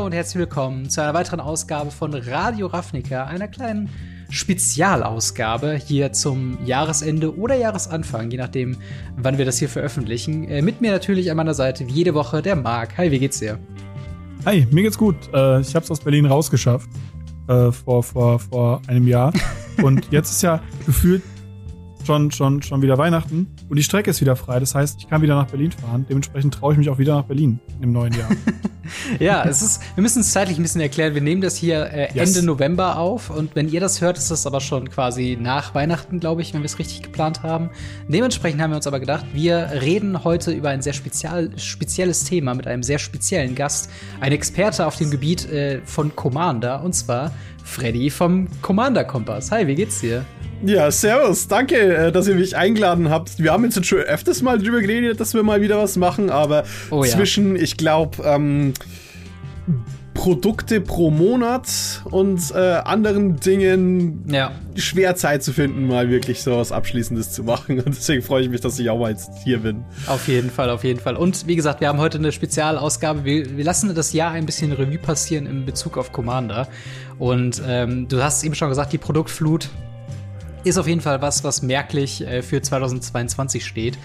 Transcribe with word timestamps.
Hallo 0.00 0.06
und 0.06 0.14
herzlich 0.14 0.38
willkommen 0.38 0.88
zu 0.88 1.02
einer 1.02 1.12
weiteren 1.12 1.40
Ausgabe 1.40 1.90
von 1.90 2.14
Radio 2.14 2.68
Ravnica, 2.68 3.24
einer 3.24 3.48
kleinen 3.48 3.90
Spezialausgabe 4.30 5.74
hier 5.74 6.14
zum 6.14 6.56
Jahresende 6.64 7.36
oder 7.36 7.54
Jahresanfang, 7.54 8.30
je 8.30 8.38
nachdem, 8.38 8.78
wann 9.18 9.36
wir 9.36 9.44
das 9.44 9.58
hier 9.58 9.68
veröffentlichen. 9.68 10.48
Äh, 10.48 10.62
mit 10.62 10.80
mir 10.80 10.90
natürlich 10.90 11.30
an 11.30 11.36
meiner 11.36 11.52
Seite 11.52 11.86
wie 11.86 11.92
jede 11.92 12.14
Woche 12.14 12.40
der 12.40 12.56
Marc. 12.56 12.96
Hi, 12.96 13.10
wie 13.10 13.18
geht's 13.18 13.40
dir? 13.40 13.58
Hi, 14.46 14.66
mir 14.70 14.84
geht's 14.84 14.96
gut. 14.96 15.16
Äh, 15.34 15.60
ich 15.60 15.74
hab's 15.74 15.90
aus 15.90 16.00
Berlin 16.00 16.24
rausgeschafft 16.24 16.88
äh, 17.48 17.70
vor, 17.70 18.02
vor, 18.02 18.38
vor 18.38 18.80
einem 18.86 19.06
Jahr. 19.06 19.34
und 19.82 20.10
jetzt 20.10 20.30
ist 20.30 20.40
ja 20.40 20.62
gefühlt 20.86 21.22
schon, 22.10 22.32
schon, 22.32 22.62
schon 22.62 22.82
wieder 22.82 22.98
Weihnachten 22.98 23.46
und 23.68 23.76
die 23.76 23.84
Strecke 23.84 24.10
ist 24.10 24.20
wieder 24.20 24.34
frei. 24.34 24.58
Das 24.58 24.74
heißt, 24.74 24.98
ich 24.98 25.08
kann 25.08 25.22
wieder 25.22 25.36
nach 25.36 25.46
Berlin 25.46 25.70
fahren. 25.70 26.06
Dementsprechend 26.08 26.54
traue 26.54 26.72
ich 26.72 26.78
mich 26.78 26.88
auch 26.90 26.98
wieder 26.98 27.14
nach 27.14 27.24
Berlin 27.24 27.60
im 27.80 27.92
neuen 27.92 28.12
Jahr. 28.14 28.28
ja, 29.20 29.44
es 29.44 29.62
ist, 29.62 29.80
wir 29.94 30.02
müssen 30.02 30.22
es 30.22 30.32
zeitlich 30.32 30.58
ein 30.58 30.62
bisschen 30.62 30.80
erklären. 30.80 31.14
Wir 31.14 31.22
nehmen 31.22 31.40
das 31.40 31.54
hier 31.54 31.86
äh, 31.92 32.12
yes. 32.12 32.34
Ende 32.34 32.46
November 32.46 32.98
auf 32.98 33.30
und 33.30 33.54
wenn 33.54 33.68
ihr 33.68 33.78
das 33.78 34.00
hört, 34.00 34.18
ist 34.18 34.28
das 34.28 34.44
aber 34.44 34.60
schon 34.60 34.90
quasi 34.90 35.38
nach 35.40 35.72
Weihnachten, 35.76 36.18
glaube 36.18 36.42
ich, 36.42 36.52
wenn 36.52 36.62
wir 36.62 36.66
es 36.66 36.80
richtig 36.80 37.02
geplant 37.02 37.44
haben. 37.44 37.70
Dementsprechend 38.08 38.60
haben 38.60 38.70
wir 38.70 38.76
uns 38.76 38.88
aber 38.88 38.98
gedacht, 38.98 39.26
wir 39.32 39.68
reden 39.80 40.24
heute 40.24 40.50
über 40.50 40.70
ein 40.70 40.82
sehr 40.82 40.94
spezial, 40.94 41.56
spezielles 41.58 42.24
Thema 42.24 42.54
mit 42.54 42.66
einem 42.66 42.82
sehr 42.82 42.98
speziellen 42.98 43.54
Gast, 43.54 43.88
ein 44.18 44.32
Experte 44.32 44.84
auf 44.84 44.96
dem 44.96 45.12
Gebiet 45.12 45.48
äh, 45.48 45.80
von 45.84 46.16
Commander 46.16 46.82
und 46.82 46.92
zwar 46.92 47.30
Freddy 47.62 48.10
vom 48.10 48.48
Commander 48.62 49.04
Kompass. 49.04 49.52
Hi, 49.52 49.68
wie 49.68 49.76
geht's 49.76 50.00
dir? 50.00 50.24
Ja, 50.64 50.90
servus. 50.90 51.48
Danke, 51.48 51.76
äh, 51.76 52.12
dass 52.12 52.28
ihr 52.28 52.34
mich 52.34 52.56
eingeladen 52.56 53.08
habt. 53.08 53.38
Wir 53.38 53.52
haben 53.52 53.64
jetzt 53.64 53.84
schon 53.86 53.98
öfters 53.98 54.42
mal 54.42 54.58
drüber 54.58 54.80
geredet, 54.80 55.18
dass 55.18 55.32
wir 55.32 55.42
mal 55.42 55.62
wieder 55.62 55.78
was 55.78 55.96
machen, 55.96 56.28
aber 56.28 56.64
oh, 56.90 57.02
ja. 57.02 57.10
zwischen, 57.10 57.56
ich 57.56 57.76
glaube, 57.78 58.22
ähm, 58.24 58.74
Produkte 60.12 60.82
pro 60.82 61.10
Monat 61.10 62.02
und 62.04 62.50
äh, 62.50 62.58
anderen 62.58 63.40
Dingen 63.40 64.24
ja. 64.30 64.52
schwer 64.74 65.16
Zeit 65.16 65.42
zu 65.42 65.54
finden, 65.54 65.86
mal 65.86 66.10
wirklich 66.10 66.42
so 66.42 66.58
was 66.58 66.72
Abschließendes 66.72 67.32
zu 67.32 67.42
machen. 67.42 67.78
Und 67.78 67.96
deswegen 67.96 68.20
freue 68.20 68.42
ich 68.42 68.50
mich, 68.50 68.60
dass 68.60 68.78
ich 68.78 68.90
auch 68.90 68.98
mal 68.98 69.12
jetzt 69.12 69.30
hier 69.42 69.60
bin. 69.60 69.82
Auf 70.08 70.28
jeden 70.28 70.50
Fall, 70.50 70.68
auf 70.68 70.84
jeden 70.84 71.00
Fall. 71.00 71.16
Und 71.16 71.46
wie 71.46 71.56
gesagt, 71.56 71.80
wir 71.80 71.88
haben 71.88 71.98
heute 71.98 72.18
eine 72.18 72.32
Spezialausgabe. 72.32 73.24
Wir, 73.24 73.56
wir 73.56 73.64
lassen 73.64 73.94
das 73.94 74.12
Jahr 74.12 74.32
ein 74.32 74.44
bisschen 74.44 74.72
Revue 74.72 74.98
passieren 74.98 75.46
in 75.46 75.64
Bezug 75.64 75.96
auf 75.96 76.12
Commander. 76.12 76.68
Und 77.18 77.62
ähm, 77.66 78.06
du 78.06 78.22
hast 78.22 78.44
eben 78.44 78.54
schon 78.54 78.68
gesagt, 78.68 78.92
die 78.92 78.98
Produktflut 78.98 79.70
ist 80.64 80.78
auf 80.78 80.86
jeden 80.86 81.00
Fall 81.00 81.22
was, 81.22 81.44
was 81.44 81.62
merklich 81.62 82.26
äh, 82.26 82.42
für 82.42 82.60
2022 82.60 83.64
steht. 83.64 83.98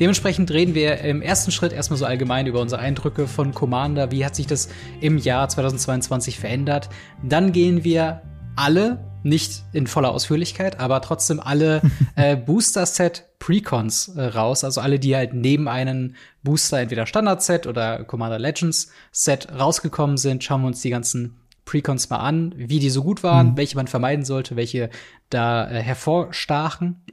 Dementsprechend 0.00 0.50
reden 0.50 0.74
wir 0.74 0.98
im 0.98 1.22
ersten 1.22 1.50
Schritt 1.50 1.72
erstmal 1.72 1.98
so 1.98 2.06
allgemein 2.06 2.46
über 2.46 2.60
unsere 2.60 2.80
Eindrücke 2.80 3.26
von 3.26 3.52
Commander. 3.54 4.10
Wie 4.10 4.24
hat 4.24 4.34
sich 4.34 4.46
das 4.46 4.68
im 5.00 5.18
Jahr 5.18 5.48
2022 5.48 6.38
verändert? 6.38 6.88
Dann 7.22 7.52
gehen 7.52 7.84
wir 7.84 8.22
alle, 8.56 9.04
nicht 9.22 9.62
in 9.72 9.86
voller 9.86 10.10
Ausführlichkeit, 10.10 10.80
aber 10.80 11.00
trotzdem 11.00 11.40
alle 11.40 11.82
äh, 12.16 12.36
Booster-Set 12.36 13.24
Precons 13.38 14.08
äh, 14.08 14.22
raus. 14.22 14.64
Also 14.64 14.80
alle, 14.80 14.98
die 14.98 15.14
halt 15.14 15.34
neben 15.34 15.68
einem 15.68 16.14
Booster, 16.42 16.80
entweder 16.80 17.06
Standard-Set 17.06 17.66
oder 17.66 18.04
Commander 18.04 18.38
Legends 18.38 18.90
Set 19.10 19.48
rausgekommen 19.52 20.16
sind, 20.16 20.42
schauen 20.42 20.62
wir 20.62 20.68
uns 20.68 20.82
die 20.82 20.90
ganzen 20.90 21.41
Precons 21.64 22.10
mal 22.10 22.18
an, 22.18 22.54
wie 22.56 22.78
die 22.78 22.90
so 22.90 23.02
gut 23.02 23.22
waren, 23.22 23.52
mhm. 23.52 23.56
welche 23.56 23.76
man 23.76 23.86
vermeiden 23.86 24.24
sollte, 24.24 24.56
welche 24.56 24.90
da 25.30 25.70
äh, 25.70 25.80
hervorstachen. 25.80 27.04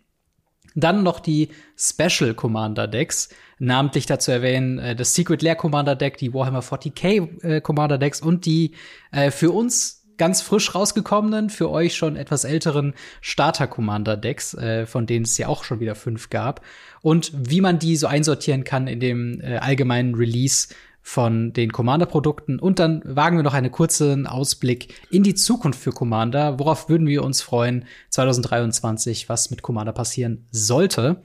Dann 0.75 1.03
noch 1.03 1.19
die 1.19 1.50
Special 1.78 2.33
Commander 2.33 2.88
Decks, 2.88 3.30
namentlich 3.58 4.06
dazu 4.06 4.31
erwähnen 4.31 4.80
äh, 4.80 4.95
das 4.95 5.14
Secret 5.14 5.41
Lair 5.41 5.56
Commander 5.56 5.95
Deck, 5.95 6.17
die 6.17 6.33
Warhammer 6.33 6.61
40k 6.61 7.44
äh, 7.44 7.61
Commander 7.61 7.97
Decks 7.97 8.22
und 8.22 8.45
die 8.45 8.75
äh, 9.12 9.31
für 9.31 9.51
uns 9.51 10.00
ganz 10.19 10.41
frisch 10.41 10.75
rausgekommenen, 10.75 11.50
für 11.50 11.72
euch 11.72 11.95
schon 11.95 12.16
etwas 12.16 12.44
älteren 12.44 12.94
Starter 13.22 13.66
Commander 13.66 14.18
Decks, 14.18 14.53
äh, 14.53 14.85
von 14.85 15.07
denen 15.07 15.25
es 15.25 15.38
ja 15.40 15.47
auch 15.47 15.63
schon 15.63 15.79
wieder 15.79 15.95
fünf 15.95 16.29
gab. 16.29 16.62
Und 17.01 17.31
wie 17.34 17.62
man 17.62 17.79
die 17.79 17.95
so 17.95 18.06
einsortieren 18.06 18.63
kann 18.66 18.88
in 18.88 19.00
dem 19.00 19.41
äh, 19.41 19.57
allgemeinen 19.57 20.13
Release 20.13 20.68
von 21.09 21.53
den 21.53 21.72
Commander-Produkten 21.72 22.59
und 22.59 22.78
dann 22.78 23.02
wagen 23.03 23.36
wir 23.36 23.44
noch 23.44 23.56
einen 23.56 23.72
kurzen 23.72 24.28
Ausblick 24.28 24.94
in 25.09 25.24
die 25.24 25.34
Zukunft 25.34 25.81
für 25.81 25.90
Commander. 25.90 26.59
Worauf 26.59 26.88
würden 26.88 27.08
wir 27.08 27.24
uns 27.24 27.42
freuen 27.42 27.86
2023, 28.12 29.28
was 29.28 29.50
mit 29.50 29.64
Commander 29.64 29.92
passieren 29.92 30.46
sollte? 30.52 31.24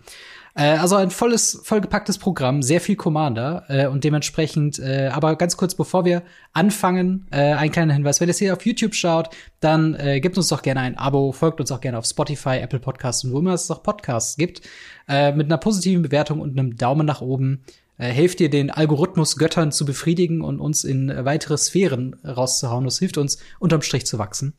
Äh, 0.55 0.79
also 0.79 0.97
ein 0.97 1.11
volles, 1.11 1.61
vollgepacktes 1.65 2.17
Programm, 2.17 2.63
sehr 2.63 2.81
viel 2.81 2.97
Commander 2.97 3.65
äh, 3.69 3.87
und 3.87 4.05
dementsprechend, 4.05 4.79
äh, 4.79 5.11
aber 5.13 5.37
ganz 5.37 5.59
kurz 5.59 5.75
bevor 5.75 6.07
wir 6.07 6.23
anfangen, 6.55 7.27
äh, 7.31 7.53
ein 7.53 7.71
kleiner 7.71 7.93
Hinweis, 7.93 8.23
wenn 8.23 8.29
ihr 8.29 8.33
es 8.33 8.39
hier 8.39 8.55
auf 8.55 8.65
YouTube 8.65 8.95
schaut, 8.95 9.29
dann 9.61 9.95
äh, 9.97 10.19
gebt 10.21 10.39
uns 10.39 10.49
doch 10.49 10.63
gerne 10.63 10.81
ein 10.81 10.97
Abo, 10.97 11.33
folgt 11.33 11.61
uns 11.61 11.71
auch 11.71 11.83
gerne 11.83 11.99
auf 11.99 12.07
Spotify, 12.07 12.57
Apple 12.57 12.81
Podcasts 12.81 13.23
und 13.25 13.35
wo 13.35 13.39
immer 13.39 13.53
es 13.53 13.71
auch 13.71 13.83
Podcasts 13.83 14.39
gibt, 14.39 14.63
äh, 15.09 15.33
mit 15.33 15.45
einer 15.47 15.59
positiven 15.59 16.03
Bewertung 16.03 16.41
und 16.41 16.59
einem 16.59 16.75
Daumen 16.79 17.05
nach 17.05 17.21
oben 17.21 17.65
äh, 17.99 18.09
helft 18.09 18.41
dir, 18.41 18.51
den 18.51 18.71
Algorithmus 18.71 19.37
Göttern 19.37 19.73
zu 19.73 19.85
befriedigen 19.85 20.43
und 20.43 20.61
uns 20.61 20.85
in 20.85 21.13
weitere 21.25 21.57
Sphären 21.57 22.17
rauszuhauen. 22.25 22.85
Das 22.85 22.99
hilft 22.99 23.19
uns, 23.19 23.39
unterm 23.59 23.83
Strich 23.83 24.07
zu 24.07 24.19
wachsen. 24.19 24.55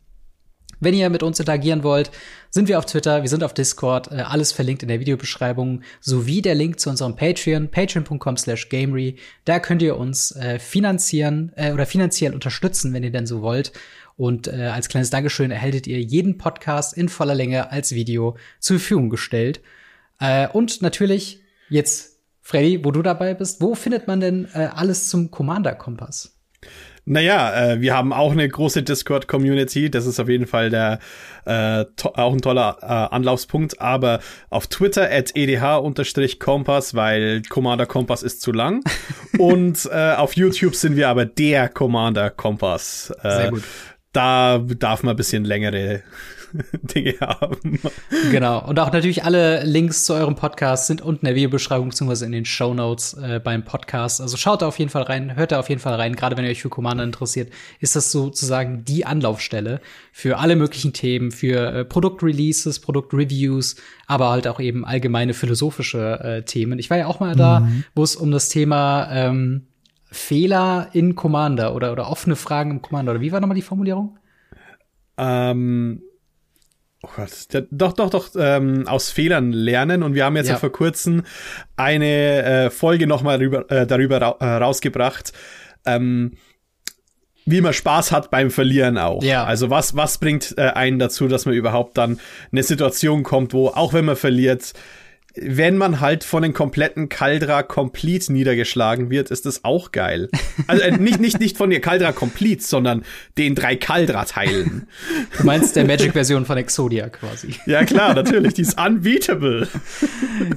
Wenn 0.79 0.93
ihr 0.93 1.09
mit 1.09 1.23
uns 1.23 1.39
interagieren 1.39 1.83
wollt, 1.83 2.11
sind 2.49 2.67
wir 2.67 2.77
auf 2.77 2.85
Twitter, 2.85 3.21
wir 3.21 3.29
sind 3.29 3.43
auf 3.43 3.53
Discord, 3.53 4.11
äh, 4.11 4.15
alles 4.17 4.51
verlinkt 4.51 4.83
in 4.83 4.89
der 4.89 4.99
Videobeschreibung, 4.99 5.81
sowie 6.01 6.41
der 6.41 6.55
Link 6.55 6.79
zu 6.79 6.89
unserem 6.89 7.15
Patreon, 7.15 7.69
patreon.com 7.69 8.37
slash 8.37 8.69
gamery. 8.69 9.17
Da 9.45 9.59
könnt 9.59 9.81
ihr 9.81 9.97
uns 9.97 10.31
äh, 10.35 10.59
finanzieren 10.59 11.51
äh, 11.55 11.71
oder 11.71 11.85
finanziell 11.85 12.33
unterstützen, 12.33 12.93
wenn 12.93 13.03
ihr 13.03 13.11
denn 13.11 13.27
so 13.27 13.41
wollt. 13.41 13.71
Und 14.17 14.47
äh, 14.47 14.69
als 14.73 14.89
kleines 14.89 15.09
Dankeschön 15.09 15.51
erhaltet 15.51 15.87
ihr 15.87 16.01
jeden 16.01 16.37
Podcast 16.37 16.93
in 16.95 17.09
voller 17.09 17.35
Länge 17.35 17.71
als 17.71 17.93
Video 17.93 18.37
zur 18.59 18.79
Verfügung 18.79 19.09
gestellt. 19.09 19.61
Äh, 20.19 20.47
und 20.47 20.81
natürlich 20.81 21.41
jetzt 21.69 22.14
Freddy, 22.47 22.85
wo 22.85 22.91
du 22.91 23.01
dabei 23.01 23.33
bist, 23.33 23.59
wo 23.59 23.73
findet 23.73 24.05
man 24.05 24.19
denn 24.19 24.47
äh, 24.53 24.67
alles 24.71 25.09
zum 25.09 25.31
Commander-Kompass? 25.31 26.37
Naja, 27.03 27.71
äh, 27.71 27.81
wir 27.81 27.97
haben 27.97 28.13
auch 28.13 28.33
eine 28.33 28.47
große 28.47 28.83
Discord-Community. 28.83 29.89
Das 29.89 30.05
ist 30.05 30.19
auf 30.19 30.29
jeden 30.29 30.45
Fall 30.45 30.69
der 30.69 30.99
äh, 31.45 31.85
auch 32.03 32.33
ein 32.33 32.41
toller 32.41 32.77
äh, 32.83 32.85
Anlaufspunkt. 32.85 33.81
Aber 33.81 34.19
auf 34.51 34.67
Twitter 34.67 35.09
at 35.11 35.31
edh-kompass, 35.35 36.93
weil 36.93 37.41
Commander 37.49 37.87
Kompass 37.87 38.21
ist 38.21 38.41
zu 38.41 38.51
lang. 38.51 38.83
Und 39.39 39.89
äh, 39.91 40.13
auf 40.13 40.33
YouTube 40.35 40.75
sind 40.75 40.95
wir 40.95 41.09
aber 41.09 41.25
der 41.25 41.67
Commander 41.69 42.29
Kompass. 42.29 43.11
Äh, 43.23 43.35
Sehr 43.37 43.49
gut. 43.49 43.63
Da 44.13 44.59
darf 44.59 45.01
man 45.01 45.15
ein 45.15 45.17
bisschen 45.17 45.45
längere 45.45 46.03
Dinge 46.81 47.15
haben. 47.19 47.79
Genau. 48.31 48.67
Und 48.67 48.79
auch 48.79 48.91
natürlich 48.91 49.23
alle 49.23 49.63
Links 49.63 50.05
zu 50.05 50.13
eurem 50.13 50.35
Podcast 50.35 50.87
sind 50.87 51.01
unten 51.01 51.25
in 51.25 51.27
der 51.27 51.35
Videobeschreibung 51.35 51.89
bzw. 51.89 52.25
in 52.25 52.31
den 52.31 52.45
Show 52.45 52.73
Notes 52.73 53.13
äh, 53.13 53.39
beim 53.43 53.63
Podcast. 53.63 54.21
Also 54.21 54.37
schaut 54.37 54.61
da 54.61 54.67
auf 54.67 54.79
jeden 54.79 54.89
Fall 54.89 55.03
rein, 55.03 55.35
hört 55.35 55.51
da 55.51 55.59
auf 55.59 55.69
jeden 55.69 55.81
Fall 55.81 55.95
rein. 55.95 56.15
Gerade 56.15 56.37
wenn 56.37 56.45
ihr 56.45 56.51
euch 56.51 56.61
für 56.61 56.69
Commander 56.69 57.03
interessiert, 57.03 57.51
ist 57.79 57.95
das 57.95 58.11
sozusagen 58.11 58.85
die 58.85 59.05
Anlaufstelle 59.05 59.81
für 60.11 60.37
alle 60.37 60.55
möglichen 60.55 60.93
Themen, 60.93 61.31
für 61.31 61.73
äh, 61.73 61.85
Produktreleases, 61.85 62.79
Produktreviews, 62.79 63.75
aber 64.07 64.29
halt 64.29 64.47
auch 64.47 64.59
eben 64.59 64.85
allgemeine 64.85 65.33
philosophische 65.33 66.19
äh, 66.19 66.43
Themen. 66.43 66.79
Ich 66.79 66.89
war 66.89 66.97
ja 66.97 67.07
auch 67.07 67.19
mal 67.19 67.35
da, 67.35 67.61
mhm. 67.61 67.83
wo 67.95 68.03
es 68.03 68.15
um 68.15 68.31
das 68.31 68.49
Thema 68.49 69.09
ähm, 69.11 69.67
Fehler 70.15 70.89
in 70.93 71.15
Commander 71.15 71.75
oder, 71.75 71.91
oder 71.91 72.09
offene 72.09 72.35
Fragen 72.35 72.71
im 72.71 72.81
Commander. 72.81 73.11
Oder 73.11 73.21
wie 73.21 73.31
war 73.31 73.41
nochmal 73.41 73.55
die 73.55 73.61
Formulierung? 73.61 74.17
Ähm, 75.17 76.01
Oh 77.05 77.09
Gott, 77.15 77.29
ja, 77.51 77.61
doch, 77.69 77.93
doch, 77.93 78.09
doch, 78.09 78.29
ähm, 78.35 78.87
aus 78.87 79.11
Fehlern 79.11 79.51
lernen. 79.51 80.01
Und 80.01 80.15
wir 80.15 80.25
haben 80.25 80.35
jetzt 80.35 80.49
ja. 80.49 80.57
vor 80.57 80.71
kurzem 80.71 81.23
eine 81.75 82.43
äh, 82.43 82.69
Folge 82.71 83.05
nochmal 83.05 83.37
darüber, 83.37 83.69
äh, 83.69 83.85
darüber 83.85 84.21
ra 84.21 84.37
äh, 84.39 84.57
rausgebracht, 84.57 85.31
ähm, 85.85 86.31
wie 87.45 87.61
man 87.61 87.73
Spaß 87.73 88.11
hat 88.11 88.31
beim 88.31 88.49
Verlieren 88.49 88.97
auch. 88.97 89.21
Ja. 89.21 89.43
Also 89.43 89.69
was, 89.69 89.95
was 89.95 90.17
bringt 90.17 90.55
äh, 90.57 90.61
einen 90.61 90.97
dazu, 90.97 91.27
dass 91.27 91.45
man 91.45 91.53
überhaupt 91.53 91.95
dann 91.99 92.19
eine 92.51 92.63
Situation 92.63 93.21
kommt, 93.21 93.53
wo 93.53 93.67
auch 93.67 93.93
wenn 93.93 94.05
man 94.05 94.15
verliert, 94.15 94.73
wenn 95.37 95.77
man 95.77 95.99
halt 95.99 96.23
von 96.23 96.43
den 96.43 96.53
kompletten 96.53 97.09
Kaldra 97.09 97.63
Complete 97.63 98.31
niedergeschlagen 98.31 99.09
wird, 99.09 99.31
ist 99.31 99.45
das 99.45 99.63
auch 99.63 99.91
geil. 99.91 100.29
Also 100.67 100.83
äh, 100.83 100.97
nicht, 100.97 101.19
nicht, 101.19 101.39
nicht 101.39 101.57
von 101.57 101.69
der 101.69 101.81
Kaldra 101.81 102.11
Complete, 102.11 102.63
sondern 102.63 103.03
den 103.37 103.55
drei 103.55 103.75
Kaldra-Teilen. 103.75 104.87
Du 105.37 105.45
meinst 105.45 105.75
der 105.75 105.85
Magic-Version 105.85 106.45
von 106.45 106.57
Exodia 106.57 107.09
quasi. 107.09 107.55
Ja 107.65 107.83
klar, 107.83 108.13
natürlich, 108.13 108.53
die 108.53 108.61
ist 108.61 108.79
unbeatable. 108.79 109.67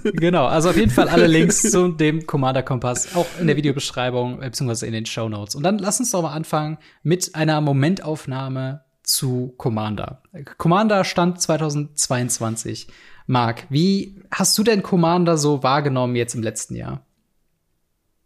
Genau, 0.04 0.46
also 0.46 0.70
auf 0.70 0.76
jeden 0.76 0.90
Fall 0.90 1.08
alle 1.08 1.26
Links 1.26 1.62
zu 1.62 1.88
dem 1.88 2.26
Commander-Kompass, 2.26 3.16
auch 3.16 3.26
in 3.40 3.46
der 3.46 3.56
Videobeschreibung, 3.56 4.40
beziehungsweise 4.40 4.86
in 4.86 4.92
den 4.92 5.06
Show 5.06 5.28
Notes. 5.28 5.54
Und 5.54 5.62
dann 5.62 5.78
lass 5.78 6.00
uns 6.00 6.10
doch 6.10 6.22
mal 6.22 6.32
anfangen 6.32 6.78
mit 7.02 7.34
einer 7.34 7.60
Momentaufnahme 7.60 8.82
zu 9.02 9.54
Commander. 9.56 10.22
Commander 10.58 11.04
stand 11.04 11.40
2022. 11.40 12.88
Marc, 13.28 13.66
wie 13.69 14.22
hast 14.30 14.56
du 14.56 14.62
denn 14.62 14.82
Commander 14.82 15.36
so 15.36 15.62
wahrgenommen 15.62 16.16
jetzt 16.16 16.34
im 16.34 16.42
letzten 16.42 16.75
Jahr? 16.75 17.04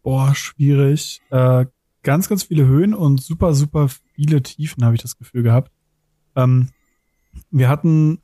Boah, 0.01 0.33
schwierig. 0.33 1.21
Äh, 1.29 1.65
ganz, 2.03 2.29
ganz 2.29 2.43
viele 2.43 2.65
Höhen 2.65 2.93
und 2.93 3.21
super, 3.21 3.53
super 3.53 3.89
viele 4.15 4.41
Tiefen, 4.41 4.85
habe 4.85 4.95
ich 4.95 5.01
das 5.01 5.17
Gefühl 5.17 5.43
gehabt. 5.43 5.71
Ähm, 6.37 6.69
wir 7.51 7.67
hatten 7.67 8.21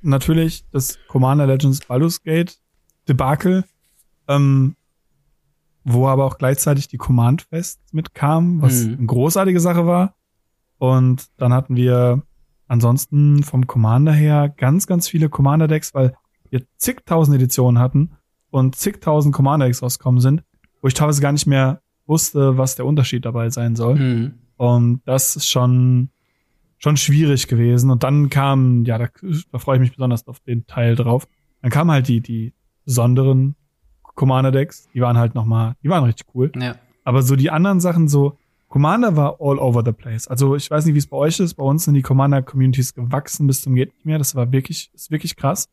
natürlich 0.00 0.64
das 0.70 0.98
Commander 1.06 1.46
Legends 1.46 1.80
Baldur's 1.80 2.22
Gate 2.22 2.58
Debakel, 3.06 3.64
ähm, 4.26 4.76
wo 5.84 6.08
aber 6.08 6.24
auch 6.24 6.38
gleichzeitig 6.38 6.88
die 6.88 6.96
Command 6.96 7.42
Fest 7.42 7.80
mitkam, 7.92 8.62
was 8.62 8.84
mhm. 8.84 8.94
eine 8.94 9.06
großartige 9.06 9.60
Sache 9.60 9.86
war. 9.86 10.14
Und 10.78 11.26
dann 11.36 11.52
hatten 11.52 11.76
wir 11.76 12.22
ansonsten 12.66 13.42
vom 13.42 13.66
Commander 13.66 14.12
her 14.12 14.48
ganz, 14.48 14.86
ganz 14.86 15.08
viele 15.08 15.28
Commander 15.28 15.68
Decks, 15.68 15.94
weil 15.94 16.14
wir 16.50 16.62
zigtausend 16.76 17.36
Editionen 17.36 17.78
hatten 17.78 18.12
und 18.50 18.76
zigtausend 18.76 19.34
Commander 19.34 19.66
Decks 19.66 19.82
rausgekommen 19.82 20.20
sind, 20.20 20.44
wo 20.80 20.88
ich 20.88 20.94
teilweise 20.94 21.20
gar 21.20 21.32
nicht 21.32 21.46
mehr 21.46 21.82
wusste, 22.06 22.58
was 22.58 22.76
der 22.76 22.86
Unterschied 22.86 23.24
dabei 23.24 23.50
sein 23.50 23.76
soll. 23.76 23.96
Mhm. 23.96 24.34
Und 24.56 25.02
das 25.04 25.36
ist 25.36 25.48
schon, 25.48 26.10
schon 26.78 26.96
schwierig 26.96 27.48
gewesen. 27.48 27.90
Und 27.90 28.02
dann 28.02 28.30
kam, 28.30 28.84
ja, 28.84 28.98
da, 28.98 29.08
da 29.50 29.58
freue 29.58 29.76
ich 29.76 29.80
mich 29.80 29.92
besonders 29.92 30.26
auf 30.28 30.40
den 30.40 30.66
Teil 30.66 30.94
drauf. 30.94 31.26
Dann 31.62 31.70
kamen 31.70 31.90
halt 31.90 32.08
die, 32.08 32.20
die 32.20 32.52
besonderen 32.84 33.56
Commander 34.02 34.52
Decks. 34.52 34.88
Die 34.94 35.00
waren 35.00 35.18
halt 35.18 35.34
nochmal, 35.34 35.74
die 35.82 35.88
waren 35.88 36.04
richtig 36.04 36.26
cool. 36.34 36.52
Ja. 36.56 36.76
Aber 37.04 37.22
so 37.22 37.36
die 37.36 37.50
anderen 37.50 37.80
Sachen, 37.80 38.08
so 38.08 38.38
Commander 38.74 39.14
war 39.14 39.36
all 39.38 39.60
over 39.60 39.84
the 39.84 39.92
place. 39.92 40.26
Also 40.26 40.56
ich 40.56 40.68
weiß 40.68 40.84
nicht, 40.84 40.94
wie 40.94 40.98
es 40.98 41.06
bei 41.06 41.16
euch 41.16 41.38
ist. 41.38 41.54
Bei 41.54 41.62
uns 41.62 41.84
sind 41.84 41.94
die 41.94 42.02
Commander 42.02 42.42
Communities 42.42 42.92
gewachsen 42.92 43.46
bis 43.46 43.62
zum 43.62 43.76
geht 43.76 43.94
nicht 43.94 44.04
mehr. 44.04 44.18
Das 44.18 44.34
war 44.34 44.50
wirklich, 44.50 44.90
ist 44.92 45.12
wirklich 45.12 45.36
krass. 45.36 45.68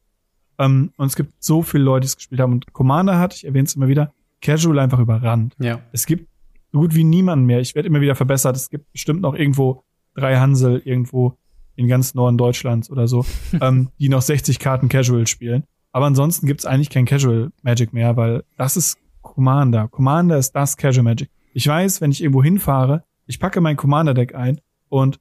Ähm, 0.59 0.91
und 0.97 1.07
es 1.07 1.15
gibt 1.15 1.33
so 1.39 1.63
viele 1.63 1.83
Leute, 1.83 2.01
die 2.01 2.09
es 2.09 2.15
gespielt 2.15 2.39
haben. 2.39 2.51
Und 2.51 2.71
Commander 2.73 3.17
hat, 3.17 3.33
ich 3.33 3.43
erwähne 3.43 3.65
es 3.65 3.75
immer 3.75 3.87
wieder, 3.87 4.13
Casual 4.39 4.77
einfach 4.77 4.99
überrannt. 4.99 5.55
Ja. 5.57 5.81
Es 5.91 6.05
gibt 6.05 6.29
so 6.71 6.77
gut 6.77 6.93
wie 6.93 7.03
niemanden 7.03 7.47
mehr. 7.47 7.59
Ich 7.59 7.73
werde 7.73 7.87
immer 7.87 8.01
wieder 8.01 8.13
verbessert. 8.13 8.55
Es 8.55 8.69
gibt 8.69 8.91
bestimmt 8.91 9.21
noch 9.21 9.33
irgendwo 9.33 9.83
drei 10.13 10.37
Hansel 10.37 10.79
irgendwo 10.85 11.39
in 11.75 11.87
ganz 11.87 12.13
Norden 12.13 12.37
Deutschlands 12.37 12.91
oder 12.91 13.07
so, 13.07 13.25
ähm, 13.61 13.89
die 13.97 14.09
noch 14.09 14.21
60 14.21 14.59
Karten 14.59 14.89
Casual 14.89 15.25
spielen. 15.25 15.63
Aber 15.91 16.05
ansonsten 16.05 16.45
gibt's 16.45 16.67
eigentlich 16.67 16.91
kein 16.91 17.05
Casual 17.05 17.51
Magic 17.63 17.93
mehr, 17.93 18.15
weil 18.15 18.43
das 18.57 18.77
ist 18.77 18.99
Commander. 19.23 19.87
Commander 19.87 20.37
ist 20.37 20.51
das 20.51 20.77
Casual 20.77 21.03
Magic. 21.03 21.31
Ich 21.53 21.67
weiß, 21.67 22.01
wenn 22.01 22.11
ich 22.11 22.21
irgendwo 22.21 22.43
hinfahre, 22.43 23.03
ich 23.25 23.39
packe 23.39 23.61
mein 23.61 23.77
Commander 23.77 24.13
Deck 24.13 24.35
ein 24.35 24.59
und 24.89 25.19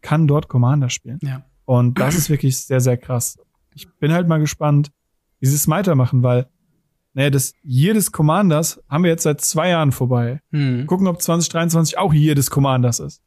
kann 0.00 0.26
dort 0.26 0.48
Commander 0.48 0.90
spielen. 0.90 1.18
Ja. 1.22 1.44
Und 1.64 1.98
das 1.98 2.14
ist 2.14 2.30
wirklich 2.30 2.56
sehr, 2.58 2.80
sehr 2.80 2.96
krass. 2.96 3.38
Ich 3.74 3.88
bin 3.98 4.12
halt 4.12 4.28
mal 4.28 4.38
gespannt, 4.38 4.90
wie 5.40 5.46
sie 5.46 5.54
es 5.54 5.68
weitermachen, 5.68 6.22
weil, 6.22 6.46
naja, 7.14 7.30
das 7.30 7.52
Year 7.62 7.94
des 7.94 8.12
Commanders 8.12 8.80
haben 8.88 9.04
wir 9.04 9.10
jetzt 9.10 9.24
seit 9.24 9.40
zwei 9.40 9.70
Jahren 9.70 9.92
vorbei. 9.92 10.40
Hm. 10.50 10.86
Gucken, 10.86 11.06
ob 11.06 11.20
2023 11.20 11.98
auch 11.98 12.14
Year 12.14 12.34
des 12.34 12.50
Commanders 12.50 13.00
ist. 13.00 13.22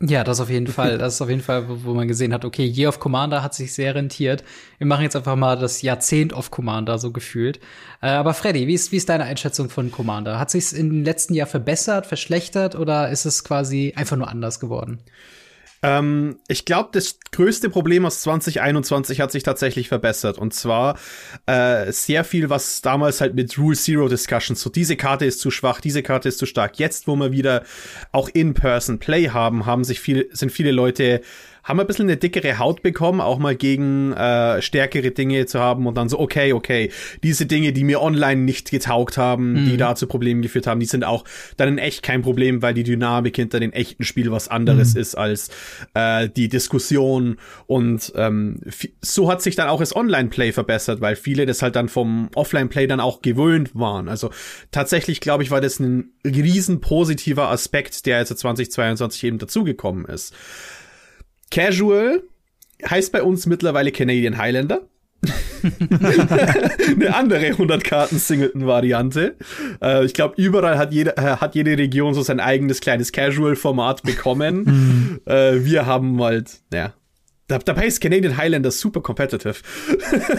Ja, 0.00 0.22
das 0.22 0.38
auf 0.40 0.48
jeden 0.48 0.66
Fall. 0.68 0.98
Das 0.98 1.14
ist 1.14 1.20
auf 1.20 1.28
jeden 1.28 1.42
Fall, 1.42 1.68
wo, 1.68 1.84
wo, 1.84 1.94
man 1.94 2.06
gesehen 2.06 2.32
hat, 2.32 2.44
okay, 2.44 2.64
Year 2.64 2.88
of 2.88 3.00
Commander 3.00 3.42
hat 3.42 3.54
sich 3.54 3.72
sehr 3.72 3.94
rentiert. 3.94 4.44
Wir 4.78 4.86
machen 4.86 5.02
jetzt 5.02 5.16
einfach 5.16 5.34
mal 5.34 5.56
das 5.56 5.82
Jahrzehnt 5.82 6.32
of 6.32 6.50
Commander 6.50 6.98
so 6.98 7.10
gefühlt. 7.10 7.58
Äh, 8.00 8.08
aber 8.08 8.34
Freddy, 8.34 8.66
wie 8.68 8.74
ist, 8.74 8.92
wie 8.92 8.96
ist 8.96 9.08
deine 9.08 9.24
Einschätzung 9.24 9.70
von 9.70 9.90
Commander? 9.90 10.38
Hat 10.38 10.50
sich 10.50 10.72
in 10.72 10.90
den 10.90 11.04
letzten 11.04 11.34
Jahr 11.34 11.48
verbessert, 11.48 12.06
verschlechtert 12.06 12.76
oder 12.76 13.10
ist 13.10 13.24
es 13.24 13.42
quasi 13.42 13.92
einfach 13.96 14.16
nur 14.16 14.28
anders 14.28 14.60
geworden? 14.60 15.00
Ähm, 15.82 16.38
ich 16.48 16.64
glaube, 16.64 16.90
das 16.92 17.18
größte 17.30 17.70
Problem 17.70 18.04
aus 18.04 18.20
2021 18.22 19.20
hat 19.20 19.30
sich 19.30 19.42
tatsächlich 19.42 19.88
verbessert. 19.88 20.38
Und 20.38 20.54
zwar 20.54 20.98
äh, 21.46 21.92
sehr 21.92 22.24
viel, 22.24 22.50
was 22.50 22.82
damals 22.82 23.20
halt 23.20 23.34
mit 23.34 23.56
Rule 23.58 23.76
Zero 23.76 24.08
Discussions, 24.08 24.60
so 24.60 24.70
diese 24.70 24.96
Karte 24.96 25.24
ist 25.24 25.40
zu 25.40 25.50
schwach, 25.50 25.80
diese 25.80 26.02
Karte 26.02 26.28
ist 26.28 26.38
zu 26.38 26.46
stark. 26.46 26.78
Jetzt, 26.78 27.06
wo 27.06 27.16
wir 27.16 27.32
wieder 27.32 27.62
auch 28.12 28.28
In-Person 28.28 28.98
Play 28.98 29.28
haben, 29.28 29.66
haben 29.66 29.84
sich 29.84 30.00
viel, 30.00 30.28
sind 30.32 30.50
viele 30.50 30.72
Leute 30.72 31.20
haben 31.68 31.78
ein 31.78 31.86
bisschen 31.86 32.06
eine 32.06 32.16
dickere 32.16 32.58
Haut 32.58 32.82
bekommen, 32.82 33.20
auch 33.20 33.38
mal 33.38 33.54
gegen 33.54 34.14
äh, 34.14 34.62
stärkere 34.62 35.10
Dinge 35.10 35.44
zu 35.44 35.60
haben 35.60 35.86
und 35.86 35.96
dann 35.96 36.08
so, 36.08 36.18
okay, 36.18 36.54
okay, 36.54 36.90
diese 37.22 37.44
Dinge, 37.44 37.74
die 37.74 37.84
mir 37.84 38.00
online 38.00 38.40
nicht 38.40 38.70
getaugt 38.70 39.18
haben, 39.18 39.52
mhm. 39.52 39.64
die 39.66 39.76
da 39.76 39.94
zu 39.94 40.06
Problemen 40.06 40.40
geführt 40.40 40.66
haben, 40.66 40.80
die 40.80 40.86
sind 40.86 41.04
auch 41.04 41.24
dann 41.58 41.68
in 41.68 41.78
echt 41.78 42.02
kein 42.02 42.22
Problem, 42.22 42.62
weil 42.62 42.72
die 42.72 42.84
Dynamik 42.84 43.36
hinter 43.36 43.60
dem 43.60 43.72
echten 43.72 44.02
Spiel 44.04 44.30
was 44.30 44.48
anderes 44.48 44.94
mhm. 44.94 45.00
ist 45.00 45.14
als 45.14 45.50
äh, 45.92 46.30
die 46.30 46.48
Diskussion 46.48 47.36
und 47.66 48.12
ähm, 48.16 48.60
so 49.02 49.30
hat 49.30 49.42
sich 49.42 49.54
dann 49.54 49.68
auch 49.68 49.80
das 49.80 49.94
Online-Play 49.94 50.52
verbessert, 50.52 51.02
weil 51.02 51.16
viele 51.16 51.44
das 51.44 51.60
halt 51.60 51.76
dann 51.76 51.90
vom 51.90 52.30
Offline-Play 52.34 52.86
dann 52.86 53.00
auch 53.00 53.20
gewöhnt 53.20 53.74
waren. 53.74 54.08
Also 54.08 54.30
tatsächlich, 54.70 55.20
glaube 55.20 55.42
ich, 55.42 55.50
war 55.50 55.60
das 55.60 55.80
ein 55.80 56.12
riesen 56.24 56.80
positiver 56.80 57.50
Aspekt, 57.50 58.06
der 58.06 58.20
jetzt 58.20 58.36
2022 58.38 59.24
eben 59.24 59.38
dazugekommen 59.38 60.06
ist. 60.06 60.34
Casual 61.50 62.22
heißt 62.88 63.12
bei 63.12 63.22
uns 63.22 63.46
mittlerweile 63.46 63.92
Canadian 63.92 64.38
Highlander. 64.38 64.82
eine 65.62 67.14
andere 67.14 67.46
100 67.46 67.82
Karten 67.82 68.18
Singleton 68.18 68.66
Variante. 68.66 69.36
Äh, 69.82 70.04
ich 70.04 70.14
glaube, 70.14 70.40
überall 70.40 70.78
hat 70.78 70.92
jede, 70.92 71.16
äh, 71.16 71.36
hat 71.36 71.54
jede 71.56 71.76
Region 71.76 72.14
so 72.14 72.22
sein 72.22 72.38
eigenes 72.38 72.80
kleines 72.80 73.10
Casual 73.10 73.56
Format 73.56 74.02
bekommen. 74.04 74.64
Mhm. 74.64 75.20
äh, 75.26 75.64
wir 75.64 75.86
haben 75.86 76.22
halt, 76.22 76.60
ja. 76.72 76.94
Dabei 77.48 77.86
ist 77.86 78.02
Canadian 78.02 78.36
Highlander 78.36 78.70
super 78.70 79.00
competitive. 79.00 79.54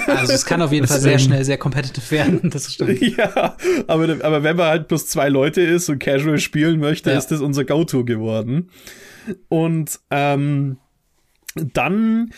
also 0.06 0.32
es 0.32 0.46
kann 0.46 0.62
auf 0.62 0.72
jeden 0.72 0.86
Fall 0.88 1.00
sehr 1.00 1.18
schnell 1.18 1.44
sehr 1.44 1.58
competitive 1.58 2.12
werden, 2.12 2.52
das 2.52 2.72
stimmt. 2.72 3.02
Ja, 3.18 3.58
aber, 3.88 4.24
aber 4.24 4.44
wenn 4.44 4.56
man 4.56 4.68
halt 4.68 4.88
plus 4.88 5.08
zwei 5.08 5.28
Leute 5.28 5.62
ist 5.62 5.90
und 5.90 5.98
Casual 5.98 6.38
spielen 6.38 6.80
möchte, 6.80 7.10
ja. 7.10 7.18
ist 7.18 7.28
das 7.28 7.42
unser 7.42 7.66
Go-To 7.66 8.06
geworden. 8.06 8.70
Und 9.48 10.00
ähm, 10.12 10.78
dann 11.56 12.32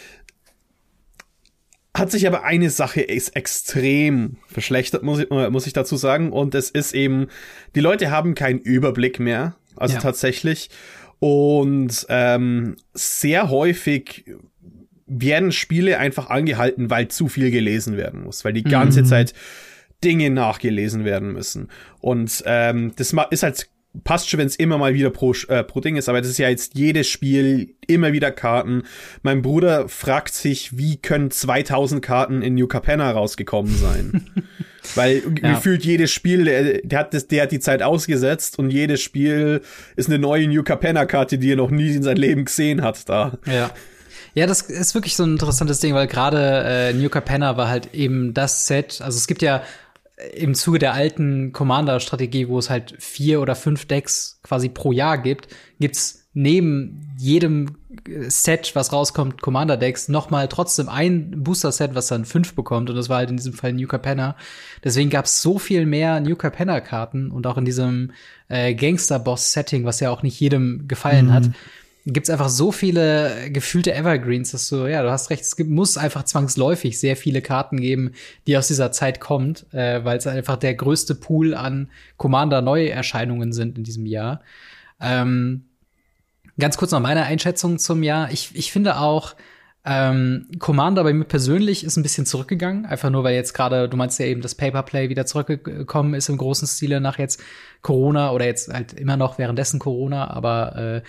hat 1.94 2.10
sich 2.10 2.26
aber 2.26 2.44
eine 2.44 2.70
Sache 2.70 3.02
ist 3.02 3.36
extrem 3.36 4.38
verschlechtert, 4.48 5.04
muss 5.04 5.20
ich, 5.20 5.30
muss 5.30 5.68
ich 5.68 5.74
dazu 5.74 5.98
sagen. 5.98 6.32
Und 6.32 6.56
es 6.56 6.70
ist 6.70 6.94
eben, 6.94 7.28
die 7.76 7.82
Leute 7.82 8.12
haben 8.12 8.34
keinen 8.34 8.60
Überblick 8.60 9.20
mehr. 9.20 9.56
Also 9.76 9.96
ja. 9.96 10.02
tatsächlich. 10.02 10.70
Und 11.20 12.06
ähm, 12.10 12.78
sehr 12.94 13.50
häufig 13.50 14.26
werden 15.06 15.52
Spiele 15.52 15.98
einfach 15.98 16.30
angehalten, 16.30 16.90
weil 16.90 17.10
zu 17.10 17.28
viel 17.28 17.52
gelesen 17.52 17.98
werden 17.98 18.24
muss, 18.24 18.46
weil 18.46 18.54
die 18.54 18.64
ganze 18.64 19.02
mhm. 19.02 19.06
Zeit 19.06 19.34
Dinge 20.04 20.30
nachgelesen 20.30 21.04
werden 21.04 21.34
müssen. 21.34 21.68
Und 22.00 22.42
ähm, 22.46 22.94
das 22.96 23.14
ist 23.30 23.44
halt 23.44 23.70
passt 24.04 24.30
schon, 24.30 24.40
wenn 24.40 24.48
es 24.48 24.56
immer 24.56 24.78
mal 24.78 24.94
wieder 24.94 25.10
pro, 25.10 25.34
äh, 25.48 25.64
pro 25.64 25.82
Ding 25.82 25.98
ist, 25.98 26.08
aber 26.08 26.22
das 26.22 26.30
ist 26.30 26.38
ja 26.38 26.50
jetzt 26.50 26.76
jedes 26.76 27.08
Spiel, 27.08 27.76
immer 27.88 28.14
wieder 28.14 28.32
Karten. 28.32 28.84
Mein 29.22 29.42
Bruder 29.42 29.90
fragt 29.90 30.34
sich, 30.34 30.78
wie 30.78 30.98
können 30.98 31.30
2000 31.30 32.02
Karten 32.02 32.42
in 32.42 32.56
New 32.56 32.68
Capenna 32.68 33.12
rausgekommen 33.12 33.76
sein? 33.76 34.30
Weil 34.96 35.22
ja. 35.42 35.54
gefühlt 35.54 35.86
jedes 35.86 36.12
Spiel, 36.12 36.46
der, 36.46 36.82
der, 36.84 37.00
hat 37.00 37.14
das, 37.14 37.28
der 37.28 37.44
hat 37.44 37.52
die 37.52 37.60
Zeit 37.60 37.84
ausgesetzt 37.84 38.58
und 38.58 38.72
jedes 38.72 39.02
Spiel 39.02 39.62
ist 39.96 40.10
eine 40.10 40.20
neue 40.20 40.48
New 40.48 40.64
Capenna 40.64 41.06
Karte, 41.06 41.38
die 41.38 41.52
er 41.52 41.58
noch 41.58 41.70
nie 41.70 41.94
in 41.94 42.04
seinem 42.04 42.18
Leben 42.18 42.46
gesehen 42.46 42.82
hat 42.82 43.08
da. 43.10 43.38
Ja. 43.46 43.72
Ja, 44.34 44.48
das 44.48 44.62
ist 44.62 44.96
wirklich 44.96 45.18
so 45.18 45.24
ein 45.24 45.34
interessantes 45.34 45.82
Ding, 45.82 45.94
weil 45.94 46.08
gerade 46.08 46.64
äh, 46.66 46.94
New 46.94 47.10
Capenna 47.10 47.58
war 47.58 47.68
halt 47.68 47.94
eben 47.94 48.34
das 48.34 48.66
Set. 48.66 49.02
Also 49.02 49.18
es 49.18 49.28
gibt 49.28 49.42
ja 49.42 49.62
im 50.34 50.56
Zuge 50.56 50.80
der 50.80 50.94
alten 50.94 51.52
Commander-Strategie, 51.52 52.48
wo 52.48 52.60
es 52.60 52.70
halt 52.70 52.96
vier 53.00 53.42
oder 53.42 53.56
fünf 53.56 53.86
Decks 53.86 54.40
quasi 54.44 54.70
pro 54.70 54.92
Jahr 54.92 55.18
gibt, 55.18 55.48
gibt's 55.80 56.28
neben 56.34 57.14
jedem 57.18 57.76
Set, 58.28 58.72
was 58.74 58.94
rauskommt, 58.94 59.42
Commander-Decks, 59.42 60.08
nochmal 60.08 60.48
trotzdem 60.48 60.88
ein 60.88 61.44
Booster-Set, 61.44 61.94
was 61.94 62.08
dann 62.08 62.24
fünf 62.24 62.54
bekommt. 62.54 62.90
Und 62.90 62.96
das 62.96 63.10
war 63.10 63.18
halt 63.18 63.30
in 63.30 63.38
diesem 63.38 63.54
Fall 63.54 63.74
New 63.74 63.88
Capenna. 63.88 64.38
Deswegen 64.84 65.10
gab's 65.10 65.42
so 65.42 65.60
viel 65.60 65.86
mehr 65.86 66.22
New 66.22 66.36
Capenna-Karten 66.36 67.32
und 67.32 67.46
auch 67.48 67.58
in 67.58 67.66
diesem 67.66 68.12
äh, 68.48 68.74
Gangster-Boss-Setting, 68.74 69.84
was 69.84 70.00
ja 70.00 70.10
auch 70.10 70.24
nicht 70.24 70.40
jedem 70.40 70.88
gefallen 70.88 71.28
mhm. 71.28 71.34
hat 71.34 71.44
gibt's 72.06 72.30
einfach 72.30 72.50
so 72.50 72.72
viele 72.72 73.52
gefühlte 73.52 73.94
Evergreens, 73.94 74.52
dass 74.52 74.68
du, 74.70 74.88
ja, 74.88 75.04
du 75.04 75.12
hast 75.12 75.30
recht, 75.30 75.44
es 75.44 75.56
gibt, 75.56 75.70
muss 75.70 75.98
einfach 75.98 76.24
zwangsläufig 76.24 77.00
sehr 77.00 77.16
viele 77.16 77.42
Karten 77.42 77.80
geben, 77.80 78.14
die 78.48 78.58
aus 78.58 78.68
dieser 78.68 78.92
Zeit 78.92 79.20
kommt, 79.20 79.72
äh, 79.74 80.04
weil 80.04 80.18
es 80.18 80.26
einfach 80.28 80.58
der 80.58 80.74
größte 80.74 81.16
Pool 81.16 81.54
an 81.54 81.90
Commander-Neuerscheinungen 82.18 83.54
sind 83.54 83.78
in 83.78 83.84
diesem 83.84 84.06
Jahr. 84.06 84.42
Ähm, 85.00 85.66
ganz 86.58 86.78
kurz 86.78 86.92
noch 86.92 87.00
meine 87.00 87.24
Einschätzung 87.24 87.78
zum 87.78 88.02
Jahr. 88.04 88.32
Ich, 88.32 88.52
ich 88.56 88.72
finde 88.72 88.98
auch, 88.98 89.36
ähm, 89.84 90.48
Commander 90.60 91.04
bei 91.04 91.14
mir 91.14 91.26
persönlich 91.26 91.84
ist 91.84 91.98
ein 91.98 92.04
bisschen 92.04 92.28
zurückgegangen, 92.28 92.86
einfach 92.86 93.10
nur 93.10 93.24
weil 93.24 93.34
jetzt 93.34 93.54
gerade, 93.54 93.90
du 93.90 93.98
meinst 93.98 94.20
ja 94.20 94.28
eben, 94.28 94.42
das 94.42 94.54
Paperplay 94.54 95.10
wieder 95.10 95.26
zurückgekommen 95.26 96.14
ist 96.14 96.30
im 96.30 96.38
großen 96.38 96.68
Stile 96.68 97.02
nach 97.02 97.18
jetzt 97.18 97.42
Corona 97.82 98.32
oder 98.32 98.46
jetzt 98.46 98.72
halt 98.72 98.94
immer 98.94 99.18
noch 99.18 99.40
währenddessen 99.40 99.80
Corona, 99.80 100.30
aber 100.30 100.76
äh, 100.76 101.02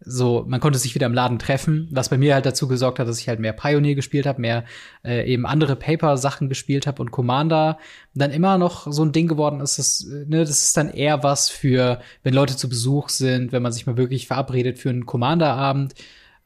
so, 0.00 0.44
man 0.46 0.60
konnte 0.60 0.78
sich 0.78 0.94
wieder 0.94 1.06
im 1.06 1.14
Laden 1.14 1.40
treffen, 1.40 1.88
was 1.90 2.08
bei 2.08 2.18
mir 2.18 2.34
halt 2.34 2.46
dazu 2.46 2.68
gesorgt 2.68 3.00
hat, 3.00 3.08
dass 3.08 3.18
ich 3.18 3.28
halt 3.28 3.40
mehr 3.40 3.52
Pioneer 3.52 3.96
gespielt 3.96 4.26
habe, 4.26 4.40
mehr 4.40 4.64
äh, 5.04 5.30
eben 5.30 5.44
andere 5.44 5.74
Paper-Sachen 5.74 6.48
gespielt 6.48 6.86
habe 6.86 7.02
und 7.02 7.10
Commander 7.10 7.78
dann 8.14 8.30
immer 8.30 8.58
noch 8.58 8.90
so 8.90 9.04
ein 9.04 9.12
Ding 9.12 9.26
geworden 9.26 9.60
ist, 9.60 9.78
das, 9.78 10.06
ne, 10.08 10.40
das 10.40 10.62
ist 10.62 10.76
dann 10.76 10.88
eher 10.90 11.24
was 11.24 11.50
für, 11.50 12.00
wenn 12.22 12.32
Leute 12.32 12.56
zu 12.56 12.68
Besuch 12.68 13.08
sind, 13.08 13.50
wenn 13.50 13.62
man 13.62 13.72
sich 13.72 13.86
mal 13.86 13.96
wirklich 13.96 14.28
verabredet 14.28 14.78
für 14.78 14.90
einen 14.90 15.04
Commander-Abend. 15.04 15.94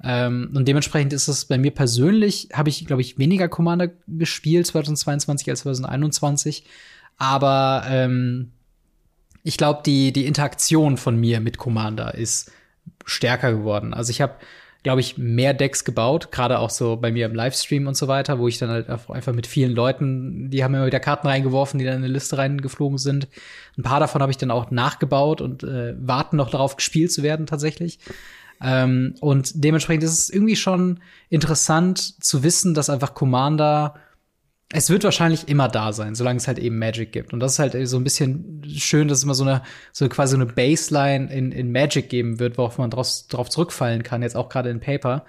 Ähm, 0.03 0.51
und 0.55 0.67
dementsprechend 0.67 1.13
ist 1.13 1.29
es 1.29 1.45
bei 1.45 1.59
mir 1.59 1.73
persönlich, 1.73 2.49
habe 2.55 2.71
ich, 2.71 2.87
glaube 2.87 3.03
ich, 3.03 3.19
weniger 3.19 3.49
Commander 3.49 3.91
gespielt 4.09 4.67
2022 4.67 5.51
als 5.51 5.61
2021. 5.61 6.65
Aber 7.19 7.85
ähm, 7.87 8.53
ich 9.43 9.59
glaube, 9.59 9.83
die, 9.85 10.13
die 10.13 10.27
Interaktion 10.27 10.97
von 10.97 11.17
mir 11.17 11.41
mit 11.41 11.59
Commander 11.59 12.15
ist 12.15 12.51
stärker 13.05 13.53
geworden. 13.53 13.95
Also 13.95 14.11
ich 14.11 14.21
habe, 14.21 14.35
glaube 14.83 15.01
ich, 15.01 15.19
mehr 15.19 15.55
Decks 15.55 15.85
gebaut, 15.85 16.33
gerade 16.33 16.59
auch 16.59 16.71
so 16.71 16.97
bei 16.97 17.13
mir 17.13 17.27
im 17.27 17.35
Livestream 17.35 17.87
und 17.87 17.97
so 17.97 18.09
weiter, 18.09 18.39
wo 18.39 18.49
ich 18.49 18.59
dann 18.59 18.71
halt 18.71 18.89
einfach 18.89 19.33
mit 19.33 19.47
vielen 19.47 19.73
Leuten, 19.73 20.51
die 20.51 20.65
haben 20.65 20.75
immer 20.75 20.87
wieder 20.87 21.01
Karten 21.01 21.27
reingeworfen, 21.27 21.79
die 21.79 21.85
dann 21.85 21.97
in 21.97 22.05
eine 22.05 22.13
Liste 22.13 22.39
reingeflogen 22.39 22.99
sind. 22.99 23.29
Ein 23.79 23.83
paar 23.83 24.01
davon 24.01 24.23
habe 24.23 24.33
ich 24.33 24.39
dann 24.39 24.51
auch 24.51 24.71
nachgebaut 24.71 25.41
und 25.41 25.63
äh, 25.63 25.95
warten 25.99 26.37
noch 26.37 26.51
darauf, 26.51 26.77
gespielt 26.77 27.13
zu 27.13 27.23
werden 27.23 27.47
tatsächlich. 27.47 27.99
Ähm, 28.63 29.15
und 29.21 29.65
dementsprechend 29.65 30.05
ist 30.05 30.19
es 30.19 30.31
irgendwie 30.31 30.57
schon 30.57 31.01
interessant 31.29 31.99
zu 31.99 32.43
wissen, 32.43 32.75
dass 32.75 32.91
einfach 32.91 33.15
Commander 33.15 33.95
es 34.75 34.89
wird 34.89 35.05
wahrscheinlich 35.05 35.49
immer 35.49 35.69
da 35.69 35.93
sein, 35.93 36.15
solange 36.15 36.39
es 36.39 36.49
halt 36.49 36.59
eben 36.59 36.79
Magic 36.79 37.13
gibt. 37.13 37.35
Und 37.35 37.41
das 37.41 37.53
ist 37.53 37.59
halt 37.59 37.89
so 37.89 37.99
ein 37.99 38.05
bisschen 38.05 38.63
schön, 38.67 39.07
dass 39.07 39.19
es 39.19 39.25
immer 39.25 39.35
so 39.35 39.45
eine, 39.45 39.63
so 39.93 40.09
quasi 40.09 40.35
eine 40.35 40.47
Baseline 40.47 41.31
in, 41.31 41.53
in 41.53 41.71
Magic 41.71 42.09
geben 42.09 42.39
wird, 42.39 42.57
worauf 42.57 42.79
man 42.79 42.91
drauf, 42.91 43.09
drauf 43.29 43.51
zurückfallen 43.51 44.03
kann, 44.03 44.23
jetzt 44.23 44.35
auch 44.35 44.49
gerade 44.49 44.71
in 44.71 44.81
Paper. 44.81 45.25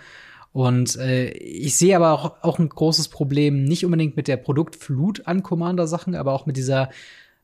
Und 0.53 0.95
äh, 0.95 1.29
ich 1.31 1.77
sehe 1.77 1.95
aber 1.95 2.13
auch, 2.13 2.41
auch 2.41 2.57
ein 2.57 2.69
großes 2.69 3.09
Problem, 3.09 3.63
nicht 3.63 3.83
unbedingt 3.83 4.15
mit 4.15 4.29
der 4.29 4.38
Produktflut 4.38 5.27
an 5.27 5.43
Commander-Sachen, 5.43 6.15
aber 6.15 6.31
auch 6.31 6.45
mit 6.45 6.55
dieser, 6.55 6.89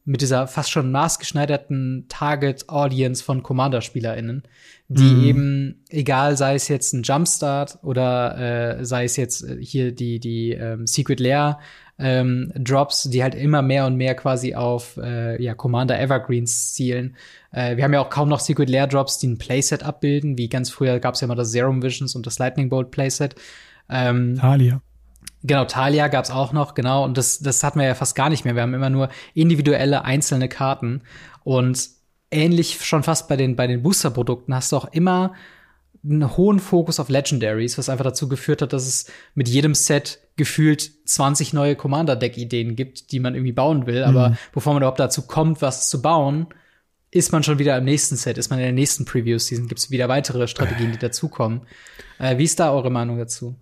mit 0.06 0.22
dieser 0.22 0.48
fast 0.48 0.72
schon 0.72 0.92
maßgeschneiderten 0.92 2.06
Target-Audience 2.08 3.24
von 3.24 3.44
Commander-SpielerInnen, 3.44 4.44
die 4.88 5.04
mhm. 5.04 5.24
eben, 5.24 5.84
egal 5.90 6.38
sei 6.38 6.56
es 6.56 6.68
jetzt 6.70 6.94
ein 6.94 7.04
Jumpstart 7.04 7.80
oder 7.82 8.78
äh, 8.80 8.86
sei 8.86 9.04
es 9.04 9.18
jetzt 9.18 9.44
äh, 9.44 9.58
hier 9.60 9.92
die, 9.92 10.20
die 10.20 10.52
ähm, 10.52 10.88
Secret 10.88 11.20
Lair 11.20 11.60
ähm, 12.00 12.52
Drops, 12.56 13.04
die 13.04 13.22
halt 13.22 13.36
immer 13.36 13.62
mehr 13.62 13.86
und 13.86 13.96
mehr 13.96 14.16
quasi 14.16 14.56
auf 14.56 14.98
äh, 14.98 15.42
ja, 15.42 15.54
Commander 15.54 16.00
Evergreens 16.00 16.74
zielen. 16.74 17.16
Äh, 17.52 17.76
wir 17.78 17.84
haben 17.84 17.94
ja 17.94 18.02
auch 18.02 18.10
kaum 18.10 18.30
noch 18.30 18.40
Secret 18.40 18.70
Lair 18.70 18.88
Drops, 18.88 19.18
die 19.20 19.28
ein 19.28 19.38
Playset 19.38 19.84
abbilden, 19.84 20.38
wie 20.38 20.50
ganz 20.50 20.70
früher 20.70 21.00
gab 21.00 21.16
es 21.16 21.22
ja 21.22 21.28
mal 21.28 21.36
das 21.36 21.52
Serum 21.52 21.84
Visions 21.84 22.16
und 22.16 22.26
das 22.26 22.40
Lightning 22.40 22.70
Bolt 22.70 22.92
Playset. 22.92 23.36
Ähm, 23.90 24.36
Talia. 24.40 24.82
Genau, 25.44 25.66
Talia 25.66 26.08
gab's 26.08 26.32
auch 26.32 26.52
noch, 26.52 26.74
genau, 26.74 27.06
und 27.06 27.18
das, 27.18 27.40
das 27.40 27.64
hatten 27.64 27.80
wir 27.80 27.88
ja 27.88 27.96
fast 27.96 28.16
gar 28.16 28.30
nicht 28.30 28.44
mehr. 28.44 28.56
Wir 28.56 28.62
haben 28.62 28.74
immer 28.74 28.90
nur 28.90 29.10
individuelle 29.34 30.04
einzelne 30.04 30.50
Karten. 30.50 31.02
Und 31.44 31.90
ähnlich 32.32 32.86
schon 32.86 33.04
fast 33.04 33.28
bei 33.28 33.38
den, 33.38 33.56
bei 33.56 33.68
den 33.68 33.82
Booster-Produkten 33.82 34.54
hast 34.54 34.72
du 34.72 34.78
auch 34.78 34.92
immer 34.92 35.34
einen 36.04 36.38
hohen 36.38 36.60
Fokus 36.60 37.00
auf 37.00 37.10
Legendaries, 37.10 37.78
was 37.78 37.90
einfach 37.90 38.06
dazu 38.06 38.30
geführt 38.30 38.62
hat, 38.62 38.74
dass 38.74 38.88
es 38.88 39.12
mit 39.36 39.50
jedem 39.50 39.74
Set 39.74 40.20
gefühlt 40.38 40.92
20 41.06 41.54
neue 41.54 41.76
Commander-Deck-Ideen 41.76 42.76
gibt, 42.76 43.12
die 43.12 43.20
man 43.20 43.36
irgendwie 43.36 43.52
bauen 43.52 43.86
will. 43.86 44.02
Mhm. 44.02 44.08
Aber 44.08 44.38
bevor 44.54 44.74
man 44.74 44.82
überhaupt 44.82 45.00
dazu 45.00 45.24
kommt, 45.24 45.62
was 45.62 45.90
zu 45.90 46.02
bauen, 46.02 46.48
ist 47.12 47.32
man 47.32 47.44
schon 47.44 47.60
wieder 47.60 47.78
im 47.78 47.86
nächsten 47.86 48.16
Set, 48.16 48.38
ist 48.38 48.50
man 48.50 48.60
in 48.60 48.66
der 48.66 48.74
nächsten 48.74 49.04
Preview-Season, 49.06 49.68
gibt 49.68 49.80
es 49.80 49.92
wieder 49.92 50.08
weitere 50.08 50.48
Strategien, 50.48 50.92
die 50.92 51.00
dazukommen. 51.00 51.62
Äh, 52.20 52.38
wie 52.38 52.44
ist 52.44 52.60
da 52.60 52.72
eure 52.72 52.92
Meinung 52.92 53.18
dazu? 53.18 53.56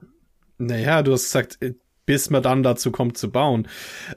Naja, 0.57 1.01
du 1.01 1.13
hast 1.13 1.23
gesagt, 1.23 1.57
äh, 1.61 1.73
bis 2.05 2.29
man 2.29 2.43
dann 2.43 2.63
dazu 2.63 2.91
kommt 2.91 3.17
zu 3.17 3.31
bauen. 3.31 3.67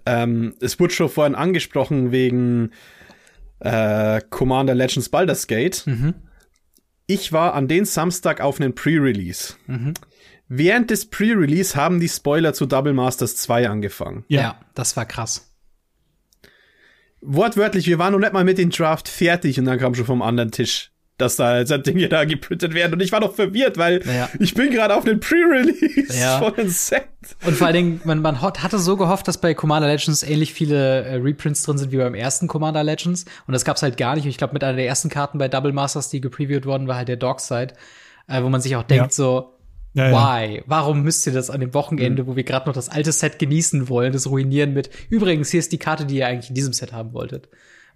Ähm, 0.07 0.55
es 0.61 0.79
wurde 0.79 0.95
schon 0.95 1.09
vorhin 1.09 1.35
angesprochen 1.35 2.13
wegen 2.13 2.71
äh, 3.61 4.21
Commander 4.31 4.75
Legends 4.75 5.09
Baldur's 5.09 5.47
Gate. 5.47 5.87
Mhm. 5.87 6.15
Ich 7.11 7.33
war 7.33 7.55
an 7.55 7.67
den 7.67 7.87
Samstag 7.87 8.41
auf 8.41 8.61
einen 8.61 8.73
Pre-Release. 8.73 9.55
Mhm. 9.67 9.95
Während 10.47 10.91
des 10.91 11.11
Pre-Release 11.11 11.75
haben 11.75 11.99
die 11.99 12.09
Spoiler 12.09 12.55
zu 12.55 12.67
Double 12.67 12.93
Masters 12.93 13.35
2 13.35 13.69
angefangen. 13.69 14.25
Ja, 14.29 14.41
ja, 14.41 14.61
das 14.77 14.97
war 14.97 15.07
krass. 15.07 15.53
Wortwörtlich, 17.21 17.89
wir 17.89 17.99
waren 17.99 18.13
noch 18.13 18.21
nicht 18.21 18.33
mal 18.33 18.45
mit 18.45 18.59
dem 18.59 18.71
Draft 18.71 19.09
fertig 19.09 19.59
und 19.59 19.65
dann 19.65 19.81
kam 19.81 19.97
schon 19.97 20.07
vom 20.07 20.23
anderen 20.23 20.53
Tisch 20.53 20.93
dass 21.21 21.37
da 21.37 21.49
halt 21.49 21.87
Dinge 21.87 22.09
da 22.09 22.25
geprintet 22.25 22.75
werden. 22.75 22.95
Und 22.95 23.01
ich 23.01 23.13
war 23.13 23.21
doch 23.21 23.35
verwirrt, 23.35 23.79
weil 23.79 24.03
ja. 24.07 24.29
ich 24.39 24.55
bin 24.55 24.71
gerade 24.71 24.95
auf 24.95 25.05
einem 25.05 25.21
Pre-Release 25.21 26.19
ja. 26.19 26.39
von 26.39 26.55
einem 26.55 26.69
Set. 26.69 27.05
Und 27.45 27.55
vor 27.55 27.67
allen 27.67 27.77
Dingen, 27.77 28.01
man, 28.05 28.21
man 28.23 28.41
hatte 28.41 28.79
so 28.79 28.97
gehofft, 28.97 29.29
dass 29.29 29.39
bei 29.39 29.55
Commander 29.55 29.89
Legends 29.89 30.23
ähnlich 30.23 30.55
viele 30.55 31.05
äh, 31.05 31.15
Reprints 31.17 31.63
drin 31.63 31.79
sind 31.79 31.93
wie 31.93 31.99
beim 31.99 32.15
ersten 32.15 32.47
Commander 32.47 32.83
Legends. 32.83 33.25
Und 33.47 33.53
das 33.53 33.65
gab's 33.65 33.83
halt 33.83 33.97
gar 33.97 34.15
nicht. 34.15 34.25
Und 34.25 34.31
ich 34.31 34.39
glaube, 34.39 34.55
mit 34.55 34.65
einer 34.65 34.77
der 34.77 34.87
ersten 34.87 35.09
Karten 35.09 35.39
bei 35.39 35.49
Double 35.49 35.73
Masters, 35.73 36.11
die 36.11 36.21
gepreviewt 36.21 36.67
worden 36.67 36.89
war 36.89 36.97
halt 36.97 37.09
der 37.09 37.17
Dogside, 37.17 37.75
äh, 38.29 38.43
wo 38.43 38.49
man 38.49 38.61
sich 38.61 38.77
auch 38.77 38.83
denkt 38.83 39.07
ja. 39.07 39.11
so, 39.11 39.57
ja, 39.93 40.13
Why? 40.13 40.57
Ja. 40.57 40.63
Warum 40.67 41.03
müsst 41.03 41.27
ihr 41.27 41.33
das 41.33 41.51
an 41.51 41.61
dem 41.61 41.75
Wochenende, 41.75 42.23
mhm. 42.23 42.27
wo 42.29 42.37
wir 42.37 42.45
gerade 42.45 42.67
noch 42.67 42.75
das 42.75 42.89
alte 42.89 43.13
Set 43.13 43.39
genießen 43.39 43.89
wollen, 43.89 44.13
das 44.13 44.29
ruinieren 44.29 44.73
mit, 44.73 44.91
übrigens, 45.09 45.51
hier 45.51 45.61
ist 45.61 45.73
die 45.73 45.79
Karte, 45.79 46.07
die 46.07 46.17
ihr 46.17 46.27
eigentlich 46.27 46.51
in 46.51 46.55
diesem 46.55 46.73
Set 46.73 46.93
haben 46.93 47.13
wolltet. 47.13 47.49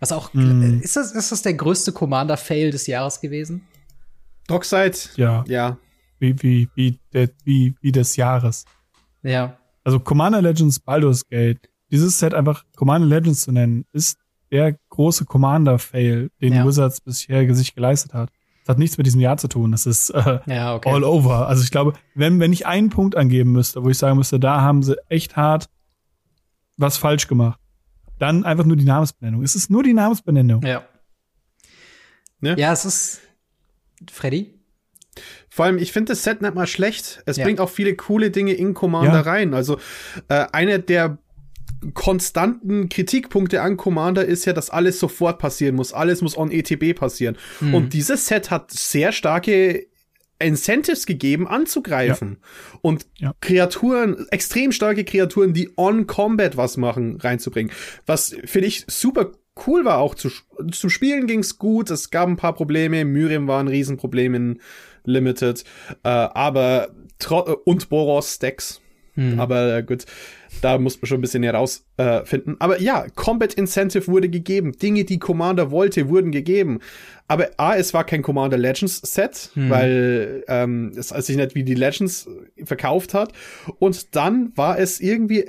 Was 0.05 0.13
auch, 0.13 0.35
mm. 0.35 0.83
ist, 0.83 0.97
das, 0.97 1.13
ist 1.13 1.33
das 1.33 1.41
der 1.41 1.55
größte 1.55 1.91
Commander-Fail 1.91 2.71
des 2.71 2.87
Jahres 2.87 3.23
gewesen? 3.23 3.67
Dockside? 4.47 4.99
Ja. 5.17 5.43
Ja. 5.49 5.79
Wie, 6.19 6.35
wie, 6.43 6.69
wie, 6.75 6.99
der, 7.15 7.31
wie, 7.45 7.75
wie 7.81 7.91
des 7.91 8.17
Jahres. 8.17 8.67
Ja. 9.23 9.57
Also 9.83 10.01
Commander 10.01 10.43
Legends 10.43 10.79
Baldur's 10.79 11.27
Gate, 11.27 11.71
dieses 11.91 12.19
Set 12.19 12.35
einfach 12.35 12.67
Commander 12.77 13.07
Legends 13.07 13.45
zu 13.45 13.53
nennen, 13.53 13.87
ist 13.95 14.19
der 14.51 14.77
große 14.91 15.25
Commander-Fail, 15.25 16.31
den 16.43 16.53
ja. 16.53 16.67
Wizards 16.67 17.01
bisher 17.01 17.55
sich 17.55 17.75
geleistet 17.75 18.13
hat. 18.13 18.29
Das 18.67 18.75
hat 18.75 18.79
nichts 18.79 18.99
mit 18.99 19.07
diesem 19.07 19.23
Jahr 19.23 19.39
zu 19.39 19.49
tun. 19.49 19.73
Das 19.73 19.87
ist 19.87 20.11
äh, 20.11 20.41
ja, 20.45 20.75
okay. 20.75 20.91
all 20.93 21.05
over. 21.05 21.49
Also 21.49 21.65
ich 21.65 21.71
glaube, 21.71 21.95
wenn, 22.15 22.41
wenn 22.41 22.53
ich 22.53 22.67
einen 22.67 22.91
Punkt 22.91 23.17
angeben 23.17 23.53
müsste, 23.53 23.83
wo 23.83 23.89
ich 23.89 23.97
sagen 23.97 24.19
müsste, 24.19 24.39
da 24.39 24.61
haben 24.61 24.83
sie 24.83 24.97
echt 25.09 25.35
hart 25.35 25.71
was 26.77 26.99
falsch 26.99 27.27
gemacht, 27.27 27.59
dann 28.25 28.45
einfach 28.45 28.65
nur 28.65 28.77
die 28.77 28.85
Namensbenennung. 28.85 29.43
Es 29.43 29.55
ist 29.55 29.71
nur 29.71 29.83
die 29.83 29.93
Namensbenennung. 29.93 30.63
Ja. 30.63 30.85
Ne? 32.41 32.57
Ja, 32.59 32.73
es 32.73 32.85
ist 32.85 33.21
Freddy. 34.11 34.55
Vor 35.49 35.67
allem, 35.67 35.79
ich 35.79 35.93
finde 35.93 36.13
das 36.13 36.25
Set 36.25 36.43
nicht 36.43 36.55
mal 36.55 36.67
schlecht. 36.67 37.23
Es 37.27 37.37
ja. 37.37 37.45
bringt 37.45 37.61
auch 37.61 37.71
viele 37.71 37.95
coole 37.95 38.31
Dinge 38.31 38.55
in 38.55 38.75
Commander 38.75 39.13
ja. 39.13 39.21
rein. 39.21 39.55
Also 39.55 39.79
äh, 40.29 40.47
einer 40.53 40.79
der 40.79 41.19
konstanten 41.93 42.89
Kritikpunkte 42.89 43.61
an 43.61 43.77
Commander 43.77 44.25
ist 44.25 44.47
ja, 44.47 44.55
dass 44.55 44.71
alles 44.71 44.99
sofort 44.99 45.39
passieren 45.39 45.77
muss. 45.77 45.93
Alles 45.93 46.23
muss 46.23 46.37
on 46.37 46.51
ETB 46.51 46.99
passieren. 46.99 47.37
Mhm. 47.61 47.75
Und 47.75 47.93
dieses 47.93 48.27
Set 48.27 48.51
hat 48.51 48.71
sehr 48.71 49.13
starke 49.13 49.87
Incentives 50.39 51.07
gegeben, 51.07 51.47
anzugreifen. 51.47 52.39
Ja. 52.41 52.79
Und 52.83 53.07
ja. 53.19 53.35
Kreaturen, 53.41 54.27
extrem 54.31 54.73
starke 54.73 55.05
Kreaturen, 55.05 55.53
die 55.53 55.71
on 55.77 56.07
Combat 56.07 56.57
was 56.57 56.77
machen, 56.77 57.19
reinzubringen. 57.21 57.73
Was 58.07 58.37
finde 58.45 58.69
ich 58.69 58.85
super 58.89 59.33
cool 59.67 59.85
war 59.85 59.99
auch 59.99 60.15
zu, 60.15 60.31
zum 60.73 60.91
Spielen 60.91 61.27
ging's 61.27 61.59
gut. 61.59 61.91
Es 61.91 62.11
gab 62.11 62.29
ein 62.29 62.37
paar 62.37 62.55
Probleme. 62.55 63.05
Myriam 63.05 63.47
war 63.47 63.61
ein 63.61 63.69
Riesenproblem 63.69 64.35
in 64.35 64.61
Limited. 65.05 65.65
Äh, 66.03 66.09
aber 66.09 66.89
und 67.65 67.89
Boros 67.89 68.35
Stacks. 68.35 68.81
Hm. 69.15 69.39
Aber 69.39 69.77
äh, 69.77 69.83
gut, 69.83 70.05
da 70.61 70.79
muss 70.79 71.01
man 71.01 71.07
schon 71.07 71.19
ein 71.19 71.21
bisschen 71.21 71.43
herausfinden. 71.43 72.53
Äh, 72.53 72.57
aber 72.59 72.81
ja, 72.81 73.07
Combat 73.15 73.55
Incentive 73.55 74.09
wurde 74.09 74.29
gegeben. 74.29 74.73
Dinge, 74.73 75.05
die 75.05 75.19
Commander 75.19 75.71
wollte, 75.71 76.09
wurden 76.09 76.33
gegeben. 76.33 76.81
Aber 77.29 77.51
A, 77.57 77.77
es 77.77 77.95
war 77.95 78.05
kein 78.05 78.23
Commander 78.23 78.59
Legends 78.59 79.01
Set, 79.03 79.51
hm. 79.55 79.71
weil 79.71 80.45
ähm, 80.49 80.93
es 80.97 81.09
sich 81.09 81.37
nicht 81.37 81.55
wie 81.55 81.65
die 81.65 81.75
Legends 81.75 82.29
verkauft 82.65 83.15
hat. 83.15 83.33
Und 83.79 84.15
dann 84.17 84.53
war 84.57 84.79
es 84.79 85.01
irgendwie 85.01 85.47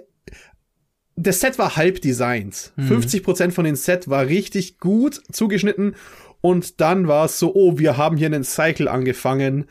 das 1.17 1.39
Set 1.39 1.57
war 1.57 1.77
halb 1.77 2.01
designt. 2.01 2.73
Hm. 2.75 3.01
50% 3.01 3.51
von 3.51 3.63
dem 3.63 3.75
Set 3.75 4.09
war 4.09 4.27
richtig 4.27 4.79
gut 4.79 5.21
zugeschnitten 5.31 5.95
und 6.41 6.81
dann 6.81 7.07
war 7.07 7.25
es 7.25 7.39
so, 7.39 7.55
oh, 7.55 7.79
wir 7.79 7.97
haben 7.97 8.17
hier 8.17 8.27
einen 8.27 8.43
Cycle 8.43 8.87
angefangen, 8.87 9.65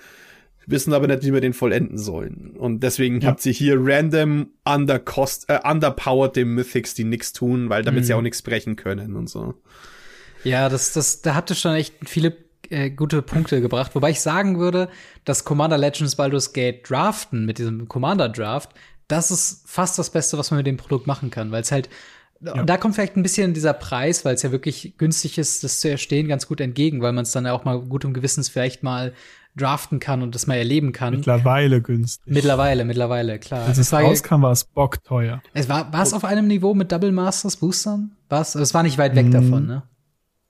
wissen 0.67 0.93
aber 0.93 1.07
nicht, 1.07 1.23
wie 1.23 1.33
wir 1.33 1.41
den 1.41 1.53
vollenden 1.53 1.99
sollen. 1.99 2.55
Und 2.57 2.83
deswegen 2.83 3.21
ja. 3.21 3.29
habt 3.29 3.45
ihr 3.47 3.53
hier 3.53 3.77
random 3.79 4.49
undercost, 4.65 5.49
äh, 5.49 5.61
underpowered 5.65 6.37
dem 6.37 6.55
Mythics, 6.55 6.95
die 6.95 7.05
nichts 7.05 7.33
tun, 7.33 7.69
weil 7.69 7.83
damit 7.83 8.01
hm. 8.01 8.07
sie 8.07 8.15
auch 8.15 8.23
nichts 8.23 8.43
brechen 8.43 8.77
können 8.77 9.17
und 9.17 9.29
so. 9.29 9.55
Ja, 10.45 10.69
das, 10.69 10.93
das, 10.93 11.23
da 11.23 11.35
habt 11.35 11.51
ihr 11.51 11.57
schon 11.57 11.75
echt 11.75 11.95
viele 12.05 12.37
äh, 12.71 12.91
gute 12.91 13.23
Punkte 13.23 13.61
gebracht. 13.61 13.95
Wobei 13.95 14.11
ich 14.11 14.21
sagen 14.21 14.59
würde, 14.59 14.89
dass 15.25 15.45
Commander 15.45 15.79
Legends 15.79 16.17
Baldur's 16.17 16.53
Gate 16.53 16.89
draften 16.89 17.47
mit 17.47 17.59
diesem 17.59 17.89
Commander 17.89 18.29
Draft, 18.29 18.71
das 19.09 19.31
ist 19.31 19.63
fast 19.67 19.99
das 19.99 20.11
Beste, 20.11 20.39
was 20.39 20.51
man 20.51 20.59
mit 20.59 20.67
dem 20.67 20.77
Produkt 20.77 21.07
machen 21.07 21.31
kann, 21.31 21.51
weil 21.51 21.63
es 21.63 21.73
halt 21.73 21.89
ja. 22.45 22.63
da 22.63 22.77
kommt 22.77 22.95
vielleicht 22.95 23.17
ein 23.17 23.23
bisschen 23.23 23.55
dieser 23.55 23.73
Preis, 23.73 24.25
weil 24.25 24.35
es 24.35 24.43
ja 24.43 24.53
wirklich 24.53 24.95
günstig 24.99 25.39
ist, 25.39 25.65
das 25.65 25.81
zu 25.81 25.89
erstehen, 25.89 26.29
ganz 26.29 26.47
gut 26.47 26.61
entgegen, 26.61 27.01
weil 27.01 27.13
man 27.13 27.23
es 27.23 27.33
dann 27.33 27.47
ja 27.47 27.53
auch 27.53 27.65
mal 27.65 27.81
gut 27.81 28.05
und 28.05 28.15
gewissens 28.15 28.49
vielleicht 28.49 28.83
mal 28.83 29.13
draften 29.57 30.01
kann 30.01 30.23
und 30.23 30.35
das 30.35 30.47
mal 30.47 30.57
erleben 30.57 30.93
kann. 30.93 31.15
Mittlerweile 31.15 31.81
günstig. 31.81 32.33
Mittlerweile, 32.33 32.85
mittlerweile, 32.85 33.39
klar. 33.39 33.67
Als 33.67 33.79
es 33.79 33.93
rauskam, 33.93 34.43
war 34.43 34.53
es 34.53 34.65
bockteuer. 34.65 35.43
Es 35.53 35.69
war, 35.69 35.93
war 35.93 36.03
es 36.03 36.13
auf 36.13 36.25
einem 36.25 36.47
Niveau 36.47 36.75
mit 36.75 36.91
Double 36.91 37.13
Masters 37.13 37.57
Boostern? 37.57 38.13
Was? 38.29 38.55
Es 38.55 38.75
war 38.75 38.83
nicht 38.83 38.99
weit 38.99 39.15
weg 39.15 39.27
mm, 39.27 39.31
davon, 39.31 39.67
ne? 39.67 39.83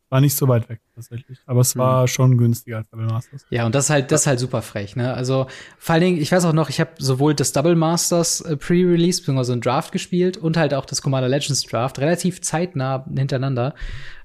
War 0.08 0.20
nicht 0.20 0.36
so 0.36 0.46
weit 0.48 0.68
weg 0.68 0.80
tatsächlich, 0.94 1.38
aber 1.44 1.60
es 1.60 1.76
war 1.76 2.02
mhm. 2.02 2.06
schon 2.06 2.38
günstiger 2.38 2.78
als 2.78 2.88
Double 2.88 3.06
Masters. 3.06 3.44
Ja, 3.50 3.66
und 3.66 3.74
das 3.74 3.86
ist 3.86 3.90
halt 3.90 4.12
das 4.12 4.22
ist 4.22 4.26
halt 4.26 4.38
super 4.38 4.62
frech, 4.62 4.96
ne? 4.96 5.12
Also 5.12 5.48
vor 5.76 5.94
allen 5.94 6.02
Dingen, 6.02 6.20
ich 6.20 6.30
weiß 6.30 6.44
auch 6.44 6.52
noch, 6.52 6.70
ich 6.70 6.78
habe 6.80 6.92
sowohl 6.98 7.34
das 7.34 7.52
Double 7.52 7.74
Masters 7.74 8.40
äh, 8.42 8.56
Pre-Release 8.56 9.22
bzw. 9.22 9.52
ein 9.54 9.60
Draft 9.60 9.92
gespielt 9.92 10.36
und 10.36 10.56
halt 10.56 10.72
auch 10.72 10.86
das 10.86 11.02
Commander 11.02 11.28
Legends 11.28 11.62
Draft 11.64 11.98
relativ 11.98 12.42
zeitnah 12.42 13.04
hintereinander. 13.14 13.74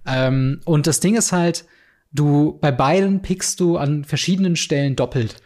Ähm, 0.05 0.61
und 0.65 0.85
das 0.85 0.99
Ding 0.99 1.15
ist 1.15 1.31
halt, 1.31 1.65
du 2.11 2.57
bei 2.61 2.71
beiden 2.71 3.21
pickst 3.21 3.59
du 3.59 3.77
an 3.77 4.03
verschiedenen 4.03 4.55
Stellen 4.55 4.95
doppelt. 4.95 5.37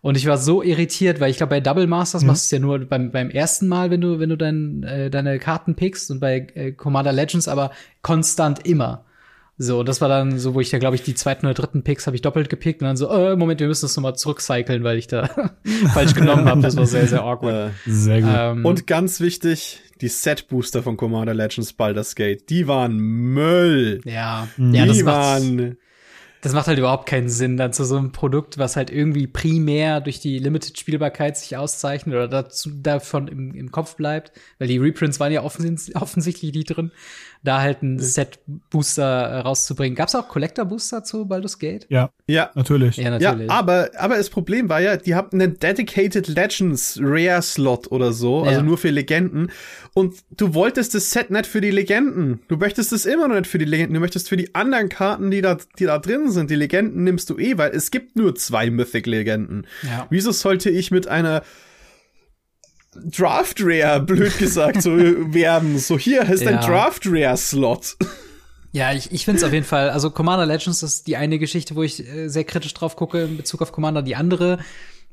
Und 0.00 0.16
ich 0.16 0.26
war 0.26 0.36
so 0.36 0.62
irritiert, 0.62 1.20
weil 1.20 1.30
ich 1.30 1.36
glaube, 1.36 1.50
bei 1.50 1.60
Double 1.60 1.86
Masters 1.86 2.22
mhm. 2.22 2.28
machst 2.28 2.44
du 2.44 2.56
es 2.56 2.60
ja 2.60 2.66
nur 2.66 2.80
beim, 2.80 3.12
beim 3.12 3.30
ersten 3.30 3.68
Mal, 3.68 3.90
wenn 3.90 4.00
du, 4.00 4.18
wenn 4.18 4.30
du 4.30 4.36
dein, 4.36 4.82
äh, 4.82 5.10
deine 5.10 5.38
Karten 5.38 5.76
pickst 5.76 6.10
und 6.10 6.18
bei 6.18 6.48
äh, 6.54 6.72
Commander 6.72 7.12
Legends 7.12 7.46
aber 7.46 7.70
konstant 8.02 8.66
immer. 8.66 9.04
So, 9.58 9.84
das 9.84 10.00
war 10.00 10.08
dann 10.08 10.40
so, 10.40 10.54
wo 10.54 10.60
ich 10.60 10.70
da, 10.70 10.78
glaube 10.78 10.96
ich, 10.96 11.02
die 11.02 11.14
zweiten 11.14 11.46
oder 11.46 11.54
dritten 11.54 11.84
Picks 11.84 12.06
habe 12.06 12.16
ich 12.16 12.22
doppelt 12.22 12.48
gepickt 12.48 12.82
und 12.82 12.88
dann 12.88 12.96
so, 12.96 13.08
äh, 13.10 13.36
Moment, 13.36 13.60
wir 13.60 13.68
müssen 13.68 13.84
das 13.84 13.94
nochmal 13.96 14.16
zurückcyclen, 14.16 14.82
weil 14.82 14.98
ich 14.98 15.06
da 15.06 15.30
falsch 15.94 16.14
genommen 16.14 16.46
habe. 16.46 16.62
Das 16.62 16.76
war 16.76 16.86
sehr, 16.86 17.06
sehr 17.06 17.22
awkward. 17.22 17.72
sehr 17.86 18.22
gut. 18.22 18.30
Ähm, 18.34 18.64
und 18.64 18.88
ganz 18.88 19.20
wichtig, 19.20 19.80
die 20.00 20.08
Set-Booster 20.08 20.82
von 20.82 20.96
Commander 20.96 21.34
Legends 21.34 21.74
Baldur's 21.74 22.16
Gate, 22.16 22.50
die 22.50 22.66
waren 22.66 22.96
Müll. 22.96 24.00
Ja, 24.04 24.48
die 24.56 24.76
ja, 24.76 24.86
das 24.86 25.04
waren 25.04 25.76
das 26.42 26.54
macht 26.54 26.66
halt 26.66 26.78
überhaupt 26.78 27.06
keinen 27.06 27.28
Sinn, 27.28 27.56
dann 27.56 27.72
zu 27.72 27.84
so 27.84 27.96
einem 27.96 28.10
Produkt, 28.10 28.58
was 28.58 28.74
halt 28.74 28.90
irgendwie 28.90 29.28
primär 29.28 30.00
durch 30.00 30.18
die 30.18 30.40
Limited-Spielbarkeit 30.40 31.36
sich 31.36 31.56
auszeichnet 31.56 32.16
oder 32.16 32.26
dazu, 32.26 32.70
davon 32.74 33.28
im, 33.28 33.54
im 33.54 33.70
Kopf 33.70 33.94
bleibt, 33.94 34.32
weil 34.58 34.66
die 34.66 34.78
Reprints 34.78 35.20
waren 35.20 35.32
ja 35.32 35.44
offens 35.44 35.94
offensichtlich 35.94 36.52
nicht 36.52 36.66
drin 36.66 36.90
da 37.44 37.60
halt 37.60 37.82
ein 37.82 37.98
Set-Booster 37.98 39.02
äh, 39.02 39.38
rauszubringen. 39.40 39.96
Gab 39.96 40.08
es 40.08 40.14
auch 40.14 40.28
Collector-Booster 40.28 41.02
zu 41.02 41.26
Baldur's 41.26 41.58
Gate? 41.58 41.86
Ja, 41.88 42.10
ja, 42.26 42.50
natürlich. 42.54 42.96
Ja, 42.96 43.10
natürlich. 43.10 43.48
Ja, 43.48 43.54
aber, 43.54 43.90
aber 43.98 44.16
das 44.16 44.30
Problem 44.30 44.68
war 44.68 44.80
ja, 44.80 44.96
die 44.96 45.14
haben 45.14 45.30
einen 45.32 45.58
Dedicated 45.58 46.28
Legends 46.28 46.98
Rare 47.02 47.42
Slot 47.42 47.90
oder 47.90 48.12
so, 48.12 48.42
also 48.42 48.62
nur 48.62 48.78
für 48.78 48.90
Legenden. 48.90 49.50
Und 49.94 50.14
du 50.36 50.54
wolltest 50.54 50.94
das 50.94 51.10
Set 51.10 51.30
nicht 51.30 51.46
für 51.46 51.60
die 51.60 51.70
Legenden. 51.70 52.40
Du 52.48 52.56
möchtest 52.56 52.92
es 52.92 53.06
immer 53.06 53.28
noch 53.28 53.36
nicht 53.36 53.48
für 53.48 53.58
die 53.58 53.64
Legenden. 53.64 53.94
Du 53.94 54.00
möchtest 54.00 54.28
für 54.28 54.36
die 54.36 54.54
anderen 54.54 54.88
Karten, 54.88 55.30
die 55.30 55.42
da, 55.42 55.58
die 55.78 55.84
da 55.84 55.98
drin 55.98 56.30
sind. 56.30 56.50
Die 56.50 56.54
Legenden 56.54 57.04
nimmst 57.04 57.28
du 57.28 57.38
eh, 57.38 57.58
weil 57.58 57.72
es 57.72 57.90
gibt 57.90 58.16
nur 58.16 58.34
zwei 58.36 58.70
Mythic-Legenden. 58.70 59.66
Ja. 59.82 60.06
Wieso 60.10 60.30
sollte 60.30 60.70
ich 60.70 60.90
mit 60.90 61.08
einer 61.08 61.42
Draft 62.94 63.58
Rare, 63.60 64.00
blöd 64.00 64.36
gesagt, 64.38 64.82
so 64.82 64.90
werben. 64.96 65.78
So, 65.78 65.98
hier 65.98 66.28
ist 66.28 66.42
ja. 66.42 66.50
ein 66.50 66.60
Draft 66.60 67.06
Rare 67.06 67.36
Slot. 67.36 67.96
Ja, 68.72 68.92
ich, 68.92 69.12
ich 69.12 69.24
finde 69.24 69.38
es 69.38 69.44
auf 69.44 69.52
jeden 69.52 69.66
Fall. 69.66 69.90
Also 69.90 70.10
Commander 70.10 70.46
Legends 70.46 70.82
ist 70.82 71.06
die 71.06 71.16
eine 71.16 71.38
Geschichte, 71.38 71.74
wo 71.74 71.82
ich 71.82 72.06
äh, 72.06 72.28
sehr 72.28 72.44
kritisch 72.44 72.74
drauf 72.74 72.96
gucke 72.96 73.22
in 73.22 73.36
Bezug 73.36 73.62
auf 73.62 73.72
Commander. 73.72 74.02
Die 74.02 74.16
andere, 74.16 74.58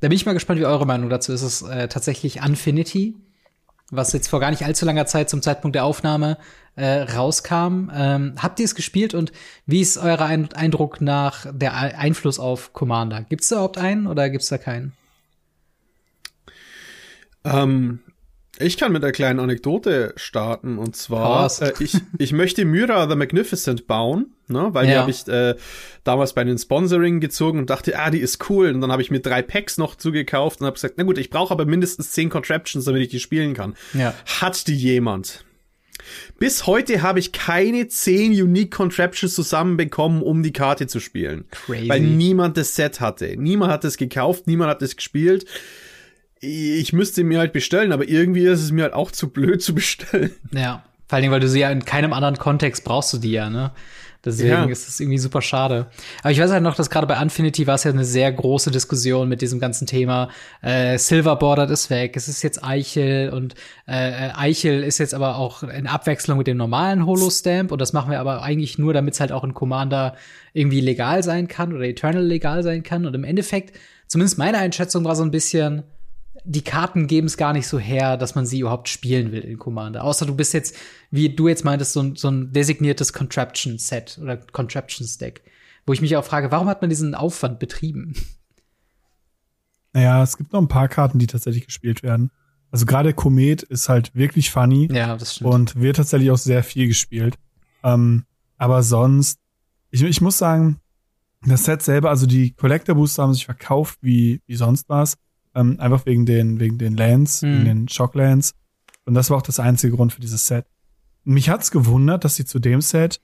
da 0.01 0.07
bin 0.07 0.15
ich 0.15 0.25
mal 0.25 0.33
gespannt, 0.33 0.59
wie 0.59 0.65
eure 0.65 0.85
Meinung 0.85 1.09
dazu 1.09 1.31
ist. 1.31 1.41
Es 1.41 1.61
äh, 1.61 1.87
tatsächlich 1.87 2.37
Infinity, 2.37 3.15
was 3.91 4.11
jetzt 4.13 4.27
vor 4.27 4.39
gar 4.39 4.51
nicht 4.51 4.65
allzu 4.65 4.85
langer 4.85 5.05
Zeit 5.05 5.29
zum 5.29 5.41
Zeitpunkt 5.41 5.75
der 5.75 5.85
Aufnahme 5.85 6.37
äh, 6.75 7.01
rauskam. 7.01 7.89
Ähm, 7.93 8.35
habt 8.37 8.59
ihr 8.59 8.65
es 8.65 8.75
gespielt 8.75 9.13
und 9.13 9.31
wie 9.65 9.81
ist 9.81 9.97
euer 9.97 10.19
Eindruck 10.19 10.99
nach 11.01 11.45
der 11.51 11.75
Einfluss 11.75 12.39
auf 12.39 12.73
Commander? 12.73 13.23
Gibt 13.23 13.43
es 13.43 13.49
da 13.49 13.55
überhaupt 13.55 13.77
einen 13.77 14.07
oder 14.07 14.29
gibt 14.29 14.43
es 14.43 14.49
da 14.49 14.57
keinen? 14.57 14.93
Ähm, 17.49 17.99
ich 18.61 18.77
kann 18.77 18.91
mit 18.91 19.03
einer 19.03 19.13
kleinen 19.13 19.39
Anekdote 19.39 20.13
starten 20.17 20.77
und 20.77 20.95
zwar, 20.95 21.49
äh, 21.61 21.71
ich, 21.79 21.95
ich 22.17 22.33
möchte 22.33 22.65
Myra 22.65 23.09
the 23.09 23.15
Magnificent 23.15 23.87
bauen, 23.87 24.33
ne, 24.47 24.67
weil 24.73 24.85
ja. 24.85 24.91
die 24.91 24.97
habe 24.99 25.11
ich 25.11 25.27
äh, 25.29 25.55
damals 26.03 26.33
bei 26.33 26.43
den 26.43 26.57
Sponsoring 26.57 27.21
gezogen 27.21 27.59
und 27.59 27.69
dachte, 27.69 27.97
ah, 27.97 28.09
die 28.09 28.19
ist 28.19 28.49
cool. 28.49 28.73
Und 28.73 28.81
dann 28.81 28.91
habe 28.91 29.01
ich 29.01 29.11
mir 29.11 29.21
drei 29.21 29.41
Packs 29.41 29.77
noch 29.77 29.95
zugekauft 29.95 30.59
und 30.59 30.65
habe 30.65 30.73
gesagt, 30.73 30.95
na 30.97 31.05
gut, 31.05 31.17
ich 31.17 31.29
brauche 31.29 31.51
aber 31.51 31.65
mindestens 31.65 32.11
zehn 32.11 32.29
Contraptions, 32.29 32.83
damit 32.83 33.01
ich 33.01 33.09
die 33.09 33.21
spielen 33.21 33.53
kann. 33.53 33.75
Ja. 33.93 34.13
Hat 34.25 34.67
die 34.67 34.75
jemand? 34.75 35.45
Bis 36.37 36.65
heute 36.65 37.01
habe 37.01 37.19
ich 37.19 37.31
keine 37.31 37.87
zehn 37.87 38.31
Unique 38.31 38.71
Contraptions 38.71 39.35
zusammenbekommen, 39.35 40.21
um 40.21 40.43
die 40.43 40.53
Karte 40.53 40.87
zu 40.87 40.99
spielen. 40.99 41.45
Crazy. 41.51 41.87
Weil 41.87 42.01
niemand 42.01 42.57
das 42.57 42.75
Set 42.75 42.99
hatte. 42.99 43.35
Niemand 43.37 43.71
hat 43.71 43.85
es 43.85 43.97
gekauft, 43.97 44.47
niemand 44.47 44.69
hat 44.69 44.81
es 44.81 44.95
gespielt 44.97 45.45
ich 46.41 46.93
müsste 46.93 47.23
mir 47.23 47.39
halt 47.39 47.53
bestellen, 47.53 47.91
aber 47.91 48.07
irgendwie 48.07 48.45
ist 48.45 48.61
es 48.61 48.71
mir 48.71 48.83
halt 48.83 48.93
auch 48.93 49.11
zu 49.11 49.29
blöd 49.29 49.61
zu 49.61 49.75
bestellen. 49.75 50.31
Ja, 50.51 50.83
vor 51.07 51.15
allen 51.15 51.23
Dingen, 51.23 51.33
weil 51.33 51.39
du 51.39 51.49
sie 51.49 51.59
ja 51.61 51.71
in 51.71 51.85
keinem 51.85 52.13
anderen 52.13 52.37
Kontext 52.37 52.83
brauchst 52.83 53.13
du 53.13 53.17
die 53.17 53.31
ja, 53.31 53.49
ne? 53.49 53.71
Deswegen 54.25 54.49
ja. 54.49 54.65
ist 54.65 54.87
es 54.89 54.99
irgendwie 54.99 55.17
super 55.17 55.41
schade. 55.41 55.87
Aber 56.21 56.31
ich 56.31 56.41
weiß 56.41 56.51
halt 56.51 56.61
noch, 56.61 56.75
dass 56.75 56.89
gerade 56.89 57.07
bei 57.07 57.19
Infinity 57.21 57.67
war 57.67 57.75
es 57.75 57.85
ja 57.85 57.91
eine 57.91 58.03
sehr 58.03 58.29
große 58.29 58.69
Diskussion 58.69 59.29
mit 59.29 59.41
diesem 59.41 59.61
ganzen 59.61 59.87
Thema. 59.87 60.27
Äh, 60.61 60.97
Silver 60.97 61.37
Bordered 61.37 61.69
ist 61.69 61.89
weg, 61.89 62.17
es 62.17 62.27
ist 62.27 62.43
jetzt 62.43 62.61
Eichel 62.61 63.29
und 63.29 63.55
äh, 63.87 64.29
Eichel 64.35 64.83
ist 64.83 64.97
jetzt 64.97 65.13
aber 65.13 65.37
auch 65.37 65.63
in 65.63 65.87
Abwechslung 65.87 66.37
mit 66.37 66.47
dem 66.47 66.57
normalen 66.57 67.05
Holo-Stamp 67.05 67.71
und 67.71 67.79
das 67.79 67.93
machen 67.93 68.11
wir 68.11 68.19
aber 68.19 68.43
eigentlich 68.43 68.77
nur, 68.77 68.93
damit 68.93 69.13
es 69.13 69.21
halt 69.21 69.31
auch 69.31 69.45
in 69.45 69.53
Commander 69.53 70.15
irgendwie 70.51 70.81
legal 70.81 71.23
sein 71.23 71.47
kann 71.47 71.71
oder 71.73 71.85
Eternal 71.85 72.23
legal 72.23 72.61
sein 72.61 72.83
kann. 72.83 73.05
Und 73.05 73.13
im 73.13 73.23
Endeffekt, 73.23 73.73
zumindest 74.07 74.37
meine 74.37 74.57
Einschätzung 74.57 75.05
war 75.05 75.15
so 75.15 75.23
ein 75.23 75.31
bisschen, 75.31 75.83
die 76.49 76.63
Karten 76.63 77.05
geben 77.05 77.27
es 77.27 77.37
gar 77.37 77.53
nicht 77.53 77.67
so 77.67 77.77
her, 77.77 78.17
dass 78.17 78.33
man 78.33 78.47
sie 78.47 78.61
überhaupt 78.61 78.89
spielen 78.89 79.31
will 79.31 79.41
in 79.41 79.59
Commander. 79.59 80.03
Außer 80.03 80.25
du 80.25 80.35
bist 80.35 80.53
jetzt, 80.53 80.75
wie 81.11 81.29
du 81.29 81.47
jetzt 81.47 81.63
meintest, 81.63 81.93
so, 81.93 82.01
ein, 82.01 82.15
so 82.15 82.27
ein 82.29 82.51
designiertes 82.51 83.13
Contraption-Set 83.13 84.17
oder 84.19 84.37
Contraption-Stack. 84.37 85.41
Wo 85.85 85.93
ich 85.93 86.01
mich 86.01 86.17
auch 86.17 86.25
frage, 86.25 86.51
warum 86.51 86.67
hat 86.67 86.81
man 86.81 86.89
diesen 86.89 87.13
Aufwand 87.15 87.59
betrieben? 87.59 88.13
Naja, 89.91 90.21
es 90.21 90.37
gibt 90.37 90.53
noch 90.53 90.61
ein 90.61 90.67
paar 90.67 90.87
Karten, 90.87 91.17
die 91.17 91.25
tatsächlich 91.25 91.65
gespielt 91.65 92.03
werden. 92.03 92.29
Also 92.69 92.85
gerade 92.85 93.11
Komet 93.11 93.63
ist 93.63 93.89
halt 93.89 94.13
wirklich 94.13 94.51
funny. 94.51 94.87
Ja, 94.91 95.17
das 95.17 95.37
stimmt. 95.37 95.51
Und 95.51 95.75
wird 95.81 95.95
tatsächlich 95.95 96.29
auch 96.29 96.37
sehr 96.37 96.61
viel 96.61 96.87
gespielt. 96.87 97.39
Ähm, 97.83 98.25
aber 98.55 98.83
sonst, 98.83 99.39
ich, 99.89 100.03
ich 100.03 100.21
muss 100.21 100.37
sagen, 100.37 100.79
das 101.43 101.63
Set 101.63 101.81
selber, 101.81 102.11
also 102.11 102.27
die 102.27 102.51
Collector 102.53 102.93
Booster 102.93 103.23
haben 103.23 103.33
sich 103.33 103.45
verkauft 103.45 103.97
wie, 104.03 104.43
wie 104.45 104.55
sonst 104.55 104.87
was. 104.89 105.17
Ähm, 105.55 105.79
einfach 105.79 106.05
wegen 106.05 106.25
den, 106.25 106.59
wegen 106.59 106.77
den 106.77 106.95
Lands, 106.95 107.41
mhm. 107.41 107.47
wegen 107.47 107.65
den 107.65 107.89
Shocklands. 107.89 108.53
Und 109.05 109.13
das 109.13 109.29
war 109.29 109.37
auch 109.37 109.41
das 109.41 109.59
einzige 109.59 109.95
Grund 109.95 110.13
für 110.13 110.21
dieses 110.21 110.45
Set. 110.45 110.65
Mich 111.23 111.49
hat's 111.49 111.71
gewundert, 111.71 112.23
dass 112.23 112.35
sie 112.35 112.45
zu 112.45 112.59
dem 112.59 112.81
Set, 112.81 113.21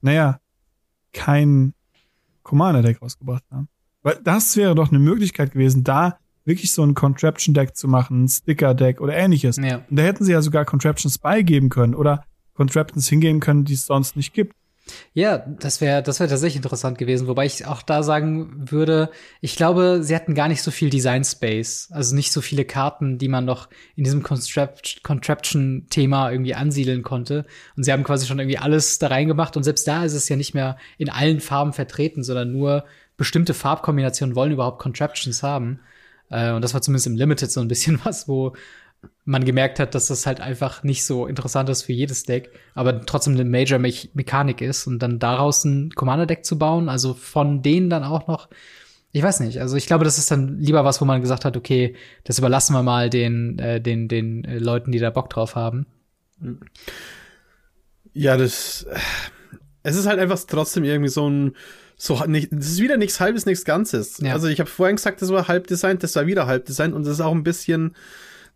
naja, 0.00 0.40
kein 1.12 1.74
Commander-Deck 2.42 3.02
rausgebracht 3.02 3.44
haben. 3.50 3.68
Weil 4.02 4.18
das 4.22 4.56
wäre 4.56 4.74
doch 4.74 4.90
eine 4.90 4.98
Möglichkeit 4.98 5.52
gewesen, 5.52 5.84
da 5.84 6.18
wirklich 6.44 6.72
so 6.72 6.82
ein 6.82 6.94
Contraption-Deck 6.94 7.76
zu 7.76 7.88
machen, 7.88 8.24
ein 8.24 8.28
Sticker-Deck 8.28 9.00
oder 9.00 9.14
ähnliches. 9.14 9.56
Ja. 9.56 9.82
Und 9.88 9.96
da 9.96 10.02
hätten 10.02 10.24
sie 10.24 10.32
ja 10.32 10.42
sogar 10.42 10.64
Contraptions 10.64 11.18
beigeben 11.18 11.68
können 11.68 11.94
oder 11.94 12.24
Contraptions 12.54 13.08
hingeben 13.08 13.40
können, 13.40 13.64
die 13.64 13.74
es 13.74 13.86
sonst 13.86 14.16
nicht 14.16 14.32
gibt. 14.34 14.56
Ja, 15.14 15.38
das 15.38 15.80
wäre 15.80 16.02
das 16.02 16.20
wäre 16.20 16.28
tatsächlich 16.28 16.56
interessant 16.56 16.98
gewesen, 16.98 17.26
wobei 17.26 17.46
ich 17.46 17.66
auch 17.66 17.82
da 17.82 18.02
sagen 18.02 18.70
würde, 18.70 19.10
ich 19.40 19.56
glaube, 19.56 20.00
sie 20.02 20.14
hatten 20.14 20.34
gar 20.34 20.48
nicht 20.48 20.62
so 20.62 20.70
viel 20.70 20.90
Design 20.90 21.24
Space, 21.24 21.88
also 21.92 22.14
nicht 22.14 22.32
so 22.32 22.40
viele 22.40 22.64
Karten, 22.64 23.18
die 23.18 23.28
man 23.28 23.44
noch 23.44 23.68
in 23.96 24.04
diesem 24.04 24.22
Contraption 24.22 25.86
Thema 25.90 26.30
irgendwie 26.30 26.54
ansiedeln 26.54 27.02
konnte 27.02 27.46
und 27.76 27.84
sie 27.84 27.92
haben 27.92 28.04
quasi 28.04 28.26
schon 28.26 28.38
irgendwie 28.38 28.58
alles 28.58 28.98
da 28.98 29.08
reingemacht 29.08 29.56
und 29.56 29.64
selbst 29.64 29.86
da 29.86 30.04
ist 30.04 30.14
es 30.14 30.28
ja 30.28 30.36
nicht 30.36 30.54
mehr 30.54 30.76
in 30.98 31.10
allen 31.10 31.40
Farben 31.40 31.72
vertreten, 31.72 32.22
sondern 32.22 32.52
nur 32.52 32.84
bestimmte 33.16 33.52
Farbkombinationen 33.52 34.34
wollen 34.34 34.52
überhaupt 34.52 34.80
Contraptions 34.80 35.42
haben. 35.42 35.80
Äh, 36.30 36.52
und 36.52 36.62
das 36.62 36.72
war 36.72 36.80
zumindest 36.80 37.06
im 37.06 37.16
Limited 37.16 37.50
so 37.50 37.60
ein 37.60 37.68
bisschen 37.68 38.00
was, 38.04 38.28
wo 38.28 38.54
man 39.24 39.44
gemerkt 39.44 39.78
hat, 39.78 39.94
dass 39.94 40.08
das 40.08 40.26
halt 40.26 40.40
einfach 40.40 40.82
nicht 40.82 41.04
so 41.04 41.26
interessant 41.26 41.68
ist 41.68 41.82
für 41.82 41.92
jedes 41.92 42.24
Deck, 42.24 42.50
aber 42.74 43.04
trotzdem 43.06 43.34
eine 43.34 43.44
Major-Mechanik 43.44 44.60
ist 44.60 44.86
und 44.86 44.98
dann 44.98 45.18
daraus 45.18 45.64
ein 45.64 45.90
Commander-Deck 45.90 46.44
zu 46.44 46.58
bauen, 46.58 46.88
also 46.88 47.14
von 47.14 47.62
denen 47.62 47.90
dann 47.90 48.02
auch 48.02 48.26
noch, 48.26 48.48
ich 49.12 49.22
weiß 49.22 49.40
nicht, 49.40 49.60
also 49.60 49.76
ich 49.76 49.86
glaube, 49.86 50.04
das 50.04 50.18
ist 50.18 50.30
dann 50.30 50.58
lieber 50.58 50.84
was, 50.84 51.00
wo 51.00 51.04
man 51.04 51.20
gesagt 51.20 51.44
hat, 51.44 51.56
okay, 51.56 51.94
das 52.24 52.38
überlassen 52.38 52.74
wir 52.74 52.82
mal 52.82 53.10
den, 53.10 53.58
äh, 53.58 53.80
den, 53.80 54.08
den 54.08 54.44
äh, 54.44 54.58
Leuten, 54.58 54.90
die 54.92 54.98
da 54.98 55.10
Bock 55.10 55.30
drauf 55.30 55.54
haben. 55.54 55.86
Ja, 58.12 58.36
das, 58.36 58.86
es 59.82 59.96
ist 59.96 60.06
halt 60.06 60.18
einfach 60.18 60.40
trotzdem 60.46 60.84
irgendwie 60.84 61.10
so 61.10 61.28
ein, 61.28 61.56
so 61.96 62.24
nicht, 62.24 62.48
das 62.50 62.66
ist 62.66 62.80
wieder 62.80 62.96
nichts 62.96 63.20
halbes, 63.20 63.46
nichts 63.46 63.64
Ganzes. 63.64 64.18
Ja. 64.18 64.32
Also 64.32 64.48
ich 64.48 64.58
habe 64.58 64.70
vorhin 64.70 64.96
gesagt, 64.96 65.20
das 65.20 65.30
war 65.30 65.48
halb 65.48 65.66
designt, 65.66 66.02
das 66.02 66.16
war 66.16 66.26
wieder 66.26 66.46
halb 66.46 66.64
designt 66.64 66.94
und 66.94 67.04
das 67.04 67.14
ist 67.14 67.20
auch 67.20 67.34
ein 67.34 67.44
bisschen, 67.44 67.94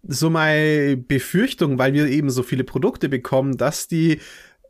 so 0.06 0.30
meine 0.30 0.96
Befürchtung, 0.96 1.78
weil 1.78 1.92
wir 1.92 2.06
eben 2.06 2.30
so 2.30 2.42
viele 2.42 2.64
Produkte 2.64 3.08
bekommen, 3.08 3.56
dass 3.56 3.88
die 3.88 4.20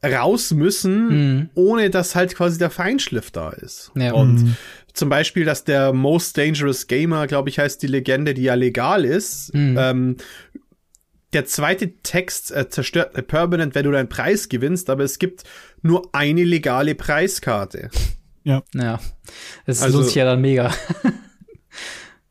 raus 0.05 0.51
müssen, 0.53 1.09
mhm. 1.09 1.51
ohne 1.55 1.91
dass 1.91 2.15
halt 2.15 2.35
quasi 2.35 2.59
der 2.59 2.71
Feinschliff 2.71 3.31
da 3.31 3.51
ist. 3.51 3.91
Ja. 3.97 4.13
Und 4.13 4.43
mhm. 4.43 4.57
zum 4.93 5.09
Beispiel, 5.09 5.45
dass 5.45 5.65
der 5.65 5.93
Most 5.93 6.37
Dangerous 6.37 6.87
Gamer, 6.87 7.27
glaube 7.27 7.49
ich, 7.49 7.59
heißt 7.59 7.83
die 7.83 7.87
Legende, 7.87 8.35
die 8.35 8.43
ja 8.43 8.55
legal 8.55 9.05
ist, 9.05 9.55
mhm. 9.55 9.77
ähm, 9.79 10.17
der 11.33 11.47
zweite 11.47 11.97
Text 12.03 12.53
äh, 12.53 12.69
zerstört 12.69 13.15
eine 13.15 13.23
Permanent, 13.25 13.75
wenn 13.75 13.85
du 13.85 13.91
deinen 13.91 14.09
Preis 14.09 14.49
gewinnst, 14.49 14.89
aber 14.89 15.03
es 15.03 15.19
gibt 15.19 15.43
nur 15.83 16.09
eine 16.13 16.45
legale 16.45 16.95
Preiskarte. 16.95 17.91
Ja. 18.45 18.63
Ja. 18.75 19.01
Das 19.67 19.83
also, 19.83 19.99
lohnt 19.99 20.09
sich 20.09 20.17
ja 20.17 20.25
dann 20.25 20.41
mega. 20.41 20.73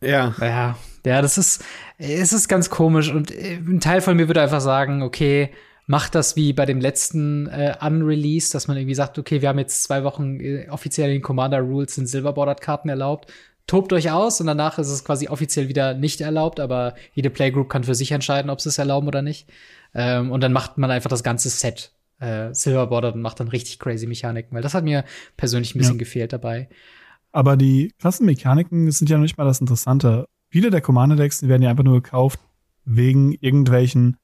ja. 0.01 0.33
Ja. 0.39 0.77
Ja, 1.05 1.21
das 1.21 1.37
ist, 1.37 1.65
es 2.03 2.33
ist 2.33 2.47
ganz 2.47 2.69
komisch 2.69 3.11
und 3.11 3.31
äh, 3.31 3.55
ein 3.55 3.79
Teil 3.79 4.01
von 4.01 4.17
mir 4.17 4.27
würde 4.27 4.41
einfach 4.41 4.61
sagen, 4.61 5.01
okay, 5.01 5.49
macht 5.85 6.15
das 6.15 6.35
wie 6.35 6.53
bei 6.53 6.65
dem 6.65 6.79
letzten 6.79 7.47
äh, 7.47 7.75
Unrelease, 7.81 8.51
dass 8.51 8.67
man 8.67 8.77
irgendwie 8.77 8.95
sagt, 8.95 9.17
okay, 9.19 9.41
wir 9.41 9.49
haben 9.49 9.59
jetzt 9.59 9.83
zwei 9.83 10.03
Wochen 10.03 10.39
äh, 10.39 10.67
offiziell 10.69 11.11
den 11.11 11.21
Commander 11.21 11.59
Rules 11.59 11.97
in 11.97 12.07
Silverbordered 12.07 12.61
Karten 12.61 12.89
erlaubt. 12.89 13.31
Tobt 13.67 13.93
euch 13.93 14.11
aus 14.11 14.41
und 14.41 14.47
danach 14.47 14.77
ist 14.77 14.89
es 14.89 15.05
quasi 15.05 15.29
offiziell 15.29 15.69
wieder 15.69 15.93
nicht 15.93 16.19
erlaubt, 16.19 16.59
aber 16.59 16.95
jede 17.13 17.29
Playgroup 17.29 17.69
kann 17.69 17.85
für 17.85 17.95
sich 17.95 18.11
entscheiden, 18.11 18.49
ob 18.49 18.59
sie 18.59 18.69
es 18.69 18.77
erlauben 18.77 19.07
oder 19.07 19.21
nicht. 19.21 19.49
Ähm, 19.93 20.31
und 20.31 20.41
dann 20.41 20.51
macht 20.51 20.77
man 20.77 20.91
einfach 20.91 21.09
das 21.09 21.23
ganze 21.23 21.49
Set 21.49 21.91
äh, 22.19 22.53
Silverbordered 22.53 23.15
und 23.15 23.21
macht 23.21 23.39
dann 23.39 23.47
richtig 23.47 23.79
crazy 23.79 24.07
Mechaniken, 24.07 24.53
weil 24.53 24.61
das 24.61 24.73
hat 24.73 24.83
mir 24.83 25.05
persönlich 25.37 25.75
ein 25.75 25.77
bisschen 25.77 25.95
ja. 25.95 25.99
gefehlt 25.99 26.33
dabei. 26.33 26.67
Aber 27.31 27.57
die 27.57 27.93
krassen 27.99 28.25
Mechaniken 28.25 28.91
sind 28.91 29.09
ja 29.09 29.17
noch 29.17 29.23
nicht 29.23 29.37
mal 29.37 29.45
das 29.45 29.61
Interessante. 29.61 30.27
Viele 30.53 30.69
der 30.69 30.81
Commander-Decks 30.81 31.47
werden 31.47 31.63
ja 31.63 31.71
einfach 31.71 31.83
nur 31.83 32.03
gekauft 32.03 32.39
wegen 32.85 33.31
irgendwelchen 33.41 34.17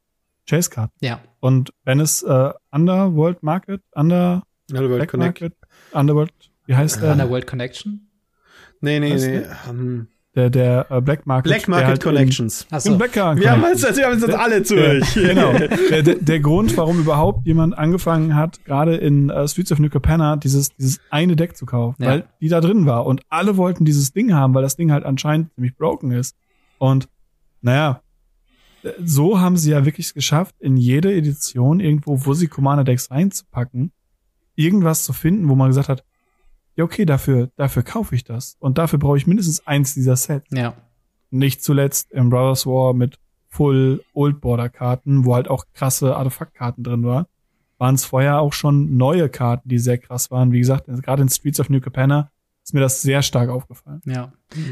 Chase-Karten. 0.48 0.94
Ja. 1.02 1.22
Und 1.40 1.74
wenn 1.86 2.00
es 2.00 2.22
äh, 2.22 2.52
Underworld 2.70 3.42
Market, 3.42 3.82
Under 3.96 4.44
Underworld 4.70 5.10
Connect. 5.10 5.42
Market, 5.42 5.58
Underworld, 5.92 6.32
wie 6.68 6.76
heißt 6.76 7.02
der? 7.02 7.14
Underworld 7.14 7.48
Connection? 7.48 8.12
Nee, 8.80 9.00
nee, 9.00 9.16
nee. 9.16 9.42
Um, 9.68 10.08
der, 10.36 10.50
der 10.50 10.88
äh, 10.90 11.02
Black 11.02 11.26
Market. 11.26 11.52
Black 11.52 11.68
Market 11.68 11.88
halt 11.88 12.04
Connections. 12.04 12.68
In, 12.72 12.80
so. 12.80 12.98
Black 12.98 13.16
Market 13.16 13.44
wir 13.44 13.52
haben 13.52 13.64
uns, 13.64 13.82
wir 13.82 14.06
haben 14.06 14.20
jetzt 14.20 14.34
alle 14.34 14.62
durch. 14.62 15.14
Der, 15.14 15.28
genau. 15.34 15.54
Der, 15.90 16.04
der, 16.04 16.16
der, 16.16 16.40
Grund, 16.40 16.78
warum 16.78 17.00
überhaupt 17.00 17.46
jemand 17.46 17.78
angefangen 17.78 18.36
hat, 18.36 18.64
gerade 18.64 18.96
in 18.96 19.32
uh, 19.32 19.48
Streets 19.48 19.72
of 19.72 19.80
New 19.80 19.90
Capenna, 19.90 20.36
dieses, 20.36 20.70
dieses 20.76 21.00
eine 21.10 21.36
Deck 21.36 21.58
zu 21.58 21.66
kaufen, 21.66 22.04
ja. 22.04 22.10
weil 22.10 22.30
die 22.42 22.48
da 22.48 22.62
drin 22.62 22.86
war. 22.86 23.06
Und 23.06 23.22
alle 23.30 23.58
wollten 23.58 23.86
dieses 23.86 24.14
Ding 24.14 24.34
haben, 24.34 24.54
weil 24.54 24.62
das 24.62 24.76
Ding 24.76 24.92
halt 24.92 25.04
anscheinend 25.04 25.54
ziemlich 25.56 25.76
broken 25.76 26.12
ist. 26.12 26.36
Und 26.78 27.10
naja, 27.62 28.02
so 29.04 29.40
haben 29.40 29.58
sie 29.58 29.72
ja 29.72 29.86
wirklich 29.86 30.14
geschafft, 30.14 30.56
in 30.60 30.78
jede 30.78 31.14
Edition 31.14 31.80
irgendwo, 31.80 32.26
wo 32.26 32.34
sie 32.34 32.48
Commander 32.48 32.84
Decks 32.84 33.12
reinzupacken, 33.12 33.92
irgendwas 34.56 35.04
zu 35.04 35.14
finden, 35.14 35.50
wo 35.50 35.56
man 35.56 35.70
gesagt 35.70 35.90
hat, 35.90 36.04
ja, 36.80 36.86
okay, 36.86 37.04
dafür, 37.04 37.50
dafür 37.58 37.84
kaufe 37.84 38.16
ich 38.16 38.24
das. 38.24 38.56
Und 38.60 38.78
dafür 38.78 39.00
brauche 39.00 39.18
ich 39.18 39.28
mindestens 39.28 39.68
eins 39.68 39.96
dieser 39.96 40.16
Sets. 40.16 40.48
Ja. 40.52 40.76
Nicht 41.30 41.62
zuletzt 41.62 42.10
im 42.12 42.30
Brothers 42.30 42.66
War 42.66 42.94
mit 42.94 43.20
Full 43.50 44.02
Old 44.14 44.40
Border 44.40 44.70
Karten, 44.70 45.26
wo 45.26 45.36
halt 45.36 45.50
auch 45.50 45.66
krasse 45.74 46.16
Artefaktkarten 46.16 46.82
drin 46.82 47.04
waren. 47.04 47.26
Waren 47.80 47.96
es 47.96 48.06
vorher 48.06 48.40
auch 48.40 48.54
schon 48.54 48.96
neue 48.96 49.28
Karten, 49.28 49.68
die 49.68 49.78
sehr 49.78 49.98
krass 49.98 50.32
waren. 50.32 50.54
Wie 50.54 50.60
gesagt, 50.60 50.86
gerade 50.88 51.22
in 51.22 51.28
Streets 51.28 51.60
of 51.60 51.70
New 51.70 51.82
Capenna 51.82 52.32
ist 52.64 52.74
mir 52.74 52.80
das 52.80 53.02
sehr 53.02 53.24
stark 53.24 53.50
aufgefallen. 53.50 54.02
Ja. 54.06 54.32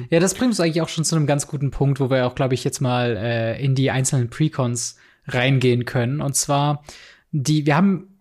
Ja, 0.09 0.21
das 0.21 0.33
bringt 0.33 0.51
uns 0.51 0.61
eigentlich 0.61 0.81
auch 0.81 0.87
schon 0.87 1.03
zu 1.03 1.17
einem 1.17 1.27
ganz 1.27 1.45
guten 1.45 1.71
Punkt, 1.71 1.99
wo 1.99 2.09
wir 2.09 2.25
auch, 2.25 2.35
glaube 2.35 2.53
ich, 2.53 2.63
jetzt 2.63 2.79
mal 2.79 3.17
äh, 3.17 3.61
in 3.61 3.75
die 3.75 3.91
einzelnen 3.91 4.29
Precons 4.29 4.95
reingehen 5.25 5.83
können. 5.83 6.21
Und 6.21 6.37
zwar, 6.37 6.83
die, 7.31 7.65
wir 7.65 7.75
haben 7.75 8.16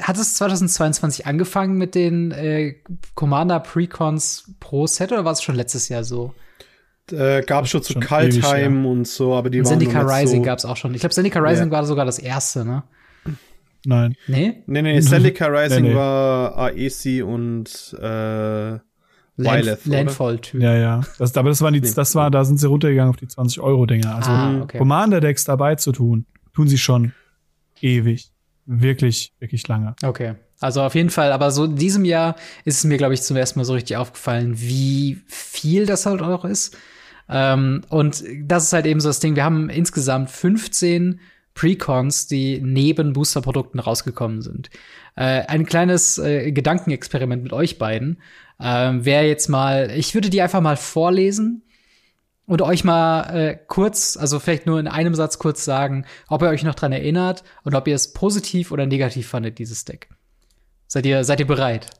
hat 0.00 0.18
es 0.18 0.34
2022 0.34 1.26
angefangen 1.26 1.76
mit 1.78 1.94
den 1.94 2.30
äh, 2.32 2.74
Commander 3.14 3.60
Precons 3.60 4.52
Pro 4.60 4.86
Set 4.86 5.12
oder 5.12 5.24
war 5.24 5.32
es 5.32 5.42
schon 5.42 5.54
letztes 5.54 5.88
Jahr 5.88 6.04
so? 6.04 6.34
Äh, 7.10 7.42
gab 7.42 7.64
es 7.64 7.70
schon 7.70 7.82
zu 7.82 7.98
Kaltheim 7.98 8.84
ja. 8.84 8.90
und 8.90 9.06
so, 9.06 9.34
aber 9.34 9.48
die 9.48 9.60
und 9.60 9.66
waren 9.66 9.78
Zendika 9.78 10.00
Rising 10.02 10.42
so 10.42 10.46
gab 10.46 10.58
es 10.58 10.64
auch 10.64 10.76
schon. 10.76 10.92
Ich 10.94 11.00
glaube, 11.00 11.14
Zendika 11.14 11.38
Rising 11.38 11.68
yeah. 11.68 11.72
war 11.72 11.84
sogar 11.86 12.04
das 12.04 12.18
erste, 12.18 12.64
ne? 12.64 12.82
Nein. 13.84 14.16
Nee? 14.26 14.62
Nee, 14.66 14.82
nee, 14.82 15.00
Zendika 15.00 15.46
Rising 15.50 15.84
nee, 15.84 15.88
nee. 15.90 15.94
war 15.94 16.58
Aesi 16.58 17.22
und 17.22 17.96
äh, 18.00 18.78
Land, 19.38 19.84
Landfall-Typ. 19.84 20.60
Ja, 20.60 20.76
ja. 20.76 21.00
Das, 21.18 21.36
aber 21.36 21.50
das 21.50 21.60
waren 21.62 21.74
die, 21.74 21.80
das 21.80 22.14
war, 22.14 22.30
da 22.30 22.44
sind 22.44 22.58
sie 22.58 22.66
runtergegangen 22.66 23.10
auf 23.10 23.16
die 23.16 23.28
20 23.28 23.60
Euro 23.60 23.86
Dinger. 23.86 24.16
Also 24.16 24.30
ah, 24.30 24.60
okay. 24.62 24.78
Commander 24.78 25.20
Decks 25.20 25.44
dabei 25.44 25.76
zu 25.76 25.92
tun, 25.92 26.26
tun 26.54 26.68
sie 26.68 26.78
schon 26.78 27.12
ewig 27.80 28.32
wirklich, 28.66 29.32
wirklich 29.38 29.66
lange. 29.68 29.94
Okay. 30.02 30.34
Also 30.60 30.82
auf 30.82 30.94
jeden 30.94 31.10
Fall, 31.10 31.32
aber 31.32 31.50
so 31.50 31.64
in 31.64 31.76
diesem 31.76 32.04
Jahr 32.04 32.36
ist 32.64 32.78
es 32.78 32.84
mir, 32.84 32.96
glaube 32.96 33.14
ich, 33.14 33.22
zum 33.22 33.36
ersten 33.36 33.58
Mal 33.58 33.64
so 33.64 33.74
richtig 33.74 33.96
aufgefallen, 33.96 34.58
wie 34.58 35.18
viel 35.26 35.86
das 35.86 36.06
halt 36.06 36.22
auch 36.22 36.44
ist. 36.44 36.76
Ähm, 37.28 37.82
und 37.88 38.24
das 38.42 38.64
ist 38.64 38.72
halt 38.72 38.86
eben 38.86 39.00
so 39.00 39.08
das 39.08 39.20
Ding. 39.20 39.36
Wir 39.36 39.44
haben 39.44 39.68
insgesamt 39.68 40.30
15 40.30 41.20
Precons, 41.54 42.26
die 42.26 42.60
neben 42.62 43.12
Booster-Produkten 43.12 43.80
rausgekommen 43.80 44.42
sind. 44.42 44.70
Äh, 45.16 45.42
ein 45.46 45.66
kleines 45.66 46.18
äh, 46.18 46.52
Gedankenexperiment 46.52 47.42
mit 47.42 47.52
euch 47.52 47.78
beiden. 47.78 48.20
Ähm, 48.60 49.04
Wäre 49.04 49.24
jetzt 49.24 49.48
mal, 49.48 49.90
ich 49.90 50.14
würde 50.14 50.30
die 50.30 50.42
einfach 50.42 50.60
mal 50.60 50.76
vorlesen 50.76 51.62
und 52.46 52.62
euch 52.62 52.84
mal 52.84 53.22
äh, 53.34 53.58
kurz, 53.66 54.16
also 54.16 54.38
vielleicht 54.38 54.66
nur 54.66 54.78
in 54.78 54.88
einem 54.88 55.14
Satz 55.14 55.38
kurz 55.38 55.64
sagen, 55.64 56.06
ob 56.28 56.42
ihr 56.42 56.48
euch 56.48 56.62
noch 56.62 56.74
dran 56.74 56.92
erinnert 56.92 57.42
und 57.64 57.74
ob 57.74 57.88
ihr 57.88 57.94
es 57.94 58.12
positiv 58.12 58.72
oder 58.72 58.86
negativ 58.86 59.28
fandet, 59.28 59.58
dieses 59.58 59.84
Deck. 59.84 60.08
Seid 60.86 61.06
ihr, 61.06 61.24
seid 61.24 61.40
ihr 61.40 61.46
bereit? 61.46 61.90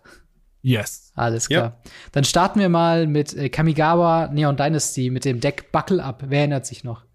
Yes. 0.63 1.13
Alles 1.15 1.49
klar. 1.49 1.65
Yep. 1.85 1.93
Dann 2.13 2.25
starten 2.25 2.61
wir 2.61 2.69
mal 2.69 3.07
mit 3.07 3.35
äh, 3.35 3.49
Kamigawa 3.49 4.29
Neon 4.29 4.57
Dynasty 4.57 5.11
mit 5.11 5.25
dem 5.25 5.41
Deck 5.41 5.71
Buckle 5.73 6.03
Up. 6.03 6.25
Wer 6.27 6.41
erinnert 6.41 6.67
sich 6.67 6.85
noch? 6.85 7.06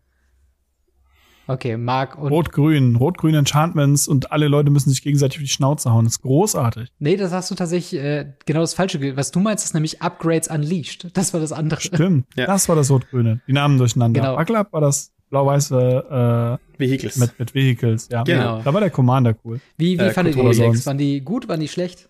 Okay, 1.52 1.76
Mark 1.76 2.18
und. 2.18 2.32
Rot-Grün, 2.32 2.96
Rot-Grün 2.96 3.36
Enchantments 3.36 4.08
und 4.08 4.32
alle 4.32 4.48
Leute 4.48 4.70
müssen 4.70 4.90
sich 4.90 5.02
gegenseitig 5.02 5.38
auf 5.40 5.44
die 5.44 5.50
Schnauze 5.50 5.92
hauen. 5.92 6.06
Das 6.06 6.14
ist 6.14 6.22
großartig. 6.22 6.90
Nee, 7.00 7.18
das 7.18 7.32
hast 7.32 7.52
du 7.52 7.56
tatsächlich 7.56 8.02
äh, 8.02 8.34
genau 8.46 8.62
das 8.62 8.74
Falsche. 8.74 9.18
Was 9.18 9.32
du 9.32 9.40
meinst, 9.40 9.66
ist 9.66 9.74
nämlich 9.74 10.02
Upgrades 10.02 10.48
Unleashed. 10.48 11.10
Das 11.14 11.34
war 11.34 11.40
das 11.40 11.52
andere. 11.52 11.82
Stimmt. 11.82 12.26
Ja. 12.38 12.46
Das 12.46 12.70
war 12.70 12.76
das 12.76 12.90
Rot-Grüne. 12.90 13.42
Die 13.48 13.54
Namen 13.54 13.78
durcheinander. 13.78 14.22
Genau. 14.22 14.38
Buckle 14.38 14.58
Up 14.60 14.72
war 14.72 14.82
das 14.82 15.12
blau-weiße 15.30 16.60
äh, 16.78 16.80
Vehicles. 16.80 17.18
Mit, 17.18 17.38
mit 17.40 17.54
Vehicles, 17.54 18.08
ja. 18.10 18.24
Genau. 18.24 18.62
Da 18.64 18.74
war 18.74 18.80
der 18.80 18.90
Commander 18.90 19.36
cool. 19.44 19.60
Wie, 19.78 20.00
wie 20.00 20.04
äh, 20.04 20.12
fandet 20.12 20.36
ihr 20.36 20.50
die 20.50 20.58
Decks? 20.58 20.86
Waren 20.86 20.98
die 20.98 21.22
gut, 21.22 21.48
waren 21.50 21.60
die 21.60 21.68
schlecht? 21.68 22.10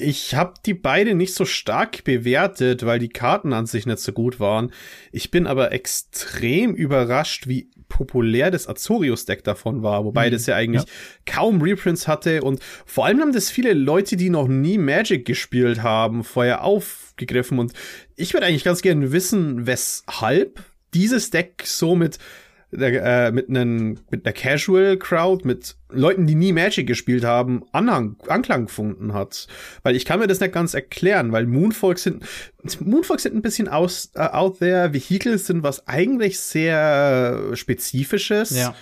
Ich 0.00 0.34
habe 0.34 0.54
die 0.64 0.74
beide 0.74 1.14
nicht 1.14 1.34
so 1.34 1.44
stark 1.44 2.04
bewertet, 2.04 2.86
weil 2.86 2.98
die 2.98 3.08
Karten 3.08 3.52
an 3.52 3.66
sich 3.66 3.86
nicht 3.86 3.98
so 3.98 4.12
gut 4.12 4.40
waren. 4.40 4.72
Ich 5.12 5.30
bin 5.30 5.46
aber 5.46 5.72
extrem 5.72 6.74
überrascht, 6.74 7.46
wie 7.46 7.70
populär 7.88 8.50
das 8.50 8.68
Azorius-Deck 8.68 9.44
davon 9.44 9.82
war, 9.82 10.04
wobei 10.06 10.28
mhm. 10.28 10.32
das 10.32 10.46
ja 10.46 10.56
eigentlich 10.56 10.84
ja. 10.84 10.88
kaum 11.26 11.60
Reprints 11.60 12.08
hatte 12.08 12.42
und 12.42 12.60
vor 12.86 13.04
allem 13.04 13.20
haben 13.20 13.32
das 13.32 13.50
viele 13.50 13.74
Leute, 13.74 14.16
die 14.16 14.30
noch 14.30 14.48
nie 14.48 14.78
Magic 14.78 15.26
gespielt 15.26 15.82
haben, 15.82 16.24
vorher 16.24 16.64
aufgegriffen 16.64 17.58
und 17.58 17.72
ich 18.16 18.32
würde 18.32 18.46
eigentlich 18.46 18.64
ganz 18.64 18.80
gerne 18.80 19.12
wissen, 19.12 19.66
weshalb 19.66 20.64
dieses 20.94 21.30
Deck 21.30 21.64
so 21.66 21.94
mit 21.94 22.18
äh, 22.72 23.32
mit, 23.32 23.48
einem, 23.48 23.98
mit 24.10 24.24
einer 24.24 24.32
Casual 24.32 24.96
Crowd, 24.96 25.46
mit 25.46 25.76
Leuten, 25.90 26.26
die 26.26 26.34
nie 26.34 26.52
Magic 26.52 26.86
gespielt 26.86 27.24
haben, 27.24 27.64
Anhang, 27.72 28.16
Anklang 28.28 28.66
gefunden 28.66 29.12
hat. 29.12 29.48
Weil 29.82 29.96
ich 29.96 30.04
kann 30.04 30.20
mir 30.20 30.28
das 30.28 30.40
nicht 30.40 30.52
ganz 30.52 30.74
erklären, 30.74 31.32
weil 31.32 31.46
Moonfolks 31.46 32.04
sind, 32.04 32.24
Moonfolks 32.80 33.24
sind 33.24 33.34
ein 33.34 33.42
bisschen 33.42 33.68
aus, 33.68 34.12
uh, 34.16 34.20
out 34.20 34.60
there, 34.60 34.94
Vehicles 34.94 35.46
sind 35.46 35.62
was 35.62 35.88
eigentlich 35.88 36.38
sehr 36.38 37.50
Spezifisches. 37.54 38.50
Ja. 38.50 38.74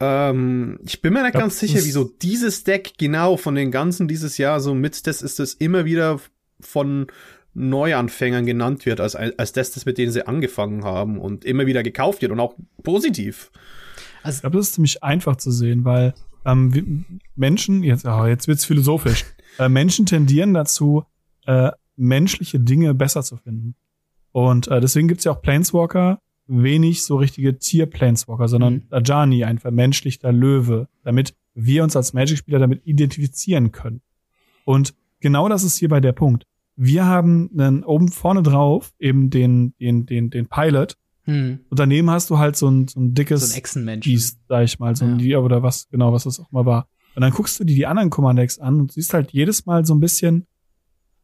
Ähm, 0.00 0.78
ich 0.84 1.02
bin 1.02 1.12
mir 1.12 1.22
nicht 1.22 1.34
ganz 1.34 1.60
sicher, 1.60 1.80
wieso 1.84 2.04
dieses 2.04 2.64
Deck 2.64 2.94
genau 2.98 3.36
von 3.36 3.54
den 3.54 3.70
ganzen 3.70 4.08
dieses 4.08 4.38
Jahr 4.38 4.60
so 4.60 4.74
mit, 4.74 5.06
das 5.06 5.22
ist 5.22 5.40
es 5.40 5.54
immer 5.54 5.84
wieder 5.84 6.20
von 6.60 7.06
Neuanfängern 7.54 8.46
genannt 8.46 8.84
wird, 8.84 9.00
als, 9.00 9.14
als 9.14 9.52
das, 9.52 9.70
das, 9.72 9.86
mit 9.86 9.98
denen 9.98 10.12
sie 10.12 10.26
angefangen 10.26 10.84
haben 10.84 11.18
und 11.18 11.44
immer 11.44 11.66
wieder 11.66 11.82
gekauft 11.82 12.22
wird 12.22 12.32
und 12.32 12.40
auch 12.40 12.54
positiv. 12.82 13.50
Also, 14.22 14.36
ich 14.36 14.40
glaube, 14.42 14.56
das 14.56 14.68
ist 14.68 14.74
ziemlich 14.74 15.02
einfach 15.02 15.36
zu 15.36 15.50
sehen, 15.50 15.84
weil 15.84 16.14
ähm, 16.44 17.04
Menschen, 17.36 17.82
jetzt, 17.82 18.04
oh, 18.06 18.26
jetzt 18.26 18.48
wird's 18.48 18.64
philosophisch, 18.64 19.24
äh, 19.58 19.68
Menschen 19.68 20.06
tendieren 20.06 20.54
dazu, 20.54 21.04
äh, 21.46 21.70
menschliche 21.96 22.58
Dinge 22.58 22.94
besser 22.94 23.22
zu 23.22 23.36
finden. 23.36 23.76
Und 24.32 24.68
äh, 24.68 24.80
deswegen 24.80 25.06
gibt's 25.06 25.24
ja 25.24 25.32
auch 25.32 25.42
Planeswalker, 25.42 26.18
wenig 26.46 27.04
so 27.04 27.16
richtige 27.16 27.58
Tier-Planeswalker, 27.58 28.48
sondern 28.48 28.74
mhm. 28.74 28.86
Ajani, 28.90 29.44
ein 29.44 29.58
vermenschlichter 29.58 30.32
Löwe, 30.32 30.88
damit 31.04 31.34
wir 31.54 31.84
uns 31.84 31.94
als 31.94 32.12
Magic-Spieler 32.12 32.58
damit 32.58 32.84
identifizieren 32.84 33.70
können. 33.70 34.02
Und 34.64 34.94
genau 35.20 35.48
das 35.48 35.62
ist 35.62 35.76
hierbei 35.76 36.00
der 36.00 36.12
Punkt 36.12 36.44
wir 36.76 37.06
haben 37.06 37.50
dann 37.52 37.84
oben 37.84 38.08
vorne 38.08 38.42
drauf 38.42 38.92
eben 38.98 39.30
den, 39.30 39.74
den, 39.78 40.06
den, 40.06 40.30
den 40.30 40.48
Pilot 40.48 40.96
Hm. 41.24 41.60
Und 41.70 41.78
daneben 41.78 42.10
hast 42.10 42.30
du 42.30 42.38
halt 42.38 42.56
so 42.56 42.68
ein, 42.68 42.88
so 42.88 43.00
ein 43.00 43.14
dickes 43.14 43.48
so 43.48 43.54
ein 43.54 43.58
Echsenmensch. 43.58 44.04
Biest, 44.04 44.38
sag 44.48 44.64
ich 44.64 44.78
mal, 44.78 44.94
so 44.94 45.04
ein 45.04 45.18
ja. 45.18 45.38
oder 45.38 45.62
was, 45.62 45.88
genau, 45.90 46.12
was 46.12 46.24
das 46.24 46.38
auch 46.40 46.50
mal 46.52 46.66
war. 46.66 46.86
Und 47.14 47.22
dann 47.22 47.32
guckst 47.32 47.58
du 47.58 47.64
dir 47.64 47.74
die 47.76 47.86
anderen 47.86 48.10
Commander-Decks 48.10 48.58
an 48.58 48.80
und 48.80 48.92
siehst 48.92 49.14
halt 49.14 49.32
jedes 49.32 49.66
Mal 49.66 49.84
so 49.84 49.94
ein 49.94 50.00
bisschen, 50.00 50.46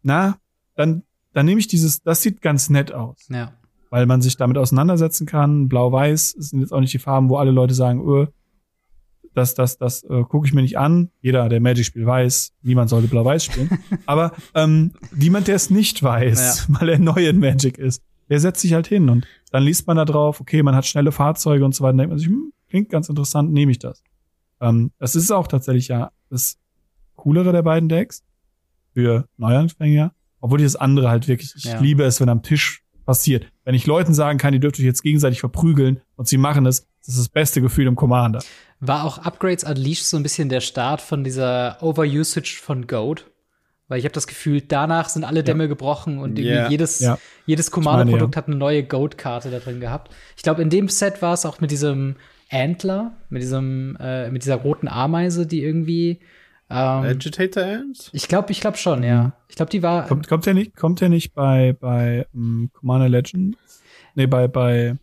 na, 0.03 0.39
dann, 0.77 1.03
dann 1.33 1.47
nehme 1.47 1.61
ich 1.61 1.69
dieses, 1.69 2.03
das 2.03 2.23
sieht 2.23 2.41
ganz 2.41 2.71
nett 2.71 2.93
aus. 2.93 3.27
Ja. 3.29 3.53
Weil 3.91 4.07
man 4.07 4.23
sich 4.23 4.37
damit 4.37 4.57
auseinandersetzen 4.57 5.27
kann. 5.27 5.69
Blau-Weiß 5.69 6.31
sind 6.31 6.61
jetzt 6.61 6.73
auch 6.73 6.81
nicht 6.81 6.95
die 6.95 6.99
Farben, 6.99 7.29
wo 7.29 7.37
alle 7.37 7.51
Leute 7.51 7.75
sagen, 7.75 8.01
öh, 8.09 8.29
das, 9.35 9.55
das, 9.55 9.79
das 9.79 10.03
äh, 10.05 10.23
gucke 10.25 10.47
ich 10.47 10.53
mir 10.53 10.63
nicht 10.63 10.79
an. 10.79 11.11
Jeder, 11.21 11.49
der 11.49 11.61
Magic 11.61 11.85
spielt, 11.85 12.07
weiß, 12.07 12.53
niemand 12.63 12.91
sollte 12.91 13.09
Blau-Weiß 13.09 13.45
spielen. 13.45 13.71
Aber 14.07 14.33
ähm, 14.55 14.93
niemand, 15.15 15.49
der 15.49 15.57
es 15.57 15.71
nicht 15.71 16.03
weiß, 16.03 16.67
ja. 16.69 16.75
weil 16.81 16.89
er 16.89 16.99
neu 16.99 17.29
in 17.29 17.39
Magic 17.39 17.79
ist, 17.79 18.03
der 18.29 18.41
setzt 18.41 18.61
sich 18.61 18.73
halt 18.73 18.87
hin 18.87 19.09
und 19.09 19.27
dann 19.51 19.63
liest 19.63 19.87
man 19.87 19.97
da 19.97 20.05
drauf, 20.05 20.41
okay, 20.41 20.63
man 20.63 20.75
hat 20.75 20.87
schnelle 20.87 21.13
Fahrzeuge 21.13 21.65
und 21.65 21.75
so 21.75 21.83
weiter, 21.83 21.97
denkt 21.97 22.11
man 22.11 22.19
sich, 22.19 22.29
hm, 22.29 22.53
klingt 22.69 22.89
ganz 22.89 23.09
interessant, 23.09 23.53
nehme 23.53 23.73
ich 23.73 23.79
das. 23.79 24.03
Ähm, 24.61 24.93
das 24.99 25.15
ist 25.15 25.31
auch 25.31 25.47
tatsächlich 25.47 25.89
ja 25.89 26.11
das 26.29 26.59
coolere 27.17 27.53
der 27.53 27.63
beiden 27.63 27.89
Decks 27.89 28.23
für 28.95 29.27
Neuanfänger, 29.37 30.13
obwohl 30.41 30.61
ich 30.61 30.67
das 30.67 30.77
andere 30.77 31.11
halt 31.11 31.29
wirklich, 31.29 31.55
ich 31.57 31.65
ja. 31.65 31.81
liebe 31.81 32.05
es, 32.05 32.21
wenn 32.21 32.29
am 32.29 32.43
Tisch 32.43 32.83
passiert. 33.05 33.51
Wenn 33.65 33.75
ich 33.75 33.87
Leuten 33.87 34.15
sagen 34.15 34.39
kann, 34.39 34.55
ihr 34.55 34.61
dürft 34.61 34.79
euch 34.79 34.85
jetzt 34.85 35.03
gegenseitig 35.03 35.41
verprügeln 35.41 36.01
und 36.17 36.29
sie 36.29 36.39
machen 36.39 36.67
es, 36.67 36.87
das 37.01 37.15
ist 37.15 37.19
das 37.19 37.29
beste 37.29 37.61
Gefühl 37.61 37.87
im 37.87 37.97
Commander. 37.97 38.43
War 38.81 39.05
auch 39.05 39.19
Upgrades 39.19 39.65
Unleashed 39.65 40.07
so 40.07 40.17
ein 40.17 40.23
bisschen 40.23 40.49
der 40.49 40.61
Start 40.61 41.01
von 41.01 41.25
dieser 41.25 41.79
Overusage 41.83 42.61
von 42.63 42.87
Goat? 42.87 43.27
Weil 43.89 43.99
ich 43.99 44.05
habe 44.05 44.13
das 44.13 44.29
Gefühl, 44.29 44.61
danach 44.61 45.09
sind 45.09 45.25
alle 45.25 45.43
Dämme 45.43 45.65
ja. 45.65 45.69
gebrochen 45.69 46.19
und 46.19 46.39
yeah. 46.39 46.69
jedes, 46.71 47.01
ja. 47.01 47.19
jedes 47.45 47.73
Commander-Produkt 47.73 48.37
ja. 48.37 48.39
hat 48.39 48.47
eine 48.47 48.57
neue 48.57 48.85
Goat-Karte 48.85 49.51
da 49.51 49.59
drin 49.59 49.81
gehabt. 49.81 50.15
Ich 50.37 50.45
glaube, 50.45 50.63
in 50.63 50.71
dem 50.71 50.89
Set 50.89 51.23
war 51.23 51.35
es 51.35 51.45
auch 51.45 51.61
mit 51.61 51.73
diesem 51.73 52.15
Antler, 52.51 53.13
mit 53.31 53.43
diesem, 53.43 53.97
äh, 53.99 54.31
mit 54.31 54.45
dieser 54.45 54.57
roten 54.57 54.87
Ameise, 54.87 55.45
die 55.47 55.63
irgendwie 55.63 56.21
ähm, 56.71 57.05
Agitator 57.05 57.65
Ant? 57.65 58.11
Ich 58.13 58.29
glaube, 58.29 58.53
ich 58.53 58.61
glaube 58.61 58.77
schon, 58.77 59.03
ja. 59.03 59.33
Ich 59.49 59.57
glaube, 59.57 59.71
die 59.71 59.83
war. 59.83 60.07
Kommt, 60.07 60.29
kommt 60.29 60.47
der 60.47 60.55
nicht, 60.55 60.77
kommt 60.77 61.01
der 61.01 61.09
nicht 61.09 61.35
bei, 61.35 61.77
bei 61.79 62.27
um, 62.33 62.41
ähm, 62.41 62.71
Commander 62.73 63.09
Legends? 63.09 63.83
Nee, 64.15 64.27
bei, 64.27 64.47
bei. 64.47 64.97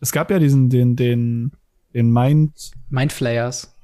Es 0.00 0.12
gab 0.12 0.30
ja 0.30 0.38
diesen, 0.38 0.70
den, 0.70 0.96
den, 0.96 1.52
den 1.94 2.12
Mind. 2.12 2.72
Mindflayers. 2.90 3.74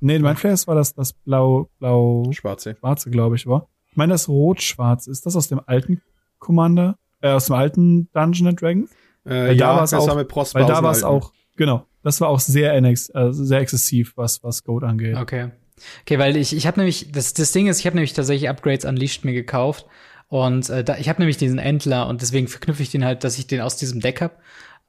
Nee, 0.00 0.18
Mindflayers 0.18 0.66
war 0.66 0.74
das, 0.74 0.94
das 0.94 1.12
blau, 1.12 1.68
blau. 1.78 2.24
Schwarze. 2.32 2.76
Schwarze, 2.78 3.10
glaube 3.10 3.36
ich, 3.36 3.46
war. 3.46 3.68
Ich 3.90 3.96
meine, 3.96 4.12
das 4.12 4.28
rot-schwarz. 4.28 5.06
Ist 5.06 5.26
das 5.26 5.36
aus 5.36 5.48
dem 5.48 5.60
alten 5.66 6.00
Commander? 6.38 6.96
Äh, 7.20 7.30
aus 7.30 7.46
dem 7.46 7.56
alten 7.56 8.08
Dungeon 8.12 8.48
and 8.48 8.60
Dragons? 8.60 8.90
Äh, 9.26 9.54
ja, 9.54 9.74
da 9.74 9.80
das 9.80 9.92
auch, 9.92 10.16
mit 10.16 10.28
Prosper 10.28 10.60
Weil 10.60 10.66
da 10.66 10.82
war 10.82 10.92
es 10.92 11.04
auch, 11.04 11.32
genau. 11.56 11.86
Das 12.02 12.20
war 12.20 12.28
auch 12.28 12.40
sehr, 12.40 12.74
äh, 12.74 12.94
sehr 12.94 13.60
exzessiv, 13.60 14.14
was, 14.16 14.42
was 14.42 14.64
Goat 14.64 14.84
angeht. 14.84 15.16
Okay. 15.16 15.50
Okay, 16.02 16.18
weil 16.18 16.36
ich, 16.36 16.54
ich 16.54 16.66
habe 16.66 16.78
nämlich, 16.78 17.12
das, 17.12 17.34
das 17.34 17.52
Ding 17.52 17.66
ist, 17.66 17.80
ich 17.80 17.86
habe 17.86 17.96
nämlich 17.96 18.12
tatsächlich 18.12 18.48
Upgrades 18.48 18.84
Unleashed 18.84 19.24
mir 19.24 19.32
gekauft. 19.32 19.86
Und 20.28 20.70
äh, 20.70 20.84
da, 20.84 20.96
ich 20.96 21.08
habe 21.08 21.20
nämlich 21.20 21.36
diesen 21.36 21.58
Entler 21.58 22.06
und 22.08 22.22
deswegen 22.22 22.48
verknüpfe 22.48 22.82
ich 22.82 22.90
den 22.90 23.04
halt, 23.04 23.24
dass 23.24 23.38
ich 23.38 23.46
den 23.46 23.60
aus 23.60 23.76
diesem 23.76 24.00
Deck 24.00 24.20
hab 24.20 24.40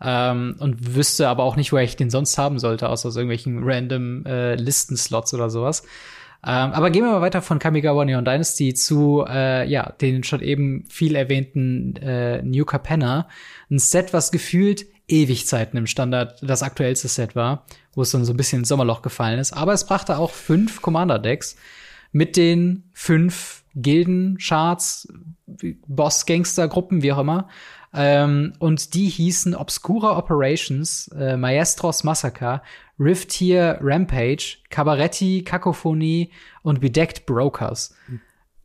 ähm, 0.02 0.56
und 0.60 0.96
wüsste 0.96 1.28
aber 1.28 1.44
auch 1.44 1.56
nicht, 1.56 1.72
woher 1.72 1.84
ich 1.84 1.96
den 1.96 2.10
sonst 2.10 2.38
haben 2.38 2.60
sollte, 2.60 2.90
außer 2.90 3.10
aus 3.10 3.16
irgendwelchen 3.16 3.62
random 3.64 4.26
äh, 4.26 4.56
Listenslots 4.56 5.34
oder 5.34 5.50
sowas. 5.50 5.84
Ähm, 6.44 6.72
aber 6.72 6.90
gehen 6.90 7.04
wir 7.04 7.12
mal 7.12 7.22
weiter 7.22 7.44
von 7.44 7.60
Kamigawa 7.60 8.04
Neon 8.04 8.26
Dynasty 8.26 8.74
zu 8.74 9.24
äh, 9.28 9.70
ja 9.70 9.92
den 10.02 10.24
schon 10.24 10.42
eben 10.42 10.86
viel 10.90 11.16
erwähnten 11.16 11.96
äh, 11.98 12.42
New 12.42 12.66
Capenna. 12.66 13.28
Ein 13.70 13.78
Set, 13.78 14.12
was 14.12 14.32
gefühlt 14.32 14.88
Ewigzeiten 15.08 15.78
im 15.78 15.86
Standard 15.86 16.40
das 16.42 16.64
aktuellste 16.64 17.10
Set 17.10 17.36
war, 17.36 17.66
wo 17.94 18.02
es 18.02 18.12
dann 18.12 18.26
so 18.26 18.34
ein 18.34 18.38
bisschen 18.38 18.60
ins 18.60 18.70
Sommerloch 18.70 19.04
gefallen 19.04 19.40
ist. 19.40 19.54
Aber 19.54 19.74
es 19.74 19.86
brachte 19.86 20.18
auch 20.18 20.32
fünf 20.32 20.82
Commander-Decks 20.82 21.58
mit 22.12 22.38
den 22.38 22.90
fünf 22.94 23.64
Gilden, 23.76 24.38
Charts, 24.38 25.08
Boss-Gangster-Gruppen, 25.88 27.04
wie 27.04 27.12
auch 27.12 27.20
immer. 27.20 27.50
Ähm, 27.94 28.54
und 28.60 28.94
die 28.94 29.10
hießen 29.10 29.54
Obscura 29.56 30.18
Operations, 30.18 31.10
äh, 31.10 31.36
Maestros 31.36 32.04
Massacre, 32.04 32.62
Rift 33.00 33.30
Tier 33.30 33.80
Rampage, 33.82 34.58
Cabaretti, 34.70 35.44
Kakophonie 35.44 36.32
und 36.64 36.80
Bedecked 36.80 37.26
Brokers. 37.26 37.94
Mhm. 38.08 38.22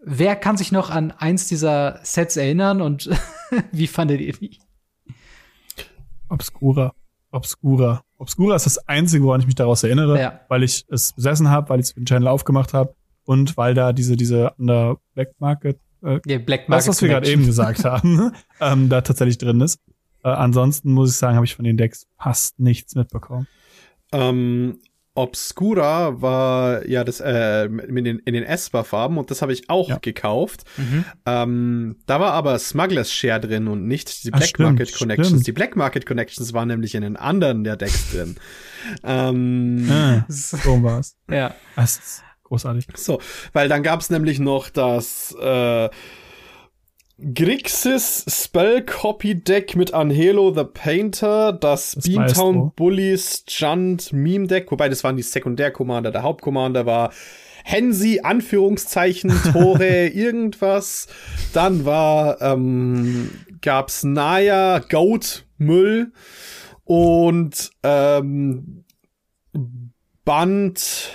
Wer 0.08 0.36
kann 0.36 0.56
sich 0.56 0.70
noch 0.70 0.90
an 0.90 1.10
eins 1.10 1.48
dieser 1.48 1.98
Sets 2.04 2.36
erinnern 2.36 2.80
und 2.80 3.10
wie 3.72 3.88
fandet 3.88 4.20
ihr 4.20 4.34
die? 4.34 4.58
Obscura. 6.28 6.92
Obscura. 7.32 8.02
Obscura 8.18 8.54
ist 8.54 8.66
das 8.66 8.78
Einzige, 8.88 9.24
woran 9.24 9.40
ich 9.40 9.46
mich 9.46 9.56
daraus 9.56 9.82
erinnere, 9.82 10.20
ja. 10.20 10.40
weil 10.48 10.62
ich 10.62 10.84
es 10.88 11.12
besessen 11.12 11.50
habe, 11.50 11.68
weil 11.68 11.80
ich 11.80 11.86
es 11.86 11.92
für 11.92 12.00
den 12.00 12.06
Channel 12.06 12.28
aufgemacht 12.28 12.72
habe 12.72 12.94
und 13.24 13.56
weil 13.56 13.74
da 13.74 13.92
diese, 13.92 14.16
diese 14.16 14.52
Under 14.58 14.98
Black 15.14 15.32
Market, 15.38 15.80
äh, 16.06 16.20
ja, 16.26 16.38
Black 16.38 16.68
Market 16.68 16.88
das, 16.88 16.88
was 16.88 17.02
wir 17.02 17.08
gerade 17.08 17.28
eben 17.28 17.44
gesagt 17.44 17.84
haben, 17.84 18.32
ähm, 18.60 18.88
da 18.88 19.00
tatsächlich 19.00 19.38
drin 19.38 19.60
ist. 19.60 19.80
Äh, 20.24 20.28
ansonsten 20.28 20.92
muss 20.92 21.10
ich 21.10 21.16
sagen, 21.16 21.36
habe 21.36 21.46
ich 21.46 21.56
von 21.56 21.64
den 21.64 21.76
Decks 21.76 22.06
fast 22.18 22.58
nichts 22.58 22.94
mitbekommen. 22.94 23.46
Ähm, 24.12 24.78
Obscura 25.16 26.20
war 26.20 26.86
ja 26.86 27.02
das 27.02 27.20
äh, 27.20 27.64
in 27.64 28.04
den, 28.04 28.18
in 28.20 28.34
den 28.34 28.44
Esper-Farben 28.44 29.16
und 29.16 29.30
das 29.30 29.40
habe 29.40 29.52
ich 29.52 29.70
auch 29.70 29.88
ja. 29.88 29.98
gekauft. 29.98 30.64
Mhm. 30.76 31.04
Ähm, 31.24 31.96
da 32.06 32.20
war 32.20 32.32
aber 32.32 32.58
Smugglers 32.58 33.10
Share 33.10 33.40
drin 33.40 33.66
und 33.66 33.86
nicht 33.86 34.24
die 34.24 34.30
Black 34.30 34.42
Ach, 34.42 34.48
stimmt, 34.48 34.78
Market 34.78 34.94
Connections. 34.94 35.28
Stimmt. 35.28 35.46
Die 35.46 35.52
Black 35.52 35.74
Market 35.74 36.06
Connections 36.06 36.52
waren 36.52 36.68
nämlich 36.68 36.94
in 36.94 37.00
den 37.00 37.16
anderen 37.16 37.64
der 37.64 37.76
Decks 37.76 38.12
drin. 38.12 38.36
ähm, 39.04 39.88
ah, 39.90 40.24
so 40.28 40.82
war's. 40.82 41.16
ja. 41.30 41.54
Das 41.76 42.22
großartig. 42.48 42.86
So, 42.94 43.20
weil 43.52 43.68
dann 43.68 43.82
gab's 43.82 44.10
nämlich 44.10 44.38
noch 44.38 44.70
das 44.70 45.34
äh, 45.40 45.88
Grixis 47.18 48.26
Spell 48.28 48.82
Copy 48.84 49.42
Deck 49.42 49.74
mit 49.74 49.94
Angelo 49.94 50.52
the 50.54 50.64
Painter, 50.64 51.52
das, 51.52 51.92
das 51.92 52.04
Beantown 52.04 52.72
Bullies 52.76 53.44
Junt 53.48 54.12
Meme 54.12 54.46
Deck, 54.46 54.70
wobei 54.70 54.88
das 54.88 55.02
waren 55.02 55.16
die 55.16 55.22
Sekundär-Commander. 55.22 56.10
Der 56.10 56.22
Hauptcommander 56.22 56.84
war 56.84 57.12
Hensi, 57.64 58.20
Anführungszeichen, 58.22 59.32
Tore, 59.52 60.06
irgendwas. 60.14 61.08
Dann 61.54 61.84
war, 61.84 62.40
ähm, 62.42 63.30
gab's 63.62 64.04
Naya, 64.04 64.78
Goat, 64.80 65.46
Müll 65.56 66.12
und 66.84 67.70
ähm, 67.82 68.84
Band, 70.24 71.10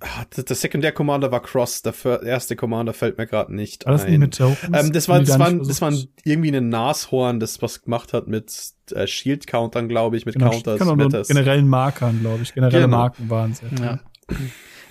Ah, 0.00 0.24
der 0.30 0.54
Sekundär-Commander 0.54 1.32
war 1.32 1.42
Cross, 1.42 1.82
der 1.82 2.22
erste 2.22 2.54
Commander 2.54 2.92
fällt 2.92 3.18
mir 3.18 3.26
gerade 3.26 3.52
nicht 3.52 3.84
war 3.84 3.92
das 3.92 4.04
ein. 4.04 4.20
Mit 4.20 4.38
ähm, 4.38 4.92
das 4.92 5.08
war, 5.08 5.18
das 5.18 5.38
war, 5.40 5.52
das 5.52 5.80
war 5.80 5.92
irgendwie 6.22 6.56
ein 6.56 6.68
Nashorn, 6.68 7.40
das 7.40 7.60
was 7.62 7.82
gemacht 7.82 8.12
hat 8.12 8.28
mit 8.28 8.52
äh, 8.92 9.08
Shield-Countern, 9.08 9.88
glaube 9.88 10.16
ich, 10.16 10.24
mit 10.24 10.36
genau, 10.36 10.50
Counters. 10.50 10.78
Genau, 10.78 10.94
generellen 10.94 11.66
Markern, 11.66 12.20
glaube 12.20 12.44
ich. 12.44 12.54
Generelle 12.54 12.84
genau. 12.84 12.96
Marken 12.96 13.28
waren 13.28 13.50
es. 13.50 13.62
Ja. 13.80 13.98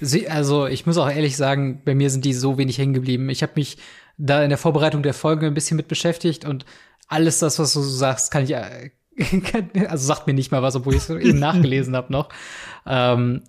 Sie, 0.01 0.27
also 0.27 0.67
ich 0.67 0.85
muss 0.85 0.97
auch 0.97 1.09
ehrlich 1.09 1.37
sagen, 1.37 1.81
bei 1.85 1.95
mir 1.95 2.09
sind 2.09 2.25
die 2.25 2.33
so 2.33 2.57
wenig 2.57 2.77
hängen 2.77 2.93
geblieben. 2.93 3.29
Ich 3.29 3.41
habe 3.43 3.53
mich 3.55 3.77
da 4.17 4.43
in 4.43 4.49
der 4.49 4.57
Vorbereitung 4.57 5.03
der 5.03 5.13
Folge 5.13 5.47
ein 5.47 5.53
bisschen 5.53 5.77
mit 5.77 5.87
beschäftigt 5.87 6.43
und 6.43 6.65
alles 7.07 7.39
das, 7.39 7.59
was 7.59 7.71
du 7.73 7.81
sagst, 7.81 8.29
kann 8.29 8.43
ich 8.43 8.53
äh, 8.53 8.91
also 9.87 10.05
sagt 10.05 10.27
mir 10.27 10.33
nicht 10.33 10.51
mal 10.51 10.61
was, 10.61 10.75
obwohl 10.75 10.93
ich 10.93 11.01
es 11.01 11.09
eben 11.09 11.39
nachgelesen 11.39 11.95
habe 11.95 12.11
noch. 12.11 12.29
Ähm, 12.85 13.43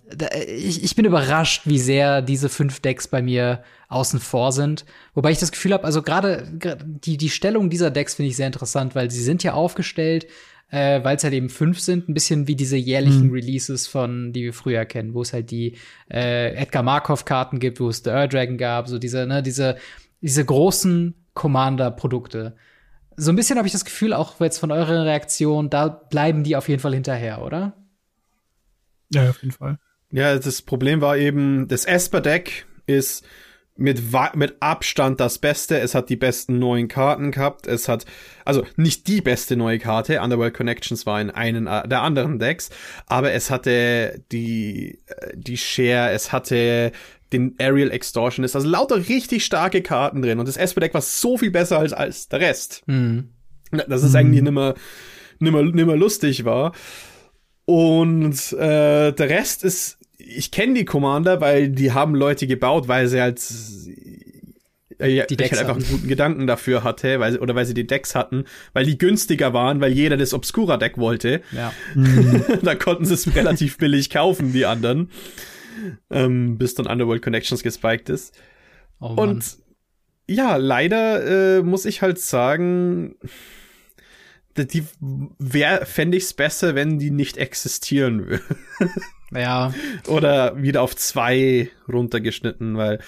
ich, 0.47 0.83
ich 0.83 0.95
bin 0.95 1.05
überrascht, 1.05 1.63
wie 1.65 1.79
sehr 1.79 2.21
diese 2.21 2.49
fünf 2.49 2.79
Decks 2.79 3.07
bei 3.07 3.21
mir 3.21 3.63
außen 3.87 4.19
vor 4.19 4.51
sind. 4.51 4.85
Wobei 5.13 5.31
ich 5.31 5.39
das 5.39 5.51
Gefühl 5.51 5.73
habe, 5.73 5.83
also 5.83 6.01
gerade 6.01 6.47
die, 6.83 7.17
die 7.17 7.29
Stellung 7.29 7.69
dieser 7.69 7.91
Decks 7.91 8.15
finde 8.15 8.29
ich 8.29 8.35
sehr 8.35 8.47
interessant, 8.47 8.95
weil 8.95 9.11
sie 9.11 9.23
sind 9.23 9.43
ja 9.43 9.53
aufgestellt, 9.53 10.27
äh, 10.71 11.03
weil 11.03 11.17
es 11.17 11.23
halt 11.23 11.33
eben 11.33 11.49
fünf 11.49 11.79
sind, 11.79 12.09
ein 12.09 12.13
bisschen 12.13 12.47
wie 12.47 12.55
diese 12.55 12.77
jährlichen 12.77 13.27
mhm. 13.27 13.33
Releases 13.33 13.87
von, 13.87 14.33
die 14.33 14.43
wir 14.43 14.53
früher 14.53 14.85
kennen, 14.85 15.13
wo 15.13 15.21
es 15.21 15.33
halt 15.33 15.51
die 15.51 15.75
äh, 16.11 16.53
Edgar 16.55 16.83
Markov-Karten 16.83 17.59
gibt, 17.59 17.79
wo 17.79 17.89
es 17.89 18.03
The 18.03 18.11
Ur 18.11 18.27
Dragon 18.27 18.57
gab, 18.57 18.87
so 18.87 18.99
diese, 18.99 19.25
ne, 19.25 19.43
diese, 19.43 19.77
diese 20.21 20.45
großen 20.45 21.15
Commander-Produkte 21.33 22.55
so 23.19 23.31
ein 23.31 23.35
bisschen 23.35 23.57
habe 23.57 23.67
ich 23.67 23.73
das 23.73 23.85
Gefühl, 23.85 24.13
auch 24.13 24.39
jetzt 24.39 24.59
von 24.59 24.71
eurer 24.71 25.05
Reaktion, 25.05 25.69
da 25.69 25.87
bleiben 25.87 26.43
die 26.43 26.55
auf 26.55 26.69
jeden 26.69 26.81
Fall 26.81 26.93
hinterher, 26.93 27.41
oder? 27.41 27.73
Ja, 29.11 29.29
auf 29.29 29.41
jeden 29.41 29.53
Fall. 29.53 29.77
Ja, 30.11 30.37
das 30.37 30.61
Problem 30.61 31.01
war 31.01 31.17
eben, 31.17 31.67
das 31.67 31.85
Esper-Deck 31.85 32.65
ist 32.87 33.25
mit, 33.75 34.01
mit 34.35 34.57
Abstand 34.59 35.19
das 35.19 35.37
Beste. 35.37 35.79
Es 35.79 35.95
hat 35.95 36.09
die 36.09 36.15
besten 36.15 36.59
neuen 36.59 36.87
Karten 36.87 37.31
gehabt. 37.31 37.65
Es 37.67 37.87
hat, 37.87 38.05
also 38.43 38.65
nicht 38.75 39.07
die 39.07 39.21
beste 39.21 39.55
neue 39.55 39.79
Karte. 39.79 40.21
Underworld 40.21 40.53
Connections 40.53 41.05
war 41.05 41.21
in 41.21 41.29
einen 41.29 41.65
der 41.65 42.01
anderen 42.01 42.39
Decks. 42.39 42.69
Aber 43.05 43.31
es 43.31 43.49
hatte 43.49 44.23
die, 44.31 44.99
äh, 45.07 45.31
die 45.33 45.57
Share, 45.57 46.11
es 46.11 46.31
hatte 46.31 46.91
den 47.33 47.55
Aerial 47.59 47.91
Extortion 47.91 48.43
ist. 48.43 48.55
Also 48.55 48.67
lauter 48.67 49.07
richtig 49.09 49.45
starke 49.45 49.81
Karten 49.81 50.21
drin. 50.21 50.39
Und 50.39 50.47
das 50.47 50.57
Esper-Deck 50.57 50.93
war 50.93 51.01
so 51.01 51.37
viel 51.37 51.51
besser 51.51 51.79
als, 51.79 51.93
als 51.93 52.27
der 52.27 52.39
Rest. 52.39 52.83
Mhm. 52.87 53.29
Das 53.87 54.03
ist 54.03 54.11
mhm. 54.11 54.17
eigentlich 54.17 54.41
nimmer, 54.41 54.73
nimmer, 55.39 55.63
nimmer 55.63 55.95
lustig 55.95 56.45
war. 56.45 56.73
Und 57.65 58.53
äh, 58.53 59.11
der 59.11 59.29
Rest 59.29 59.63
ist, 59.63 59.99
ich 60.17 60.51
kenne 60.51 60.73
die 60.73 60.85
Commander, 60.85 61.39
weil 61.39 61.69
die 61.69 61.91
haben 61.91 62.15
Leute 62.15 62.47
gebaut, 62.47 62.87
weil 62.87 63.07
sie 63.07 63.21
halt 63.21 63.39
äh, 64.99 65.07
ja, 65.07 65.25
die 65.25 65.37
Decks 65.37 65.51
ich 65.51 65.57
halt 65.57 65.69
einfach 65.69 65.81
einen 65.81 65.91
guten 65.91 66.07
Gedanken 66.07 66.47
dafür 66.47 66.83
hatte, 66.83 67.19
weil, 67.19 67.37
oder 67.37 67.55
weil 67.55 67.65
sie 67.65 67.73
die 67.73 67.87
Decks 67.87 68.15
hatten, 68.15 68.45
weil 68.73 68.85
die 68.85 68.97
günstiger 68.97 69.53
waren, 69.53 69.81
weil 69.81 69.91
jeder 69.91 70.17
das 70.17 70.33
Obscura-Deck 70.33 70.97
wollte. 70.97 71.41
Ja. 71.51 71.73
da 72.61 72.75
konnten 72.75 73.05
sie 73.05 73.13
es 73.13 73.33
relativ 73.35 73.77
billig 73.77 74.09
kaufen, 74.09 74.51
die 74.51 74.65
anderen. 74.65 75.09
Ähm, 76.09 76.57
bis 76.57 76.75
dann 76.75 76.87
Underworld 76.87 77.21
Connections 77.21 77.63
gespiked 77.63 78.09
ist. 78.09 78.37
Oh 78.99 79.13
Und 79.15 79.57
ja, 80.27 80.57
leider 80.57 81.57
äh, 81.57 81.63
muss 81.63 81.85
ich 81.85 82.01
halt 82.01 82.19
sagen, 82.19 83.15
die 84.57 84.83
wär, 84.99 85.85
fände 85.85 86.17
ich 86.17 86.23
es 86.23 86.33
besser, 86.33 86.75
wenn 86.75 86.99
die 86.99 87.11
nicht 87.11 87.37
existieren 87.37 88.27
würden. 88.27 88.55
ja. 89.31 89.73
Oder 90.07 90.61
wieder 90.61 90.81
auf 90.81 90.95
zwei 90.95 91.69
runtergeschnitten, 91.87 92.77
weil 92.77 92.99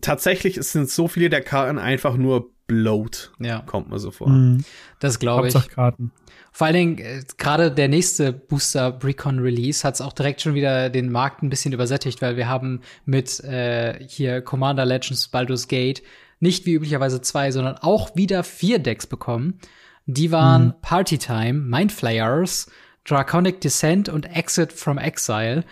tatsächlich 0.00 0.60
sind 0.62 0.90
so 0.90 1.08
viele 1.08 1.30
der 1.30 1.42
Karten 1.42 1.78
einfach 1.78 2.16
nur 2.16 2.50
bloat. 2.66 3.32
Ja. 3.38 3.60
Kommt 3.60 3.88
mir 3.88 3.98
so 3.98 4.10
vor. 4.10 4.28
Mhm. 4.28 4.64
Das 4.98 5.18
glaube 5.18 5.48
ich. 5.48 5.68
Karten. 5.68 6.12
Vor 6.52 6.66
allen 6.66 6.76
Dingen, 6.76 6.98
äh, 6.98 7.22
gerade 7.36 7.70
der 7.70 7.88
nächste 7.88 8.32
Booster 8.32 8.92
Precon 8.92 9.38
Release 9.38 9.86
hat 9.86 9.94
es 9.94 10.00
auch 10.00 10.12
direkt 10.12 10.40
schon 10.40 10.54
wieder 10.54 10.90
den 10.90 11.10
Markt 11.10 11.42
ein 11.42 11.50
bisschen 11.50 11.72
übersättigt, 11.72 12.20
weil 12.22 12.36
wir 12.36 12.48
haben 12.48 12.80
mit 13.04 13.40
äh, 13.44 13.98
hier 14.06 14.40
Commander 14.40 14.84
Legends 14.84 15.28
Baldur's 15.28 15.68
Gate 15.68 16.02
nicht 16.40 16.66
wie 16.66 16.74
üblicherweise 16.74 17.20
zwei, 17.20 17.50
sondern 17.50 17.76
auch 17.78 18.14
wieder 18.14 18.44
vier 18.44 18.78
Decks 18.78 19.06
bekommen. 19.06 19.58
Die 20.06 20.30
waren 20.30 20.66
mhm. 20.66 20.74
Party 20.80 21.18
Time, 21.18 21.54
Mindflayers, 21.54 22.70
Draconic 23.04 23.60
Descent 23.60 24.08
und 24.08 24.24
Exit 24.24 24.72
from 24.72 24.98
Exile 24.98 25.64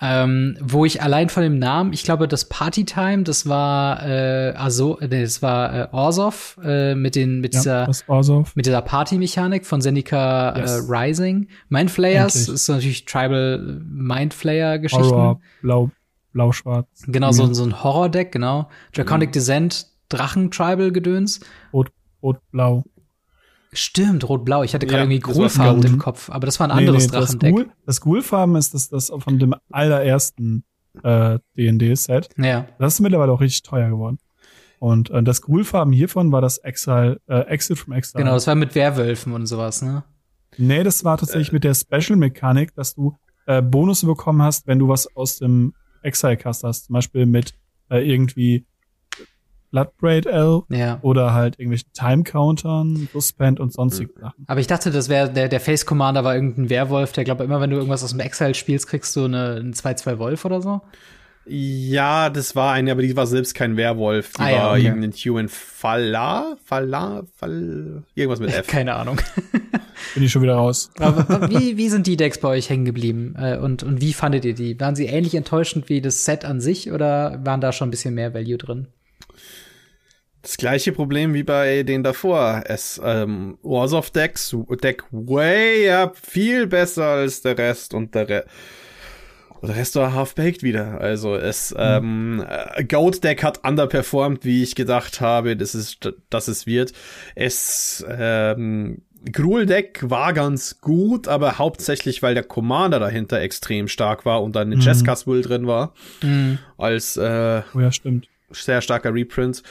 ähm, 0.00 0.56
wo 0.60 0.84
ich 0.84 1.02
allein 1.02 1.28
von 1.28 1.42
dem 1.42 1.58
Namen, 1.58 1.92
ich 1.92 2.04
glaube, 2.04 2.28
das 2.28 2.44
Party 2.44 2.84
Time, 2.84 3.24
das 3.24 3.48
war 3.48 4.06
äh, 4.06 4.52
also, 4.56 4.96
nee, 5.00 5.22
das 5.22 5.42
war 5.42 5.74
äh, 5.74 5.88
Orzov 5.90 6.56
äh, 6.62 6.94
mit 6.94 7.16
den 7.16 7.40
mit 7.40 7.54
ja, 7.54 7.86
dieser 7.86 8.44
mit 8.54 8.66
dieser 8.66 8.82
Party-Mechanik 8.82 9.66
von 9.66 9.80
Zendika 9.80 10.50
äh, 10.50 10.60
yes. 10.60 10.88
äh, 10.88 10.92
Rising. 10.92 11.48
Mindflayers 11.68 12.48
ist 12.48 12.68
natürlich 12.68 13.06
Tribal 13.06 13.82
Mindflayer-Geschichten. 13.84 15.04
Horror, 15.04 15.40
blau, 15.62 15.90
blau-schwarz. 16.32 16.86
Genau, 17.08 17.32
so, 17.32 17.52
so 17.52 17.64
ein 17.64 17.82
Horror-Deck, 17.82 18.30
genau. 18.30 18.68
Draconic 18.92 19.30
mhm. 19.30 19.32
Descent, 19.32 19.86
Drachen-Tribal-Gedöns. 20.10 21.40
Rot, 21.72 21.90
rot, 22.22 22.38
blau. 22.52 22.84
Stimmt, 23.72 24.28
rot-blau. 24.28 24.62
Ich 24.62 24.74
hatte 24.74 24.86
gerade 24.86 25.04
ja, 25.04 25.04
irgendwie 25.04 25.20
Ghoulfarben 25.20 25.84
im 25.84 25.98
Kopf, 25.98 26.30
aber 26.30 26.46
das 26.46 26.58
war 26.58 26.68
ein 26.68 26.70
anderes 26.70 27.04
nee, 27.04 27.12
nee, 27.12 27.18
Drachendeck. 27.18 27.54
Das, 27.54 27.64
Ghoul, 27.64 27.74
das 27.86 28.00
Ghoulfarben 28.00 28.56
ist 28.56 28.74
das, 28.74 28.88
das 28.88 29.12
von 29.18 29.38
dem 29.38 29.54
allerersten 29.70 30.64
äh, 31.02 31.38
D&D-Set. 31.56 32.30
Ja. 32.36 32.66
Das 32.78 32.94
ist 32.94 33.00
mittlerweile 33.00 33.32
auch 33.32 33.40
richtig 33.40 33.62
teuer 33.62 33.90
geworden. 33.90 34.18
Und 34.78 35.10
äh, 35.10 35.22
das 35.22 35.42
Ghoulfarben 35.42 35.92
hiervon 35.92 36.32
war 36.32 36.40
das 36.40 36.58
Exile, 36.58 37.20
äh, 37.26 37.40
Exit 37.42 37.78
from 37.78 37.92
Exile. 37.92 38.22
Genau, 38.22 38.34
das 38.34 38.46
war 38.46 38.54
mit 38.54 38.74
Werwölfen 38.74 39.32
und 39.32 39.46
sowas, 39.46 39.82
ne? 39.82 40.04
Nee, 40.56 40.82
das 40.82 41.04
war 41.04 41.18
tatsächlich 41.18 41.50
äh. 41.50 41.54
mit 41.54 41.64
der 41.64 41.74
Special-Mechanik, 41.74 42.74
dass 42.74 42.94
du 42.94 43.16
äh, 43.46 43.60
Bonusse 43.60 44.06
bekommen 44.06 44.42
hast, 44.42 44.66
wenn 44.66 44.78
du 44.78 44.88
was 44.88 45.14
aus 45.16 45.38
dem 45.38 45.74
Exile-Cast 46.02 46.64
hast. 46.64 46.86
Zum 46.86 46.94
Beispiel 46.94 47.26
mit 47.26 47.54
äh, 47.90 47.98
irgendwie 47.98 48.66
Bloodbraid 49.70 50.26
L 50.26 50.62
ja. 50.70 50.98
oder 51.02 51.34
halt 51.34 51.58
irgendwelche 51.58 51.86
Time-Countern, 51.92 53.08
Suspend 53.12 53.60
und 53.60 53.72
sonstige 53.72 54.12
mhm. 54.16 54.20
Sachen. 54.20 54.44
Aber 54.46 54.60
ich 54.60 54.66
dachte, 54.66 54.90
das 54.90 55.08
wäre 55.08 55.30
der, 55.30 55.48
der 55.48 55.60
Face 55.60 55.86
Commander 55.86 56.24
war 56.24 56.34
irgendein 56.34 56.70
Werwolf, 56.70 57.12
der 57.12 57.24
glaube 57.24 57.44
immer, 57.44 57.60
wenn 57.60 57.70
du 57.70 57.76
irgendwas 57.76 58.04
aus 58.04 58.10
dem 58.10 58.20
Exile 58.20 58.54
spielst, 58.54 58.86
kriegst 58.88 59.14
du 59.16 59.24
eine, 59.24 59.56
einen 59.56 59.74
2-2 59.74 60.18
Wolf 60.18 60.44
oder 60.44 60.62
so. 60.62 60.80
Ja, 61.50 62.28
das 62.28 62.54
war 62.56 62.72
eine, 62.72 62.92
aber 62.92 63.00
die 63.00 63.16
war 63.16 63.26
selbst 63.26 63.54
kein 63.54 63.76
Werwolf. 63.76 64.34
Die 64.34 64.42
ah, 64.42 64.50
ja, 64.50 64.62
war 64.64 64.72
okay. 64.72 64.84
irgendein 64.84 65.12
Human 65.12 65.48
Falla, 65.48 66.56
Falla, 66.62 67.22
Fall, 67.36 68.02
irgendwas 68.14 68.40
mit 68.40 68.50
F. 68.54 68.66
Keine 68.66 68.94
Ahnung. 68.94 69.18
Bin 70.14 70.22
ich 70.22 70.30
schon 70.30 70.42
wieder 70.42 70.54
raus. 70.54 70.90
Aber 70.98 71.48
wie, 71.50 71.76
wie 71.76 71.88
sind 71.88 72.06
die 72.06 72.16
Decks 72.16 72.38
bei 72.38 72.48
euch 72.48 72.68
hängen 72.68 72.84
geblieben? 72.84 73.34
Äh, 73.38 73.56
und, 73.56 73.82
und 73.82 74.00
wie 74.00 74.12
fandet 74.12 74.44
ihr 74.44 74.54
die? 74.54 74.78
Waren 74.78 74.94
sie 74.94 75.06
ähnlich 75.06 75.34
enttäuschend 75.34 75.88
wie 75.88 76.00
das 76.00 76.24
Set 76.24 76.44
an 76.44 76.60
sich 76.60 76.92
oder 76.92 77.40
waren 77.44 77.60
da 77.60 77.72
schon 77.72 77.88
ein 77.88 77.90
bisschen 77.90 78.14
mehr 78.14 78.34
Value 78.34 78.58
drin? 78.58 78.88
Das 80.48 80.56
gleiche 80.56 80.92
Problem 80.92 81.34
wie 81.34 81.42
bei 81.42 81.82
den 81.82 82.02
davor. 82.02 82.62
Es 82.64 82.98
ähm, 83.04 83.58
Wars 83.62 83.92
of 83.92 84.10
Decks 84.10 84.56
Deck 84.82 85.04
way 85.10 85.90
up, 85.90 86.16
viel 86.16 86.66
besser 86.66 87.04
als 87.04 87.42
der 87.42 87.58
Rest 87.58 87.92
und 87.92 88.14
der 88.14 88.30
Rest. 88.30 88.48
Der 89.60 89.76
Rest 89.76 89.96
war 89.96 90.14
half-baked 90.14 90.62
wieder. 90.62 91.02
Also 91.02 91.36
es 91.36 91.72
mhm. 91.72 91.76
ähm, 91.78 92.46
äh, 92.48 92.82
Goat 92.82 93.22
Deck 93.22 93.42
hat 93.42 93.62
underperformed, 93.62 94.46
wie 94.46 94.62
ich 94.62 94.74
gedacht 94.74 95.20
habe, 95.20 95.54
dass 95.54 95.74
es, 95.74 95.98
dass 96.30 96.48
es 96.48 96.66
wird. 96.66 96.94
Es 97.34 98.02
ähm, 98.08 99.02
Gruul 99.30 99.66
Deck 99.66 100.00
war 100.08 100.32
ganz 100.32 100.80
gut, 100.80 101.28
aber 101.28 101.58
hauptsächlich, 101.58 102.22
weil 102.22 102.32
der 102.32 102.44
Commander 102.44 103.00
dahinter 103.00 103.38
extrem 103.38 103.86
stark 103.86 104.24
war 104.24 104.42
und 104.42 104.56
dann 104.56 104.72
ein 104.72 104.78
mhm. 104.78 104.82
Jessica's 104.82 105.26
drin 105.26 105.66
war. 105.66 105.92
Mhm. 106.22 106.58
Als 106.78 107.18
äh, 107.18 107.60
oh 107.74 107.80
ja, 107.80 107.92
stimmt. 107.92 108.28
sehr 108.50 108.80
starker 108.80 109.12
Reprint. 109.12 109.62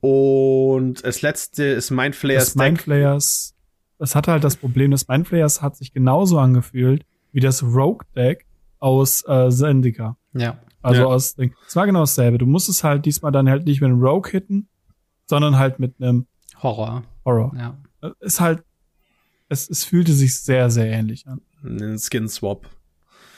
Und 0.00 1.04
das 1.04 1.22
letzte 1.22 1.64
ist 1.64 1.90
Mindflayers. 1.90 2.46
Das 2.46 2.54
Mindflayers, 2.54 3.54
das 3.98 4.14
hatte 4.14 4.32
halt 4.32 4.44
das 4.44 4.56
Problem, 4.56 4.90
das 4.90 5.08
Mindflayers 5.08 5.60
hat 5.60 5.76
sich 5.76 5.92
genauso 5.92 6.38
angefühlt 6.38 7.04
wie 7.32 7.40
das 7.40 7.62
Rogue 7.62 8.06
Deck 8.14 8.46
aus 8.78 9.24
äh, 9.26 9.50
Zendika. 9.50 10.16
Ja. 10.32 10.58
Also 10.82 11.02
ja. 11.02 11.06
aus, 11.06 11.36
es 11.66 11.76
war 11.76 11.86
genau 11.86 12.00
dasselbe. 12.00 12.38
Du 12.38 12.46
musstest 12.46 12.84
halt 12.84 13.04
diesmal 13.04 13.32
dann 13.32 13.48
halt 13.48 13.66
nicht 13.66 13.80
mit 13.80 13.90
einem 13.90 14.00
Rogue 14.00 14.30
hitten, 14.30 14.68
sondern 15.26 15.58
halt 15.58 15.80
mit 15.80 16.00
einem 16.00 16.26
Horror. 16.62 17.02
Horror. 17.24 17.52
Ja. 17.56 17.76
Ist 18.20 18.40
halt, 18.40 18.62
es, 19.48 19.68
es 19.68 19.84
fühlte 19.84 20.12
sich 20.12 20.38
sehr, 20.40 20.70
sehr 20.70 20.86
ähnlich 20.86 21.26
an. 21.26 21.40
Ein 21.64 21.98
Skin 21.98 22.28
Swap. 22.28 22.68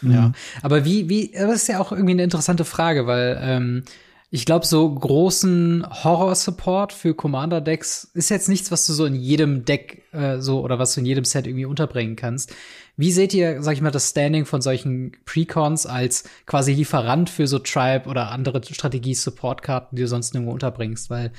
Ja. 0.03 0.29
Mhm. 0.29 0.35
Aber 0.62 0.85
wie, 0.85 1.09
wie, 1.09 1.33
das 1.33 1.62
ist 1.62 1.68
ja 1.68 1.81
auch 1.81 1.92
irgendwie 1.92 2.12
eine 2.12 2.25
interessante 2.25 2.64
Frage, 2.64 3.07
weil 3.07 3.38
ähm, 3.40 3.85
ich 4.33 4.45
glaube, 4.45 4.64
so 4.64 4.88
großen 4.95 5.85
Horror-Support 6.05 6.93
für 6.93 7.14
Commander-Decks 7.14 8.12
ist 8.14 8.29
jetzt 8.29 8.49
nichts, 8.49 8.71
was 8.71 8.87
du 8.87 8.93
so 8.93 9.05
in 9.05 9.16
jedem 9.16 9.64
Deck 9.64 10.05
äh, 10.12 10.38
so 10.38 10.61
oder 10.61 10.79
was 10.79 10.95
du 10.95 11.01
in 11.01 11.07
jedem 11.07 11.25
Set 11.25 11.49
irgendwie 11.49 11.64
unterbringen 11.64 12.14
kannst. 12.14 12.55
Wie 12.97 13.11
seht 13.11 13.35
ihr, 13.35 13.61
sag 13.61 13.73
ich 13.73 13.81
mal, 13.81 13.90
das 13.90 14.11
Standing 14.11 14.47
von 14.47 14.62
solchen 14.62 15.16
Precons 15.25 15.85
als 15.85 16.25
quasi 16.47 16.73
Lieferant 16.73 17.29
für 17.29 17.49
so 17.49 17.59
Tribe 17.59 18.09
oder 18.09 18.31
andere 18.31 18.62
Strategie-Support-Karten, 18.62 19.97
die 19.97 20.03
du 20.03 20.09
sonst 20.09 20.33
irgendwo 20.33 20.53
unterbringst? 20.53 21.11
Weil 21.11 21.33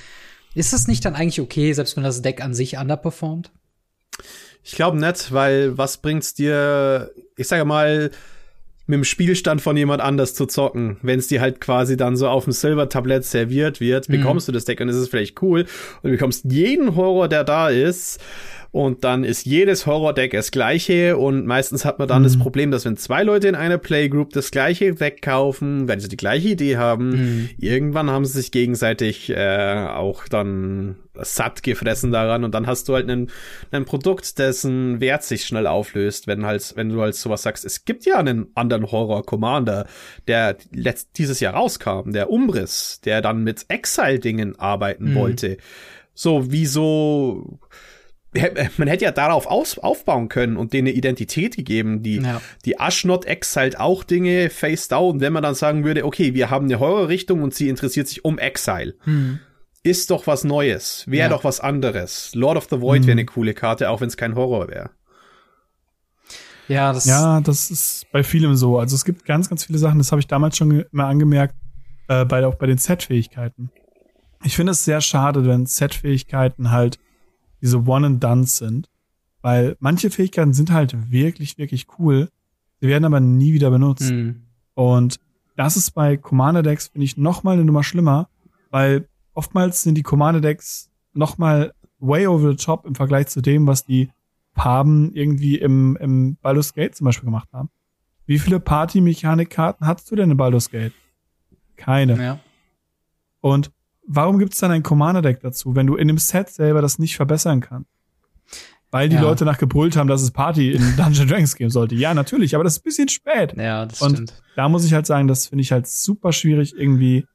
ist 0.54 0.74
das 0.74 0.88
nicht 0.88 1.06
dann 1.06 1.16
eigentlich 1.16 1.40
okay, 1.40 1.72
selbst 1.72 1.96
wenn 1.96 2.04
das 2.04 2.22
Deck 2.22 2.44
an 2.44 2.54
sich 2.54 2.78
underperformt? 2.78 3.52
Ich 4.64 4.74
glaube 4.74 5.00
nicht, 5.00 5.32
weil 5.32 5.78
was 5.78 5.98
bringt's 5.98 6.34
dir, 6.34 7.12
ich 7.38 7.48
sage 7.48 7.64
mal, 7.64 8.12
mit 8.92 8.98
dem 8.98 9.04
Spielstand 9.06 9.62
von 9.62 9.76
jemand 9.78 10.02
anders 10.02 10.36
zu 10.36 10.46
zocken. 10.46 10.98
Wenn 11.02 11.18
es 11.18 11.28
dir 11.28 11.42
halt 11.42 11.62
quasi 11.62 11.98
dann 11.98 12.18
so 12.18 12.28
auf 12.28 12.44
dem 12.44 12.54
Silber-Tablett 12.54 13.24
serviert 13.24 13.80
wird, 13.80 14.10
mhm. 14.10 14.18
bekommst 14.18 14.48
du 14.48 14.52
das 14.52 14.66
Deck 14.66 14.82
und 14.82 14.90
es 14.90 14.96
ist 14.96 15.10
vielleicht 15.10 15.42
cool 15.42 15.62
und 15.62 16.04
du 16.04 16.12
bekommst 16.12 16.46
jeden 16.50 16.96
Horror, 16.96 17.28
der 17.28 17.44
da 17.44 17.70
ist 17.70 18.20
und 18.72 19.04
dann 19.04 19.26
ist 19.26 19.46
jedes 19.46 19.86
Horror-Deck 19.86 20.32
das 20.32 20.52
gleiche 20.52 21.18
und 21.18 21.46
meistens 21.46 21.84
hat 21.84 22.00
man 22.00 22.08
dann 22.08 22.22
mhm. 22.22 22.26
das 22.26 22.40
Problem, 22.40 22.72
dass 22.72 22.86
wenn 22.86 22.96
zwei 22.96 23.24
Leute 23.24 23.50
in 23.50 23.56
einer 23.56 23.78
Playgroup 23.78 24.32
das 24.32 24.50
gleiche 24.50 24.94
Deck 24.94 25.22
kaufen, 25.22 25.90
wenn 25.90 26.00
sie 26.00 26.08
die 26.08 26.18
gleiche 26.18 26.50
Idee 26.50 26.78
haben, 26.78 27.10
mhm. 27.10 27.50
irgendwann 27.58 28.10
haben 28.10 28.24
sie 28.24 28.40
sich 28.40 28.52
gegenseitig 28.52 29.30
äh, 29.30 29.88
auch 29.90 30.28
dann 30.30 30.96
satt 31.14 31.64
gefressen 31.64 32.14
daran 32.14 32.46
und 32.46 32.56
dann 32.56 32.66
hast 32.66 32.88
du 32.88 32.94
halt 32.94 33.10
ein, 33.10 33.30
Produkt, 33.86 34.40
dessen 34.40 35.02
Wert 35.02 35.24
sich 35.24 35.46
schnell 35.46 35.68
auflöst, 35.68 36.28
wenn 36.28 36.46
halt, 36.46 36.74
wenn 36.78 36.90
du 36.90 37.02
halt 37.02 37.16
sowas 37.16 37.42
sagst, 37.42 37.66
es 37.66 37.84
gibt 37.84 38.06
ja 38.06 38.18
einen 38.18 38.52
anderen 38.56 38.90
Horror-Commander, 38.90 39.86
der 40.28 40.56
letzt, 40.72 41.18
dieses 41.18 41.42
Jahr 41.42 41.56
rauskam, 41.56 42.12
der 42.12 42.30
Umriss, 42.30 43.02
der 43.04 43.22
dann 43.22 43.44
mit 43.44 43.66
Exile-Dingen 43.68 44.58
arbeiten 44.58 45.12
mhm. 45.12 45.16
wollte. 45.16 45.58
So, 46.14 46.52
wieso 46.52 47.60
man 48.78 48.88
hätte 48.88 49.06
ja 49.06 49.12
darauf 49.12 49.46
aus, 49.46 49.78
aufbauen 49.78 50.30
können 50.30 50.56
und 50.56 50.74
denen 50.74 50.88
eine 50.88 50.96
Identität 50.96 51.58
gegeben. 51.58 52.02
Die, 52.02 52.18
ja. 52.18 52.42
die 52.66 52.80
Ashnot 52.80 53.26
exiled 53.26 53.80
auch 53.80 54.04
Dinge 54.04 54.50
face 54.50 54.88
down. 54.88 55.20
Wenn 55.20 55.34
man 55.34 55.44
dann 55.44 55.56
sagen 55.56 55.84
würde, 55.84 56.06
okay, 56.06 56.34
wir 56.34 56.50
haben 56.50 56.66
eine 56.66 56.80
Horrorrichtung 56.80 57.44
und 57.44 57.54
sie 57.54 57.68
interessiert 57.68 58.08
sich 58.08 58.24
um 58.24 58.40
Exile. 58.40 58.96
Hm. 59.04 59.40
Ist 59.84 60.12
doch 60.12 60.28
was 60.28 60.44
Neues. 60.44 61.06
Wäre 61.08 61.30
ja. 61.30 61.30
doch 61.30 61.44
was 61.44 61.60
anderes. 61.60 62.32
Lord 62.34 62.58
of 62.58 62.68
the 62.70 62.80
Void 62.80 63.02
hm. 63.02 63.08
wäre 63.08 63.14
eine 63.14 63.26
coole 63.26 63.54
Karte, 63.54 63.90
auch 63.90 64.00
wenn 64.00 64.08
es 64.08 64.16
kein 64.16 64.36
Horror 64.36 64.70
wäre. 64.70 64.92
Ja, 66.68 66.94
das 66.94 67.06
ja, 67.06 67.42
das 67.42 67.70
ist 67.70 68.06
bei 68.14 68.24
vielem 68.24 68.56
so. 68.56 68.80
Also 68.80 68.96
es 68.96 69.04
gibt 69.04 69.26
ganz, 69.26 69.50
ganz 69.50 69.66
viele 69.66 69.78
Sachen, 69.78 69.98
das 69.98 70.12
habe 70.12 70.22
ich 70.22 70.28
damals 70.28 70.56
schon 70.56 70.86
mal 70.92 71.10
angemerkt, 71.10 71.56
äh, 72.08 72.24
bei, 72.24 72.46
auch 72.46 72.56
bei 72.56 72.66
den 72.66 72.78
Set-Fähigkeiten. 72.78 73.72
Ich 74.44 74.56
finde 74.56 74.72
es 74.72 74.86
sehr 74.86 75.02
schade, 75.02 75.46
wenn 75.46 75.66
Set-Fähigkeiten 75.66 76.72
halt 76.72 76.98
diese 77.62 77.86
One 77.86 78.08
and 78.08 78.24
Done 78.24 78.46
sind. 78.46 78.90
Weil 79.42 79.76
manche 79.80 80.10
Fähigkeiten 80.10 80.54
sind 80.54 80.72
halt 80.72 81.12
wirklich, 81.12 81.58
wirklich 81.58 81.88
cool. 81.98 82.30
Sie 82.80 82.88
werden 82.88 83.06
aber 83.06 83.20
nie 83.20 83.54
wieder 83.54 83.72
benutzt. 83.72 84.12
Mhm. 84.12 84.44
Und 84.74 85.20
das 85.56 85.78
ist 85.78 85.92
bei 85.92 86.18
Commander-Decks, 86.18 86.88
finde 86.90 87.06
ich, 87.06 87.18
noch 87.18 87.44
mal 87.44 87.54
eine 87.54 87.66
Nummer 87.66 87.84
schlimmer, 87.84 88.30
weil 88.70 89.08
oftmals 89.34 89.84
sind 89.84 89.96
die 89.96 90.04
Commander-Decks 90.04 90.90
noch 91.14 91.38
mal 91.38 91.74
way 92.00 92.28
over 92.28 92.52
the 92.52 92.56
top 92.56 92.86
im 92.86 92.96
Vergleich 92.96 93.28
zu 93.28 93.42
dem, 93.42 93.68
was 93.68 93.86
die 93.86 94.10
Farben 94.54 95.14
irgendwie 95.14 95.58
im, 95.58 95.98
im 95.98 96.36
Baldur's 96.42 96.74
Gate 96.74 96.96
zum 96.96 97.06
Beispiel 97.06 97.26
gemacht 97.26 97.50
haben. 97.54 97.70
Wie 98.26 98.40
viele 98.40 98.60
Party-Mechanik-Karten 98.60 99.86
hast 99.86 100.10
du 100.12 100.16
denn 100.16 100.32
in 100.32 100.38
Baldur's 100.38 100.70
Gate? 100.70 100.94
Keine. 101.76 102.22
Ja. 102.22 102.40
Und 103.40 103.72
warum 104.16 104.40
gibt 104.40 104.54
es 104.54 104.60
dann 104.60 104.72
ein 104.72 104.84
Commander-Deck 104.84 105.40
dazu, 105.42 105.76
wenn 105.76 105.88
du 105.88 105.96
in 105.96 106.08
dem 106.08 106.18
Set 106.18 106.50
selber 106.50 106.82
das 106.82 107.00
nicht 107.00 107.16
verbessern 107.16 107.62
kannst? 107.62 107.90
Weil 108.92 109.08
die 109.08 109.16
ja. 109.16 109.22
Leute 109.22 109.46
nach 109.46 109.58
gebrüllt 109.58 109.96
haben, 109.96 110.08
dass 110.08 110.22
es 110.22 110.32
Party 110.32 110.74
in 110.74 110.82
Dungeon 110.98 111.28
Dragons 111.28 111.56
geben 111.56 111.70
sollte. 111.70 111.96
Ja, 111.96 112.14
natürlich, 112.14 112.56
aber 112.56 112.66
das 112.66 112.74
ist 112.74 112.80
ein 112.80 112.84
bisschen 112.84 113.08
spät. 113.08 113.54
Ja, 113.56 113.86
das 113.86 114.02
Und 114.02 114.16
stimmt. 114.16 114.44
da 114.56 114.68
muss 114.68 114.84
ich 114.84 114.94
halt 114.94 115.06
sagen, 115.06 115.28
das 115.28 115.48
finde 115.48 115.62
ich 115.62 115.72
halt 115.72 115.88
super 115.88 116.34
schwierig 116.34 116.76
irgendwie 116.78 117.26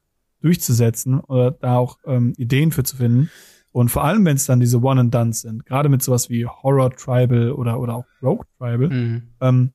durchzusetzen 0.41 1.19
oder 1.19 1.51
da 1.51 1.77
auch 1.77 1.97
ähm, 2.05 2.33
Ideen 2.37 2.71
für 2.71 2.83
zu 2.83 2.97
finden. 2.97 3.31
Und 3.71 3.89
vor 3.89 4.03
allem, 4.03 4.23
wenn 4.25 4.37
es 4.37 4.45
dann 4.45 4.59
diese 4.59 4.81
One 4.81 5.01
and 5.01 5.13
Duns 5.13 5.41
sind, 5.41 5.65
gerade 5.65 5.89
mit 5.89 6.03
sowas 6.03 6.29
wie 6.29 6.45
Horror 6.45 6.91
Tribal 6.91 7.51
oder, 7.51 7.79
oder 7.79 7.95
auch 7.95 8.05
Rogue 8.21 8.45
Tribal, 8.57 8.89
mhm. 8.89 9.23
ähm, 9.41 9.71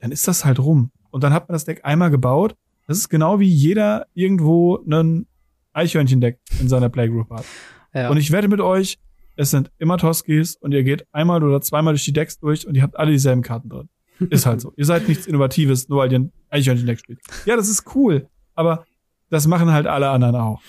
dann 0.00 0.12
ist 0.12 0.28
das 0.28 0.44
halt 0.44 0.58
rum. 0.58 0.90
Und 1.10 1.24
dann 1.24 1.32
hat 1.32 1.48
man 1.48 1.54
das 1.54 1.64
Deck 1.64 1.80
einmal 1.84 2.10
gebaut. 2.10 2.54
Das 2.86 2.98
ist 2.98 3.08
genau 3.08 3.40
wie 3.40 3.48
jeder 3.48 4.06
irgendwo 4.12 4.78
einen 4.84 5.26
Eichhörnchen-Deck 5.74 6.38
in 6.60 6.68
seiner 6.68 6.88
Playgroup 6.88 7.30
hat. 7.30 7.44
Ja. 7.92 8.08
Und 8.10 8.16
ich 8.16 8.32
wette 8.32 8.48
mit 8.48 8.60
euch, 8.60 8.98
es 9.36 9.50
sind 9.50 9.70
immer 9.78 9.98
Toskis 9.98 10.56
und 10.56 10.72
ihr 10.72 10.82
geht 10.82 11.06
einmal 11.12 11.42
oder 11.42 11.60
zweimal 11.60 11.94
durch 11.94 12.04
die 12.04 12.12
Decks 12.12 12.38
durch 12.38 12.66
und 12.66 12.74
ihr 12.76 12.82
habt 12.82 12.96
alle 12.96 13.10
dieselben 13.10 13.42
Karten 13.42 13.68
drin. 13.68 13.88
Ist 14.30 14.46
halt 14.46 14.60
so. 14.60 14.72
ihr 14.76 14.84
seid 14.84 15.08
nichts 15.08 15.26
Innovatives, 15.26 15.88
nur 15.88 15.98
weil 15.98 16.12
ihr 16.12 16.20
ein 16.20 16.32
Eichhörnchen-Deck 16.50 17.00
spielt. 17.00 17.20
Ja, 17.46 17.56
das 17.56 17.68
ist 17.68 17.94
cool, 17.94 18.28
aber 18.54 18.86
das 19.30 19.46
machen 19.46 19.72
halt 19.72 19.86
alle 19.86 20.08
anderen 20.10 20.36
auch. 20.36 20.60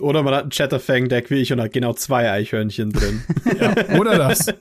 Oder 0.00 0.22
man 0.24 0.34
hat 0.34 0.44
ein 0.44 0.50
Chatterfang-Deck 0.50 1.30
wie 1.30 1.36
ich 1.36 1.52
und 1.52 1.60
hat 1.60 1.72
genau 1.72 1.92
zwei 1.92 2.30
Eichhörnchen 2.30 2.90
drin. 2.90 3.22
ja, 3.60 3.96
oder 3.98 4.18
das. 4.18 4.52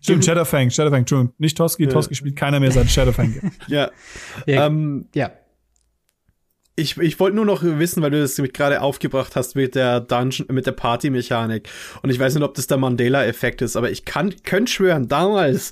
Stimmt, 0.00 0.24
Chatterfang, 0.24 0.70
Chatterfang, 0.70 1.00
Entschuldigung. 1.00 1.34
Nicht 1.38 1.58
Toski, 1.58 1.84
ja. 1.84 1.90
Toski 1.90 2.14
spielt 2.14 2.36
keiner 2.36 2.58
mehr 2.58 2.70
sein 2.70 2.86
Chatterfang. 2.86 3.52
ja. 3.68 3.90
Ja. 4.46 4.66
Ähm, 4.66 5.08
ja. 5.14 5.30
Ich, 6.76 6.96
ich 6.96 7.20
wollte 7.20 7.36
nur 7.36 7.44
noch 7.44 7.62
wissen, 7.62 8.02
weil 8.02 8.10
du 8.10 8.20
das 8.20 8.36
gerade 8.36 8.80
aufgebracht 8.80 9.36
hast 9.36 9.54
mit 9.54 9.76
der 9.76 10.00
Dungeon, 10.00 10.48
mit 10.50 10.66
der 10.66 10.72
Party-Mechanik. 10.72 11.68
Und 12.02 12.10
ich 12.10 12.18
weiß 12.18 12.34
nicht, 12.34 12.42
ob 12.42 12.54
das 12.54 12.66
der 12.66 12.78
Mandela-Effekt 12.78 13.62
ist, 13.62 13.76
aber 13.76 13.90
ich 13.90 14.04
kann, 14.04 14.34
könnte 14.42 14.72
schwören, 14.72 15.06
damals, 15.06 15.70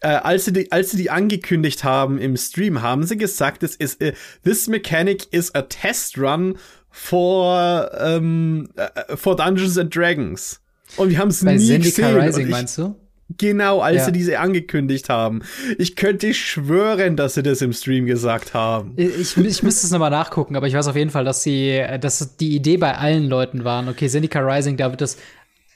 äh, 0.00 0.08
als 0.08 0.46
sie 0.46 0.52
die, 0.52 0.72
als 0.72 0.90
sie 0.90 0.96
die 0.96 1.10
angekündigt 1.10 1.84
haben 1.84 2.18
im 2.18 2.36
Stream, 2.36 2.82
haben 2.82 3.04
sie 3.04 3.16
gesagt, 3.16 3.62
es 3.62 3.76
ist, 3.76 4.02
uh, 4.02 4.10
this 4.42 4.66
mechanic 4.66 5.32
is 5.32 5.54
a 5.54 5.62
test 5.62 6.18
run 6.18 6.56
for, 6.90 7.88
ähm, 7.96 8.70
uh, 8.76 9.16
for 9.16 9.36
Dungeons 9.36 9.78
and 9.78 9.94
Dragons. 9.94 10.60
Und 10.96 11.10
wir 11.10 11.18
haben 11.18 11.28
es 11.28 11.42
nie 11.42 11.58
Zendika 11.58 12.08
gesehen. 12.08 12.16
Rising, 12.16 12.44
ich, 12.46 12.50
meinst 12.50 12.78
du? 12.78 12.96
Genau, 13.38 13.80
als 13.80 13.98
ja. 13.98 14.04
sie 14.06 14.12
diese 14.12 14.38
angekündigt 14.40 15.08
haben. 15.08 15.42
Ich 15.78 15.96
könnte 15.96 16.34
schwören, 16.34 17.16
dass 17.16 17.34
sie 17.34 17.42
das 17.42 17.62
im 17.62 17.72
Stream 17.72 18.06
gesagt 18.06 18.54
haben. 18.54 18.92
Ich, 18.96 19.36
ich 19.36 19.62
müsste 19.62 19.86
es 19.86 19.90
nochmal 19.90 20.10
nachgucken, 20.10 20.56
aber 20.56 20.66
ich 20.66 20.74
weiß 20.74 20.88
auf 20.88 20.96
jeden 20.96 21.10
Fall, 21.10 21.24
dass 21.24 21.42
sie, 21.42 21.82
dass 22.00 22.36
die 22.36 22.56
Idee 22.56 22.76
bei 22.76 22.96
allen 22.96 23.28
Leuten 23.28 23.64
waren, 23.64 23.88
okay, 23.88 24.08
Zendika 24.08 24.40
Rising, 24.40 24.76
da 24.76 24.90
wird 24.90 25.00
das 25.00 25.16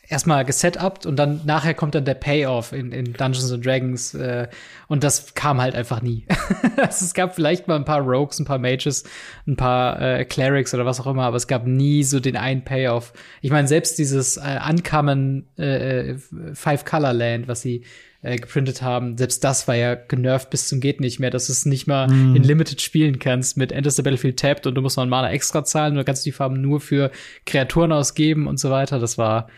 erstmal 0.08 0.44
gesetupt 0.44 1.06
und 1.06 1.16
dann 1.16 1.40
nachher 1.44 1.74
kommt 1.74 1.94
dann 1.94 2.04
der 2.04 2.14
Payoff 2.14 2.72
in, 2.72 2.92
in 2.92 3.12
Dungeons 3.12 3.52
and 3.52 3.64
Dragons 3.64 4.14
äh, 4.14 4.48
und 4.88 5.02
das 5.02 5.34
kam 5.34 5.60
halt 5.60 5.74
einfach 5.74 6.02
nie. 6.02 6.26
also 6.76 7.04
es 7.04 7.14
gab 7.14 7.34
vielleicht 7.34 7.68
mal 7.68 7.76
ein 7.76 7.84
paar 7.84 8.00
Rogues, 8.00 8.38
ein 8.38 8.44
paar 8.44 8.58
Mages, 8.58 9.04
ein 9.46 9.56
paar 9.56 10.00
äh, 10.00 10.24
Clerics 10.24 10.74
oder 10.74 10.84
was 10.84 11.00
auch 11.00 11.06
immer, 11.06 11.24
aber 11.24 11.36
es 11.36 11.46
gab 11.46 11.66
nie 11.66 12.02
so 12.02 12.20
den 12.20 12.36
einen 12.36 12.64
Payoff. 12.64 13.12
Ich 13.40 13.50
meine, 13.50 13.66
selbst 13.66 13.98
dieses 13.98 14.36
äh, 14.36 14.58
Uncommon 14.68 15.46
äh, 15.58 16.10
äh, 16.10 16.18
Five 16.52 16.84
Color 16.84 17.14
Land, 17.14 17.48
was 17.48 17.62
sie 17.62 17.84
äh, 18.22 18.36
geprintet 18.36 18.82
haben, 18.82 19.16
selbst 19.16 19.42
das 19.42 19.66
war 19.68 19.74
ja 19.74 19.94
genervt 19.94 20.50
bis 20.50 20.68
zum 20.68 20.80
geht 20.80 21.00
nicht 21.00 21.18
mehr, 21.18 21.30
dass 21.30 21.46
du 21.46 21.52
es 21.52 21.64
nicht 21.64 21.86
mal 21.86 22.08
mm. 22.08 22.36
in 22.36 22.42
Limited 22.42 22.80
spielen 22.80 23.18
kannst 23.18 23.56
mit 23.56 23.72
Enter 23.72 23.90
the 23.90 24.02
Battlefield 24.02 24.38
tapped 24.38 24.66
und 24.66 24.74
du 24.74 24.82
musst 24.82 24.96
noch 24.96 25.04
ein 25.04 25.10
Mana 25.10 25.30
extra 25.30 25.64
zahlen, 25.64 25.94
du 25.94 26.04
kannst 26.04 26.26
die 26.26 26.32
Farben 26.32 26.60
nur 26.60 26.80
für 26.80 27.10
Kreaturen 27.46 27.92
ausgeben 27.92 28.46
und 28.46 28.58
so 28.58 28.70
weiter. 28.70 28.98
Das 28.98 29.18
war 29.18 29.48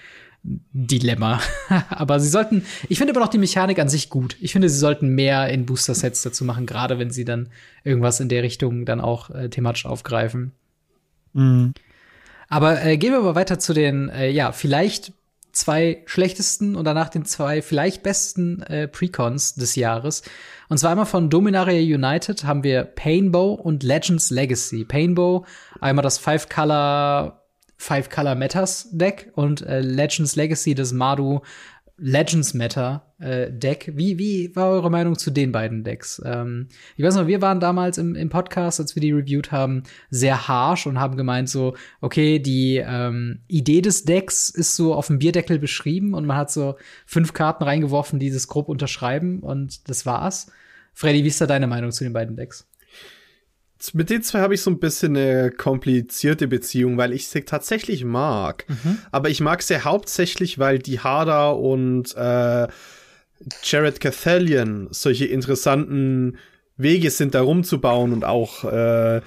Dilemma. 0.72 1.40
Aber 1.88 2.20
sie 2.20 2.28
sollten, 2.28 2.64
ich 2.88 2.98
finde 2.98 3.12
aber 3.12 3.20
noch 3.20 3.28
die 3.28 3.38
Mechanik 3.38 3.78
an 3.78 3.88
sich 3.88 4.10
gut. 4.10 4.36
Ich 4.40 4.52
finde, 4.52 4.68
sie 4.68 4.78
sollten 4.78 5.08
mehr 5.08 5.48
in 5.48 5.66
Booster-Sets 5.66 6.22
dazu 6.22 6.44
machen, 6.44 6.66
gerade 6.66 6.98
wenn 6.98 7.10
sie 7.10 7.24
dann 7.24 7.48
irgendwas 7.84 8.20
in 8.20 8.28
der 8.28 8.42
Richtung 8.42 8.84
dann 8.84 9.00
auch 9.00 9.30
äh, 9.30 9.48
thematisch 9.48 9.86
aufgreifen. 9.86 10.52
Mhm. 11.32 11.74
Aber 12.48 12.84
äh, 12.84 12.96
gehen 12.96 13.12
wir 13.12 13.20
mal 13.20 13.34
weiter 13.34 13.58
zu 13.58 13.74
den, 13.74 14.08
äh, 14.08 14.30
ja, 14.30 14.52
vielleicht 14.52 15.12
zwei 15.52 16.02
schlechtesten 16.06 16.76
und 16.76 16.84
danach 16.84 17.08
den 17.08 17.24
zwei 17.24 17.62
vielleicht 17.62 18.02
besten 18.02 18.62
äh, 18.62 18.86
Precons 18.86 19.54
des 19.54 19.74
Jahres. 19.74 20.22
Und 20.68 20.78
zwar 20.78 20.90
einmal 20.90 21.06
von 21.06 21.30
Dominaria 21.30 21.80
United 21.80 22.44
haben 22.44 22.62
wir 22.62 22.84
Painbow 22.84 23.54
und 23.54 23.82
Legends 23.82 24.30
Legacy. 24.30 24.84
Painbow, 24.84 25.46
einmal 25.80 26.02
das 26.02 26.18
Five-Color 26.18 27.45
Five 27.76 28.10
Color 28.10 28.34
Matters 28.34 28.88
Deck 28.90 29.30
und 29.34 29.62
äh, 29.62 29.80
Legends 29.80 30.36
Legacy 30.36 30.74
des 30.74 30.92
Madu 30.92 31.40
Legends 31.98 32.52
Matter 32.52 33.06
äh, 33.18 33.50
Deck. 33.50 33.92
Wie, 33.94 34.18
wie 34.18 34.54
war 34.54 34.70
eure 34.70 34.90
Meinung 34.90 35.16
zu 35.16 35.30
den 35.30 35.50
beiden 35.50 35.82
Decks? 35.82 36.20
Ähm, 36.24 36.68
ich 36.96 37.04
weiß 37.04 37.16
noch, 37.16 37.26
wir 37.26 37.40
waren 37.40 37.58
damals 37.58 37.96
im, 37.96 38.14
im 38.14 38.28
Podcast, 38.28 38.80
als 38.80 38.94
wir 38.94 39.00
die 39.00 39.12
reviewed 39.12 39.50
haben, 39.50 39.82
sehr 40.10 40.46
harsh 40.46 40.86
und 40.86 41.00
haben 41.00 41.16
gemeint 41.16 41.48
so, 41.48 41.74
okay, 42.02 42.38
die 42.38 42.76
ähm, 42.76 43.40
Idee 43.48 43.80
des 43.80 44.04
Decks 44.04 44.50
ist 44.50 44.76
so 44.76 44.94
auf 44.94 45.06
dem 45.06 45.18
Bierdeckel 45.18 45.58
beschrieben 45.58 46.12
und 46.12 46.26
man 46.26 46.36
hat 46.36 46.50
so 46.50 46.76
fünf 47.06 47.32
Karten 47.32 47.64
reingeworfen, 47.64 48.18
die 48.18 48.30
das 48.30 48.48
grob 48.48 48.68
unterschreiben 48.68 49.40
und 49.40 49.88
das 49.88 50.04
war's. 50.04 50.48
Freddy, 50.92 51.24
wie 51.24 51.28
ist 51.28 51.40
da 51.40 51.46
deine 51.46 51.66
Meinung 51.66 51.92
zu 51.92 52.04
den 52.04 52.12
beiden 52.12 52.36
Decks? 52.36 52.68
Mit 53.92 54.10
den 54.10 54.22
zwei 54.22 54.40
habe 54.40 54.54
ich 54.54 54.62
so 54.62 54.70
ein 54.70 54.78
bisschen 54.78 55.16
eine 55.16 55.50
komplizierte 55.50 56.48
Beziehung, 56.48 56.96
weil 56.96 57.12
ich 57.12 57.28
sie 57.28 57.42
tatsächlich 57.42 58.04
mag. 58.04 58.64
Mhm. 58.68 58.98
Aber 59.10 59.28
ich 59.28 59.40
mag 59.40 59.62
sie 59.62 59.84
hauptsächlich, 59.84 60.58
weil 60.58 60.78
die 60.78 61.00
Hada 61.00 61.50
und 61.50 62.16
äh, 62.16 62.68
Jared 63.62 64.00
Cathalion 64.00 64.88
solche 64.90 65.26
interessanten 65.26 66.38
Wege 66.76 67.10
sind, 67.10 67.34
da 67.34 67.42
rumzubauen 67.42 68.12
und 68.12 68.24
auch 68.24 68.64
äh, 68.64 69.20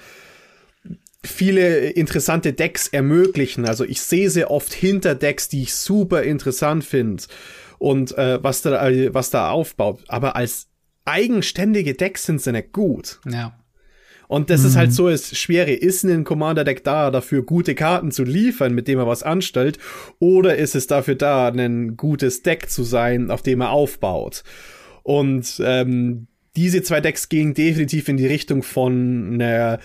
viele 1.24 1.90
interessante 1.90 2.52
Decks 2.52 2.88
ermöglichen. 2.88 3.66
Also 3.66 3.84
ich 3.84 4.00
sehe 4.00 4.30
sie 4.30 4.44
oft 4.44 4.72
hinter 4.72 5.14
Decks, 5.14 5.48
die 5.48 5.62
ich 5.62 5.74
super 5.74 6.22
interessant 6.22 6.84
finde 6.84 7.24
und 7.78 8.16
äh, 8.16 8.42
was 8.42 8.62
da 8.62 8.90
was 9.12 9.30
da 9.30 9.50
aufbaut. 9.50 10.02
Aber 10.08 10.36
als 10.36 10.68
eigenständige 11.04 11.94
Decks 11.94 12.26
sind 12.26 12.40
sie 12.40 12.52
nicht 12.52 12.72
gut. 12.72 13.20
Ja. 13.28 13.59
Und 14.30 14.48
das 14.48 14.60
mhm. 14.60 14.66
ist 14.68 14.76
halt 14.76 14.90
mhm. 14.90 14.94
so 14.94 15.10
das 15.10 15.36
Schwere. 15.36 15.72
Ist 15.72 16.04
ein 16.04 16.22
Commander-Deck 16.22 16.84
da, 16.84 17.10
dafür 17.10 17.42
gute 17.42 17.74
Karten 17.74 18.12
zu 18.12 18.22
liefern, 18.22 18.72
mit 18.72 18.86
dem 18.86 19.00
er 19.00 19.08
was 19.08 19.24
anstellt? 19.24 19.80
Oder 20.20 20.54
ist 20.54 20.76
es 20.76 20.86
dafür 20.86 21.16
da, 21.16 21.48
ein 21.48 21.96
gutes 21.96 22.42
Deck 22.42 22.70
zu 22.70 22.84
sein, 22.84 23.32
auf 23.32 23.42
dem 23.42 23.60
er 23.60 23.70
aufbaut? 23.70 24.44
Und 25.02 25.60
ähm, 25.64 26.28
diese 26.54 26.84
zwei 26.84 27.00
Decks 27.00 27.28
gehen 27.28 27.54
definitiv 27.54 28.08
in 28.08 28.18
die 28.18 28.28
Richtung 28.28 28.62
von 28.62 29.32
einer 29.34 29.80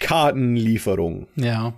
Kartenlieferung. 0.00 1.28
Ja. 1.36 1.74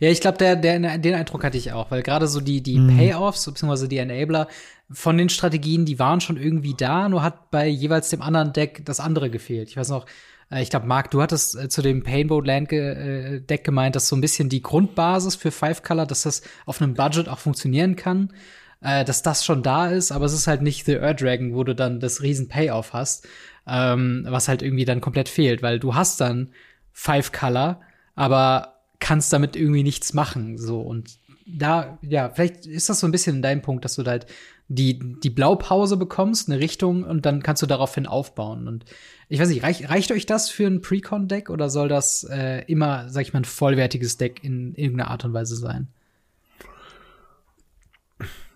Ja, 0.00 0.10
ich 0.10 0.20
glaube, 0.20 0.36
der, 0.36 0.54
der, 0.54 0.98
den 0.98 1.14
Eindruck 1.14 1.44
hatte 1.44 1.56
ich 1.56 1.72
auch, 1.72 1.90
weil 1.90 2.02
gerade 2.02 2.28
so 2.28 2.42
die, 2.42 2.62
die 2.62 2.78
mhm. 2.78 2.98
Payoffs, 2.98 3.46
beziehungsweise 3.46 3.88
die 3.88 3.98
Enabler 3.98 4.48
von 4.90 5.16
den 5.16 5.30
Strategien, 5.30 5.86
die 5.86 5.98
waren 5.98 6.20
schon 6.20 6.36
irgendwie 6.36 6.74
da, 6.76 7.08
nur 7.08 7.22
hat 7.22 7.50
bei 7.50 7.66
jeweils 7.66 8.10
dem 8.10 8.20
anderen 8.20 8.52
Deck 8.52 8.82
das 8.84 9.00
andere 9.00 9.30
gefehlt. 9.30 9.70
Ich 9.70 9.78
weiß 9.78 9.88
noch, 9.88 10.04
ich 10.50 10.70
glaube, 10.70 10.86
Marc, 10.86 11.10
du 11.10 11.20
hattest 11.20 11.56
äh, 11.56 11.68
zu 11.68 11.82
dem 11.82 12.02
Painbow 12.02 12.40
Land 12.40 12.72
äh, 12.72 13.40
Deck 13.40 13.64
gemeint, 13.64 13.96
dass 13.96 14.08
so 14.08 14.16
ein 14.16 14.20
bisschen 14.20 14.48
die 14.48 14.62
Grundbasis 14.62 15.36
für 15.36 15.50
Five 15.50 15.82
Color, 15.82 16.06
dass 16.06 16.22
das 16.22 16.42
auf 16.64 16.80
einem 16.80 16.94
Budget 16.94 17.28
auch 17.28 17.38
funktionieren 17.38 17.96
kann, 17.96 18.32
äh, 18.80 19.04
dass 19.04 19.22
das 19.22 19.44
schon 19.44 19.62
da 19.62 19.88
ist, 19.88 20.10
aber 20.10 20.24
es 20.24 20.32
ist 20.32 20.46
halt 20.46 20.62
nicht 20.62 20.86
The 20.86 20.96
Ur 20.96 21.14
Dragon, 21.14 21.54
wo 21.54 21.64
du 21.64 21.74
dann 21.74 22.00
das 22.00 22.22
riesen 22.22 22.48
Payoff 22.48 22.92
hast, 22.92 23.28
ähm, 23.66 24.24
was 24.28 24.48
halt 24.48 24.62
irgendwie 24.62 24.86
dann 24.86 25.00
komplett 25.00 25.28
fehlt, 25.28 25.62
weil 25.62 25.78
du 25.78 25.94
hast 25.94 26.20
dann 26.20 26.50
Five 26.92 27.32
Color, 27.32 27.80
aber 28.14 28.80
kannst 29.00 29.32
damit 29.32 29.54
irgendwie 29.54 29.82
nichts 29.82 30.14
machen, 30.14 30.58
so. 30.58 30.80
Und 30.80 31.18
da, 31.46 31.98
ja, 32.02 32.30
vielleicht 32.30 32.66
ist 32.66 32.88
das 32.88 33.00
so 33.00 33.06
ein 33.06 33.12
bisschen 33.12 33.36
in 33.36 33.42
deinem 33.42 33.62
Punkt, 33.62 33.84
dass 33.84 33.94
du 33.94 34.02
da 34.02 34.12
halt 34.12 34.26
die, 34.68 34.98
die 34.98 35.30
Blaupause 35.30 35.96
bekommst, 35.96 36.48
eine 36.48 36.60
Richtung 36.60 37.02
und 37.04 37.24
dann 37.24 37.42
kannst 37.42 37.62
du 37.62 37.66
daraufhin 37.66 38.06
aufbauen. 38.06 38.68
Und 38.68 38.84
ich 39.28 39.40
weiß 39.40 39.48
nicht, 39.48 39.62
reich, 39.62 39.88
reicht 39.88 40.12
euch 40.12 40.26
das 40.26 40.50
für 40.50 40.66
ein 40.66 40.82
Precon-Deck 40.82 41.48
oder 41.48 41.70
soll 41.70 41.88
das 41.88 42.24
äh, 42.24 42.64
immer, 42.66 43.08
sag 43.08 43.22
ich 43.22 43.32
mal, 43.32 43.40
ein 43.40 43.44
vollwertiges 43.46 44.18
Deck 44.18 44.44
in 44.44 44.74
irgendeiner 44.74 45.10
Art 45.10 45.24
und 45.24 45.32
Weise 45.32 45.56
sein? 45.56 45.88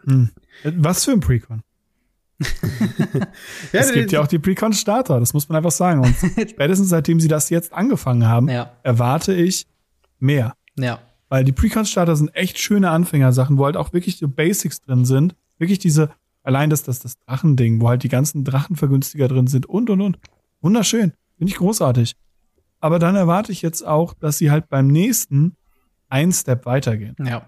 Hm. 0.04 0.30
Was 0.64 1.04
für 1.04 1.12
ein 1.12 1.20
Precon? 1.20 1.62
ja, 2.40 3.26
es 3.80 3.92
gibt 3.92 4.12
ja 4.12 4.20
auch 4.20 4.26
die 4.26 4.38
Precon-Starter, 4.38 5.18
das 5.18 5.32
muss 5.32 5.48
man 5.48 5.56
einfach 5.56 5.70
sagen. 5.70 6.00
Und 6.00 6.14
spätestens 6.50 6.90
seitdem 6.90 7.20
sie 7.20 7.28
das 7.28 7.48
jetzt 7.48 7.72
angefangen 7.72 8.26
haben, 8.26 8.48
ja. 8.48 8.72
erwarte 8.82 9.32
ich 9.32 9.66
mehr. 10.18 10.54
Ja. 10.76 10.98
Weil 11.30 11.44
die 11.44 11.52
Precon-Starter 11.52 12.16
sind 12.16 12.34
echt 12.34 12.58
schöne 12.58 12.90
Anfängersachen, 12.90 13.56
wo 13.56 13.64
halt 13.64 13.78
auch 13.78 13.94
wirklich 13.94 14.18
die 14.18 14.26
Basics 14.26 14.82
drin 14.82 15.06
sind. 15.06 15.34
Wirklich 15.62 15.78
diese, 15.78 16.10
allein 16.42 16.70
das, 16.70 16.82
das, 16.82 16.98
das 16.98 17.20
Drachending, 17.20 17.80
wo 17.80 17.88
halt 17.88 18.02
die 18.02 18.08
ganzen 18.08 18.42
Drachenvergünstiger 18.42 19.28
drin 19.28 19.46
sind 19.46 19.64
und, 19.66 19.88
und, 19.90 20.00
und. 20.00 20.18
Wunderschön. 20.60 21.12
Finde 21.38 21.52
ich 21.52 21.56
großartig. 21.56 22.16
Aber 22.80 22.98
dann 22.98 23.14
erwarte 23.14 23.52
ich 23.52 23.62
jetzt 23.62 23.86
auch, 23.86 24.12
dass 24.12 24.38
sie 24.38 24.50
halt 24.50 24.68
beim 24.68 24.88
nächsten 24.88 25.54
ein 26.08 26.32
Step 26.32 26.66
weitergehen. 26.66 27.14
Ja. 27.24 27.46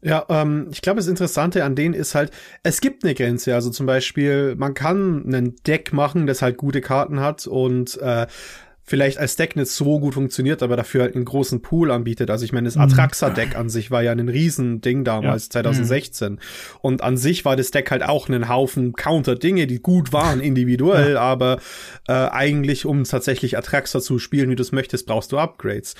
Ja, 0.00 0.26
ähm, 0.28 0.68
ich 0.72 0.82
glaube, 0.82 0.98
das 0.98 1.06
Interessante 1.06 1.64
an 1.64 1.76
denen 1.76 1.94
ist 1.94 2.16
halt, 2.16 2.32
es 2.64 2.80
gibt 2.80 3.04
eine 3.04 3.14
Grenze. 3.14 3.54
Also 3.54 3.70
zum 3.70 3.86
Beispiel, 3.86 4.56
man 4.56 4.74
kann 4.74 5.24
einen 5.24 5.54
Deck 5.66 5.92
machen, 5.92 6.26
das 6.26 6.42
halt 6.42 6.56
gute 6.56 6.80
Karten 6.80 7.20
hat 7.20 7.46
und 7.46 7.96
äh, 7.98 8.26
vielleicht 8.88 9.18
als 9.18 9.36
Deck 9.36 9.54
nicht 9.54 9.70
so 9.70 10.00
gut 10.00 10.14
funktioniert, 10.14 10.62
aber 10.62 10.76
dafür 10.76 11.02
halt 11.02 11.14
einen 11.14 11.24
großen 11.24 11.60
Pool 11.60 11.90
anbietet. 11.90 12.30
Also 12.30 12.44
ich 12.44 12.52
meine, 12.52 12.66
das 12.66 12.76
mhm. 12.76 12.82
Atraxa-Deck 12.82 13.54
an 13.54 13.68
sich 13.68 13.90
war 13.90 14.02
ja 14.02 14.12
ein 14.12 14.28
Riesending 14.28 15.04
damals, 15.04 15.44
ja. 15.46 15.50
2016. 15.62 16.32
Mhm. 16.32 16.38
Und 16.80 17.02
an 17.02 17.16
sich 17.16 17.44
war 17.44 17.54
das 17.54 17.70
Deck 17.70 17.90
halt 17.90 18.02
auch 18.02 18.28
einen 18.28 18.48
Haufen 18.48 18.94
Counter-Dinge, 18.94 19.66
die 19.66 19.80
gut 19.80 20.12
waren 20.12 20.40
individuell, 20.48 21.14
ja. 21.14 21.20
aber 21.20 21.58
äh, 22.08 22.12
eigentlich, 22.12 22.86
um 22.86 23.04
tatsächlich 23.04 23.58
Atraxa 23.58 24.00
zu 24.00 24.18
spielen, 24.18 24.48
wie 24.50 24.56
du 24.56 24.62
es 24.62 24.72
möchtest, 24.72 25.06
brauchst 25.06 25.32
du 25.32 25.38
Upgrades. 25.38 25.94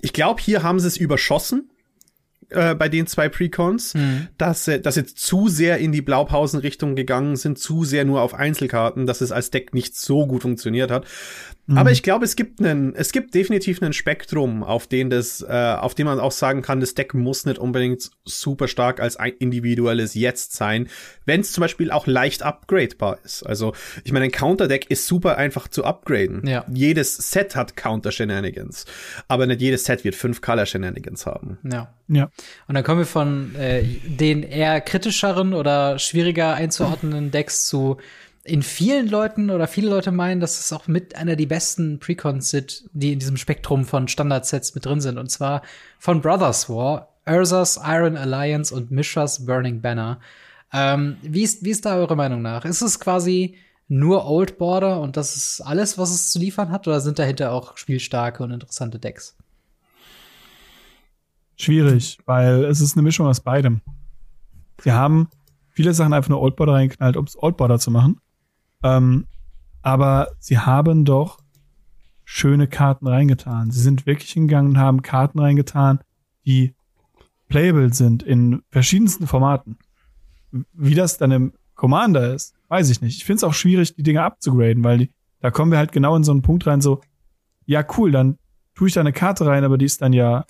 Ich 0.00 0.12
glaube, 0.12 0.40
hier 0.42 0.62
haben 0.62 0.80
sie 0.80 0.88
es 0.88 0.96
überschossen 0.96 1.70
äh, 2.50 2.74
bei 2.76 2.88
den 2.88 3.08
zwei 3.08 3.28
Precons, 3.28 3.94
mhm. 3.94 4.28
dass, 4.38 4.68
äh, 4.68 4.80
dass 4.80 4.94
sie 4.94 5.04
zu 5.04 5.48
sehr 5.48 5.78
in 5.78 5.90
die 5.90 6.02
Blaupausen-Richtung 6.02 6.94
gegangen 6.94 7.34
sind, 7.34 7.58
zu 7.58 7.84
sehr 7.84 8.04
nur 8.04 8.22
auf 8.22 8.34
Einzelkarten, 8.34 9.06
dass 9.06 9.20
es 9.20 9.32
als 9.32 9.50
Deck 9.50 9.74
nicht 9.74 9.96
so 9.96 10.26
gut 10.28 10.42
funktioniert 10.42 10.92
hat. 10.92 11.06
Mhm. 11.66 11.78
Aber 11.78 11.90
ich 11.90 12.04
glaube, 12.04 12.24
es 12.24 12.36
gibt 12.36 12.60
einen, 12.60 12.94
es 12.94 13.10
gibt 13.10 13.34
definitiv 13.34 13.82
ein 13.82 13.92
Spektrum, 13.92 14.62
auf 14.62 14.86
den 14.86 15.10
das, 15.10 15.42
äh, 15.42 15.76
auf 15.80 15.96
dem 15.96 16.06
man 16.06 16.20
auch 16.20 16.30
sagen 16.30 16.62
kann, 16.62 16.78
das 16.78 16.94
Deck 16.94 17.14
muss 17.14 17.46
nicht 17.46 17.58
unbedingt 17.58 18.10
super 18.24 18.68
stark 18.68 19.00
als 19.00 19.16
ein 19.16 19.32
individuelles 19.40 20.14
Jetzt 20.14 20.52
sein, 20.52 20.88
wenn 21.24 21.40
es 21.40 21.50
zum 21.50 21.62
Beispiel 21.62 21.90
auch 21.90 22.06
leicht 22.06 22.44
upgradebar 22.44 23.18
ist. 23.24 23.42
Also, 23.42 23.74
ich 24.04 24.12
meine, 24.12 24.26
ein 24.26 24.30
Counter-Deck 24.30 24.88
ist 24.88 25.08
super 25.08 25.36
einfach 25.36 25.66
zu 25.66 25.84
upgraden. 25.84 26.46
Ja. 26.46 26.64
Jedes 26.72 27.16
Set 27.16 27.56
hat 27.56 27.76
Counter-Shenanigans, 27.76 28.84
aber 29.26 29.46
nicht 29.46 29.60
jedes 29.60 29.84
Set 29.84 30.04
wird 30.04 30.14
fünf 30.14 30.40
Color-Shenanigans 30.40 31.26
haben. 31.26 31.58
Ja. 32.08 32.25
Und 32.68 32.74
dann 32.74 32.84
kommen 32.84 33.00
wir 33.00 33.06
von 33.06 33.54
äh, 33.56 33.84
den 34.04 34.42
eher 34.42 34.80
kritischeren 34.80 35.54
oder 35.54 35.98
schwieriger 35.98 36.54
einzuordnenden 36.54 37.30
Decks 37.30 37.66
zu 37.66 37.98
in 38.46 38.62
vielen 38.62 39.08
Leuten 39.08 39.50
oder 39.50 39.66
viele 39.66 39.90
Leute 39.90 40.12
meinen, 40.12 40.40
dass 40.40 40.60
es 40.60 40.72
auch 40.72 40.86
mit 40.86 41.16
einer 41.16 41.36
der 41.36 41.46
besten 41.46 41.98
Precons 41.98 42.50
sind, 42.50 42.84
die 42.92 43.12
in 43.12 43.18
diesem 43.18 43.36
Spektrum 43.36 43.84
von 43.84 44.08
Standardsets 44.08 44.74
mit 44.74 44.86
drin 44.86 45.00
sind. 45.00 45.18
Und 45.18 45.30
zwar 45.30 45.62
von 45.98 46.20
Brothers 46.20 46.68
War, 46.68 47.08
Urza's 47.26 47.80
Iron 47.84 48.16
Alliance 48.16 48.74
und 48.74 48.90
Mishra's 48.90 49.44
Burning 49.44 49.80
Banner. 49.80 50.20
Ähm, 50.72 51.16
wie, 51.22 51.42
ist, 51.42 51.64
wie 51.64 51.70
ist 51.70 51.84
da 51.84 51.96
eure 51.96 52.16
Meinung 52.16 52.42
nach? 52.42 52.64
Ist 52.64 52.82
es 52.82 53.00
quasi 53.00 53.56
nur 53.88 54.26
Old 54.26 54.58
Border 54.58 55.00
und 55.00 55.16
das 55.16 55.36
ist 55.36 55.60
alles, 55.60 55.98
was 55.98 56.10
es 56.10 56.30
zu 56.30 56.38
liefern 56.38 56.70
hat? 56.70 56.86
Oder 56.86 57.00
sind 57.00 57.18
dahinter 57.18 57.52
auch 57.52 57.76
spielstarke 57.76 58.42
und 58.42 58.52
interessante 58.52 58.98
Decks? 58.98 59.36
Schwierig, 61.56 62.18
weil 62.26 62.64
es 62.64 62.80
ist 62.80 62.96
eine 62.96 63.02
Mischung 63.02 63.26
aus 63.26 63.40
beidem. 63.40 63.80
Sie 64.80 64.92
haben 64.92 65.28
viele 65.70 65.94
Sachen 65.94 66.12
einfach 66.12 66.28
nur 66.28 66.40
Old 66.40 66.56
Border 66.56 66.74
reingeknallt, 66.74 67.16
um 67.16 67.24
es 67.24 67.40
Old 67.42 67.56
Border 67.56 67.78
zu 67.78 67.90
machen. 67.90 68.20
Ähm, 68.82 69.26
aber 69.82 70.28
sie 70.38 70.58
haben 70.58 71.04
doch 71.04 71.38
schöne 72.24 72.66
Karten 72.66 73.06
reingetan. 73.06 73.70
Sie 73.70 73.80
sind 73.80 74.04
wirklich 74.04 74.32
hingegangen 74.32 74.72
und 74.72 74.78
haben 74.78 75.02
Karten 75.02 75.38
reingetan, 75.38 76.00
die 76.44 76.74
playable 77.48 77.92
sind 77.94 78.22
in 78.22 78.62
verschiedensten 78.70 79.26
Formaten. 79.26 79.78
Wie 80.72 80.94
das 80.94 81.18
dann 81.18 81.30
im 81.30 81.52
Commander 81.74 82.34
ist, 82.34 82.54
weiß 82.68 82.90
ich 82.90 83.00
nicht. 83.00 83.18
Ich 83.18 83.24
finde 83.24 83.36
es 83.36 83.44
auch 83.44 83.54
schwierig, 83.54 83.94
die 83.94 84.02
Dinge 84.02 84.22
abzugraden, 84.22 84.82
weil 84.82 84.98
die, 84.98 85.10
da 85.40 85.50
kommen 85.50 85.70
wir 85.70 85.78
halt 85.78 85.92
genau 85.92 86.16
in 86.16 86.24
so 86.24 86.32
einen 86.32 86.42
Punkt 86.42 86.66
rein, 86.66 86.80
so, 86.80 87.00
ja, 87.64 87.84
cool, 87.96 88.10
dann 88.10 88.38
tue 88.74 88.88
ich 88.88 88.94
da 88.94 89.00
eine 89.00 89.12
Karte 89.12 89.46
rein, 89.46 89.64
aber 89.64 89.78
die 89.78 89.84
ist 89.84 90.02
dann 90.02 90.12
ja 90.12 90.44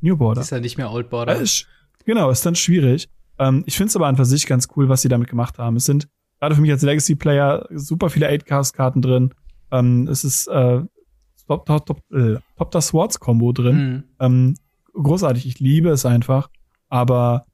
New 0.00 0.16
Border. 0.16 0.40
Ist 0.40 0.50
ja 0.50 0.60
nicht 0.60 0.76
mehr 0.76 0.90
Old 0.90 1.10
Border. 1.10 1.36
Ist, 1.36 1.66
genau, 2.04 2.30
ist 2.30 2.44
dann 2.44 2.54
schwierig. 2.54 3.08
Ähm, 3.38 3.64
ich 3.66 3.76
finde 3.76 3.88
es 3.88 3.96
aber 3.96 4.06
an 4.06 4.16
für 4.16 4.24
sich 4.24 4.46
ganz 4.46 4.68
cool, 4.76 4.88
was 4.88 5.02
sie 5.02 5.08
damit 5.08 5.28
gemacht 5.28 5.58
haben. 5.58 5.76
Es 5.76 5.84
sind 5.84 6.08
gerade 6.40 6.54
für 6.54 6.60
mich 6.60 6.70
als 6.70 6.82
Legacy-Player 6.82 7.68
super 7.70 8.10
viele 8.10 8.28
8-Cast-Karten 8.28 9.02
drin. 9.02 9.34
Ähm, 9.70 10.08
es 10.08 10.24
ist 10.24 10.46
äh, 10.48 10.80
Top, 11.46 11.66
Top, 11.66 11.86
Top, 11.86 12.00
äh, 12.12 12.36
Top 12.56 12.70
das 12.70 12.88
Swords-Kombo 12.88 13.52
drin. 13.52 13.76
Mhm. 13.76 14.04
Ähm, 14.20 14.54
großartig, 14.92 15.46
ich 15.46 15.60
liebe 15.60 15.90
es 15.90 16.06
einfach. 16.06 16.50
Aber 16.88 17.46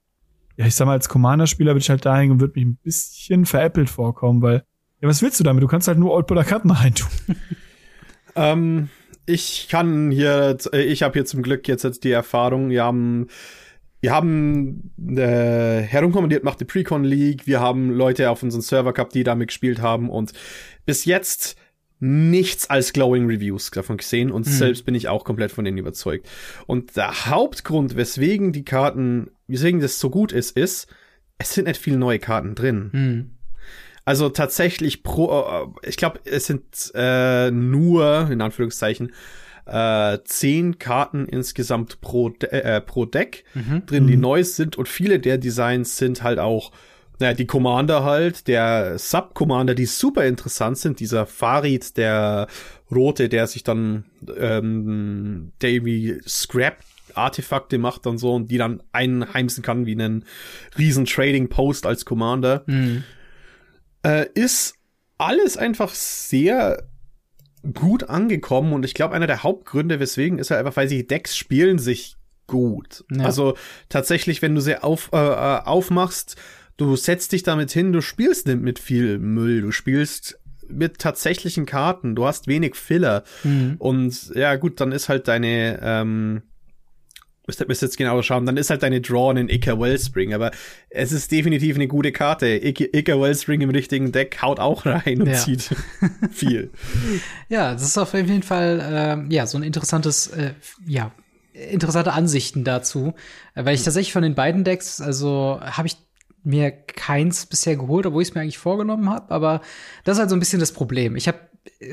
ja, 0.56 0.66
ich 0.66 0.74
sag 0.74 0.86
mal, 0.86 0.92
als 0.92 1.08
Commander-Spieler 1.08 1.72
bin 1.72 1.80
ich 1.80 1.90
halt 1.90 2.04
dahin 2.04 2.30
und 2.30 2.40
würde 2.40 2.54
mich 2.56 2.66
ein 2.66 2.76
bisschen 2.76 3.46
veräppelt 3.46 3.88
vorkommen, 3.88 4.42
weil, 4.42 4.64
ja, 5.00 5.08
was 5.08 5.22
willst 5.22 5.40
du 5.40 5.44
damit? 5.44 5.62
Du 5.62 5.68
kannst 5.68 5.88
halt 5.88 5.98
nur 5.98 6.12
Oldboulder-Karten 6.12 6.70
reintun. 6.70 7.08
ähm, 8.36 8.88
ich 9.26 9.68
kann 9.70 10.10
hier, 10.10 10.56
ich 10.72 11.02
habe 11.02 11.14
hier 11.14 11.24
zum 11.24 11.42
Glück 11.42 11.68
jetzt, 11.68 11.84
jetzt 11.84 12.04
die 12.04 12.10
Erfahrung, 12.10 12.70
wir 12.70 12.84
haben 12.84 13.28
wir 14.00 14.12
haben 14.12 14.90
äh, 15.16 15.80
herumkommandiert 15.80 16.42
macht 16.42 16.60
die 16.60 16.64
Precon 16.64 17.04
League, 17.04 17.46
wir 17.46 17.60
haben 17.60 17.90
Leute 17.92 18.30
auf 18.30 18.42
unseren 18.42 18.60
Server 18.60 18.92
gehabt, 18.92 19.14
die 19.14 19.22
damit 19.22 19.48
gespielt 19.48 19.80
haben 19.80 20.10
und 20.10 20.32
bis 20.84 21.04
jetzt 21.04 21.56
nichts 22.00 22.68
als 22.68 22.92
glowing 22.92 23.26
Reviews 23.26 23.70
davon 23.70 23.98
gesehen 23.98 24.32
und 24.32 24.44
mhm. 24.44 24.50
selbst 24.50 24.84
bin 24.84 24.96
ich 24.96 25.06
auch 25.06 25.24
komplett 25.24 25.52
von 25.52 25.64
denen 25.64 25.78
überzeugt. 25.78 26.28
Und 26.66 26.96
der 26.96 27.26
Hauptgrund, 27.26 27.94
weswegen 27.94 28.52
die 28.52 28.64
Karten, 28.64 29.30
weswegen 29.46 29.80
das 29.80 30.00
so 30.00 30.10
gut 30.10 30.32
ist, 30.32 30.56
ist, 30.56 30.88
es 31.38 31.54
sind 31.54 31.68
nicht 31.68 31.80
viele 31.80 31.98
neue 31.98 32.18
Karten 32.18 32.56
drin. 32.56 32.90
Mhm. 32.92 33.30
Also 34.04 34.28
tatsächlich 34.28 35.02
pro, 35.02 35.72
äh, 35.82 35.88
ich 35.88 35.96
glaube, 35.96 36.20
es 36.24 36.46
sind 36.46 36.64
äh, 36.94 37.50
nur, 37.50 38.28
in 38.30 38.40
Anführungszeichen, 38.40 39.12
äh, 39.66 40.18
zehn 40.24 40.78
Karten 40.78 41.26
insgesamt 41.26 42.00
pro, 42.00 42.30
De 42.30 42.50
äh, 42.50 42.80
pro 42.80 43.04
Deck 43.06 43.44
mhm. 43.54 43.86
drin, 43.86 44.06
die 44.06 44.16
mhm. 44.16 44.22
neu 44.22 44.44
sind 44.44 44.76
und 44.76 44.88
viele 44.88 45.20
der 45.20 45.38
Designs 45.38 45.96
sind 45.96 46.22
halt 46.22 46.38
auch 46.38 46.72
naja, 47.18 47.34
die 47.34 47.46
Commander 47.46 48.02
halt, 48.02 48.48
der 48.48 48.98
Sub-Commander, 48.98 49.76
die 49.76 49.86
super 49.86 50.26
interessant 50.26 50.78
sind, 50.78 50.98
dieser 50.98 51.26
Farid, 51.26 51.96
der 51.96 52.48
Rote, 52.90 53.28
der 53.28 53.46
sich 53.46 53.62
dann, 53.62 54.04
ähm, 54.36 55.52
der 55.60 55.70
irgendwie 55.70 56.20
Scrap 56.26 56.78
Artefakte 57.14 57.78
macht 57.78 58.06
und 58.06 58.18
so 58.18 58.34
und 58.34 58.50
die 58.50 58.58
dann 58.58 58.82
einheimsen 58.92 59.62
kann 59.62 59.86
wie 59.86 59.92
einen 59.92 60.24
riesen 60.78 61.04
Trading 61.04 61.48
Post 61.48 61.86
als 61.86 62.04
Commander, 62.04 62.64
mhm. 62.66 63.04
Äh, 64.02 64.26
ist 64.34 64.74
alles 65.18 65.56
einfach 65.56 65.94
sehr 65.94 66.88
gut 67.74 68.04
angekommen 68.04 68.72
und 68.72 68.84
ich 68.84 68.94
glaube, 68.94 69.14
einer 69.14 69.26
der 69.26 69.42
Hauptgründe, 69.42 70.00
weswegen 70.00 70.38
ist 70.38 70.50
halt 70.50 70.58
einfach, 70.60 70.76
weil 70.76 70.88
sie 70.88 71.06
Decks 71.06 71.36
spielen 71.36 71.78
sich 71.78 72.16
gut. 72.46 73.04
Ja. 73.10 73.24
Also 73.24 73.56
tatsächlich, 73.88 74.42
wenn 74.42 74.54
du 74.54 74.60
sie 74.60 74.82
auf, 74.82 75.10
äh, 75.12 75.16
äh, 75.16 75.62
aufmachst, 75.62 76.36
du 76.76 76.96
setzt 76.96 77.32
dich 77.32 77.44
damit 77.44 77.70
hin, 77.70 77.92
du 77.92 78.00
spielst 78.00 78.46
nicht 78.46 78.60
mit 78.60 78.78
viel 78.78 79.18
Müll, 79.18 79.62
du 79.62 79.70
spielst 79.70 80.38
mit 80.68 80.98
tatsächlichen 80.98 81.66
Karten, 81.66 82.14
du 82.16 82.26
hast 82.26 82.46
wenig 82.48 82.74
Filler 82.74 83.24
mhm. 83.44 83.76
und 83.78 84.32
ja 84.34 84.56
gut, 84.56 84.80
dann 84.80 84.90
ist 84.90 85.08
halt 85.08 85.28
deine 85.28 85.78
ähm, 85.82 86.42
müsste 87.46 87.66
müsst 87.66 87.82
jetzt 87.82 87.96
genau 87.96 88.22
schauen, 88.22 88.46
dann 88.46 88.56
ist 88.56 88.70
halt 88.70 88.82
deine 88.82 89.00
Draw 89.00 89.30
ein 89.30 89.48
Ica 89.48 89.78
Wellspring, 89.78 90.32
aber 90.34 90.50
es 90.90 91.12
ist 91.12 91.32
definitiv 91.32 91.74
eine 91.74 91.88
gute 91.88 92.12
Karte. 92.12 92.46
Ica 92.46 93.20
Wellspring 93.20 93.60
im 93.60 93.70
richtigen 93.70 94.12
Deck 94.12 94.40
haut 94.42 94.60
auch 94.60 94.86
rein 94.86 95.20
und 95.22 95.28
ja. 95.28 95.34
zieht 95.34 95.70
viel. 96.30 96.70
Ja, 97.48 97.72
das 97.72 97.82
ist 97.82 97.98
auf 97.98 98.14
jeden 98.14 98.42
Fall 98.42 99.26
äh, 99.28 99.34
ja 99.34 99.46
so 99.46 99.58
ein 99.58 99.64
interessantes, 99.64 100.28
äh, 100.28 100.54
ja 100.86 101.12
interessante 101.54 102.12
Ansichten 102.12 102.64
dazu, 102.64 103.14
äh, 103.54 103.64
weil 103.64 103.74
ich 103.74 103.82
tatsächlich 103.82 104.12
von 104.12 104.22
den 104.22 104.34
beiden 104.34 104.64
Decks, 104.64 105.00
also 105.00 105.60
habe 105.60 105.88
ich 105.88 105.96
mir 106.44 106.70
keins 106.70 107.46
bisher 107.46 107.76
geholt, 107.76 108.06
obwohl 108.06 108.22
ich 108.22 108.30
es 108.30 108.34
mir 108.34 108.40
eigentlich 108.40 108.58
vorgenommen 108.58 109.08
habe, 109.10 109.32
aber 109.32 109.60
das 110.04 110.16
ist 110.16 110.20
halt 110.20 110.30
so 110.30 110.36
ein 110.36 110.40
bisschen 110.40 110.60
das 110.60 110.72
Problem. 110.72 111.14
Ich 111.14 111.28
habe 111.28 111.38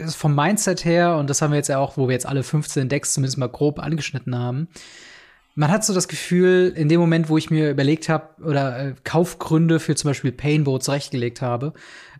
vom 0.07 0.35
Mindset 0.35 0.85
her, 0.85 1.17
und 1.17 1.29
das 1.29 1.41
haben 1.41 1.51
wir 1.51 1.57
jetzt 1.57 1.67
ja 1.67 1.77
auch, 1.77 1.97
wo 1.97 2.07
wir 2.07 2.13
jetzt 2.13 2.25
alle 2.25 2.43
15 2.43 2.89
Decks 2.89 3.13
zumindest 3.13 3.37
mal 3.37 3.49
grob 3.49 3.79
angeschnitten 3.79 4.35
haben, 4.35 4.67
man 5.59 5.71
hat 5.71 5.83
so 5.83 5.93
das 5.93 6.07
Gefühl, 6.07 6.73
in 6.73 6.87
dem 6.87 7.01
Moment, 7.01 7.27
wo 7.27 7.37
ich 7.37 7.49
mir 7.49 7.69
überlegt 7.69 8.07
habe 8.07 8.29
oder 8.41 8.79
äh, 8.79 8.95
Kaufgründe 9.03 9.81
für 9.81 9.93
zum 9.93 10.11
Beispiel 10.11 10.31
Painbow 10.31 10.79
zurechtgelegt 10.79 11.41
habe, 11.41 11.73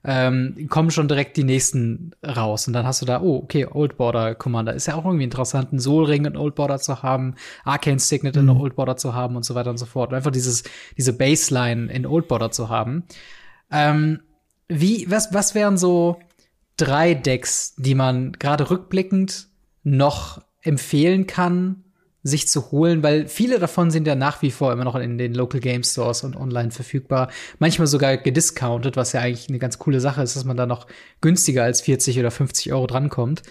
ähm, 0.03 0.67
kommen 0.69 0.91
schon 0.91 1.07
direkt 1.07 1.37
die 1.37 1.45
nächsten 1.45 2.11
raus. 2.21 2.67
Und 2.67 2.73
dann 2.73 2.85
hast 2.85 3.01
du 3.01 3.05
da, 3.05 3.21
oh, 3.21 3.37
okay, 3.37 3.65
Old 3.65 3.95
Border 3.95 4.35
Commander. 4.35 4.73
Ist 4.73 4.87
ja 4.87 4.95
auch 4.95 5.05
irgendwie 5.05 5.23
interessant, 5.23 5.71
einen 5.71 5.79
Soul 5.79 6.03
Ring 6.03 6.25
in 6.25 6.35
Old 6.35 6.55
Border 6.55 6.79
zu 6.79 7.01
haben, 7.01 7.35
Arcane 7.63 7.99
Signet 7.99 8.35
mhm. 8.35 8.41
in 8.41 8.49
Old 8.49 8.75
Border 8.75 8.97
zu 8.97 9.15
haben 9.15 9.37
und 9.37 9.45
so 9.45 9.55
weiter 9.55 9.69
und 9.69 9.77
so 9.77 9.85
fort. 9.85 10.09
Und 10.09 10.17
einfach 10.17 10.31
dieses, 10.31 10.63
diese 10.97 11.13
Baseline 11.13 11.89
in 11.93 12.05
Old 12.05 12.27
Border 12.27 12.51
zu 12.51 12.67
haben. 12.67 13.05
Ähm, 13.71 14.19
wie, 14.67 15.09
was, 15.09 15.33
was 15.33 15.55
wären 15.55 15.77
so 15.77 16.19
drei 16.75 17.13
Decks, 17.13 17.73
die 17.77 17.95
man 17.95 18.33
gerade 18.33 18.69
rückblickend 18.69 19.47
noch 19.83 20.41
empfehlen 20.61 21.25
kann, 21.25 21.85
sich 22.23 22.47
zu 22.47 22.71
holen, 22.71 23.01
weil 23.01 23.27
viele 23.27 23.59
davon 23.59 23.91
sind 23.91 24.05
ja 24.05 24.15
nach 24.15 24.41
wie 24.41 24.51
vor 24.51 24.73
immer 24.73 24.83
noch 24.83 24.95
in 24.95 25.17
den 25.17 25.33
Local 25.33 25.61
Game 25.61 25.83
Stores 25.83 26.23
und 26.23 26.35
online 26.35 26.71
verfügbar. 26.71 27.29
Manchmal 27.59 27.87
sogar 27.87 28.17
gediscountet, 28.17 28.97
was 28.97 29.13
ja 29.13 29.21
eigentlich 29.21 29.47
eine 29.49 29.59
ganz 29.59 29.79
coole 29.79 30.01
Sache 30.01 30.21
ist, 30.21 30.35
dass 30.35 30.43
man 30.43 30.57
da 30.57 30.65
noch 30.65 30.87
günstiger 31.21 31.63
als 31.63 31.81
40 31.81 32.19
oder 32.19 32.31
50 32.31 32.73
Euro 32.73 32.87
drankommt. 32.87 33.43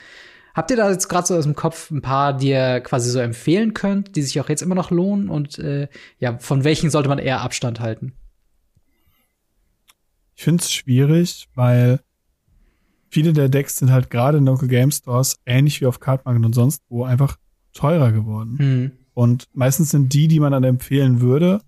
Habt 0.55 0.71
ihr 0.71 0.77
da 0.77 0.91
jetzt 0.91 1.09
gerade 1.09 1.27
so 1.27 1.37
aus 1.37 1.45
dem 1.45 1.55
Kopf 1.55 1.91
ein 1.91 2.03
paar, 2.03 2.37
die 2.37 2.49
ihr 2.49 2.81
quasi 2.81 3.11
so 3.11 3.21
empfehlen 3.21 3.75
könnt, 3.75 4.17
die 4.17 4.23
sich 4.23 4.41
auch 4.41 4.49
jetzt 4.49 4.63
immer 4.63 4.75
noch 4.75 4.91
lohnen 4.91 5.29
und 5.29 5.59
äh, 5.59 5.89
ja, 6.19 6.37
von 6.39 6.65
welchen 6.65 6.91
sollte 6.91 7.09
man 7.09 7.19
eher 7.19 7.41
Abstand 7.41 7.81
halten? 7.81 8.13
Ich 10.35 10.45
finde 10.45 10.63
es 10.63 10.73
schwierig, 10.73 11.49
weil 11.55 12.01
viele 13.09 13.33
der 13.33 13.49
Decks 13.49 13.77
sind 13.77 13.91
halt 13.91 14.11
gerade 14.11 14.39
in 14.39 14.47
Local 14.47 14.69
Game 14.69 14.91
Stores, 14.91 15.39
ähnlich 15.47 15.81
wie 15.81 15.87
auf 15.87 16.01
Cardmarket 16.01 16.45
und 16.45 16.55
sonst 16.55 16.83
wo, 16.89 17.05
einfach 17.05 17.37
teurer 17.73 18.13
geworden. 18.13 18.57
Mhm. 18.59 18.93
Und 19.15 19.49
meistens 19.53 19.91
sind 19.91 20.13
die, 20.13 20.29
die 20.29 20.41
man 20.41 20.53
dann 20.53 20.65
empfehlen 20.65 21.21
würde, 21.21 21.61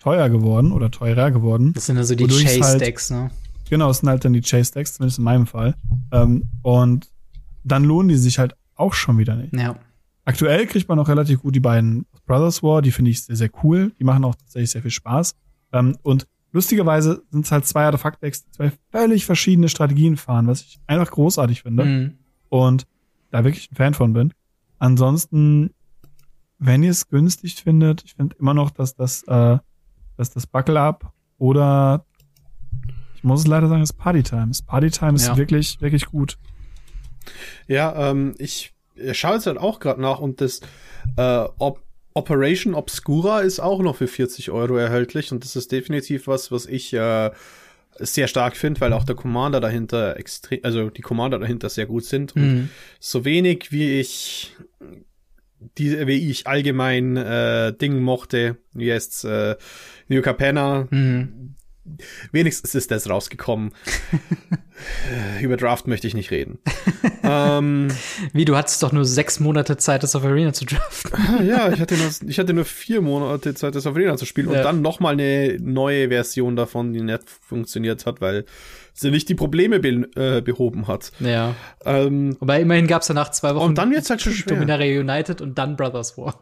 teuer 0.00 0.28
geworden 0.28 0.72
oder 0.72 0.90
teurer 0.90 1.30
geworden. 1.30 1.72
Das 1.72 1.86
sind 1.86 1.96
also 1.98 2.14
die 2.14 2.26
Chase-Decks, 2.26 3.10
halt, 3.10 3.30
ne? 3.30 3.30
Genau, 3.70 3.88
das 3.88 3.98
sind 3.98 4.08
halt 4.08 4.24
dann 4.24 4.32
die 4.32 4.40
Chase-Decks, 4.40 4.94
zumindest 4.94 5.18
in 5.18 5.24
meinem 5.24 5.46
Fall. 5.46 5.74
Ähm, 6.12 6.44
und 6.62 7.10
dann 7.64 7.84
lohnen 7.84 8.08
die 8.08 8.16
sich 8.16 8.38
halt 8.38 8.54
auch 8.74 8.94
schon 8.94 9.18
wieder 9.18 9.36
nicht. 9.36 9.54
Ja. 9.54 9.76
Aktuell 10.24 10.66
kriegt 10.66 10.88
man 10.88 10.98
noch 10.98 11.08
relativ 11.08 11.40
gut 11.40 11.54
die 11.54 11.60
beiden 11.60 12.06
Brothers 12.26 12.62
War, 12.62 12.82
die 12.82 12.92
finde 12.92 13.10
ich 13.10 13.22
sehr, 13.24 13.36
sehr 13.36 13.50
cool. 13.62 13.92
Die 13.98 14.04
machen 14.04 14.24
auch 14.24 14.34
tatsächlich 14.34 14.70
sehr 14.70 14.82
viel 14.82 14.90
Spaß. 14.90 15.34
Ähm, 15.72 15.96
und 16.02 16.26
lustigerweise 16.52 17.22
sind 17.30 17.44
es 17.44 17.52
halt 17.52 17.66
zwei 17.66 17.84
Artefakt-Decks, 17.84 18.44
die 18.44 18.50
zwei 18.52 18.72
völlig 18.90 19.26
verschiedene 19.26 19.68
Strategien 19.68 20.16
fahren, 20.16 20.46
was 20.46 20.62
ich 20.62 20.80
einfach 20.86 21.10
großartig 21.10 21.62
finde. 21.62 21.84
Mhm. 21.84 22.18
Und 22.48 22.86
da 23.30 23.44
wirklich 23.44 23.70
ein 23.72 23.76
Fan 23.76 23.94
von 23.94 24.12
bin. 24.12 24.32
Ansonsten, 24.82 25.72
wenn 26.58 26.82
ihr 26.82 26.90
es 26.90 27.06
günstig 27.06 27.54
findet, 27.62 28.02
ich 28.02 28.14
finde 28.14 28.34
immer 28.40 28.52
noch, 28.52 28.72
dass 28.72 28.96
das, 28.96 29.22
äh, 29.28 29.58
dass 30.16 30.30
das 30.30 30.48
Buckle 30.48 30.80
Up 30.80 31.12
oder 31.38 32.04
ich 33.14 33.22
muss 33.22 33.42
es 33.42 33.46
leider 33.46 33.68
sagen, 33.68 33.80
ist 33.80 33.92
Party 33.92 34.24
Time. 34.24 34.48
Das 34.48 34.60
Party 34.60 34.90
Time 34.90 35.14
ist 35.14 35.28
ja. 35.28 35.36
wirklich, 35.36 35.80
wirklich 35.80 36.06
gut. 36.06 36.36
Ja, 37.68 38.10
ähm, 38.10 38.34
ich 38.38 38.74
schaue 39.12 39.34
jetzt 39.34 39.46
halt 39.46 39.56
auch 39.56 39.78
gerade 39.78 40.00
nach 40.00 40.18
und 40.18 40.40
das 40.40 40.58
äh, 41.16 41.44
ob 41.58 41.80
Operation 42.14 42.74
Obscura 42.74 43.38
ist 43.38 43.60
auch 43.60 43.82
noch 43.82 43.94
für 43.94 44.08
40 44.08 44.50
Euro 44.50 44.78
erhältlich 44.78 45.30
und 45.30 45.44
das 45.44 45.54
ist 45.54 45.70
definitiv 45.70 46.26
was, 46.26 46.50
was 46.50 46.66
ich 46.66 46.92
äh, 46.92 47.30
sehr 47.98 48.28
stark 48.28 48.56
finde, 48.56 48.80
weil 48.80 48.92
auch 48.92 49.04
der 49.04 49.16
Commander 49.16 49.60
dahinter 49.60 50.16
extrem, 50.16 50.60
also 50.62 50.90
die 50.90 51.02
Commander 51.02 51.38
dahinter 51.38 51.68
sehr 51.68 51.86
gut 51.86 52.04
sind 52.04 52.34
und 52.34 52.42
mhm. 52.42 52.70
so 53.00 53.24
wenig 53.24 53.72
wie 53.72 54.00
ich 54.00 54.56
die, 55.78 56.06
wie 56.06 56.30
ich 56.30 56.46
allgemein 56.46 57.16
äh, 57.16 57.72
Ding 57.76 58.00
mochte, 58.00 58.56
wie 58.72 58.86
jetzt 58.86 59.24
äh, 59.24 59.56
New 60.08 60.22
Capenna, 60.22 60.88
mhm 60.90 61.54
wenigstens 62.30 62.74
ist 62.74 62.90
das 62.90 63.08
rausgekommen. 63.08 63.72
Über 65.40 65.56
Draft 65.56 65.86
möchte 65.86 66.06
ich 66.06 66.14
nicht 66.14 66.30
reden. 66.30 66.58
ähm, 67.22 67.88
Wie, 68.32 68.44
du 68.44 68.56
hattest 68.56 68.82
doch 68.82 68.92
nur 68.92 69.04
sechs 69.04 69.40
Monate 69.40 69.76
Zeit, 69.76 70.02
das 70.02 70.16
auf 70.16 70.24
Arena 70.24 70.52
zu 70.52 70.64
draften. 70.64 71.12
Ja, 71.46 71.72
ich 71.72 71.80
hatte, 71.80 71.96
nur, 71.96 72.10
ich 72.26 72.38
hatte 72.38 72.52
nur 72.52 72.64
vier 72.64 73.00
Monate 73.00 73.54
Zeit, 73.54 73.74
das 73.74 73.86
auf 73.86 73.94
Arena 73.94 74.16
zu 74.16 74.26
spielen 74.26 74.50
ja. 74.50 74.58
und 74.58 74.64
dann 74.64 74.82
nochmal 74.82 75.14
eine 75.14 75.58
neue 75.60 76.08
Version 76.08 76.56
davon, 76.56 76.92
die 76.92 77.00
nicht 77.00 77.28
funktioniert 77.28 78.06
hat, 78.06 78.20
weil 78.20 78.44
sie 78.94 79.10
nicht 79.10 79.28
die 79.28 79.34
Probleme 79.34 79.80
be 79.80 80.08
äh, 80.16 80.40
behoben 80.40 80.86
hat. 80.86 81.12
Ja. 81.20 81.54
Ähm, 81.84 82.36
Wobei 82.40 82.60
immerhin 82.60 82.86
gab 82.86 83.02
es 83.02 83.08
danach 83.08 83.30
zwei 83.30 83.54
Wochen 83.54 83.70
und 83.70 83.78
dann 83.78 83.90
wird's 83.90 84.10
halt 84.10 84.22
schon 84.22 84.32
schwer. 84.32 84.54
Dominaria 84.54 85.00
United 85.00 85.40
und 85.40 85.58
dann 85.58 85.76
Brothers 85.76 86.16
War. 86.16 86.38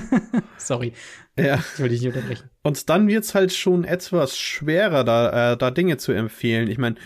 Sorry. 0.56 0.92
Ja. 1.38 1.56
Ich 1.74 1.80
wollte 1.80 1.94
dich 1.94 2.02
nicht 2.02 2.14
unterbrechen. 2.14 2.50
Und 2.62 2.88
dann 2.88 3.08
wird's 3.08 3.34
halt 3.34 3.52
schon 3.52 3.84
etwas 3.84 4.38
schwerer, 4.38 5.04
da, 5.04 5.52
äh, 5.52 5.56
da 5.56 5.70
Dinge 5.70 5.96
zu 5.96 6.12
empfehlen. 6.12 6.68
Ich 6.68 6.78
meine, 6.78 6.96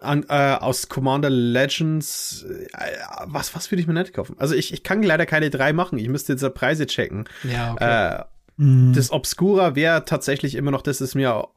äh, 0.00 0.54
aus 0.54 0.88
Commander 0.88 1.30
Legends, 1.30 2.44
äh, 2.44 2.88
was, 3.26 3.54
was 3.54 3.70
würde 3.70 3.82
ich 3.82 3.86
mir 3.86 3.94
nicht 3.94 4.14
kaufen? 4.14 4.36
Also 4.38 4.54
ich, 4.54 4.72
ich 4.72 4.82
kann 4.82 5.02
leider 5.02 5.26
keine 5.26 5.50
drei 5.50 5.72
machen. 5.72 5.98
Ich 5.98 6.08
müsste 6.08 6.32
jetzt 6.32 6.54
Preise 6.54 6.86
checken. 6.86 7.24
Ja, 7.44 7.72
okay. 7.72 8.20
Äh, 8.20 8.62
mhm. 8.62 8.92
Das 8.94 9.10
Obscura 9.10 9.74
wäre 9.74 10.04
tatsächlich 10.04 10.54
immer 10.54 10.70
noch, 10.70 10.82
das 10.82 11.00
ist 11.00 11.14
mir 11.14 11.48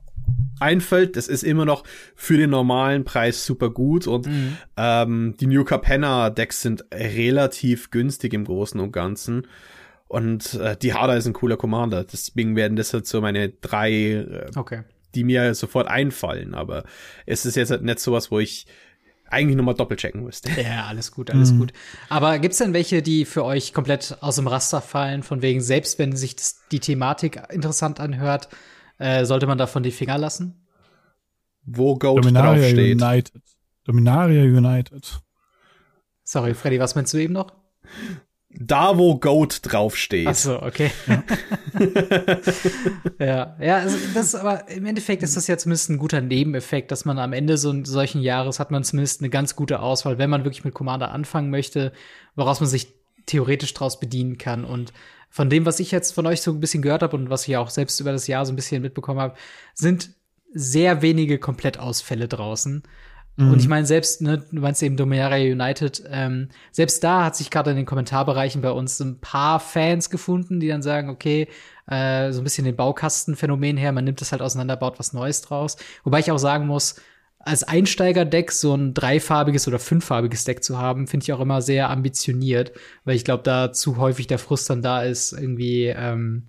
einfällt, 0.60 1.18
das 1.18 1.28
ist 1.28 1.44
immer 1.44 1.66
noch 1.66 1.84
für 2.16 2.38
den 2.38 2.50
normalen 2.50 3.04
Preis 3.04 3.46
super 3.46 3.70
gut 3.70 4.08
und 4.08 4.28
mhm. 4.28 4.58
ähm, 4.78 5.36
die 5.39 5.48
New 5.48 5.64
Capenna 5.64 6.30
Decks 6.30 6.62
sind 6.62 6.86
relativ 6.94 7.91
günstig 7.91 8.34
im 8.34 8.46
Großen 8.46 8.80
und 8.80 8.91
Ganzen. 8.91 9.48
Und 10.14 10.53
äh, 10.53 10.78
die 10.78 10.93
Harder 10.93 11.18
ist 11.18 11.26
ein 11.26 11.34
cooler 11.34 11.57
Commander. 11.57 12.03
Deswegen 12.03 12.55
werden 12.55 12.76
das 12.76 12.93
halt 12.93 13.07
so 13.07 13.20
meine 13.20 13.49
drei, 13.49 13.91
äh, 13.91 14.51
okay. 14.55 14.84
die 15.16 15.24
mir 15.24 15.55
sofort 15.55 15.88
einfallen. 15.88 16.53
Aber 16.53 16.84
es 17.26 17.47
ist 17.47 17.55
jetzt 17.55 17.72
halt 17.72 17.82
nicht 17.82 17.99
sowas, 17.99 18.30
wo 18.30 18.38
ich 18.38 18.68
eigentlich 19.26 19.57
nochmal 19.57 19.74
doppelt 19.74 19.99
checken 19.99 20.24
müsste. 20.24 20.51
Ja, 20.61 20.86
alles 20.86 21.11
gut, 21.11 21.32
alles 21.32 21.51
mhm. 21.51 21.61
gut. 21.61 21.74
Aber 22.09 22.38
gibt's 22.38 22.59
denn 22.59 22.74
welche, 22.74 23.01
die 23.01 23.26
für 23.26 23.43
euch 23.43 23.74
komplett 23.74 24.16
aus 24.22 24.36
dem 24.36 24.45
Raster 24.45 24.82
fallen, 24.82 25.24
von 25.24 25.41
wegen, 25.41 25.61
selbst 25.61 25.97
wenn 25.97 26.16
sich 26.16 26.36
das, 26.36 26.61
die 26.72 26.80
Thematik 26.80 27.41
interessant 27.49 27.99
anhört, 27.99 28.49
äh, 28.99 29.26
sollte 29.26 29.47
man 29.47 29.57
davon 29.57 29.82
die 29.82 29.89
Finger 29.89 30.20
lassen? 30.20 30.64
Wo 31.66 31.95
Goat 31.95 32.32
draufsteht. 32.32 33.01
United. 33.01 33.41
Dominaria 33.84 34.43
United. 34.43 35.24
Sorry, 36.24 36.53
Freddy, 36.53 36.80
was 36.80 36.93
meinst 36.93 37.16
du 37.16 37.18
eben 37.18 37.34
noch? 37.34 37.51
Da, 38.60 38.97
wo 38.97 39.18
Goat 39.18 39.60
draufsteht. 39.64 40.28
Ach 40.28 40.36
so, 40.36 40.62
okay. 40.62 40.91
Ja, 43.20 43.56
ja, 43.60 43.78
also 43.78 43.97
das 44.14 44.36
aber 44.36 44.70
im 44.70 44.86
Endeffekt 44.86 45.24
ist 45.24 45.36
das 45.36 45.47
ja 45.47 45.58
zumindest 45.58 45.89
ein 45.89 45.97
guter 45.97 46.22
Nebeneffekt, 46.22 46.91
dass 46.91 47.06
man 47.06 47.18
am 47.20 47.34
Ende 47.34 47.58
so 47.58 47.74
solchen 47.84 48.22
Jahres 48.22 48.60
hat 48.60 48.70
man 48.72 48.84
zumindest 48.84 49.22
eine 49.22 49.30
ganz 49.30 49.56
gute 49.56 49.80
Auswahl, 49.80 50.18
wenn 50.18 50.30
man 50.30 50.43
wirklich 50.43 50.64
mit 50.64 50.74
Commander 50.74 51.12
anfangen 51.12 51.49
möchte, 51.49 51.93
woraus 52.36 52.60
man 52.60 52.70
sich 52.70 52.93
theoretisch 53.26 53.74
draus 53.74 53.99
bedienen 53.99 54.38
kann. 54.38 54.66
Und 54.66 54.93
von 55.30 55.49
dem, 55.49 55.66
was 55.66 55.80
ich 55.80 55.91
jetzt 55.91 56.14
von 56.14 56.28
euch 56.28 56.41
so 56.41 56.51
ein 56.51 56.60
bisschen 56.60 56.84
gehört 56.84 57.01
habe 57.01 57.16
und 57.16 57.30
was 57.30 57.47
ich 57.47 57.58
auch 57.58 57.70
selbst 57.70 57.99
über 57.99 58.12
das 58.12 58.28
Jahr 58.28 58.45
so 58.45 58.54
ein 58.54 58.56
bisschen 58.56 58.82
mitbekommen 58.82 59.20
habe, 59.20 59.36
sind 59.74 60.12
sehr 60.54 61.01
wenige 61.01 61.39
Komplettausfälle 61.39 62.28
draußen. 62.28 62.84
Mhm. 63.36 63.52
Und 63.52 63.60
ich 63.60 63.68
meine, 63.68 63.86
selbst, 63.86 64.22
ne, 64.22 64.46
du 64.52 64.62
meinst 64.62 64.84
eben 64.84 64.98
Dominaria 64.98 65.52
United, 65.52 66.04
ähm, 66.10 66.50
selbst 66.72 67.04
da 67.04 67.26
hat 67.26 67.36
sich 67.36 67.50
gerade 67.50 67.72
in 67.72 67.78
den 67.78 67.86
Kommentarbereichen 67.86 68.62
bei 68.62 68.72
uns 68.72 69.00
ein 69.00 69.20
paar 69.20 69.60
Fans 69.60 70.10
gefunden, 70.10 70.60
die 70.60 70.68
dann 70.68 70.84
sagen, 70.84 71.10
okay, 71.10 71.48
äh, 71.88 72.32
so 72.32 72.42
ein 72.42 72.44
bisschen 72.44 72.66
den 72.66 72.76
Baukastenphänomen 72.76 73.78
her, 73.78 73.92
man 73.92 74.06
nimmt 74.06 74.22
das 74.22 74.32
halt 74.32 74.42
auseinander, 74.42 74.78
baut 74.78 75.00
was 75.00 75.14
Neues 75.14 75.42
draus. 75.42 75.78
Wobei 76.04 76.20
ich 76.20 76.32
auch 76.32 76.38
sagen 76.38 76.68
muss, 76.68 76.96
als 77.40 77.64
Einsteiger-Deck 77.64 78.52
so 78.52 78.74
ein 78.74 78.94
dreifarbiges 78.94 79.68
oder 79.68 79.80
fünffarbiges 79.80 80.46
Deck 80.46 80.64
zu 80.64 80.78
haben, 80.78 81.08
finde 81.08 81.26
ich 81.26 81.34
auch 81.34 81.42
immer 81.42 81.62
sehr 81.62 81.90
ambitioniert, 81.90 82.72
weil 83.04 83.16
ich 83.16 83.26
glaube, 83.26 83.44
da 83.44 83.74
zu 83.74 83.98
häufig 83.98 84.28
der 84.28 84.40
Frust 84.40 84.70
dann 84.70 84.82
da 84.82 85.04
ist, 85.04 85.34
irgendwie 85.34 85.88
ähm, 85.88 86.48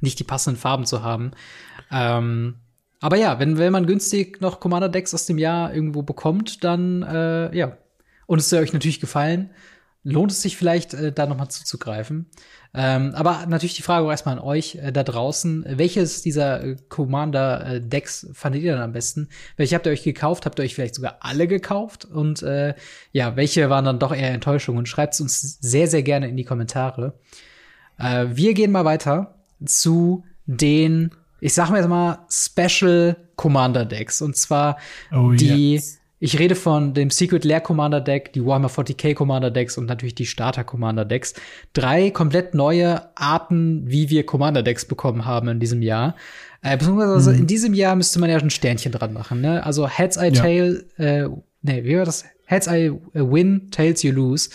nicht 0.00 0.20
die 0.20 0.24
passenden 0.24 0.60
Farben 0.60 0.84
zu 0.86 1.02
haben. 1.02 1.32
Ähm, 1.90 2.56
aber 3.02 3.16
ja, 3.16 3.38
wenn, 3.40 3.58
wenn 3.58 3.72
man 3.72 3.86
günstig 3.86 4.40
noch 4.40 4.60
Commander-Decks 4.60 5.12
aus 5.12 5.26
dem 5.26 5.36
Jahr 5.36 5.74
irgendwo 5.74 6.02
bekommt, 6.02 6.64
dann 6.64 7.02
äh, 7.02 7.54
ja. 7.54 7.76
Und 8.26 8.38
es 8.38 8.48
soll 8.48 8.62
euch 8.62 8.72
natürlich 8.72 9.00
gefallen, 9.00 9.50
lohnt 10.04 10.30
es 10.30 10.40
sich 10.40 10.56
vielleicht, 10.56 10.94
äh, 10.94 11.12
da 11.12 11.26
nochmal 11.26 11.48
zuzugreifen. 11.48 12.30
Ähm, 12.74 13.12
aber 13.14 13.46
natürlich 13.48 13.74
die 13.74 13.82
Frage 13.82 14.06
auch 14.06 14.10
erstmal 14.10 14.38
an 14.38 14.44
euch 14.44 14.76
äh, 14.76 14.92
da 14.92 15.02
draußen. 15.02 15.64
Welches 15.68 16.22
dieser 16.22 16.62
äh, 16.62 16.76
Commander-Decks 16.88 18.28
fandet 18.32 18.62
ihr 18.62 18.72
dann 18.72 18.82
am 18.82 18.92
besten? 18.92 19.28
Welche 19.56 19.74
habt 19.74 19.84
ihr 19.86 19.92
euch 19.92 20.04
gekauft? 20.04 20.46
Habt 20.46 20.60
ihr 20.60 20.64
euch 20.64 20.74
vielleicht 20.74 20.94
sogar 20.94 21.18
alle 21.20 21.48
gekauft? 21.48 22.04
Und 22.04 22.42
äh, 22.42 22.74
ja, 23.10 23.34
welche 23.34 23.68
waren 23.68 23.84
dann 23.84 23.98
doch 23.98 24.14
eher 24.14 24.30
Enttäuschungen? 24.30 24.86
Schreibt 24.86 25.14
es 25.14 25.20
uns 25.20 25.58
sehr, 25.60 25.88
sehr 25.88 26.04
gerne 26.04 26.28
in 26.28 26.36
die 26.36 26.44
Kommentare. 26.44 27.14
Äh, 27.98 28.26
wir 28.30 28.54
gehen 28.54 28.70
mal 28.70 28.84
weiter 28.84 29.34
zu 29.64 30.24
den 30.46 31.10
ich 31.42 31.54
sag 31.54 31.70
mir 31.70 31.78
jetzt 31.78 31.88
mal 31.88 32.20
Special 32.30 33.16
Commander 33.34 33.84
Decks. 33.84 34.22
Und 34.22 34.36
zwar 34.36 34.78
oh, 35.12 35.32
die, 35.32 35.74
yes. 35.74 35.98
ich 36.20 36.38
rede 36.38 36.54
von 36.54 36.94
dem 36.94 37.10
Secret 37.10 37.44
Lair 37.44 37.60
Commander 37.60 38.00
Deck, 38.00 38.32
die 38.32 38.46
Warhammer 38.46 38.68
40k 38.68 39.14
Commander 39.14 39.50
Decks 39.50 39.76
und 39.76 39.86
natürlich 39.86 40.14
die 40.14 40.24
Starter 40.24 40.62
Commander 40.62 41.04
Decks. 41.04 41.34
Drei 41.72 42.10
komplett 42.10 42.54
neue 42.54 43.08
Arten, 43.16 43.82
wie 43.84 44.08
wir 44.08 44.24
Commander 44.24 44.62
Decks 44.62 44.84
bekommen 44.84 45.24
haben 45.24 45.48
in 45.48 45.58
diesem 45.58 45.82
Jahr. 45.82 46.14
Äh, 46.62 46.76
beziehungsweise 46.76 47.32
mhm. 47.32 47.38
in 47.40 47.46
diesem 47.48 47.74
Jahr 47.74 47.96
müsste 47.96 48.20
man 48.20 48.30
ja 48.30 48.38
ein 48.38 48.50
Sternchen 48.50 48.92
dran 48.92 49.12
machen, 49.12 49.40
ne? 49.40 49.66
Also 49.66 49.88
Heads 49.88 50.18
I 50.18 50.26
ja. 50.26 50.30
Tail, 50.30 50.86
äh, 50.96 51.24
nee, 51.62 51.82
wie 51.82 51.96
war 51.96 52.04
das? 52.04 52.24
Heads 52.46 52.68
I 52.68 52.92
Win, 53.14 53.72
Tails 53.72 54.04
You 54.04 54.12
Lose. 54.12 54.50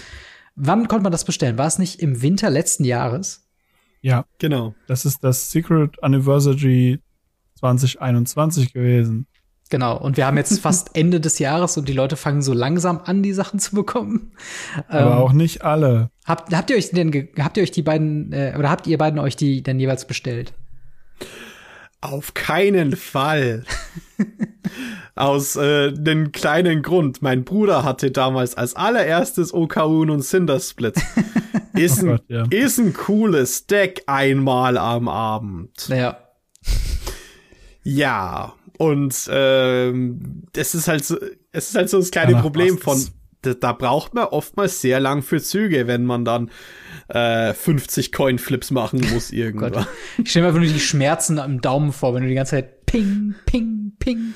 Wann 0.56 0.88
konnte 0.88 1.04
man 1.04 1.12
das 1.12 1.26
bestellen? 1.26 1.58
War 1.58 1.68
es 1.68 1.80
nicht 1.80 2.02
im 2.02 2.22
Winter 2.22 2.50
letzten 2.50 2.86
Jahres? 2.86 3.47
Ja, 4.08 4.24
genau. 4.40 4.74
Das 4.88 5.04
ist 5.04 5.22
das 5.22 5.52
Secret 5.52 6.02
Anniversary 6.02 7.02
2021 7.60 8.72
gewesen. 8.72 9.28
Genau, 9.70 9.98
und 9.98 10.16
wir 10.16 10.26
haben 10.26 10.38
jetzt 10.38 10.60
fast 10.62 10.96
Ende 10.96 11.20
des 11.20 11.40
Jahres 11.40 11.76
und 11.76 11.90
die 11.90 11.94
Leute 11.94 12.16
fangen 12.16 12.42
so 12.42 12.54
langsam 12.54 13.02
an, 13.04 13.22
die 13.22 13.34
Sachen 13.34 13.60
zu 13.60 13.76
bekommen. 13.76 14.32
Aber 14.88 15.12
ähm, 15.12 15.18
auch 15.18 15.34
nicht 15.34 15.64
alle. 15.64 16.10
Habt, 16.26 16.56
habt 16.56 16.70
ihr 16.70 16.78
euch 16.78 16.92
denn, 16.92 17.28
habt 17.38 17.58
ihr 17.58 17.64
euch 17.64 17.72
die 17.72 17.82
beiden, 17.82 18.32
äh, 18.32 18.56
oder 18.58 18.70
habt 18.70 18.88
ihr 18.88 18.98
beiden 18.98 19.20
euch 19.20 19.36
die 19.36 19.62
denn 19.62 19.78
jeweils 19.78 20.08
bestellt? 20.08 20.54
Auf 22.02 22.34
keinen 22.34 22.96
Fall. 22.96 23.64
Aus 25.16 25.56
äh, 25.56 25.92
dem 25.92 26.32
kleinen 26.32 26.84
Grund. 26.84 27.22
Mein 27.22 27.44
Bruder 27.44 27.84
hatte 27.84 28.12
damals 28.12 28.56
als 28.56 28.76
allererstes 28.76 29.54
Okaun 29.54 30.10
und 30.10 30.22
Cinder 30.22 30.60
Split. 30.60 30.96
Ist, 31.74 32.04
oh 32.04 32.08
Gott, 32.08 32.24
ja. 32.28 32.46
ist 32.50 32.80
ein 32.80 32.92
cooles 32.94 33.68
Deck 33.68 34.02
einmal 34.08 34.80
am 34.80 35.08
Abend. 35.08 35.88
Ja. 35.90 36.18
Ja, 37.84 38.56
und 38.80 39.30
ähm, 39.32 40.44
das 40.54 40.76
ist 40.76 40.88
halt 40.88 41.06
so, 41.06 41.18
es 41.52 41.70
ist 41.70 41.76
halt 41.76 41.90
so 41.90 42.00
das 42.00 42.12
kleine 42.12 42.32
Danach 42.32 42.42
Problem 42.42 42.78
von, 42.80 43.00
da, 43.44 43.54
da, 43.54 43.74
braucht 43.74 44.14
man 44.14 44.26
oftmals 44.26 44.82
sehr 44.82 45.00
lang 45.00 45.22
für 45.22 45.42
Züge, 45.42 45.88
wenn 45.88 46.04
man 46.04 46.26
dann 46.26 46.50
äh, 47.10 47.54
50 47.54 48.12
Coin-Flips 48.12 48.72
machen 48.72 49.06
muss 49.14 49.32
irgendwann. 49.32 49.74
Oh 49.76 49.86
ich 50.22 50.30
stelle 50.30 50.44
mir 50.44 50.48
einfach 50.50 50.62
nur 50.62 50.72
die 50.72 50.80
Schmerzen 50.80 51.40
am 51.40 51.62
Daumen 51.62 51.92
vor, 51.92 52.14
wenn 52.14 52.24
du 52.24 52.30
die 52.30 52.36
ganze 52.36 52.52
Zeit 52.52 52.86
ping, 52.86 53.36
ping, 53.46 53.94
ping. 54.00 54.34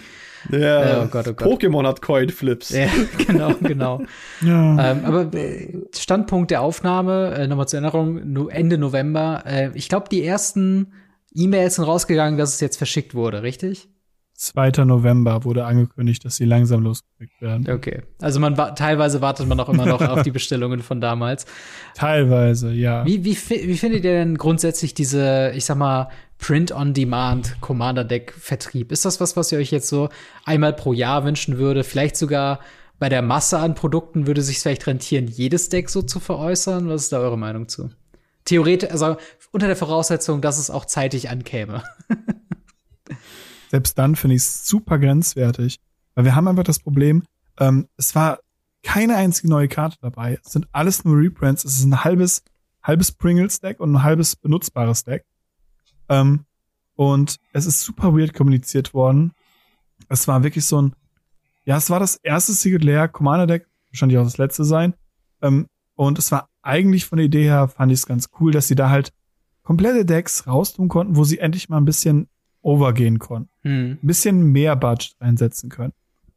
Ja, 0.50 1.04
oh 1.04 1.08
Gott, 1.08 1.28
oh 1.28 1.34
Gott. 1.34 1.48
Pokémon 1.48 1.86
hat 1.88 2.02
Coin-Flips. 2.02 2.70
Ja, 2.70 2.88
genau, 3.28 3.54
genau. 3.62 4.02
ja. 4.42 4.92
Ähm, 4.92 5.06
aber 5.06 5.34
äh, 5.34 5.74
Standpunkt 5.96 6.52
der 6.52 6.62
Aufnahme, 6.62 7.36
äh, 7.36 7.48
nochmal 7.48 7.68
zur 7.68 7.80
Erinnerung, 7.80 8.50
Ende 8.50 8.78
November. 8.78 9.44
Äh, 9.46 9.70
ich 9.76 9.88
glaube, 9.88 10.10
die 10.10 10.24
ersten 10.24 10.94
E-Mails 11.34 11.76
sind 11.76 11.86
rausgegangen, 11.86 12.38
dass 12.38 12.56
es 12.56 12.60
jetzt 12.60 12.78
verschickt 12.78 13.14
wurde, 13.14 13.44
richtig? 13.44 13.90
2. 14.42 14.86
November 14.86 15.44
wurde 15.44 15.66
angekündigt, 15.66 16.26
dass 16.26 16.38
sie 16.38 16.46
langsam 16.46 16.82
losgeschickt 16.82 17.40
werden. 17.42 17.70
Okay. 17.70 18.02
Also 18.20 18.40
man 18.40 18.56
teilweise 18.76 19.22
wartet 19.22 19.48
man 19.48 19.60
auch 19.60 19.70
immer 19.70 19.86
noch 19.86 20.02
auf 20.02 20.24
die 20.24 20.32
Bestellungen 20.32 20.82
von 20.82 21.00
damals. 21.00 21.46
Teilweise, 21.94 22.72
ja. 22.72 23.06
Wie, 23.06 23.24
wie, 23.24 23.38
wie 23.38 23.78
findet 23.78 24.04
ihr 24.04 24.14
denn 24.14 24.40
grundsätzlich 24.40 24.96
diese, 24.96 25.52
ich 25.56 25.66
sag 25.66 25.78
mal, 25.78 26.10
Print-on-Demand 26.40 27.62
Commander 27.62 28.04
Deck 28.04 28.34
Vertrieb? 28.36 28.92
Ist 28.92 29.06
das 29.06 29.22
was, 29.22 29.38
was 29.38 29.52
ihr 29.52 29.60
euch 29.60 29.70
jetzt 29.70 29.90
so 29.90 30.10
einmal 30.44 30.74
pro 30.74 30.92
Jahr 30.92 31.24
wünschen 31.24 31.60
würde? 31.60 31.84
Vielleicht 31.84 32.18
sogar 32.18 32.62
bei 32.98 33.10
der 33.10 33.22
Masse 33.22 33.60
an 33.60 33.76
Produkten 33.76 34.26
würde 34.26 34.42
sich 34.42 34.58
vielleicht 34.58 34.88
rentieren, 34.88 35.28
jedes 35.28 35.70
Deck 35.70 35.88
so 35.92 36.02
zu 36.02 36.20
veräußern? 36.20 36.90
Was 36.90 37.04
ist 37.04 37.14
da 37.14 37.20
eure 37.20 37.38
Meinung 37.38 37.68
zu? 37.68 37.92
Theoretisch, 38.46 38.90
also 38.90 39.18
unter 39.52 39.68
der 39.68 39.76
Voraussetzung, 39.76 40.42
dass 40.42 40.58
es 40.58 40.72
auch 40.72 40.86
zeitig 40.86 41.30
ankäme. 41.30 41.84
selbst 43.72 43.98
dann 43.98 44.18
finde 44.18 44.36
ich 44.36 44.42
es 44.42 44.68
super 44.68 45.00
grenzwertig. 45.00 45.80
Weil 46.14 46.26
wir 46.26 46.36
haben 46.36 46.50
einfach 46.50 46.66
das 46.66 46.80
Problem, 46.80 47.24
ähm, 47.58 47.88
es 47.96 48.14
war 48.16 48.40
keine 48.84 49.16
einzige 49.16 49.48
neue 49.48 49.70
Karte 49.70 49.96
dabei. 50.02 50.40
Es 50.44 50.52
sind 50.52 50.68
alles 50.74 51.06
nur 51.06 51.18
Reprints. 51.18 51.64
Es 51.64 51.78
ist 51.78 51.86
ein 51.86 52.04
halbes, 52.04 52.44
halbes 52.84 53.14
Pringles-Deck 53.14 53.80
und 53.80 53.94
ein 53.94 54.04
halbes 54.04 54.36
benutzbares 54.36 55.06
Deck. 55.06 55.26
Ähm, 56.10 56.46
und 56.96 57.38
es 57.54 57.66
ist 57.66 57.82
super 57.82 58.14
weird 58.14 58.34
kommuniziert 58.34 58.94
worden. 58.94 59.32
Es 60.10 60.28
war 60.28 60.44
wirklich 60.44 60.66
so 60.66 60.82
ein, 60.82 60.94
ja, 61.64 61.78
es 61.78 61.90
war 61.90 62.02
das 62.02 62.18
erste 62.18 62.52
Secret 62.52 62.84
Lair 62.84 63.08
Commander 63.08 63.48
Deck, 63.48 63.68
wahrscheinlich 63.90 64.18
auch 64.18 64.26
das 64.26 64.38
letzte 64.38 64.66
sein. 64.66 64.96
Ähm, 65.42 65.68
und 65.96 66.20
es 66.20 66.30
war 66.34 66.50
eigentlich 66.62 67.06
von 67.06 67.20
der 67.20 67.28
Idee 67.28 67.44
her, 67.44 67.70
fand 67.70 67.90
ich 67.94 68.00
es 68.00 68.06
ganz 68.06 68.32
cool, 68.42 68.52
dass 68.52 68.68
sie 68.68 68.76
da 68.76 68.90
halt 68.90 69.14
komplette 69.64 70.04
Decks 70.04 70.46
raustun 70.46 70.90
konnten, 70.90 71.16
wo 71.16 71.24
sie 71.24 71.40
endlich 71.40 71.70
mal 71.70 71.78
ein 71.78 71.86
bisschen 71.86 72.28
overgehen 72.62 73.20
konnten. 73.20 73.50
Hm. 73.64 73.98
Ein 74.02 74.08
bisschen 74.08 74.52
mehr 74.52 74.76
Budget 74.76 75.16
einsetzen 75.20 75.70
können. 75.70 75.94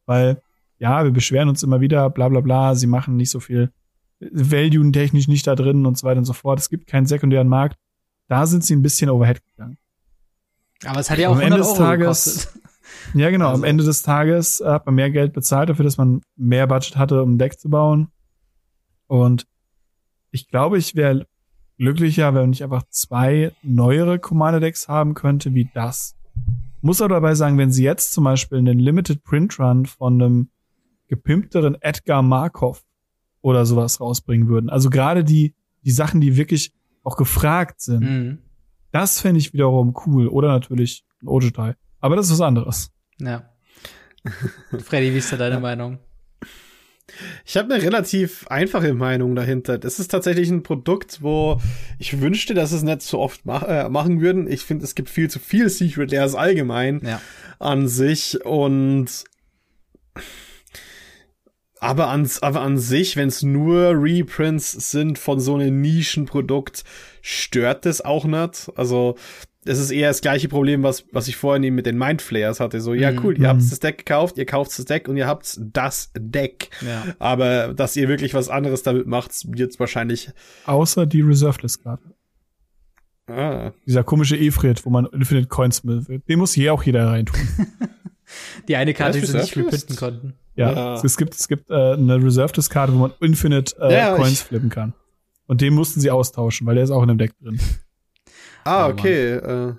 Weil, 0.06 0.42
ja, 0.78 1.04
wir 1.04 1.10
beschweren 1.10 1.48
uns 1.48 1.62
immer 1.62 1.80
wieder, 1.80 2.10
bla 2.10 2.28
bla 2.28 2.40
bla, 2.40 2.74
sie 2.74 2.86
machen 2.86 3.16
nicht 3.16 3.30
so 3.30 3.40
viel 3.40 3.70
Value 4.20 4.90
technisch 4.92 5.28
nicht 5.28 5.46
da 5.46 5.54
drin 5.54 5.86
und 5.86 5.98
so 5.98 6.06
weiter 6.06 6.18
und 6.18 6.24
so 6.24 6.32
fort. 6.32 6.58
Es 6.58 6.70
gibt 6.70 6.86
keinen 6.86 7.06
sekundären 7.06 7.48
Markt. 7.48 7.76
Da 8.28 8.46
sind 8.46 8.64
sie 8.64 8.74
ein 8.74 8.82
bisschen 8.82 9.10
overhead 9.10 9.42
gegangen. 9.44 9.76
Aber 10.84 11.00
es 11.00 11.10
hat 11.10 11.18
ja 11.18 11.28
auch 11.28 11.34
am 11.34 11.40
Ende 11.40 11.58
des 11.58 11.74
Tages, 11.74 12.34
gekostet. 12.34 12.62
Ja, 13.14 13.30
genau. 13.30 13.48
Also. 13.48 13.62
Am 13.62 13.64
Ende 13.64 13.84
des 13.84 14.02
Tages 14.02 14.62
hat 14.64 14.86
man 14.86 14.94
mehr 14.94 15.10
Geld 15.10 15.32
bezahlt 15.32 15.68
dafür, 15.68 15.84
dass 15.84 15.96
man 15.96 16.20
mehr 16.36 16.66
Budget 16.66 16.96
hatte, 16.96 17.22
um 17.22 17.34
ein 17.34 17.38
Deck 17.38 17.58
zu 17.58 17.68
bauen. 17.68 18.08
Und 19.06 19.46
ich 20.30 20.48
glaube, 20.48 20.78
ich 20.78 20.94
wäre 20.94 21.26
glücklicher, 21.78 22.34
wenn 22.34 22.52
ich 22.52 22.62
einfach 22.62 22.84
zwei 22.90 23.52
neuere 23.62 24.18
Commander-Decks 24.18 24.88
haben 24.88 25.14
könnte, 25.14 25.54
wie 25.54 25.68
das. 25.74 26.16
Muss 26.80 27.00
aber 27.00 27.14
dabei 27.14 27.34
sagen, 27.34 27.58
wenn 27.58 27.72
sie 27.72 27.84
jetzt 27.84 28.12
zum 28.12 28.24
Beispiel 28.24 28.58
einen 28.58 28.78
Limited 28.78 29.24
Print 29.24 29.58
Run 29.58 29.86
von 29.86 30.20
einem 30.20 30.48
gepimpteren 31.08 31.76
Edgar 31.80 32.22
Markov 32.22 32.84
oder 33.40 33.66
sowas 33.66 34.00
rausbringen 34.00 34.48
würden, 34.48 34.70
also 34.70 34.90
gerade 34.90 35.24
die, 35.24 35.54
die 35.84 35.90
Sachen, 35.90 36.20
die 36.20 36.36
wirklich 36.36 36.72
auch 37.02 37.16
gefragt 37.16 37.80
sind, 37.80 38.02
mhm. 38.02 38.38
das 38.90 39.20
fände 39.20 39.38
ich 39.38 39.52
wiederum 39.52 39.94
cool. 40.06 40.28
Oder 40.28 40.48
natürlich 40.48 41.04
ein 41.22 41.28
Ojutai. 41.28 41.74
Aber 42.00 42.16
das 42.16 42.26
ist 42.26 42.32
was 42.32 42.40
anderes. 42.40 42.90
Ja. 43.18 43.50
Freddy, 44.78 45.12
wie 45.12 45.18
ist 45.18 45.32
da 45.32 45.36
deine 45.36 45.60
Meinung? 45.60 45.98
Ich 47.44 47.56
habe 47.56 47.72
eine 47.72 47.82
relativ 47.82 48.46
einfache 48.48 48.94
Meinung 48.94 49.34
dahinter. 49.34 49.78
Das 49.78 49.98
ist 49.98 50.08
tatsächlich 50.08 50.50
ein 50.50 50.62
Produkt, 50.62 51.22
wo 51.22 51.60
ich 51.98 52.20
wünschte, 52.20 52.54
dass 52.54 52.72
es 52.72 52.82
nicht 52.82 53.02
so 53.02 53.18
oft 53.18 53.44
mach, 53.44 53.62
äh, 53.62 53.88
machen 53.88 54.20
würden. 54.20 54.50
Ich 54.50 54.62
finde, 54.62 54.84
es 54.84 54.94
gibt 54.94 55.10
viel 55.10 55.28
zu 55.28 55.38
viel 55.38 55.68
Secret 55.68 56.10
Layers 56.10 56.34
allgemein 56.34 57.00
ja. 57.04 57.20
an 57.58 57.88
sich 57.88 58.44
und 58.44 59.24
aber 61.84 62.08
an, 62.08 62.28
aber 62.40 62.62
an 62.62 62.78
sich, 62.78 63.16
wenn 63.16 63.28
es 63.28 63.42
nur 63.42 63.90
Reprints 63.94 64.72
sind 64.90 65.18
von 65.18 65.38
so 65.38 65.56
einem 65.56 65.82
Nischenprodukt, 65.82 66.82
stört 67.20 67.84
das 67.84 68.00
auch 68.00 68.24
nicht. 68.24 68.72
Also 68.74 69.16
es 69.66 69.78
ist 69.78 69.90
eher 69.90 70.08
das 70.08 70.22
gleiche 70.22 70.48
Problem, 70.48 70.82
was, 70.82 71.04
was 71.12 71.28
ich 71.28 71.36
vorhin 71.36 71.62
eben 71.62 71.76
mit 71.76 71.84
den 71.84 71.98
Mindflayers 71.98 72.60
hatte. 72.60 72.80
So, 72.80 72.94
ja, 72.94 73.12
cool, 73.22 73.38
ihr 73.38 73.48
habt 73.48 73.60
mhm. 73.60 73.68
das 73.68 73.80
Deck 73.80 73.98
gekauft, 73.98 74.38
ihr 74.38 74.46
kauft 74.46 74.78
das 74.78 74.86
Deck 74.86 75.08
und 75.08 75.18
ihr 75.18 75.26
habt 75.26 75.58
das 75.58 76.10
Deck. 76.16 76.70
Ja. 76.86 77.04
Aber 77.18 77.74
dass 77.74 77.96
ihr 77.96 78.08
wirklich 78.08 78.32
was 78.32 78.48
anderes 78.48 78.82
damit 78.82 79.06
macht, 79.06 79.32
wird 79.46 79.78
wahrscheinlich. 79.78 80.30
Außer 80.64 81.04
die 81.04 81.20
Reserved-List-Karte. 81.20 82.14
Ah. 83.26 83.72
Dieser 83.86 84.04
komische 84.04 84.38
Efred, 84.38 84.84
wo 84.86 84.90
man 84.90 85.06
Infinite 85.06 85.48
Coins 85.48 85.84
will. 85.84 86.22
Den 86.28 86.38
muss 86.38 86.54
hier 86.54 86.72
auch 86.72 86.82
jeder 86.82 87.08
reintun. 87.08 87.40
die 88.68 88.76
eine 88.76 88.94
Karte, 88.94 89.20
die 89.20 89.26
sie 89.26 89.36
nicht 89.36 89.56
reprinten 89.56 89.96
konnten. 89.96 90.34
Ja, 90.56 90.72
ja, 90.72 90.94
Es, 91.02 91.16
gibt, 91.16 91.34
es 91.34 91.48
gibt 91.48 91.70
äh, 91.70 91.74
eine 91.74 92.22
Reserved-List-Karte, 92.22 92.92
wo 92.92 92.98
man 92.98 93.12
Infinite 93.20 93.74
äh, 93.80 93.92
ja, 93.92 94.14
Coins 94.14 94.42
flippen 94.42 94.70
kann. 94.70 94.94
Und 95.46 95.60
den 95.60 95.74
mussten 95.74 96.00
sie 96.00 96.10
austauschen, 96.10 96.66
weil 96.66 96.76
der 96.76 96.84
ist 96.84 96.90
auch 96.90 97.02
in 97.02 97.08
dem 97.08 97.18
Deck 97.18 97.32
drin. 97.38 97.60
Ah, 98.64 98.88
okay. 98.88 99.34
Äh, 99.34 99.74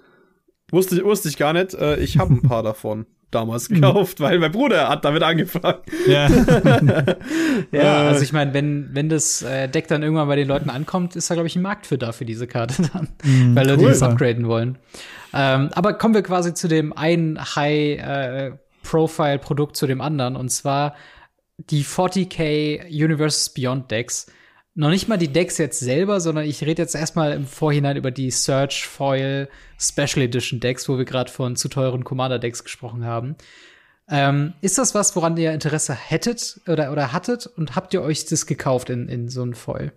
wusste, 0.70 0.96
ich, 0.98 1.04
wusste 1.04 1.30
ich 1.30 1.38
gar 1.38 1.54
nicht. 1.54 1.74
Äh, 1.74 1.98
ich 1.98 2.18
habe 2.18 2.34
ein 2.34 2.42
paar 2.42 2.64
davon 2.64 3.06
damals 3.32 3.68
gekauft, 3.68 4.20
weil 4.20 4.40
mein 4.40 4.52
Bruder 4.52 4.88
hat 4.88 5.04
damit 5.04 5.24
angefangen. 5.24 5.80
Ja, 6.08 6.30
ja 7.72 8.08
also 8.08 8.24
ich 8.24 8.32
meine, 8.32 8.54
wenn, 8.54 8.90
wenn 8.94 9.10
das 9.10 9.42
äh, 9.42 9.68
Deck 9.68 9.88
dann 9.88 10.04
irgendwann 10.04 10.28
bei 10.28 10.36
den 10.36 10.48
Leuten 10.48 10.70
ankommt, 10.70 11.16
ist 11.16 11.30
da, 11.30 11.34
glaube 11.34 11.48
ich, 11.48 11.56
ein 11.56 11.62
Markt 11.62 11.86
für 11.86 11.98
da, 11.98 12.12
für 12.12 12.26
diese 12.26 12.48
Karte 12.48 12.84
dann, 12.94 13.10
mm, 13.24 13.56
weil 13.56 13.68
Leute 13.68 13.84
cool. 13.84 13.90
das 13.90 14.04
upgraden 14.04 14.48
wollen. 14.48 14.78
Ähm, 15.36 15.70
aber 15.74 15.94
kommen 15.94 16.14
wir 16.14 16.24
quasi 16.24 16.54
zu 16.54 16.68
dem 16.68 16.92
einen 16.94 17.40
High-Profile-Produkt 17.40 19.76
äh, 19.76 19.80
zu 19.80 19.86
dem 19.86 20.02
anderen, 20.02 20.36
und 20.36 20.50
zwar 20.50 20.96
die 21.58 21.84
40k 21.84 22.88
Universes 22.88 23.50
Beyond 23.50 23.92
Decks 23.92 24.28
noch 24.76 24.90
nicht 24.90 25.08
mal 25.08 25.18
die 25.18 25.32
Decks 25.32 25.58
jetzt 25.58 25.80
selber, 25.80 26.20
sondern 26.20 26.46
ich 26.46 26.62
rede 26.62 26.82
jetzt 26.82 26.96
erstmal 26.96 27.32
im 27.32 27.48
Vorhinein 27.48 27.96
über 27.96 28.12
die 28.12 28.30
Search 28.30 28.86
Foil 28.86 29.48
Special 29.80 30.22
Edition 30.22 30.60
Decks, 30.60 30.90
wo 30.90 30.98
wir 30.98 31.06
gerade 31.06 31.32
von 31.32 31.56
zu 31.56 31.70
teuren 31.70 32.04
Commander 32.04 32.40
Decks 32.40 32.64
gesprochen 32.64 33.06
haben. 33.06 33.38
Ähm, 34.10 34.54
ist 34.62 34.78
das 34.78 34.94
was, 34.94 35.16
woran 35.16 35.38
ihr 35.38 35.54
Interesse 35.54 35.96
hättet 35.96 36.60
oder, 36.68 36.92
oder 36.92 37.14
hattet 37.14 37.48
und 37.48 37.76
habt 37.76 37.94
ihr 37.94 38.02
euch 38.02 38.26
das 38.26 38.46
gekauft 38.46 38.90
in, 38.90 39.08
in 39.08 39.30
so 39.30 39.44
ein 39.44 39.54
Foil? 39.54 39.94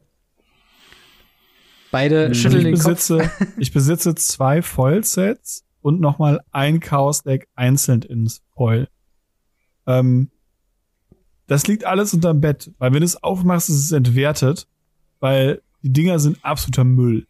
Beide 1.91 2.35
schütteln 2.35 2.61
ich 2.61 2.65
den 2.65 2.75
besitze, 2.75 3.19
Kopf. 3.19 3.47
ich 3.59 3.73
besitze 3.73 4.15
zwei 4.15 4.63
Foil-Sets 4.63 5.65
und 5.81 6.01
noch 6.01 6.19
mal 6.19 6.41
ein 6.51 6.81
Chaos-Deck 6.81 7.49
einzeln 7.55 8.03
ins 8.03 8.43
Foil. 8.55 8.89
Ähm, 9.87 10.31
das 11.47 11.67
liegt 11.67 11.85
alles 11.85 12.13
unterm 12.13 12.41
Bett, 12.41 12.71
weil 12.79 12.93
wenn 12.93 13.01
du 13.01 13.07
es 13.07 13.23
aufmachst, 13.23 13.71
ist 13.71 13.77
es 13.77 13.93
entwertet, 13.93 14.69
weil 15.21 15.63
die 15.83 15.93
Dinger 15.93 16.19
sind 16.19 16.45
absoluter 16.45 16.85
Müll. 16.85 17.27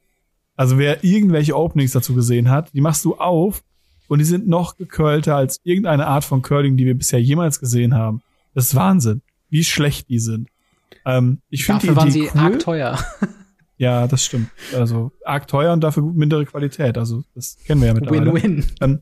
Also 0.57 0.77
wer 0.77 1.05
irgendwelche 1.05 1.57
Openings 1.57 1.93
dazu 1.93 2.15
gesehen 2.15 2.51
hat, 2.51 2.73
die 2.75 2.81
machst 2.81 3.05
du 3.05 3.15
auf 3.15 3.63
und 4.09 4.19
die 4.19 4.25
sind 4.25 4.49
noch 4.49 4.77
gekörlter 4.77 5.37
als 5.37 5.61
irgendeine 5.63 6.09
Art 6.09 6.25
von 6.25 6.43
Curling, 6.43 6.77
die 6.77 6.85
wir 6.85 6.99
bisher 6.99 7.23
jemals 7.23 7.61
gesehen 7.61 7.95
haben. 7.95 8.23
Das 8.55 8.67
ist 8.67 8.75
Wahnsinn, 8.75 9.23
wie 9.51 9.63
schlecht 9.63 10.09
die 10.09 10.19
sind. 10.19 10.49
Ähm, 11.05 11.39
ich 11.49 11.65
finde 11.65 11.87
die 11.87 11.95
waren 11.95 12.11
sie 12.11 12.23
cool. 12.23 12.41
arg 12.41 12.59
teuer. 12.59 12.99
Ja, 13.79 14.07
das 14.07 14.25
stimmt. 14.25 14.51
Also 14.75 15.13
arg 15.25 15.47
teuer 15.47 15.73
und 15.73 15.81
dafür 15.83 16.03
mindere 16.03 16.45
Qualität. 16.45 16.99
Also 16.99 17.25
das 17.35 17.57
kennen 17.65 17.81
wir 17.81 17.89
ja 17.89 17.95
mittlerweile. 17.95 18.35
Win-win. 18.35 18.67
Ähm, 18.81 18.99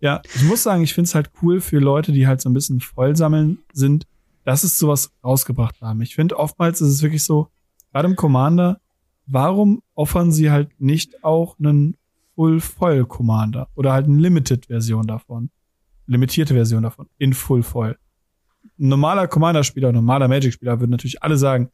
Ja, 0.00 0.20
ich 0.34 0.42
muss 0.42 0.64
sagen, 0.64 0.82
ich 0.82 0.94
finde 0.94 1.06
es 1.06 1.14
halt 1.14 1.30
cool 1.42 1.60
für 1.60 1.78
Leute, 1.78 2.10
die 2.10 2.26
halt 2.26 2.40
so 2.40 2.50
ein 2.50 2.54
bisschen 2.54 2.80
voll 2.80 3.14
sammeln 3.14 3.58
sind, 3.72 4.04
dass 4.44 4.64
es 4.64 4.76
sowas 4.76 5.12
rausgebracht 5.22 5.80
haben. 5.80 6.02
Ich 6.02 6.16
finde, 6.16 6.36
oftmals 6.40 6.80
ist 6.80 6.88
es 6.88 7.02
wirklich 7.02 7.22
so, 7.22 7.46
gerade 7.92 8.08
im 8.08 8.16
Commander, 8.16 8.80
warum 9.26 9.80
offern 9.94 10.32
sie 10.32 10.50
halt 10.50 10.70
nicht 10.80 11.22
auch 11.22 11.56
einen 11.60 11.96
Full 12.34 12.58
Foil 12.60 13.04
Commander 13.04 13.68
oder 13.76 13.92
halt 13.92 14.06
eine 14.06 14.18
Limited 14.18 14.66
Version 14.66 15.06
davon? 15.06 15.50
Limitierte 16.08 16.54
Version 16.54 16.82
davon 16.82 17.06
in 17.18 17.32
Full 17.32 17.62
Foil. 17.62 17.96
Ein 18.80 18.88
normaler 18.88 19.28
Commander-Spieler, 19.28 19.90
ein 19.90 19.94
normaler 19.94 20.26
Magic-Spieler 20.26 20.80
würden 20.80 20.90
natürlich 20.90 21.22
alle 21.22 21.36
sagen, 21.36 21.70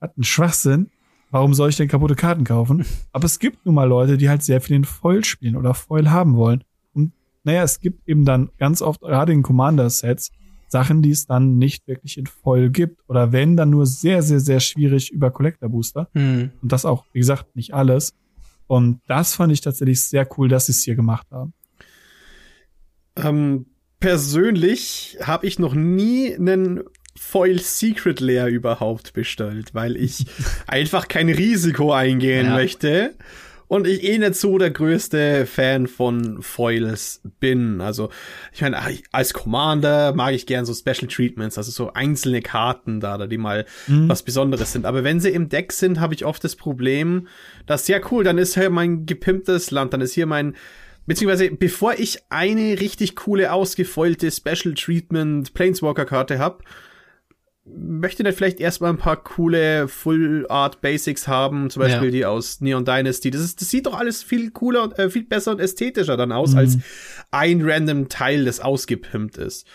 hat 0.00 0.16
einen 0.16 0.22
Schwachsinn. 0.22 0.90
Warum 1.30 1.54
soll 1.54 1.68
ich 1.68 1.76
denn 1.76 1.88
kaputte 1.88 2.14
Karten 2.14 2.44
kaufen? 2.44 2.84
Aber 3.12 3.26
es 3.26 3.38
gibt 3.38 3.66
nun 3.66 3.74
mal 3.74 3.84
Leute, 3.84 4.16
die 4.16 4.28
halt 4.28 4.42
sehr 4.42 4.60
viel 4.60 4.76
in 4.76 4.84
Foil 4.84 5.24
spielen 5.24 5.56
oder 5.56 5.74
Foil 5.74 6.10
haben 6.10 6.36
wollen. 6.36 6.64
Und 6.94 7.12
naja, 7.44 7.62
es 7.62 7.80
gibt 7.80 8.08
eben 8.08 8.24
dann 8.24 8.50
ganz 8.58 8.82
oft, 8.82 9.00
gerade 9.00 9.32
in 9.32 9.42
Commander-Sets, 9.42 10.30
Sachen, 10.68 11.00
die 11.00 11.10
es 11.10 11.26
dann 11.26 11.56
nicht 11.56 11.86
wirklich 11.88 12.18
in 12.18 12.26
Foil 12.26 12.70
gibt. 12.70 13.00
Oder 13.08 13.32
wenn, 13.32 13.56
dann 13.56 13.70
nur 13.70 13.86
sehr, 13.86 14.22
sehr, 14.22 14.40
sehr 14.40 14.60
schwierig 14.60 15.10
über 15.10 15.30
Collector 15.30 15.68
Booster. 15.68 16.08
Mhm. 16.14 16.52
Und 16.62 16.72
das 16.72 16.84
auch, 16.84 17.04
wie 17.12 17.20
gesagt, 17.20 17.56
nicht 17.56 17.74
alles. 17.74 18.14
Und 18.66 19.00
das 19.06 19.34
fand 19.34 19.52
ich 19.52 19.62
tatsächlich 19.62 20.06
sehr 20.06 20.28
cool, 20.36 20.48
dass 20.48 20.66
sie 20.66 20.72
es 20.72 20.82
hier 20.82 20.94
gemacht 20.94 21.26
haben. 21.30 21.54
Ähm, 23.16 23.66
persönlich 23.98 25.18
habe 25.22 25.46
ich 25.46 25.58
noch 25.58 25.74
nie 25.74 26.34
einen 26.34 26.84
Foil 27.18 27.58
Secret 27.58 28.20
Layer 28.20 28.48
überhaupt 28.48 29.12
bestellt, 29.12 29.74
weil 29.74 29.96
ich 29.96 30.26
einfach 30.66 31.08
kein 31.08 31.28
Risiko 31.28 31.92
eingehen 31.92 32.46
ja. 32.46 32.54
möchte 32.54 33.14
und 33.68 33.86
ich 33.86 34.02
eh 34.02 34.18
nicht 34.18 34.34
so 34.34 34.56
der 34.58 34.70
größte 34.70 35.46
Fan 35.46 35.86
von 35.86 36.42
Foils 36.42 37.20
bin. 37.38 37.80
Also, 37.82 38.08
ich 38.52 38.62
meine, 38.62 38.78
als 39.12 39.34
Commander 39.34 40.14
mag 40.14 40.32
ich 40.34 40.46
gern 40.46 40.64
so 40.64 40.72
Special 40.72 41.06
Treatments, 41.06 41.58
also 41.58 41.70
so 41.70 41.92
einzelne 41.92 42.40
Karten 42.40 42.98
da, 43.00 43.26
die 43.26 43.38
mal 43.38 43.66
mhm. 43.86 44.08
was 44.08 44.22
Besonderes 44.22 44.72
sind. 44.72 44.86
Aber 44.86 45.04
wenn 45.04 45.20
sie 45.20 45.30
im 45.30 45.50
Deck 45.50 45.72
sind, 45.72 46.00
habe 46.00 46.14
ich 46.14 46.24
oft 46.24 46.42
das 46.42 46.56
Problem, 46.56 47.28
dass, 47.66 47.86
ja 47.88 48.00
cool, 48.10 48.24
dann 48.24 48.38
ist 48.38 48.54
hier 48.54 48.70
mein 48.70 49.04
gepimptes 49.04 49.70
Land, 49.70 49.92
dann 49.92 50.00
ist 50.00 50.14
hier 50.14 50.26
mein 50.26 50.56
Beziehungsweise, 51.06 51.50
bevor 51.50 51.94
ich 51.94 52.18
eine 52.28 52.80
richtig 52.80 53.16
coole, 53.16 53.50
ausgefeulte 53.50 54.30
Special 54.30 54.74
Treatment 54.74 55.54
Planeswalker-Karte 55.54 56.38
habe, 56.38 56.62
möchte 57.76 58.22
dann 58.22 58.32
vielleicht 58.32 58.60
erstmal 58.60 58.90
ein 58.90 58.98
paar 58.98 59.16
coole 59.22 59.88
Full 59.88 60.46
Art 60.48 60.80
Basics 60.80 61.28
haben, 61.28 61.70
zum 61.70 61.82
Beispiel 61.82 62.08
ja. 62.08 62.10
die 62.12 62.26
aus 62.26 62.60
Neon 62.60 62.84
Dynasty. 62.84 63.30
Das, 63.30 63.42
ist, 63.42 63.60
das 63.60 63.70
sieht 63.70 63.86
doch 63.86 63.98
alles 63.98 64.22
viel 64.22 64.50
cooler 64.50 64.82
und 64.82 64.98
äh, 64.98 65.10
viel 65.10 65.24
besser 65.24 65.52
und 65.52 65.60
ästhetischer 65.60 66.16
dann 66.16 66.32
aus, 66.32 66.52
mhm. 66.52 66.58
als 66.58 66.78
ein 67.30 67.62
random 67.62 68.08
Teil, 68.08 68.44
das 68.44 68.60
ausgepimpt 68.60 69.38
ist. 69.38 69.66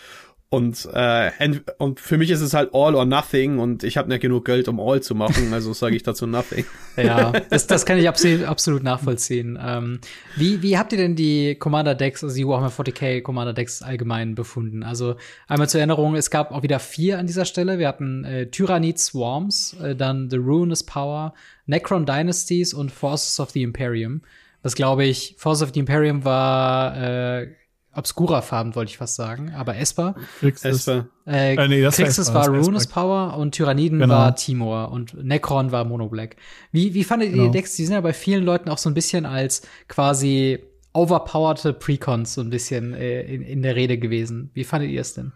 Und, 0.54 0.88
äh, 0.94 1.32
und 1.80 2.00
für 2.00 2.20
mich 2.20 2.30
ist 2.30 2.42
es 2.42 2.54
halt 2.54 2.76
all 2.76 2.94
or 2.94 3.06
nothing 3.06 3.58
und 3.58 3.84
ich 3.84 3.98
habe 3.98 4.08
nicht 4.08 4.22
genug 4.22 4.46
Geld, 4.46 4.68
um 4.68 4.80
all 4.80 5.02
zu 5.02 5.16
machen, 5.16 5.52
also 5.52 5.74
sage 5.74 5.96
ich 5.96 6.04
dazu 6.04 6.28
nothing. 6.28 6.64
ja, 6.96 7.32
das, 7.50 7.66
das 7.66 7.88
kann 7.88 7.98
ich 7.98 8.08
absolut, 8.08 8.44
absolut 8.44 8.84
nachvollziehen. 8.84 9.58
Ähm, 9.60 10.00
wie, 10.36 10.62
wie 10.62 10.78
habt 10.78 10.92
ihr 10.92 11.00
denn 11.00 11.16
die 11.16 11.56
Commander 11.56 11.96
Decks, 11.96 12.24
also 12.24 12.36
die 12.36 12.48
Warhammer 12.48 12.70
40k 12.70 13.24
Commander 13.24 13.54
Decks 13.54 13.82
allgemein 13.82 14.36
befunden? 14.36 14.84
Also 14.84 15.16
einmal 15.48 15.70
zur 15.70 15.80
Erinnerung, 15.80 16.14
es 16.14 16.30
gab 16.30 16.52
auch 16.52 16.62
wieder 16.62 16.78
vier 16.78 17.18
an 17.18 17.26
dieser 17.26 17.46
Stelle. 17.46 17.80
Wir 17.80 17.88
hatten 17.88 18.24
äh, 18.24 18.46
Tyrannid 18.46 19.00
Swarms, 19.00 19.76
äh, 19.82 19.96
dann 19.96 20.30
The 20.30 20.38
Ruinous 20.38 20.84
Power, 20.84 21.34
Necron 21.66 22.06
Dynasties 22.06 22.76
und 22.76 22.92
Forces 22.92 23.40
of 23.40 23.50
the 23.50 23.64
Imperium. 23.64 24.22
Was 24.62 24.76
glaube 24.76 25.04
ich, 25.04 25.34
Forces 25.40 25.64
of 25.64 25.74
the 25.74 25.80
Imperium 25.80 26.24
war 26.26 26.96
äh, 26.96 27.48
Obscura-Farben, 27.96 28.76
wollte 28.76 28.92
ich 28.92 28.98
fast 28.98 29.16
sagen, 29.16 29.54
aber 29.54 29.78
Esper. 29.78 30.16
Krixis. 30.40 30.88
Äh, 30.88 31.04
äh, 31.26 31.68
nee, 31.68 31.82
das 31.82 31.98
Krixis 31.98 32.34
war 32.34 32.48
Runus 32.48 32.88
Power 32.88 33.38
und 33.38 33.54
Tyranniden 33.54 34.00
genau. 34.00 34.16
war 34.16 34.36
Timor 34.36 34.92
und 34.92 35.14
Necron 35.24 35.72
war 35.72 35.86
Mono 35.86 36.10
Black. 36.10 36.36
Wie, 36.72 36.94
wie 36.94 37.04
fandet 37.04 37.32
genau. 37.32 37.44
ihr 37.44 37.50
die 37.50 37.58
Decks? 37.58 37.76
Die 37.76 37.86
sind 37.86 37.94
ja 37.94 38.02
bei 38.02 38.14
vielen 38.14 38.44
Leuten 38.44 38.70
auch 38.70 38.78
so 38.78 38.90
ein 38.90 38.94
bisschen 38.94 39.26
als 39.26 39.62
quasi 39.88 40.60
overpowerte 40.94 41.74
Precons 41.74 42.34
so 42.34 42.42
ein 42.42 42.50
bisschen 42.50 42.94
äh, 42.94 43.22
in, 43.24 43.42
in 43.42 43.62
der 43.62 43.76
Rede 43.76 43.98
gewesen. 43.98 44.52
Wie 44.54 44.64
fandet 44.64 44.90
ihr 44.90 45.02
es 45.02 45.14
denn? 45.14 45.34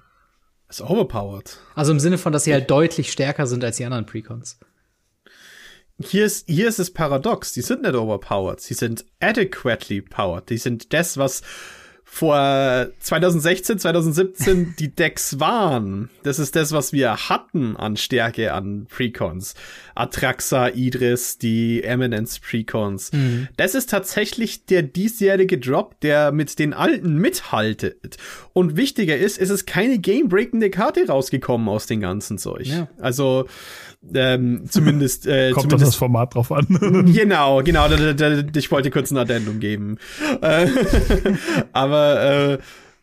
Ist 0.69 0.81
overpowered. 0.81 1.59
Also 1.75 1.91
im 1.91 1.99
Sinne 1.99 2.17
von, 2.17 2.33
dass 2.33 2.43
sie 2.43 2.53
halt 2.53 2.69
deutlich 2.69 3.11
stärker 3.11 3.47
sind 3.47 3.63
als 3.63 3.77
die 3.77 3.85
anderen 3.85 4.05
Precons. 4.05 4.59
Hier 5.99 6.25
ist, 6.25 6.47
hier 6.47 6.67
ist 6.67 6.79
es 6.79 6.93
paradox. 6.93 7.53
Die 7.53 7.61
sind 7.61 7.81
nicht 7.81 7.95
overpowered. 7.95 8.59
Sie 8.59 8.75
sind 8.75 9.05
adequately 9.19 10.01
powered. 10.01 10.49
Die 10.49 10.57
sind 10.57 10.93
das, 10.93 11.17
was 11.17 11.41
vor 12.09 12.87
2016, 12.99 13.77
2017 13.77 14.73
die 14.79 14.95
Decks 14.95 15.39
waren. 15.39 16.09
Das 16.23 16.39
ist 16.39 16.55
das, 16.55 16.71
was 16.71 16.91
wir 16.91 17.29
hatten 17.29 17.75
an 17.75 17.95
Stärke 17.95 18.53
an 18.53 18.87
Precons. 18.89 19.53
Atraxa, 19.93 20.69
Idris, 20.69 21.37
die 21.37 21.83
Eminence 21.83 22.39
Precons. 22.39 23.11
Mhm. 23.11 23.49
Das 23.57 23.75
ist 23.75 23.91
tatsächlich 23.91 24.65
der 24.65 24.81
diesjährige 24.81 25.59
Drop, 25.59 25.99
der 25.99 26.31
mit 26.31 26.57
den 26.57 26.73
alten 26.73 27.17
mithaltet. 27.17 28.17
Und 28.53 28.77
wichtiger 28.77 29.17
ist, 29.17 29.37
es 29.37 29.51
ist 29.51 29.67
keine 29.67 29.99
game-breakende 29.99 30.71
Karte 30.71 31.07
rausgekommen 31.07 31.69
aus 31.69 31.85
dem 31.85 31.99
ganzen 31.99 32.39
Zeug. 32.39 32.65
Ja. 32.65 32.87
Also, 32.99 33.45
ähm, 34.13 34.63
zumindest 34.69 35.27
äh, 35.27 35.51
kommt 35.51 35.63
zumindest, 35.63 35.91
das 35.91 35.95
Format 35.95 36.35
drauf 36.35 36.51
an. 36.51 36.65
genau, 37.13 37.61
genau. 37.61 37.89
Da, 37.89 38.13
da, 38.13 38.41
da, 38.41 38.59
ich 38.59 38.71
wollte 38.71 38.89
kurz 38.91 39.11
ein 39.11 39.17
Addendum 39.17 39.59
geben, 39.59 39.97
äh, 40.41 40.67
aber 41.73 41.96
äh, 41.97 42.57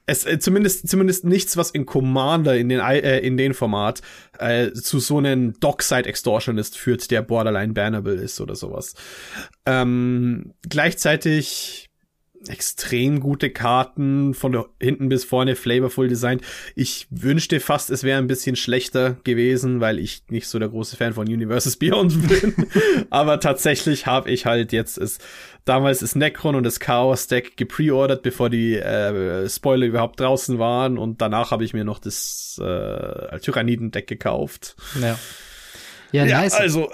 es 0.07 0.27
äh, 0.27 0.39
zumindest 0.39 0.89
zumindest 0.89 1.25
nichts, 1.25 1.57
was 1.57 1.71
in 1.71 1.87
Commander 1.87 2.57
in 2.57 2.69
den 2.69 2.81
äh, 2.81 3.21
in 3.21 3.37
den 3.37 3.55
Format 3.55 4.03
äh, 4.39 4.73
zu 4.73 4.99
so 4.99 5.19
einem 5.19 5.59
Dockside 5.61 6.09
Extortionist 6.09 6.77
führt, 6.77 7.11
der 7.11 7.23
borderline 7.23 7.73
bannable 7.73 8.15
ist 8.15 8.41
oder 8.41 8.55
sowas. 8.55 8.95
Ähm, 9.67 10.53
gleichzeitig 10.69 11.89
extrem 12.49 13.21
gute 13.21 13.51
Karten, 13.51 14.35
von 14.35 14.65
hinten 14.81 15.09
bis 15.09 15.25
vorne 15.25 15.57
flavorful 15.57 16.09
designt. 16.09 16.43
Ich 16.75 17.07
wünschte 17.11 17.61
fast, 17.61 17.91
es 17.91 18.03
wäre 18.03 18.19
ein 18.19 18.27
bisschen 18.27 18.57
schlechter 18.57 19.17
gewesen, 19.25 19.81
weil 19.81 19.99
ich 19.99 20.23
nicht 20.29 20.49
so 20.49 20.59
der 20.59 20.69
große 20.69 20.97
Fan 20.97 21.15
von 21.15 21.27
Universes 21.27 21.77
Beyond 21.79 22.29
bin. 22.29 22.55
Aber 23.11 23.41
tatsächlich 23.41 24.07
habe 24.07 24.31
ich 24.31 24.47
halt 24.47 24.73
jetzt 24.73 24.99
es 24.99 25.19
damals 25.65 26.01
das 26.01 26.15
Necron 26.15 26.55
und 26.55 26.65
das 26.65 26.81
Chaos 26.81 27.27
Deck 27.27 27.57
gepreordert, 27.57 28.23
bevor 28.23 28.51
die 28.51 28.75
äh, 28.75 29.49
Spoiler 29.49 29.87
überhaupt 29.87 30.21
draußen 30.21 30.59
waren 30.59 30.99
und 30.99 31.21
danach 31.21 31.51
habe 31.51 31.65
ich 31.65 31.73
mir 31.73 31.85
noch 31.85 31.99
das 31.99 32.61
äh, 32.63 33.39
Tyranniden 33.41 33.91
Deck 33.91 34.07
gekauft. 34.07 34.77
Ja. 35.01 35.19
Ja, 36.13 36.25
ja 36.27 36.41
nice. 36.43 36.55
also. 36.55 36.91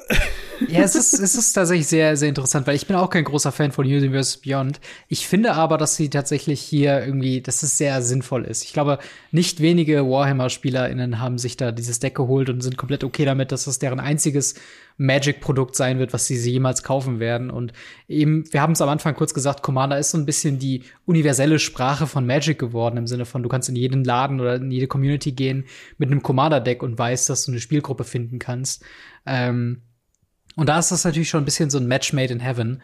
Ja, 0.69 0.81
es 0.81 0.95
ist, 0.95 1.15
es 1.15 1.35
ist 1.35 1.53
tatsächlich 1.53 1.87
sehr, 1.87 2.17
sehr 2.17 2.29
interessant, 2.29 2.67
weil 2.67 2.77
ich 2.77 2.87
bin 2.87 2.97
auch 2.97 3.11
kein 3.11 3.25
großer 3.25 3.53
Fan 3.53 3.73
von 3.73 3.87
Universe 3.87 4.39
Beyond. 4.45 4.81
Ich 5.09 5.27
finde 5.27 5.55
aber, 5.55 5.79
dass 5.79 5.97
sie 5.97 6.11
tatsächlich 6.11 6.61
hier 6.61 7.05
irgendwie, 7.05 7.41
dass 7.41 7.63
es 7.63 7.79
sehr 7.79 8.03
sinnvoll 8.03 8.45
ist. 8.45 8.65
Ich 8.65 8.73
glaube, 8.73 8.99
nicht 9.31 9.61
wenige 9.61 10.09
Warhammer-SpielerInnen 10.09 11.19
haben 11.19 11.39
sich 11.39 11.57
da 11.57 11.73
dieses 11.73 12.01
Deck 12.01 12.15
geholt 12.15 12.51
und 12.51 12.61
sind 12.61 12.77
komplett 12.77 13.05
okay 13.05 13.25
damit, 13.25 13.53
dass 13.53 13.65
das 13.65 13.79
deren 13.79 14.01
einziges 14.01 14.55
Magic-Produkt 14.99 15.77
sein 15.77 15.99
wird, 15.99 16.13
was 16.13 16.27
sie 16.27 16.37
jemals 16.37 16.83
kaufen 16.83 17.21
werden. 17.21 17.51
Und 17.51 17.73
eben, 18.07 18.45
wir 18.53 18.61
haben 18.61 18.73
es 18.73 18.83
am 18.83 18.89
Anfang 18.91 19.15
kurz 19.15 19.33
gesagt, 19.33 19.63
Commander 19.63 19.99
ist 19.99 20.11
so 20.11 20.19
ein 20.19 20.27
bisschen 20.27 20.59
die 20.59 20.85
universelle 21.07 21.59
Sprache 21.59 22.07
von 22.07 22.27
Magic 22.27 22.59
geworden, 22.59 22.99
im 22.99 23.07
Sinne 23.07 23.25
von, 23.25 23.43
du 23.43 23.49
kannst 23.49 23.71
in 23.71 23.77
jeden 23.77 24.05
Laden 24.05 24.41
oder 24.41 24.57
in 24.57 24.71
jede 24.71 24.89
Community 24.89 25.33
gehen 25.33 25.65
mit 25.97 26.11
einem 26.11 26.23
Commander-Deck 26.23 26.83
und 26.83 26.99
weißt, 26.99 27.31
dass 27.31 27.47
du 27.47 27.53
eine 27.53 27.61
Spielgruppe 27.61 28.05
finden 28.05 28.39
kannst. 28.39 28.85
Ähm, 29.25 29.81
und 30.57 30.69
da 30.69 30.79
ist 30.79 30.91
das 30.91 31.05
natürlich 31.05 31.29
schon 31.29 31.43
ein 31.43 31.47
bisschen 31.47 31.71
so 31.71 31.79
ein 31.79 31.87
Match 31.87 32.13
made 32.13 32.33
in 32.33 32.41
heaven. 32.41 32.83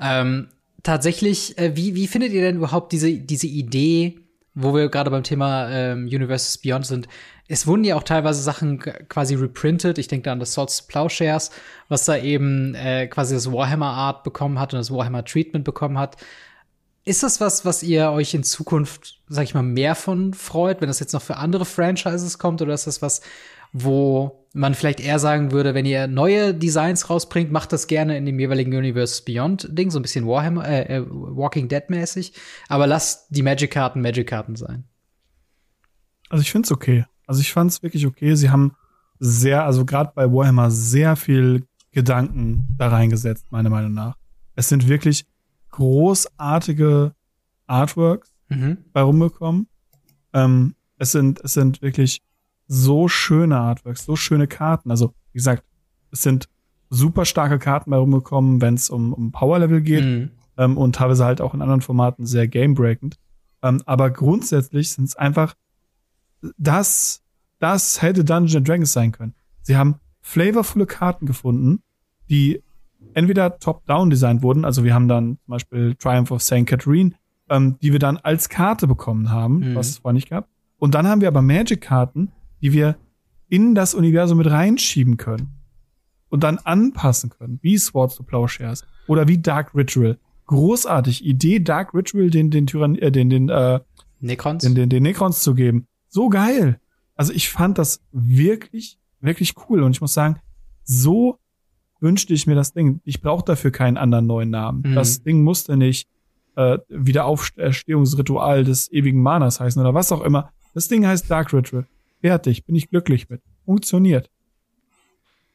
Ähm, 0.00 0.48
tatsächlich, 0.82 1.58
äh, 1.58 1.76
wie, 1.76 1.94
wie 1.94 2.06
findet 2.06 2.32
ihr 2.32 2.42
denn 2.42 2.56
überhaupt 2.56 2.92
diese, 2.92 3.12
diese 3.12 3.46
Idee, 3.46 4.20
wo 4.54 4.74
wir 4.74 4.88
gerade 4.88 5.10
beim 5.10 5.22
Thema 5.22 5.68
ähm, 5.70 6.06
Universes 6.06 6.58
Beyond 6.58 6.86
sind, 6.86 7.08
es 7.48 7.66
wurden 7.66 7.84
ja 7.84 7.96
auch 7.96 8.02
teilweise 8.02 8.42
Sachen 8.42 8.78
quasi 8.78 9.34
reprintet. 9.34 9.98
Ich 9.98 10.08
denke 10.08 10.24
da 10.24 10.32
an 10.32 10.40
das 10.40 10.52
Swords 10.52 10.82
Plowshares, 10.82 11.50
was 11.88 12.04
da 12.04 12.16
eben 12.16 12.74
äh, 12.74 13.06
quasi 13.06 13.34
das 13.34 13.50
Warhammer 13.50 13.90
Art 13.90 14.22
bekommen 14.22 14.60
hat 14.60 14.74
und 14.74 14.78
das 14.78 14.90
Warhammer 14.90 15.24
Treatment 15.24 15.64
bekommen 15.64 15.98
hat. 15.98 16.16
Ist 17.04 17.22
das 17.22 17.40
was, 17.40 17.64
was 17.64 17.82
ihr 17.82 18.10
euch 18.10 18.34
in 18.34 18.44
Zukunft, 18.44 19.20
sag 19.28 19.44
ich 19.44 19.54
mal, 19.54 19.62
mehr 19.62 19.94
von 19.94 20.34
freut, 20.34 20.82
wenn 20.82 20.88
das 20.88 21.00
jetzt 21.00 21.14
noch 21.14 21.22
für 21.22 21.36
andere 21.38 21.64
Franchises 21.64 22.38
kommt? 22.38 22.60
Oder 22.60 22.74
ist 22.74 22.86
das 22.86 23.00
was, 23.00 23.22
wo 23.72 24.37
man 24.54 24.74
vielleicht 24.74 25.00
eher 25.00 25.18
sagen 25.18 25.52
würde, 25.52 25.74
wenn 25.74 25.86
ihr 25.86 26.06
neue 26.06 26.54
Designs 26.54 27.10
rausbringt, 27.10 27.52
macht 27.52 27.72
das 27.72 27.86
gerne 27.86 28.16
in 28.16 28.26
dem 28.26 28.38
jeweiligen 28.38 28.74
Universe 28.74 29.22
Beyond 29.24 29.68
Ding, 29.70 29.90
so 29.90 29.98
ein 29.98 30.02
bisschen 30.02 30.26
Warhammer, 30.26 30.66
äh, 30.66 30.96
äh 30.96 31.04
Walking 31.08 31.68
Dead 31.68 31.82
mäßig, 31.88 32.32
aber 32.68 32.86
lasst 32.86 33.26
die 33.30 33.42
Magic 33.42 33.70
Karten 33.70 34.00
Magic 34.00 34.28
Karten 34.28 34.56
sein. 34.56 34.84
Also 36.30 36.42
ich 36.42 36.50
find's 36.50 36.72
okay. 36.72 37.04
Also 37.26 37.40
ich 37.40 37.52
fand's 37.52 37.82
wirklich 37.82 38.06
okay. 38.06 38.34
Sie 38.34 38.50
haben 38.50 38.74
sehr, 39.18 39.64
also 39.64 39.84
gerade 39.84 40.12
bei 40.14 40.30
Warhammer 40.30 40.70
sehr 40.70 41.16
viel 41.16 41.66
Gedanken 41.92 42.66
da 42.78 42.88
reingesetzt, 42.88 43.50
meiner 43.50 43.70
Meinung 43.70 43.92
nach. 43.92 44.16
Es 44.54 44.68
sind 44.68 44.88
wirklich 44.88 45.26
großartige 45.70 47.14
Artworks. 47.66 48.32
mhm. 48.48 48.78
bei 48.92 49.02
rumgekommen. 49.02 49.68
Ähm, 50.32 50.74
es 50.96 51.12
sind, 51.12 51.40
es 51.44 51.52
sind 51.52 51.82
wirklich 51.82 52.22
so 52.68 53.08
schöne 53.08 53.56
Artworks, 53.56 54.04
so 54.04 54.14
schöne 54.14 54.46
Karten. 54.46 54.90
Also, 54.90 55.14
wie 55.32 55.38
gesagt, 55.38 55.64
es 56.12 56.22
sind 56.22 56.48
super 56.90 57.24
starke 57.24 57.58
Karten 57.58 57.90
bei 57.90 57.96
rumgekommen, 57.96 58.60
wenn 58.60 58.74
es 58.74 58.90
um, 58.90 59.12
um 59.12 59.32
Power-Level 59.32 59.80
geht 59.80 60.04
mhm. 60.04 60.30
ähm, 60.56 60.76
und 60.76 60.94
teilweise 60.94 61.24
halt 61.24 61.40
auch 61.40 61.54
in 61.54 61.62
anderen 61.62 61.80
Formaten 61.80 62.26
sehr 62.26 62.46
game-breakend. 62.46 63.18
Ähm, 63.62 63.82
aber 63.86 64.10
grundsätzlich 64.10 64.92
sind 64.92 65.04
es 65.04 65.16
einfach 65.16 65.54
das, 66.56 67.22
das 67.58 68.00
hätte 68.00 68.24
Dungeons 68.24 68.66
Dragons 68.66 68.92
sein 68.92 69.12
können. 69.12 69.34
Sie 69.62 69.76
haben 69.76 69.96
flavorvolle 70.20 70.86
Karten 70.86 71.26
gefunden, 71.26 71.82
die 72.30 72.62
entweder 73.14 73.58
top-down 73.58 74.10
designt 74.10 74.42
wurden, 74.42 74.64
also 74.64 74.84
wir 74.84 74.94
haben 74.94 75.08
dann 75.08 75.38
zum 75.44 75.52
Beispiel 75.52 75.94
Triumph 75.94 76.30
of 76.30 76.42
St. 76.42 76.66
Catherine, 76.66 77.12
ähm, 77.48 77.78
die 77.80 77.92
wir 77.92 77.98
dann 77.98 78.18
als 78.18 78.48
Karte 78.48 78.86
bekommen 78.86 79.30
haben, 79.30 79.70
mhm. 79.70 79.74
was 79.74 79.88
es 79.88 79.98
vorher 79.98 80.14
nicht 80.14 80.30
gab. 80.30 80.48
Und 80.78 80.94
dann 80.94 81.06
haben 81.06 81.20
wir 81.20 81.28
aber 81.28 81.42
Magic-Karten, 81.42 82.30
die 82.60 82.72
wir 82.72 82.96
in 83.48 83.74
das 83.74 83.94
Universum 83.94 84.38
mit 84.38 84.50
reinschieben 84.50 85.16
können 85.16 85.58
und 86.28 86.44
dann 86.44 86.58
anpassen 86.58 87.30
können, 87.30 87.58
wie 87.62 87.78
Swords 87.78 88.16
to 88.16 88.22
Plowshares 88.22 88.84
oder 89.06 89.28
wie 89.28 89.38
Dark 89.38 89.74
Ritual. 89.74 90.18
Großartig 90.46 91.24
Idee, 91.24 91.60
Dark 91.60 91.94
Ritual 91.94 92.30
den 92.30 92.50
den 92.50 92.66
Tyrann 92.66 92.96
äh, 92.96 93.10
den 93.12 93.30
den 93.30 93.48
äh, 93.48 93.80
Necrons 94.20 94.62
den, 94.62 94.74
den 94.74 94.88
den 94.88 95.02
Necrons 95.02 95.40
zu 95.42 95.54
geben. 95.54 95.86
So 96.08 96.28
geil. 96.28 96.80
Also 97.14 97.32
ich 97.32 97.48
fand 97.50 97.78
das 97.78 98.02
wirklich 98.12 98.98
wirklich 99.20 99.54
cool 99.68 99.82
und 99.82 99.92
ich 99.92 100.00
muss 100.00 100.14
sagen, 100.14 100.40
so 100.84 101.38
wünschte 102.00 102.32
ich 102.32 102.46
mir 102.46 102.54
das 102.54 102.72
Ding. 102.72 103.00
Ich 103.04 103.20
brauche 103.20 103.44
dafür 103.44 103.70
keinen 103.70 103.96
anderen 103.96 104.26
neuen 104.26 104.50
Namen. 104.50 104.82
Mhm. 104.84 104.94
Das 104.94 105.22
Ding 105.22 105.42
musste 105.42 105.76
nicht 105.76 106.08
äh, 106.56 106.78
Wiederaufstehungsritual 106.88 108.64
des 108.64 108.90
ewigen 108.92 109.22
Manas 109.22 109.60
heißen 109.60 109.80
oder 109.80 109.94
was 109.94 110.12
auch 110.12 110.22
immer. 110.22 110.50
Das 110.74 110.88
Ding 110.88 111.06
heißt 111.06 111.30
Dark 111.30 111.52
Ritual. 111.52 111.86
Fertig, 112.20 112.64
bin 112.64 112.74
ich 112.74 112.90
glücklich 112.90 113.28
mit. 113.28 113.42
Funktioniert. 113.64 114.30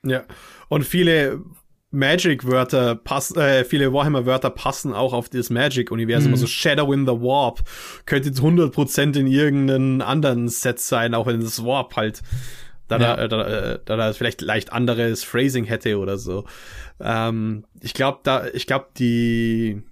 Ja, 0.05 0.23
und 0.69 0.83
viele 0.85 1.41
Magic-Wörter 1.91 2.95
passen, 2.95 3.39
äh, 3.39 3.63
viele 3.63 3.93
Warhammer-Wörter 3.93 4.49
passen 4.49 4.93
auch 4.93 5.13
auf 5.13 5.29
das 5.29 5.49
Magic-Universum. 5.49 6.29
Mhm. 6.29 6.33
Also 6.33 6.47
Shadow 6.47 6.91
in 6.91 7.05
the 7.05 7.13
Warp 7.13 7.61
könnte 8.05 8.29
jetzt 8.29 8.41
100% 8.41 9.17
in 9.17 9.27
irgendeinem 9.27 10.01
anderen 10.01 10.49
Set 10.49 10.79
sein, 10.79 11.13
auch 11.13 11.27
wenn 11.27 11.39
das 11.39 11.63
Warp 11.63 11.95
halt 11.95 12.21
da, 12.87 12.97
ja. 12.97 13.15
da, 13.15 13.27
da, 13.27 13.47
äh, 13.47 13.79
da, 13.85 13.95
da 13.95 14.13
vielleicht 14.13 14.41
leicht 14.41 14.73
anderes 14.73 15.23
Phrasing 15.23 15.65
hätte 15.65 15.97
oder 15.99 16.17
so. 16.17 16.45
Ähm, 16.99 17.65
ich 17.79 17.93
glaube, 17.93 18.19
da, 18.23 18.47
ich 18.47 18.67
glaube, 18.67 18.87
die 18.97 19.83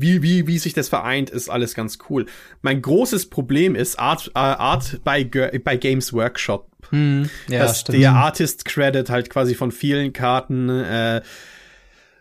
wie, 0.00 0.22
wie, 0.22 0.46
wie 0.46 0.58
sich 0.58 0.74
das 0.74 0.88
vereint, 0.88 1.28
ist 1.28 1.48
alles 1.48 1.74
ganz 1.74 1.98
cool. 2.08 2.26
Mein 2.62 2.80
großes 2.80 3.30
Problem 3.30 3.74
ist 3.74 3.98
Art, 3.98 4.28
äh, 4.28 4.38
Art 4.38 5.00
bei, 5.02 5.24
bei 5.24 5.76
Games 5.76 6.12
Workshop. 6.12 6.68
Hm, 6.90 7.28
ja, 7.48 7.58
dass 7.58 7.80
stimmt. 7.80 7.98
der 7.98 8.12
Artist 8.12 8.64
Credit 8.64 9.10
halt 9.10 9.28
quasi 9.28 9.56
von 9.56 9.72
vielen 9.72 10.12
Karten, 10.12 10.68
äh, 10.68 11.20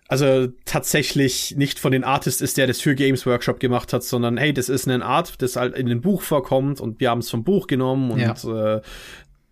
also 0.07 0.47
tatsächlich 0.65 1.55
nicht 1.55 1.78
von 1.78 1.91
den 1.91 2.03
Artist 2.03 2.41
ist, 2.41 2.57
der 2.57 2.65
das 2.65 2.82
für 2.82 2.95
Games 2.95 3.28
Workshop 3.28 3.59
gemacht 3.59 3.93
hat, 3.93 4.03
sondern 4.03 4.38
hey, 4.38 4.53
das 4.53 4.69
ist 4.69 4.88
ein 4.88 5.03
Art, 5.03 5.39
das 5.43 5.55
halt 5.55 5.78
in 5.78 5.86
dem 5.86 6.01
Buch 6.01 6.23
vorkommt 6.23 6.82
und 6.82 6.99
wir 6.99 7.11
haben 7.11 7.19
es 7.19 7.30
vom 7.30 7.43
Buch 7.43 7.67
genommen 7.67 8.09
und 8.09 8.19
ja. 8.19 8.78
äh, 8.78 8.82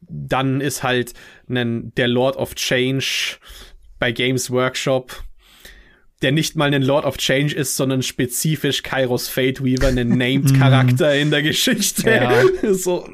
dann 0.09 0.61
ist 0.61 0.82
halt 0.82 1.13
ein, 1.47 1.93
der 1.95 2.07
Lord 2.07 2.38
of 2.38 2.55
Change 2.55 3.38
bei 3.99 4.11
Games 4.11 4.49
Workshop 4.49 5.23
der 6.26 6.32
nicht 6.32 6.55
mal 6.55 6.73
ein 6.73 6.82
Lord 6.82 7.05
of 7.05 7.17
Change 7.17 7.55
ist, 7.55 7.78
sondern 7.78 8.01
spezifisch 8.01 8.82
Kairos 8.82 9.28
Fate 9.28 9.63
Weaver, 9.63 9.89
ein 9.89 10.09
Named 10.09 10.57
Charakter 10.57 11.13
in 11.13 11.30
der 11.30 11.43
Geschichte. 11.43 12.09
Ja. 12.09 12.73
so, 12.73 13.07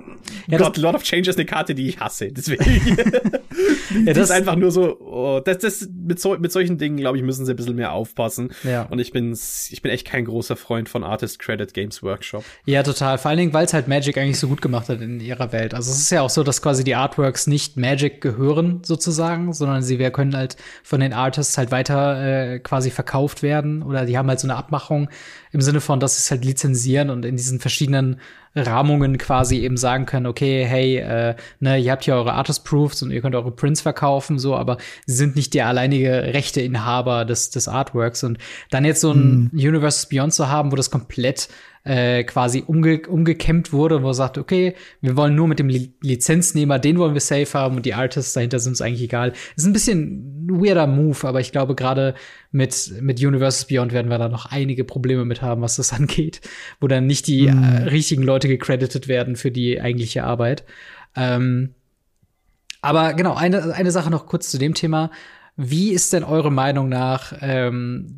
ja, 0.47 0.57
Gott, 0.57 0.77
Lord 0.77 0.95
of 0.95 1.03
Change 1.03 1.29
ist 1.29 1.37
eine 1.37 1.45
Karte, 1.45 1.75
die 1.75 1.87
ich 1.87 1.99
hasse. 1.99 2.31
Deswegen. 2.31 2.63
ja, 4.05 4.13
das 4.13 4.29
ist 4.29 4.31
einfach 4.31 4.55
nur 4.55 4.71
so, 4.71 4.99
oh, 4.99 5.41
das, 5.43 5.59
das, 5.59 5.89
mit, 5.93 6.19
so, 6.19 6.37
mit 6.37 6.51
solchen 6.51 6.77
Dingen, 6.77 6.97
glaube 6.97 7.17
ich, 7.17 7.23
müssen 7.23 7.45
sie 7.45 7.53
ein 7.53 7.55
bisschen 7.55 7.75
mehr 7.75 7.91
aufpassen. 7.91 8.51
Ja. 8.63 8.83
Und 8.83 8.99
ich 8.99 9.11
bin, 9.11 9.33
ich 9.33 9.81
bin 9.81 9.91
echt 9.91 10.07
kein 10.07 10.25
großer 10.25 10.55
Freund 10.55 10.89
von 10.89 11.03
Artist 11.03 11.39
Credit 11.39 11.73
Games 11.73 12.03
Workshop. 12.03 12.43
Ja, 12.65 12.83
total. 12.83 13.17
Vor 13.17 13.29
allen 13.29 13.39
Dingen, 13.39 13.53
weil 13.53 13.65
es 13.65 13.73
halt 13.73 13.87
Magic 13.87 14.17
eigentlich 14.17 14.39
so 14.39 14.47
gut 14.47 14.61
gemacht 14.61 14.89
hat 14.89 15.01
in 15.01 15.19
ihrer 15.19 15.51
Welt. 15.51 15.73
Also 15.73 15.91
es 15.91 15.99
ist 15.99 16.11
ja 16.11 16.21
auch 16.21 16.29
so, 16.29 16.43
dass 16.43 16.61
quasi 16.61 16.83
die 16.83 16.95
Artworks 16.95 17.47
nicht 17.47 17.77
Magic 17.77 18.21
gehören, 18.21 18.81
sozusagen, 18.83 19.53
sondern 19.53 19.83
sie 19.83 19.99
wir 19.99 20.11
können 20.11 20.35
halt 20.35 20.55
von 20.83 20.99
den 20.99 21.13
Artists 21.13 21.57
halt 21.57 21.71
weiter 21.71 22.53
äh, 22.53 22.59
quasi 22.59 22.91
verkauft 23.01 23.41
werden 23.41 23.81
oder 23.81 24.05
die 24.05 24.15
haben 24.17 24.29
halt 24.29 24.39
so 24.39 24.47
eine 24.47 24.55
Abmachung 24.55 25.09
im 25.51 25.61
Sinne 25.61 25.81
von, 25.81 25.99
dass 25.99 26.15
sie 26.15 26.21
es 26.21 26.31
halt 26.31 26.45
lizenzieren 26.45 27.09
und 27.09 27.25
in 27.25 27.35
diesen 27.35 27.59
verschiedenen 27.59 28.19
Rahmungen 28.55 29.17
quasi 29.17 29.59
eben 29.59 29.77
sagen 29.77 30.05
können, 30.05 30.25
okay, 30.25 30.65
hey, 30.65 30.97
äh, 30.97 31.35
ne, 31.59 31.77
ihr 31.77 31.91
habt 31.91 32.03
hier 32.03 32.15
eure 32.15 32.33
Artist 32.33 32.65
Proofs 32.65 33.01
und 33.01 33.11
ihr 33.11 33.21
könnt 33.21 33.35
eure 33.35 33.51
Prints 33.51 33.81
verkaufen, 33.81 34.39
so, 34.39 34.55
aber 34.55 34.77
sie 35.05 35.15
sind 35.15 35.35
nicht 35.35 35.53
der 35.53 35.67
alleinige 35.67 36.11
Rechteinhaber 36.11 37.23
des, 37.23 37.49
des 37.49 37.67
Artworks. 37.67 38.23
Und 38.23 38.39
dann 38.69 38.83
jetzt 38.83 39.01
so 39.01 39.11
ein 39.11 39.49
mm. 39.53 39.57
Universe 39.57 40.07
Beyond 40.09 40.33
zu 40.33 40.49
haben, 40.49 40.71
wo 40.71 40.75
das 40.75 40.91
komplett 40.91 41.47
äh, 41.83 42.23
quasi 42.23 42.63
umge 42.65 43.01
umgekämmt 43.07 43.73
wurde, 43.73 44.03
wo 44.03 44.09
er 44.09 44.13
sagt, 44.13 44.37
okay, 44.37 44.75
wir 45.01 45.17
wollen 45.17 45.33
nur 45.33 45.47
mit 45.47 45.59
dem 45.59 45.67
Li 45.67 45.93
Lizenznehmer, 46.01 46.77
den 46.77 46.99
wollen 46.99 47.13
wir 47.13 47.21
safe 47.21 47.47
haben 47.53 47.77
und 47.77 47.85
die 47.85 47.93
Artists 47.93 48.33
dahinter 48.33 48.59
sind 48.59 48.73
uns 48.73 48.81
eigentlich 48.81 49.01
egal. 49.01 49.33
Ist 49.55 49.65
ein 49.65 49.73
bisschen 49.73 50.45
ein 50.45 50.61
weirder 50.61 50.85
Move, 50.87 51.27
aber 51.27 51.39
ich 51.39 51.51
glaube, 51.51 51.73
gerade 51.73 52.13
mit, 52.51 52.93
mit 53.01 53.19
Universes 53.19 53.65
Beyond 53.65 53.93
werden 53.93 54.11
wir 54.11 54.17
da 54.19 54.29
noch 54.29 54.45
einige 54.45 54.83
Probleme 54.83 55.25
mit 55.25 55.40
haben, 55.41 55.61
was 55.61 55.75
das 55.75 55.93
angeht, 55.99 56.41
wo 56.79 56.87
dann 56.87 57.07
nicht 57.07 57.27
die 57.27 57.51
mm. 57.51 57.63
äh, 57.63 57.83
richtigen 57.89 58.23
Leute 58.23 58.47
gecredited 58.47 59.07
werden 59.07 59.35
für 59.35 59.51
die 59.51 59.81
eigentliche 59.81 60.23
Arbeit. 60.23 60.63
Ähm, 61.15 61.75
aber 62.81 63.13
genau, 63.13 63.35
eine, 63.35 63.73
eine 63.75 63.91
Sache 63.91 64.09
noch 64.09 64.25
kurz 64.25 64.49
zu 64.49 64.57
dem 64.57 64.73
Thema. 64.73 65.11
Wie 65.55 65.91
ist 65.91 66.13
denn 66.13 66.23
eure 66.23 66.51
Meinung 66.51 66.89
nach, 66.89 67.33
ähm, 67.41 68.17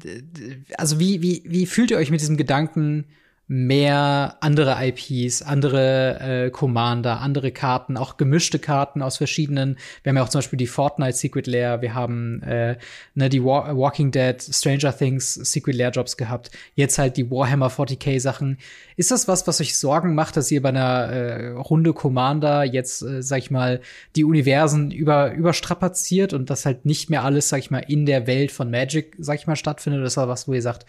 also 0.77 0.99
wie, 0.99 1.21
wie, 1.21 1.43
wie 1.45 1.65
fühlt 1.65 1.91
ihr 1.91 1.97
euch 1.97 2.11
mit 2.11 2.21
diesem 2.21 2.37
Gedanken, 2.37 3.05
mehr 3.47 4.37
andere 4.39 4.77
IPs, 4.79 5.41
andere 5.41 6.45
äh, 6.45 6.49
Commander, 6.49 7.19
andere 7.19 7.51
Karten, 7.51 7.97
auch 7.97 8.15
gemischte 8.15 8.57
Karten 8.57 9.01
aus 9.01 9.17
verschiedenen. 9.17 9.77
Wir 10.01 10.09
haben 10.09 10.17
ja 10.17 10.23
auch 10.23 10.29
zum 10.29 10.39
Beispiel 10.39 10.57
die 10.57 10.67
Fortnite 10.67 11.17
Secret 11.17 11.47
Lair, 11.47 11.81
wir 11.81 11.93
haben 11.93 12.41
äh, 12.43 12.77
ne, 13.15 13.27
die 13.27 13.43
War 13.43 13.77
Walking 13.77 14.11
Dead, 14.11 14.41
Stranger 14.41 14.95
Things 14.97 15.33
Secret 15.33 15.75
Lair 15.75 15.91
Jobs 15.91 16.15
gehabt, 16.15 16.51
jetzt 16.75 16.97
halt 16.97 17.17
die 17.17 17.29
Warhammer 17.29 17.67
40k 17.67 18.19
Sachen. 18.21 18.57
Ist 18.95 19.11
das 19.11 19.27
was, 19.27 19.45
was 19.45 19.59
euch 19.59 19.77
Sorgen 19.77 20.15
macht, 20.15 20.37
dass 20.37 20.49
ihr 20.49 20.61
bei 20.61 20.69
einer 20.69 21.09
äh, 21.11 21.49
Runde 21.49 21.93
Commander 21.93 22.63
jetzt, 22.63 23.01
äh, 23.01 23.21
sag 23.21 23.39
ich 23.39 23.51
mal, 23.51 23.81
die 24.15 24.23
Universen 24.23 24.89
über 24.91 25.33
überstrapaziert 25.33 26.33
und 26.33 26.49
das 26.49 26.65
halt 26.65 26.85
nicht 26.85 27.09
mehr 27.09 27.23
alles, 27.25 27.49
sag 27.49 27.59
ich 27.59 27.71
mal, 27.71 27.79
in 27.79 28.05
der 28.05 28.25
Welt 28.25 28.51
von 28.53 28.71
Magic, 28.71 29.15
sag 29.19 29.37
ich 29.37 29.47
mal, 29.47 29.57
stattfindet? 29.57 30.03
Das 30.03 30.15
war 30.15 30.29
was, 30.29 30.47
wo 30.47 30.53
ihr 30.53 30.61
sagt, 30.61 30.85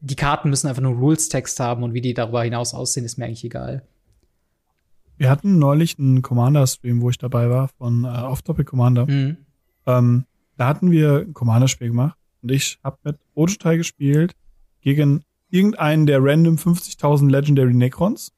die 0.00 0.16
Karten 0.16 0.50
müssen 0.50 0.68
einfach 0.68 0.82
nur 0.82 0.94
Rules-Text 0.94 1.60
haben 1.60 1.82
und 1.82 1.94
wie 1.94 2.00
die 2.00 2.14
darüber 2.14 2.42
hinaus 2.42 2.74
aussehen, 2.74 3.04
ist 3.04 3.18
mir 3.18 3.26
eigentlich 3.26 3.44
egal. 3.44 3.86
Wir 5.16 5.30
hatten 5.30 5.58
neulich 5.58 5.98
einen 5.98 6.22
Commander-Stream, 6.22 7.00
wo 7.00 7.10
ich 7.10 7.18
dabei 7.18 7.48
war, 7.48 7.68
von 7.78 8.04
äh, 8.04 8.08
Off-Topic 8.08 8.64
Commander. 8.68 9.06
Mhm. 9.06 9.38
Ähm, 9.86 10.24
da 10.56 10.66
hatten 10.66 10.90
wir 10.90 11.24
ein 11.26 11.32
Commander-Spiel 11.32 11.88
gemacht 11.88 12.18
und 12.42 12.52
ich 12.52 12.78
habe 12.82 12.98
mit 13.04 13.18
Ojutai 13.34 13.76
gespielt 13.76 14.34
gegen 14.80 15.22
irgendeinen 15.50 16.06
der 16.06 16.22
random 16.22 16.56
50.000 16.56 17.30
Legendary 17.30 17.72
Necrons. 17.72 18.32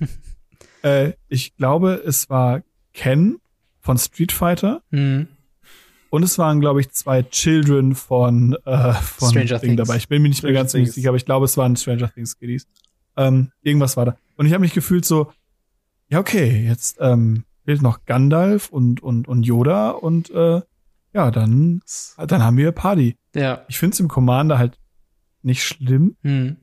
äh, 0.82 1.12
ich 1.28 1.56
glaube, 1.56 2.02
es 2.04 2.30
war 2.30 2.62
Ken 2.92 3.38
von 3.80 3.98
Street 3.98 4.32
Fighter. 4.32 4.82
Mhm. 4.90 5.28
Und 6.10 6.22
es 6.22 6.38
waren, 6.38 6.60
glaube 6.60 6.80
ich, 6.80 6.90
zwei 6.90 7.22
Children 7.22 7.94
von, 7.94 8.56
äh, 8.64 8.92
von 8.94 9.30
Stranger 9.30 9.58
Ding 9.58 9.76
Things 9.76 9.88
dabei. 9.88 9.96
Ich 9.96 10.08
bin 10.08 10.22
mir 10.22 10.28
nicht 10.28 10.38
Stranger 10.38 10.52
mehr 10.52 10.62
ganz 10.62 10.72
Things. 10.72 10.94
sicher, 10.94 11.08
aber 11.08 11.16
ich 11.16 11.24
glaube, 11.24 11.44
es 11.44 11.56
waren 11.56 11.76
Stranger 11.76 12.12
Things 12.12 12.38
Kiddies. 12.38 12.66
Ähm, 13.16 13.50
irgendwas 13.62 13.96
war 13.96 14.04
da. 14.04 14.16
Und 14.36 14.46
ich 14.46 14.52
habe 14.52 14.60
mich 14.60 14.74
gefühlt 14.74 15.04
so, 15.04 15.32
ja, 16.08 16.20
okay, 16.20 16.64
jetzt 16.66 16.98
ähm, 17.00 17.44
fehlt 17.64 17.82
noch 17.82 18.04
Gandalf 18.04 18.68
und, 18.68 19.02
und, 19.02 19.26
und 19.26 19.44
Yoda 19.44 19.90
und 19.90 20.30
äh, 20.30 20.60
ja, 21.12 21.30
dann, 21.30 21.80
dann 22.16 22.42
haben 22.42 22.56
wir 22.56 22.72
Party. 22.72 23.16
Ja. 23.34 23.64
Ich 23.68 23.78
finde 23.78 23.94
es 23.94 24.00
im 24.00 24.08
Commander 24.08 24.58
halt 24.58 24.78
nicht 25.42 25.64
schlimm, 25.64 26.16
hm. 26.22 26.56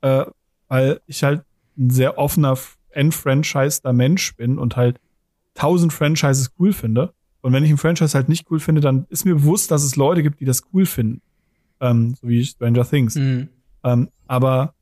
äh, 0.00 0.24
weil 0.68 1.00
ich 1.06 1.22
halt 1.22 1.44
ein 1.78 1.90
sehr 1.90 2.18
offener, 2.18 2.58
entfranchister 2.90 3.92
Mensch 3.92 4.34
bin 4.36 4.58
und 4.58 4.76
halt 4.76 5.00
tausend 5.54 5.92
Franchises 5.92 6.50
cool 6.58 6.72
finde. 6.72 7.14
Und 7.42 7.52
wenn 7.52 7.64
ich 7.64 7.70
ein 7.70 7.78
Franchise 7.78 8.14
halt 8.14 8.28
nicht 8.28 8.50
cool 8.50 8.60
finde, 8.60 8.80
dann 8.80 9.06
ist 9.08 9.24
mir 9.24 9.34
bewusst, 9.34 9.70
dass 9.70 9.82
es 9.82 9.96
Leute 9.96 10.22
gibt, 10.22 10.40
die 10.40 10.44
das 10.44 10.62
cool 10.72 10.86
finden. 10.86 11.22
Ähm, 11.80 12.14
so 12.20 12.28
wie 12.28 12.44
Stranger 12.44 12.88
Things. 12.88 13.14
Mhm. 13.14 13.48
Ähm, 13.82 14.10
aber 14.26 14.74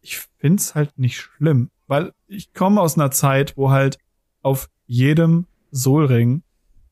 ich 0.00 0.18
find's 0.38 0.74
halt 0.74 0.98
nicht 0.98 1.18
schlimm, 1.18 1.70
weil 1.86 2.12
ich 2.26 2.52
komme 2.52 2.80
aus 2.80 2.96
einer 2.96 3.10
Zeit, 3.10 3.56
wo 3.56 3.70
halt 3.70 3.98
auf 4.42 4.68
jedem 4.86 5.46
Soulring 5.70 6.42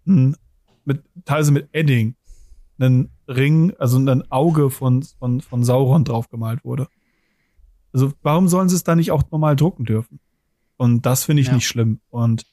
hm, 0.04 0.36
mit 0.84 1.02
teilweise 1.24 1.52
mit 1.52 1.68
Edding 1.72 2.14
ein 2.80 3.10
Ring, 3.26 3.74
also 3.78 3.98
ein 3.98 4.30
Auge 4.30 4.70
von 4.70 5.02
von 5.02 5.40
von 5.40 5.64
Sauron 5.64 6.04
draufgemalt 6.04 6.64
wurde. 6.64 6.86
Also 7.92 8.12
warum 8.22 8.48
sollen 8.48 8.68
sie 8.68 8.76
es 8.76 8.84
da 8.84 8.94
nicht 8.94 9.10
auch 9.10 9.24
normal 9.30 9.56
drucken 9.56 9.84
dürfen? 9.84 10.20
Und 10.76 11.04
das 11.06 11.24
finde 11.24 11.40
ich 11.40 11.48
ja. 11.48 11.54
nicht 11.54 11.66
schlimm. 11.66 12.00
Und 12.10 12.46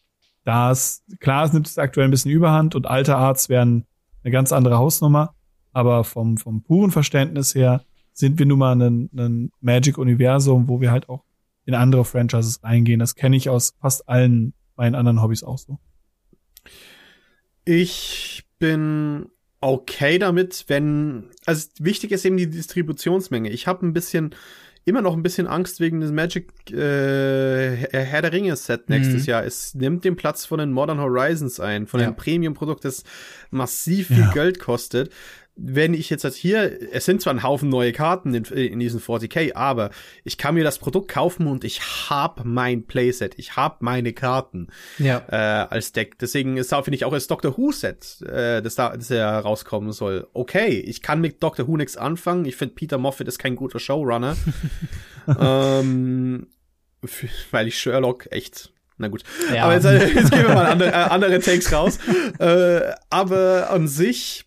da 0.46 0.72
ist, 0.72 1.04
klar, 1.20 1.43
es 1.46 1.54
nimmt 1.54 1.68
es 1.68 1.78
aktuell 1.78 2.08
ein 2.08 2.12
bisschen 2.12 2.32
Überhand 2.32 2.76
und 2.76 2.88
alte 2.88 3.16
Arts 3.18 3.50
wären 3.50 3.86
eine 4.24 4.32
ganz 4.32 4.54
andere 4.54 4.78
Hausnummer. 4.78 5.36
Aber 5.74 6.06
vom, 6.06 6.38
vom 6.38 6.64
puren 6.64 6.91
Verständnis 6.91 7.54
her 7.54 7.84
sind 8.14 8.39
wir 8.39 8.46
nun 8.46 8.60
mal 8.60 8.82
ein, 8.82 9.10
ein 9.18 9.52
Magic-Universum, 9.60 10.70
wo 10.70 10.80
wir 10.80 10.91
halt 10.91 11.10
auch 11.10 11.26
in 11.66 11.74
andere 11.74 12.06
Franchises 12.06 12.64
reingehen. 12.64 13.00
Das 13.00 13.16
kenne 13.16 13.36
ich 13.36 13.50
aus 13.50 13.74
fast 13.82 14.08
allen 14.08 14.54
meinen 14.78 14.96
anderen 14.96 15.22
Hobbys 15.22 15.43
auch 15.43 15.58
so. 15.58 15.80
Ich 17.66 18.46
bin 18.60 19.28
okay 19.60 20.20
damit, 20.20 20.66
wenn, 20.68 21.32
also 21.46 21.68
wichtig 21.80 22.12
ist 22.12 22.24
eben 22.24 22.38
die 22.38 22.50
Distributionsmenge. 22.50 23.50
Ich 23.50 23.68
habe 23.68 23.86
ein 23.86 23.93
bisschen, 23.93 24.36
immer 24.86 25.02
noch 25.02 25.14
ein 25.14 25.24
bisschen 25.24 25.48
Angst 25.48 25.80
wegen 25.80 26.00
des 26.00 26.12
Magic 26.12 26.72
äh, 26.72 27.76
Herr 27.76 28.22
der 28.22 28.32
Ringe 28.32 28.56
Set 28.56 28.90
nächstes 28.90 29.24
mhm. 29.24 29.30
Jahr. 29.30 29.44
Es 29.44 29.74
nimmt 29.74 30.06
den 30.06 30.16
Platz 30.16 30.46
von 30.46 30.60
den 30.60 30.72
Modern 30.72 31.00
Horizons 31.00 31.60
ein, 31.60 31.88
von 31.88 32.00
ja. 32.00 32.08
einem 32.08 32.16
Premium-Produkt, 32.16 32.86
das 32.86 33.04
massiv 33.50 34.08
viel 34.08 34.20
ja. 34.20 34.32
Geld 34.32 34.60
kostet 34.60 35.12
wenn 35.58 35.93
ich 35.93 36.10
jetzt 36.10 36.26
hier, 36.36 36.91
es 36.91 37.06
sind 37.06 37.22
zwar 37.22 37.34
ein 37.34 37.43
Haufen 37.43 37.70
neue 37.70 37.93
Karten 37.93 38.34
in, 38.34 38.43
in 38.43 38.80
diesen 38.80 38.99
40k, 38.99 39.56
aber 39.56 39.89
ich 40.26 40.38
kann 40.38 40.56
mir 40.56 40.66
das 40.66 40.80
Produkt 40.80 41.10
kaufen 41.10 41.47
und 41.47 41.64
ich 41.64 41.82
hab 42.10 42.43
mein 42.43 42.86
Playset, 42.86 43.36
ich 43.38 43.56
hab 43.56 43.82
meine 43.82 44.12
Karten 44.12 44.68
ja. 44.97 45.24
äh, 45.30 45.68
als 45.70 45.93
Deck. 45.93 46.20
Deswegen 46.20 46.58
ist 46.58 46.74
finde 46.76 46.95
ich 46.95 47.06
auch 47.06 47.14
das 47.14 47.28
Doctor 47.28 47.58
Who 47.58 47.72
Set, 47.72 48.22
äh, 48.22 48.62
das 48.62 48.76
da 48.76 48.95
das 48.97 49.10
ja 49.10 49.39
rauskommen 49.39 49.93
soll. 49.93 50.28
Okay, 50.34 50.80
ich 50.80 51.01
kann 51.01 51.22
mit 51.22 51.41
Doctor 51.41 51.68
Who 51.68 51.78
nichts 51.78 51.95
anfangen. 51.95 52.45
Ich 52.45 52.58
finde 52.58 52.76
Peter 52.76 52.97
Moffat 52.97 53.28
ist 53.30 53.39
kein 53.39 53.56
guter 53.56 53.80
Showrunner, 53.80 54.36
ähm, 55.39 56.47
weil 57.51 57.68
ich 57.68 57.78
Sherlock 57.78 58.28
echt 58.32 58.74
na 58.97 59.10
gut. 59.10 59.24
Ja. 59.53 59.66
Aber 59.66 59.74
jetzt, 59.74 59.86
jetzt 59.86 60.32
gehen 60.32 60.47
wir 60.47 60.53
mal 60.53 60.66
andere, 60.66 60.89
äh, 60.89 60.93
andere 60.93 61.39
Takes 61.39 61.72
raus. 61.72 61.99
äh, 62.39 62.93
aber 63.10 63.70
an 63.70 63.88
sich 63.88 64.45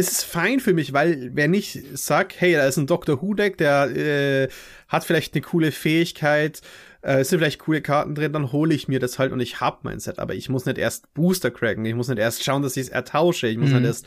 ist 0.00 0.12
es 0.12 0.24
fein 0.24 0.60
für 0.60 0.74
mich, 0.74 0.92
weil 0.92 1.30
wenn 1.34 1.54
ich 1.54 1.82
sag, 1.94 2.34
hey, 2.38 2.54
da 2.54 2.66
ist 2.66 2.76
ein 2.76 2.86
Dr. 2.86 3.22
Who-Deck, 3.22 3.58
der 3.58 3.96
äh, 3.96 4.48
hat 4.88 5.04
vielleicht 5.04 5.34
eine 5.34 5.42
coole 5.42 5.70
Fähigkeit, 5.70 6.62
äh, 7.02 7.20
es 7.20 7.28
sind 7.28 7.38
vielleicht 7.38 7.60
coole 7.60 7.82
Karten 7.82 8.14
drin, 8.14 8.32
dann 8.32 8.52
hole 8.52 8.74
ich 8.74 8.88
mir 8.88 8.98
das 8.98 9.18
halt 9.18 9.32
und 9.32 9.40
ich 9.40 9.60
hab 9.60 9.84
mein 9.84 10.00
Set. 10.00 10.18
Aber 10.18 10.34
ich 10.34 10.48
muss 10.48 10.66
nicht 10.66 10.78
erst 10.78 11.12
Booster 11.14 11.50
cracken, 11.50 11.84
ich 11.84 11.94
muss 11.94 12.08
nicht 12.08 12.18
erst 12.18 12.44
schauen, 12.44 12.62
dass 12.62 12.76
ich 12.76 12.84
es 12.84 12.88
ertausche, 12.88 13.46
ich 13.46 13.58
muss 13.58 13.70
mhm. 13.70 13.76
nicht 13.76 13.86
erst 13.86 14.06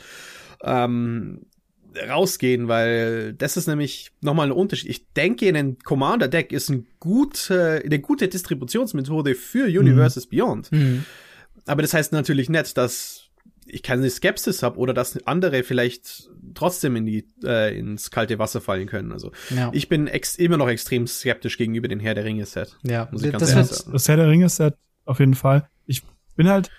ähm, 0.62 1.46
rausgehen, 2.08 2.68
weil 2.68 3.32
das 3.34 3.56
ist 3.56 3.66
nämlich 3.66 4.10
nochmal 4.20 4.48
ein 4.48 4.52
Unterschied. 4.52 4.90
Ich 4.90 5.12
denke, 5.12 5.48
ein 5.48 5.78
Commander-Deck 5.78 6.52
ist 6.52 6.68
ein 6.70 6.86
gute, 7.00 7.82
eine 7.84 7.98
gute 8.00 8.28
Distributionsmethode 8.28 9.34
für 9.34 9.66
Universes 9.66 10.26
mhm. 10.26 10.30
Beyond. 10.30 10.72
Mhm. 10.72 11.04
Aber 11.66 11.82
das 11.82 11.94
heißt 11.94 12.12
natürlich 12.12 12.48
nicht, 12.48 12.76
dass 12.76 13.23
ich 13.66 13.82
keine 13.82 14.08
Skepsis 14.08 14.62
habe 14.62 14.78
oder 14.78 14.94
dass 14.94 15.24
andere 15.26 15.62
vielleicht 15.62 16.30
trotzdem 16.54 16.96
in 16.96 17.06
die 17.06 17.26
äh, 17.44 17.76
ins 17.78 18.10
kalte 18.10 18.38
Wasser 18.38 18.60
fallen 18.60 18.86
können. 18.86 19.12
Also 19.12 19.32
ja. 19.50 19.70
ich 19.72 19.88
bin 19.88 20.06
ex 20.06 20.36
immer 20.36 20.56
noch 20.56 20.68
extrem 20.68 21.06
skeptisch 21.06 21.58
gegenüber 21.58 21.88
den 21.88 22.00
Herr 22.00 22.14
der 22.14 22.24
Ringe 22.24 22.46
Set. 22.46 22.76
Ja, 22.82 23.08
muss 23.10 23.22
ich 23.22 23.32
ganz 23.32 23.42
das, 23.42 23.52
ehrlich 23.52 23.70
sagen. 23.70 23.92
das 23.92 24.08
Herr 24.08 24.16
der 24.16 24.28
Ringe 24.28 24.48
Set 24.48 24.74
auf 25.04 25.20
jeden 25.20 25.34
Fall. 25.34 25.68
Ich 25.86 26.02
bin 26.36 26.48
halt, 26.48 26.70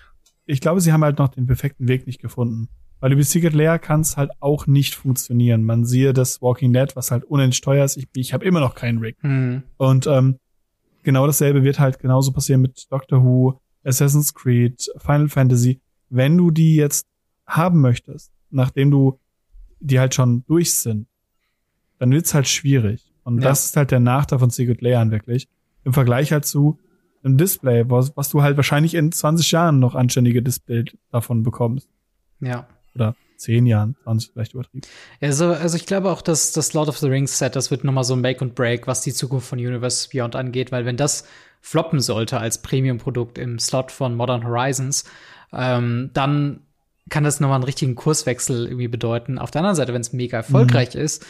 ich 0.44 0.60
glaube, 0.60 0.80
sie 0.80 0.92
haben 0.92 1.04
halt 1.04 1.18
noch 1.18 1.28
den 1.28 1.46
perfekten 1.46 1.88
Weg 1.88 2.06
nicht 2.06 2.20
gefunden. 2.20 2.68
Weil 2.98 3.12
über 3.12 3.22
Secret 3.22 3.52
Lair 3.52 3.78
kann 3.78 4.00
es 4.00 4.16
halt 4.16 4.30
auch 4.40 4.66
nicht 4.66 4.94
funktionieren. 4.94 5.64
Man 5.64 5.84
siehe 5.84 6.14
das 6.14 6.40
Walking 6.40 6.72
Dead, 6.72 6.96
was 6.96 7.10
halt 7.10 7.24
unendlich 7.24 7.60
teuer 7.60 7.84
ist. 7.84 7.98
Ich, 7.98 8.08
ich 8.14 8.32
habe 8.32 8.44
immer 8.44 8.60
noch 8.60 8.74
keinen 8.74 8.98
Rig. 8.98 9.22
Mhm. 9.22 9.64
Und 9.76 10.06
ähm, 10.06 10.38
genau 11.02 11.26
dasselbe 11.26 11.62
wird 11.62 11.78
halt 11.78 11.98
genauso 11.98 12.32
passieren 12.32 12.62
mit 12.62 12.90
Doctor 12.90 13.22
Who, 13.22 13.60
Assassin's 13.84 14.32
Creed, 14.32 14.88
Final 14.98 15.28
Fantasy 15.28 15.80
wenn 16.08 16.36
du 16.36 16.50
die 16.50 16.76
jetzt 16.76 17.06
haben 17.46 17.80
möchtest, 17.80 18.32
nachdem 18.50 18.90
du 18.90 19.18
die 19.80 20.00
halt 20.00 20.14
schon 20.14 20.44
durch 20.46 20.74
sind, 20.74 21.06
dann 21.98 22.10
wird's 22.10 22.34
halt 22.34 22.48
schwierig. 22.48 23.12
Und 23.24 23.38
ja. 23.38 23.48
das 23.48 23.66
ist 23.66 23.76
halt 23.76 23.90
der 23.90 24.00
Nachteil 24.00 24.38
von 24.38 24.50
Secret 24.50 24.80
Layern 24.80 25.10
wirklich. 25.10 25.48
Im 25.84 25.92
Vergleich 25.92 26.32
halt 26.32 26.44
zu 26.44 26.78
einem 27.22 27.36
Display, 27.36 27.84
was, 27.88 28.16
was 28.16 28.30
du 28.30 28.42
halt 28.42 28.56
wahrscheinlich 28.56 28.94
in 28.94 29.10
20 29.10 29.50
Jahren 29.50 29.78
noch 29.78 29.94
anständige 29.94 30.42
Display 30.42 30.84
davon 31.10 31.42
bekommst. 31.42 31.88
Ja. 32.40 32.68
Oder 32.94 33.16
10 33.36 33.66
Jahren, 33.66 33.96
20 34.04 34.32
vielleicht 34.32 34.54
übertrieben. 34.54 34.86
Also, 35.20 35.46
also 35.46 35.76
ich 35.76 35.86
glaube 35.86 36.10
auch, 36.10 36.22
dass 36.22 36.52
das 36.52 36.72
Lord 36.72 36.88
of 36.88 36.98
the 36.98 37.08
Rings 37.08 37.38
Set, 37.38 37.56
das 37.56 37.70
wird 37.70 37.84
nochmal 37.84 38.04
so 38.04 38.14
ein 38.14 38.20
Make 38.20 38.44
und 38.44 38.54
Break, 38.54 38.86
was 38.86 39.00
die 39.02 39.12
Zukunft 39.12 39.48
von 39.48 39.58
Universe 39.58 40.08
Beyond 40.10 40.36
angeht, 40.36 40.72
weil 40.72 40.84
wenn 40.84 40.96
das 40.96 41.24
floppen 41.60 42.00
sollte 42.00 42.38
als 42.38 42.62
Premium-Produkt 42.62 43.38
im 43.38 43.58
Slot 43.58 43.90
von 43.90 44.14
Modern 44.14 44.44
Horizons, 44.46 45.04
ähm, 45.56 46.10
dann 46.12 46.60
kann 47.08 47.24
das 47.24 47.40
nochmal 47.40 47.56
einen 47.56 47.64
richtigen 47.64 47.94
Kurswechsel 47.94 48.66
irgendwie 48.66 48.88
bedeuten. 48.88 49.38
Auf 49.38 49.50
der 49.50 49.60
anderen 49.60 49.76
Seite, 49.76 49.94
wenn 49.94 50.00
es 50.00 50.12
mega 50.12 50.38
erfolgreich 50.38 50.94
mhm. 50.94 51.00
ist, 51.02 51.24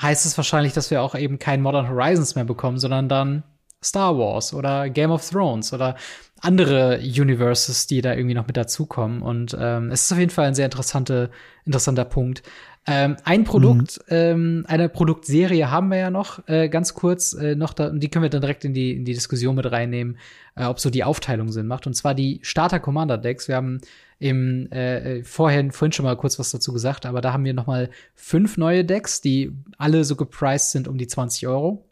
heißt 0.00 0.24
es 0.26 0.36
wahrscheinlich, 0.36 0.72
dass 0.72 0.90
wir 0.90 1.02
auch 1.02 1.14
eben 1.14 1.38
kein 1.38 1.62
Modern 1.62 1.88
Horizons 1.88 2.34
mehr 2.34 2.44
bekommen, 2.44 2.78
sondern 2.78 3.08
dann 3.08 3.42
Star 3.82 4.16
Wars 4.18 4.52
oder 4.54 4.90
Game 4.90 5.10
of 5.10 5.28
Thrones 5.28 5.72
oder 5.72 5.96
andere 6.40 6.98
Universes, 6.98 7.86
die 7.86 8.00
da 8.00 8.14
irgendwie 8.14 8.34
noch 8.34 8.46
mit 8.46 8.56
dazukommen. 8.56 9.22
Und 9.22 9.56
ähm, 9.58 9.90
es 9.90 10.02
ist 10.02 10.12
auf 10.12 10.18
jeden 10.18 10.30
Fall 10.30 10.46
ein 10.46 10.54
sehr 10.54 10.64
interessante, 10.64 11.30
interessanter 11.64 12.04
Punkt. 12.04 12.42
Ähm, 12.86 13.16
ein 13.24 13.44
Produkt, 13.44 13.98
mhm. 14.08 14.16
ähm, 14.16 14.64
eine 14.66 14.88
Produktserie 14.88 15.70
haben 15.70 15.88
wir 15.88 15.98
ja 15.98 16.10
noch, 16.10 16.48
äh, 16.48 16.70
ganz 16.70 16.94
kurz 16.94 17.34
äh, 17.34 17.54
noch, 17.54 17.74
da, 17.74 17.90
die 17.90 18.08
können 18.08 18.22
wir 18.22 18.30
dann 18.30 18.40
direkt 18.40 18.64
in 18.64 18.72
die, 18.72 18.96
in 18.96 19.04
die 19.04 19.12
Diskussion 19.12 19.54
mit 19.54 19.70
reinnehmen, 19.70 20.16
äh, 20.56 20.64
ob 20.64 20.80
so 20.80 20.88
die 20.88 21.04
Aufteilung 21.04 21.52
Sinn 21.52 21.66
macht. 21.66 21.86
Und 21.86 21.94
zwar 21.94 22.14
die 22.14 22.40
Starter 22.42 22.80
Commander 22.80 23.18
Decks. 23.18 23.48
Wir 23.48 23.56
haben 23.56 23.80
im 24.18 24.70
äh, 24.72 25.24
vorhin 25.24 25.72
vorhin 25.72 25.92
schon 25.92 26.04
mal 26.04 26.16
kurz 26.16 26.38
was 26.38 26.50
dazu 26.50 26.72
gesagt, 26.72 27.06
aber 27.06 27.20
da 27.20 27.32
haben 27.32 27.44
wir 27.44 27.54
noch 27.54 27.66
mal 27.66 27.90
fünf 28.14 28.56
neue 28.56 28.84
Decks, 28.84 29.20
die 29.20 29.52
alle 29.78 30.04
so 30.04 30.16
gepriced 30.16 30.72
sind 30.72 30.88
um 30.88 30.98
die 30.98 31.06
20 31.06 31.48
Euro. 31.48 31.89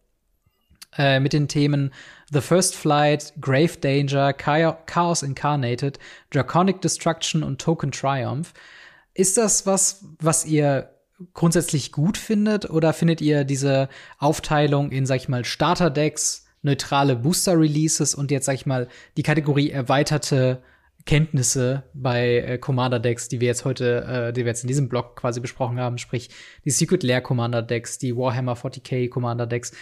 Äh, 0.99 1.21
mit 1.21 1.33
den 1.33 1.47
Themen 1.47 1.93
The 2.33 2.41
First 2.41 2.75
Flight, 2.75 3.33
Grave 3.41 3.79
Danger, 3.81 4.33
Chaos 4.33 5.23
Incarnated, 5.23 6.01
Draconic 6.31 6.81
Destruction 6.81 7.45
und 7.45 7.61
Token 7.61 7.93
Triumph. 7.93 8.53
Ist 9.15 9.37
das 9.37 9.65
was, 9.65 10.05
was 10.19 10.45
ihr 10.45 10.91
grundsätzlich 11.35 11.93
gut 11.93 12.19
findet 12.19 12.69
oder 12.69 12.93
findet 12.93 13.21
ihr 13.21 13.45
diese 13.45 13.89
Aufteilung 14.19 14.91
in, 14.91 15.07
sag 15.07 15.17
ich 15.17 15.29
mal, 15.29 15.45
Starter-Decks, 15.45 16.47
neutrale 16.63 17.15
Booster-Releases 17.15 18.17
und 18.17 18.33
jetzt, 18.33 18.47
sag 18.47 18.55
ich 18.55 18.67
mal, 18.67 18.89
die 19.17 19.23
Kategorie 19.23 19.71
erweiterte 19.71 20.63
Kenntnisse 21.09 21.85
bei 21.95 22.37
äh, 22.37 22.59
Commander-Decks, 22.59 23.29
die 23.29 23.41
wir 23.41 23.49
jetzt 23.49 23.65
heute, 23.65 24.29
äh, 24.29 24.33
die 24.35 24.43
wir 24.43 24.49
jetzt 24.49 24.63
in 24.63 24.69
diesem 24.69 24.91
Blog 24.91 25.17
quasi 25.17 25.41
besprochen 25.41 25.81
haben, 25.81 25.97
sprich 25.97 26.29
die 26.67 26.71
Secret 26.71 27.03
Lair 27.03 27.23
Commander-Decks, 27.23 27.97
die 27.97 28.15
Warhammer 28.15 28.55
40k 28.55 29.09
Commander-Decks. 29.09 29.73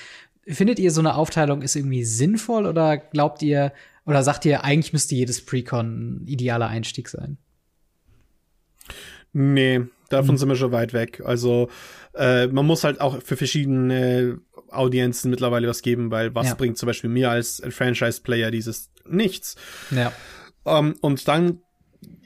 Findet 0.47 0.78
ihr 0.78 0.90
so 0.90 1.01
eine 1.01 1.16
Aufteilung 1.16 1.62
ist 1.62 1.74
irgendwie 1.74 2.05
sinnvoll 2.05 2.66
oder 2.66 2.97
glaubt 2.98 3.43
ihr 3.43 3.73
oder 4.05 4.23
sagt 4.23 4.44
ihr, 4.44 4.62
eigentlich 4.62 4.93
müsste 4.93 5.16
jedes 5.16 5.44
Precon 5.44 6.23
ein 6.23 6.27
idealer 6.27 6.68
Einstieg 6.68 7.09
sein? 7.09 7.39
Nee, 9.32 9.82
davon 10.09 10.36
mhm. 10.36 10.39
sind 10.39 10.48
wir 10.48 10.56
schon 10.56 10.73
weit 10.73 10.93
weg. 10.93 11.20
Also 11.24 11.68
äh, 12.14 12.47
man 12.47 12.64
muss 12.64 12.85
halt 12.85 13.01
auch 13.01 13.20
für 13.23 13.36
verschiedene 13.36 14.40
Audienzen 14.70 15.31
mittlerweile 15.31 15.68
was 15.68 15.82
geben, 15.82 16.10
weil 16.10 16.35
was 16.35 16.48
ja. 16.48 16.55
bringt 16.55 16.78
zum 16.78 16.86
Beispiel 16.86 17.10
mir 17.10 17.31
als 17.31 17.62
Franchise-Player 17.68 18.51
dieses 18.51 18.90
nichts. 19.05 19.56
Ja. 19.90 20.12
Um, 20.64 20.86
ähm, 20.86 20.94
und 21.01 21.28
dann, 21.28 21.60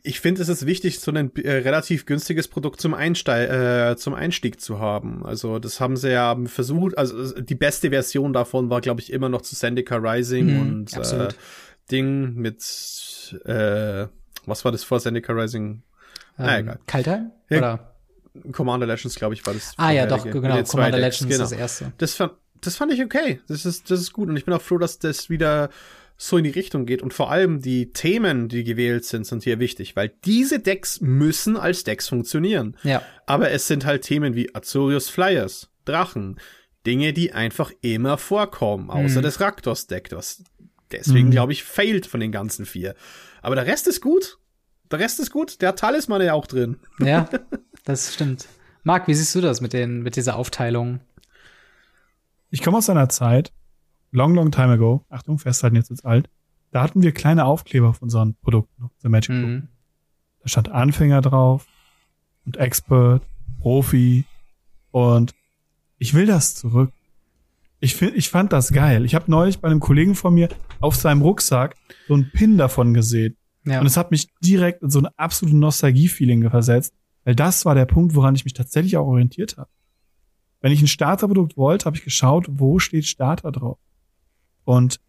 ich 0.03 0.21
finde, 0.21 0.43
es 0.43 0.49
ist 0.49 0.67
wichtig, 0.67 1.01
so 1.01 1.13
ein 1.13 1.35
äh, 1.37 1.51
relativ 1.51 2.07
günstiges 2.07 2.49
Produkt 2.49 2.81
zum, 2.81 2.95
Einste 2.95 3.91
äh, 3.91 3.97
zum 3.97 4.15
Einstieg 4.15 4.61
zu 4.61 4.79
haben. 4.79 5.25
Also 5.25 5.59
das 5.59 5.81
haben 5.81 5.97
sie 5.97 6.11
ja 6.11 6.37
versucht. 6.47 6.97
Also 6.97 7.41
die 7.41 7.55
beste 7.55 7.91
Version 7.91 8.33
davon 8.33 8.71
war, 8.71 8.81
glaube 8.81 9.01
ich, 9.01 9.13
immer 9.13 9.29
noch 9.29 9.43
zu 9.43 9.57
Zendika 9.57 9.97
Rising 9.97 10.55
mhm, 10.55 10.61
und 10.61 10.97
äh, 10.97 11.29
Ding 11.91 12.35
mit 12.35 13.39
äh, 13.45 14.07
was 14.47 14.65
war 14.65 14.73
das 14.73 14.85
vor 14.85 15.01
Zendika 15.01 15.33
Rising? 15.33 15.83
Ähm, 16.39 16.47
ah, 16.47 16.59
egal. 16.59 16.81
Kaltheim? 16.87 17.31
Ja, 17.49 17.59
oder? 17.59 17.97
Commander 18.53 18.87
Legends, 18.87 19.17
glaube 19.17 19.35
ich, 19.35 19.45
war 19.45 19.55
das. 19.55 19.75
Ah 19.77 19.91
ja, 19.91 20.07
doch, 20.07 20.25
genau. 20.25 20.63
Commander 20.63 20.99
Legends 20.99 21.21
genau. 21.21 21.45
ist 21.45 21.53
das 21.53 21.53
erste. 21.53 21.93
Das 21.99 22.15
fand, 22.15 22.33
das 22.61 22.77
fand 22.77 22.93
ich 22.93 23.03
okay. 23.03 23.41
Das 23.49 23.67
ist, 23.67 23.91
das 23.91 24.01
ist 24.01 24.13
gut. 24.13 24.29
Und 24.29 24.37
ich 24.37 24.45
bin 24.45 24.55
auch 24.55 24.63
froh, 24.63 24.79
dass 24.79 24.99
das 24.99 25.31
wieder 25.31 25.71
so 26.23 26.37
in 26.37 26.45
die 26.45 26.51
Richtung 26.51 26.85
geht. 26.85 27.01
Und 27.01 27.15
vor 27.15 27.31
allem 27.31 27.63
die 27.63 27.93
Themen, 27.93 28.49
die 28.49 28.63
gewählt 28.63 29.07
sind, 29.07 29.27
sind 29.27 29.43
hier 29.43 29.59
wichtig, 29.59 29.97
weil 29.97 30.13
diese 30.27 30.61
Decks 30.61 31.01
müssen 31.01 31.57
als 31.57 31.83
Decks 31.83 32.11
funktionieren. 32.11 32.77
Ja. 32.83 33.03
Aber 33.25 33.51
es 33.51 33.67
sind 33.67 33.87
halt 33.87 34.03
Themen 34.03 34.35
wie 34.35 34.55
Azorius 34.55 35.09
Flyers, 35.09 35.71
Drachen, 35.87 36.39
Dinge, 36.87 37.15
die 37.15 37.33
einfach 37.33 37.73
immer 37.81 38.19
vorkommen, 38.19 38.91
außer 38.91 39.21
mhm. 39.21 39.23
das 39.23 39.41
Raktos-Deck, 39.41 40.11
das 40.11 40.45
deswegen, 40.93 41.29
mhm. 41.29 41.33
glaube 41.33 41.53
ich, 41.53 41.65
failt 41.65 42.07
von 42.07 42.21
den 42.21 42.33
ganzen 42.33 42.67
vier. 42.67 42.95
Aber 43.41 43.55
der 43.55 43.67
Rest 43.67 43.89
ist 43.89 44.03
gut. 44.03 44.37
Der 44.91 44.99
Rest 44.99 45.21
ist 45.21 45.31
gut. 45.31 45.63
Der 45.63 45.75
Talisman 45.75 46.21
ja 46.21 46.35
auch 46.35 46.47
drin. 46.47 46.77
Ja, 46.99 47.31
das 47.85 48.13
stimmt. 48.13 48.47
Marc, 48.83 49.09
wie 49.09 49.15
siehst 49.15 49.35
du 49.35 49.41
das 49.41 49.63
mit, 49.63 49.73
den, 49.73 50.03
mit 50.03 50.17
dieser 50.17 50.37
Aufteilung? 50.37 51.01
Ich 52.51 52.63
komme 52.63 52.77
aus 52.77 52.91
einer 52.91 53.09
Zeit, 53.09 53.53
long, 54.13 54.35
long 54.35 54.51
time 54.51 54.73
ago, 54.73 55.05
Achtung, 55.09 55.39
festhalten, 55.39 55.77
jetzt 55.77 55.91
ist 55.91 56.05
alt, 56.05 56.29
da 56.71 56.83
hatten 56.83 57.03
wir 57.03 57.13
kleine 57.13 57.45
Aufkleber 57.45 57.89
auf 57.89 58.03
unseren 58.03 58.35
Produkten, 58.37 58.83
auf 58.83 58.91
unseren 58.95 59.11
Magic 59.11 59.35
Produkten. 59.35 59.55
Mhm. 59.55 59.69
Da 60.43 60.49
stand 60.49 60.69
Anfänger 60.71 61.21
drauf 61.21 61.67
und 62.45 62.57
Expert, 62.57 63.23
Profi 63.61 64.25
und 64.91 65.35
ich 65.99 66.15
will 66.15 66.27
das 66.27 66.55
zurück. 66.55 66.93
Ich 67.81 67.95
find, 67.95 68.15
ich 68.17 68.29
fand 68.29 68.53
das 68.53 68.73
geil. 68.73 69.05
Ich 69.05 69.15
habe 69.15 69.31
neulich 69.31 69.61
bei 69.61 69.69
einem 69.69 69.81
Kollegen 69.81 70.15
von 70.15 70.35
mir 70.35 70.49
auf 70.81 70.97
seinem 70.97 71.23
Rucksack 71.23 71.77
so 72.09 72.15
einen 72.15 72.31
Pin 72.31 72.59
davon 72.59 72.95
gesehen. 72.95 73.37
Ja. 73.65 73.81
Und 73.81 73.87
es 73.87 73.97
hat 73.97 74.11
mich 74.11 74.29
direkt 74.41 74.83
in 74.83 74.91
so 74.91 75.01
ein 75.01 75.09
absolute 75.17 75.57
Nostalgie-Feeling 75.57 76.49
versetzt, 76.51 76.95
weil 77.25 77.35
das 77.35 77.65
war 77.65 77.75
der 77.75 77.87
Punkt, 77.87 78.15
woran 78.15 78.35
ich 78.35 78.45
mich 78.45 78.55
tatsächlich 78.55 78.97
auch 78.97 79.07
orientiert 79.07 79.57
habe. 79.59 79.69
Wenn 80.61 80.73
ich 80.73 80.83
ein 80.83 80.89
Starterprodukt 80.89 81.57
wollte, 81.57 81.87
habe 81.87 81.97
ich 81.97 82.05
geschaut, 82.05 82.47
wo 82.51 82.79
steht 82.79 83.07
Starter 83.07 83.51
drauf. 83.51 83.79
Und 84.71 85.01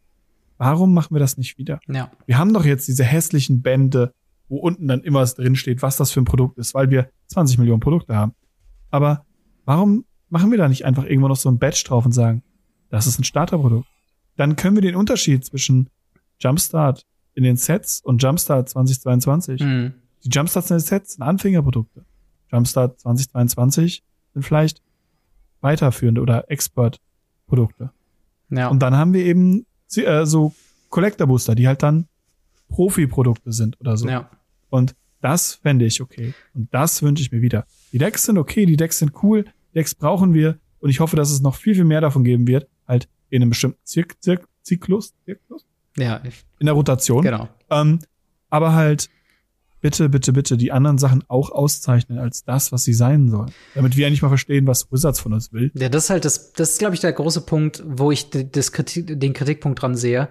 warum 0.57 0.91
machen 0.95 1.13
wir 1.13 1.19
das 1.19 1.38
nicht 1.38 1.59
wieder? 1.59 1.79
Ja. 1.88 2.09
Wir 2.25 2.39
haben 2.39 2.51
doch 2.51 2.65
jetzt 2.65 2.88
diese 2.88 3.03
hässlichen 3.03 3.61
Bände, 3.61 4.11
wo 4.49 4.57
unten 4.57 4.88
dann 4.88 5.01
immer 5.01 5.23
drin 5.23 5.55
steht, 5.55 5.83
was 5.83 5.97
das 5.97 6.11
für 6.11 6.19
ein 6.19 6.25
Produkt 6.25 6.57
ist, 6.57 6.73
weil 6.73 6.89
wir 6.89 7.11
20 7.27 7.59
Millionen 7.59 7.79
Produkte 7.79 8.15
haben. 8.15 8.33
Aber 8.89 9.23
warum 9.65 10.05
machen 10.29 10.49
wir 10.49 10.57
da 10.57 10.67
nicht 10.67 10.83
einfach 10.83 11.03
irgendwo 11.03 11.27
noch 11.27 11.35
so 11.35 11.47
ein 11.47 11.59
Badge 11.59 11.83
drauf 11.85 12.07
und 12.07 12.11
sagen, 12.11 12.41
das 12.89 13.05
ist 13.05 13.19
ein 13.19 13.23
Starterprodukt? 13.23 13.88
Dann 14.35 14.55
können 14.55 14.75
wir 14.75 14.81
den 14.81 14.95
Unterschied 14.95 15.45
zwischen 15.45 15.91
Jumpstart 16.39 17.05
in 17.35 17.43
den 17.43 17.55
Sets 17.55 18.01
und 18.01 18.23
Jumpstart 18.23 18.67
2022. 18.67 19.61
Mhm. 19.61 19.93
Die 20.25 20.29
Jumpstarts 20.29 20.71
in 20.71 20.77
den 20.77 20.83
Sets 20.83 21.13
sind 21.13 21.21
Anfängerprodukte. 21.21 22.03
Jumpstart 22.51 22.99
2022 22.99 24.03
sind 24.33 24.41
vielleicht 24.41 24.81
weiterführende 25.61 26.21
oder 26.21 26.49
Expert-Produkte. 26.49 27.91
Ja. 28.51 28.67
Und 28.67 28.79
dann 28.79 28.95
haben 28.95 29.13
wir 29.13 29.25
eben 29.25 29.65
äh, 29.95 30.25
so 30.25 30.53
Collector 30.89 31.27
Booster, 31.27 31.55
die 31.55 31.67
halt 31.67 31.81
dann 31.83 32.07
Profi-Produkte 32.69 33.51
sind 33.51 33.79
oder 33.81 33.97
so. 33.97 34.07
Ja. 34.07 34.29
Und 34.69 34.95
das 35.21 35.55
fände 35.55 35.85
ich 35.85 36.01
okay. 36.01 36.33
Und 36.53 36.73
das 36.73 37.01
wünsche 37.01 37.23
ich 37.23 37.31
mir 37.31 37.41
wieder. 37.41 37.65
Die 37.91 37.97
Decks 37.97 38.23
sind 38.23 38.37
okay, 38.37 38.65
die 38.65 38.77
Decks 38.77 38.99
sind 38.99 39.11
cool, 39.23 39.43
die 39.43 39.79
Decks 39.79 39.95
brauchen 39.95 40.33
wir. 40.33 40.57
Und 40.79 40.89
ich 40.89 40.99
hoffe, 40.99 41.15
dass 41.15 41.31
es 41.31 41.41
noch 41.41 41.55
viel, 41.55 41.75
viel 41.75 41.83
mehr 41.85 42.01
davon 42.01 42.23
geben 42.23 42.47
wird. 42.47 42.67
Halt 42.87 43.07
in 43.29 43.41
einem 43.41 43.49
bestimmten 43.49 43.79
Zirk 43.83 44.21
Zirk 44.21 44.47
Zyklus, 44.63 45.13
Zyklus? 45.25 45.65
Ja. 45.97 46.21
In 46.59 46.65
der 46.65 46.73
Rotation. 46.73 47.21
Genau. 47.23 47.49
Ähm, 47.69 47.99
aber 48.49 48.73
halt 48.73 49.09
bitte, 49.81 50.09
bitte, 50.09 50.33
bitte 50.33 50.57
die 50.57 50.71
anderen 50.71 50.97
Sachen 50.97 51.23
auch 51.27 51.51
auszeichnen 51.51 52.19
als 52.19 52.43
das, 52.43 52.71
was 52.71 52.83
sie 52.83 52.93
sein 52.93 53.29
sollen. 53.29 53.51
Damit 53.75 53.97
wir 53.97 54.07
eigentlich 54.07 54.21
mal 54.21 54.29
verstehen, 54.29 54.67
was 54.67 54.91
Wizards 54.91 55.19
von 55.19 55.33
uns 55.33 55.51
will. 55.51 55.71
Ja, 55.75 55.89
das 55.89 56.05
ist 56.05 56.09
halt 56.09 56.25
das, 56.25 56.53
das 56.53 56.71
ist, 56.71 56.79
glaube 56.79 56.95
ich, 56.95 57.01
der 57.01 57.13
große 57.13 57.41
Punkt, 57.41 57.83
wo 57.85 58.11
ich 58.11 58.29
das 58.29 58.71
Kritik, 58.71 59.19
den 59.19 59.33
Kritikpunkt 59.33 59.81
dran 59.81 59.95
sehe. 59.95 60.29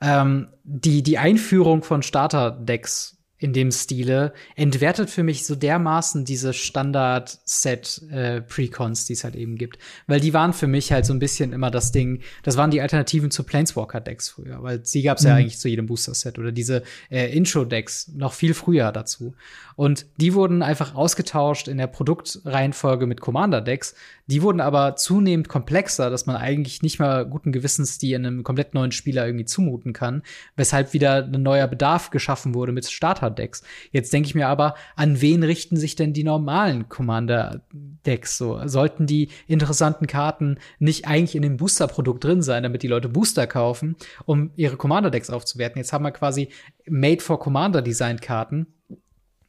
Ähm, 0.00 0.48
die, 0.64 1.02
die 1.02 1.18
Einführung 1.18 1.82
von 1.82 2.02
Starter-Decks 2.02 3.18
in 3.44 3.52
dem 3.52 3.70
Stile 3.70 4.32
entwertet 4.56 5.10
für 5.10 5.22
mich 5.22 5.44
so 5.44 5.54
dermaßen 5.54 6.24
diese 6.24 6.54
Standard-Set-Precons, 6.54 9.02
äh, 9.02 9.06
die 9.06 9.12
es 9.12 9.22
halt 9.22 9.36
eben 9.36 9.58
gibt. 9.58 9.78
Weil 10.06 10.20
die 10.20 10.32
waren 10.32 10.54
für 10.54 10.66
mich 10.66 10.92
halt 10.92 11.04
so 11.04 11.12
ein 11.12 11.18
bisschen 11.18 11.52
immer 11.52 11.70
das 11.70 11.92
Ding, 11.92 12.22
das 12.42 12.56
waren 12.56 12.70
die 12.70 12.80
Alternativen 12.80 13.30
zu 13.30 13.44
Planeswalker-Decks 13.44 14.30
früher, 14.30 14.62
weil 14.62 14.82
sie 14.86 15.02
gab 15.02 15.18
es 15.18 15.24
mhm. 15.24 15.28
ja 15.28 15.34
eigentlich 15.34 15.58
zu 15.58 15.68
jedem 15.68 15.84
Booster-Set 15.84 16.38
oder 16.38 16.52
diese 16.52 16.84
äh, 17.10 17.36
Intro-Decks 17.36 18.12
noch 18.14 18.32
viel 18.32 18.54
früher 18.54 18.92
dazu. 18.92 19.34
Und 19.76 20.06
die 20.16 20.32
wurden 20.32 20.62
einfach 20.62 20.94
ausgetauscht 20.94 21.68
in 21.68 21.76
der 21.76 21.88
Produktreihenfolge 21.88 23.06
mit 23.06 23.20
Commander-Decks. 23.20 23.94
Die 24.26 24.42
wurden 24.42 24.60
aber 24.60 24.96
zunehmend 24.96 25.48
komplexer, 25.48 26.08
dass 26.08 26.24
man 26.24 26.36
eigentlich 26.36 26.82
nicht 26.82 26.98
mal 26.98 27.26
guten 27.26 27.52
Gewissens 27.52 27.98
die 27.98 28.14
in 28.14 28.24
einem 28.24 28.42
komplett 28.42 28.72
neuen 28.72 28.92
Spieler 28.92 29.26
irgendwie 29.26 29.44
zumuten 29.44 29.92
kann, 29.92 30.22
weshalb 30.56 30.94
wieder 30.94 31.24
ein 31.24 31.42
neuer 31.42 31.66
Bedarf 31.66 32.10
geschaffen 32.10 32.54
wurde 32.54 32.72
mit 32.72 32.90
Starter-Decks. 32.90 33.62
Jetzt 33.90 34.12
denke 34.12 34.28
ich 34.28 34.34
mir 34.34 34.48
aber, 34.48 34.74
an 34.96 35.20
wen 35.20 35.42
richten 35.42 35.76
sich 35.76 35.94
denn 35.94 36.12
die 36.12 36.24
normalen 36.24 36.88
Commander-Decks 36.88 38.38
so? 38.38 38.66
Sollten 38.66 39.06
die 39.06 39.28
interessanten 39.46 40.06
Karten 40.06 40.58
nicht 40.78 41.06
eigentlich 41.06 41.36
in 41.36 41.42
dem 41.42 41.58
Booster-Produkt 41.58 42.24
drin 42.24 42.42
sein, 42.42 42.62
damit 42.62 42.82
die 42.82 42.88
Leute 42.88 43.08
Booster 43.08 43.46
kaufen, 43.46 43.96
um 44.24 44.50
ihre 44.56 44.76
Commander-Decks 44.76 45.30
aufzuwerten? 45.30 45.78
Jetzt 45.78 45.92
haben 45.92 46.04
wir 46.04 46.12
quasi 46.12 46.48
Made 46.86 47.20
for 47.20 47.38
Commander-Design-Karten 47.38 48.66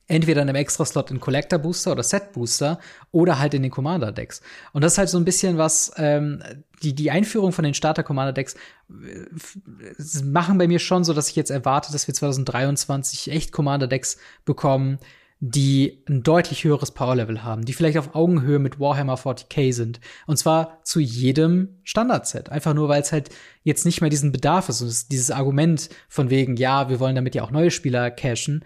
entweder 0.08 0.42
in 0.42 0.50
einem 0.50 0.56
Extra-Slot 0.56 1.12
in 1.12 1.20
Collector 1.20 1.60
Booster 1.60 1.92
oder 1.92 2.04
Set 2.04 2.34
Booster 2.34 2.80
oder 3.12 3.40
halt 3.40 3.54
in 3.54 3.64
den 3.64 3.72
Commander 3.72 4.12
Decks. 4.12 4.42
Und 4.74 4.84
das 4.84 4.94
ist 4.94 4.98
halt 4.98 5.10
so 5.10 5.18
ein 5.18 5.26
bisschen 5.26 5.58
was, 5.58 5.92
ähm, 5.98 6.44
die, 6.84 6.94
die 6.94 7.12
Einführung 7.12 7.52
von 7.52 7.64
den 7.64 7.74
Starter 7.74 8.04
Commander 8.04 8.34
Decks 8.34 8.56
äh, 8.90 10.24
machen 10.24 10.58
bei 10.58 10.68
mir 10.68 10.80
schon 10.80 11.04
so, 11.04 11.14
dass 11.14 11.30
ich 11.30 11.36
jetzt 11.36 11.50
erwarte, 11.50 11.92
dass 11.92 12.08
wir 12.08 12.14
2023 12.14 13.32
echt 13.32 13.52
Commander 13.52 13.88
Decks 13.88 14.18
bekommen, 14.46 15.00
die 15.40 16.04
ein 16.08 16.24
deutlich 16.24 16.64
höheres 16.64 16.92
Power-Level 16.92 17.44
haben, 17.44 17.66
die 17.66 17.74
vielleicht 17.74 17.98
auf 17.98 18.16
Augenhöhe 18.16 18.58
mit 18.58 18.80
Warhammer 18.80 19.16
40k 19.16 19.74
sind. 19.74 20.00
Und 20.28 20.38
zwar 20.38 20.80
zu 20.84 21.00
jedem 21.00 21.80
Standard-Set. 21.84 22.50
Einfach 22.50 22.74
nur, 22.74 22.88
weil 22.88 23.02
es 23.02 23.12
halt 23.12 23.30
jetzt 23.64 23.86
nicht 23.86 24.02
mehr 24.02 24.10
diesen 24.10 24.32
Bedarf 24.32 24.70
ist. 24.70 24.82
Und 24.82 25.12
dieses 25.12 25.32
Argument 25.32 25.90
von 26.08 26.30
wegen, 26.30 26.56
ja, 26.56 26.90
wir 26.90 27.00
wollen 27.00 27.16
damit 27.16 27.36
ja 27.36 27.44
auch 27.44 27.52
neue 27.52 27.72
Spieler 27.72 28.12
cashen, 28.12 28.64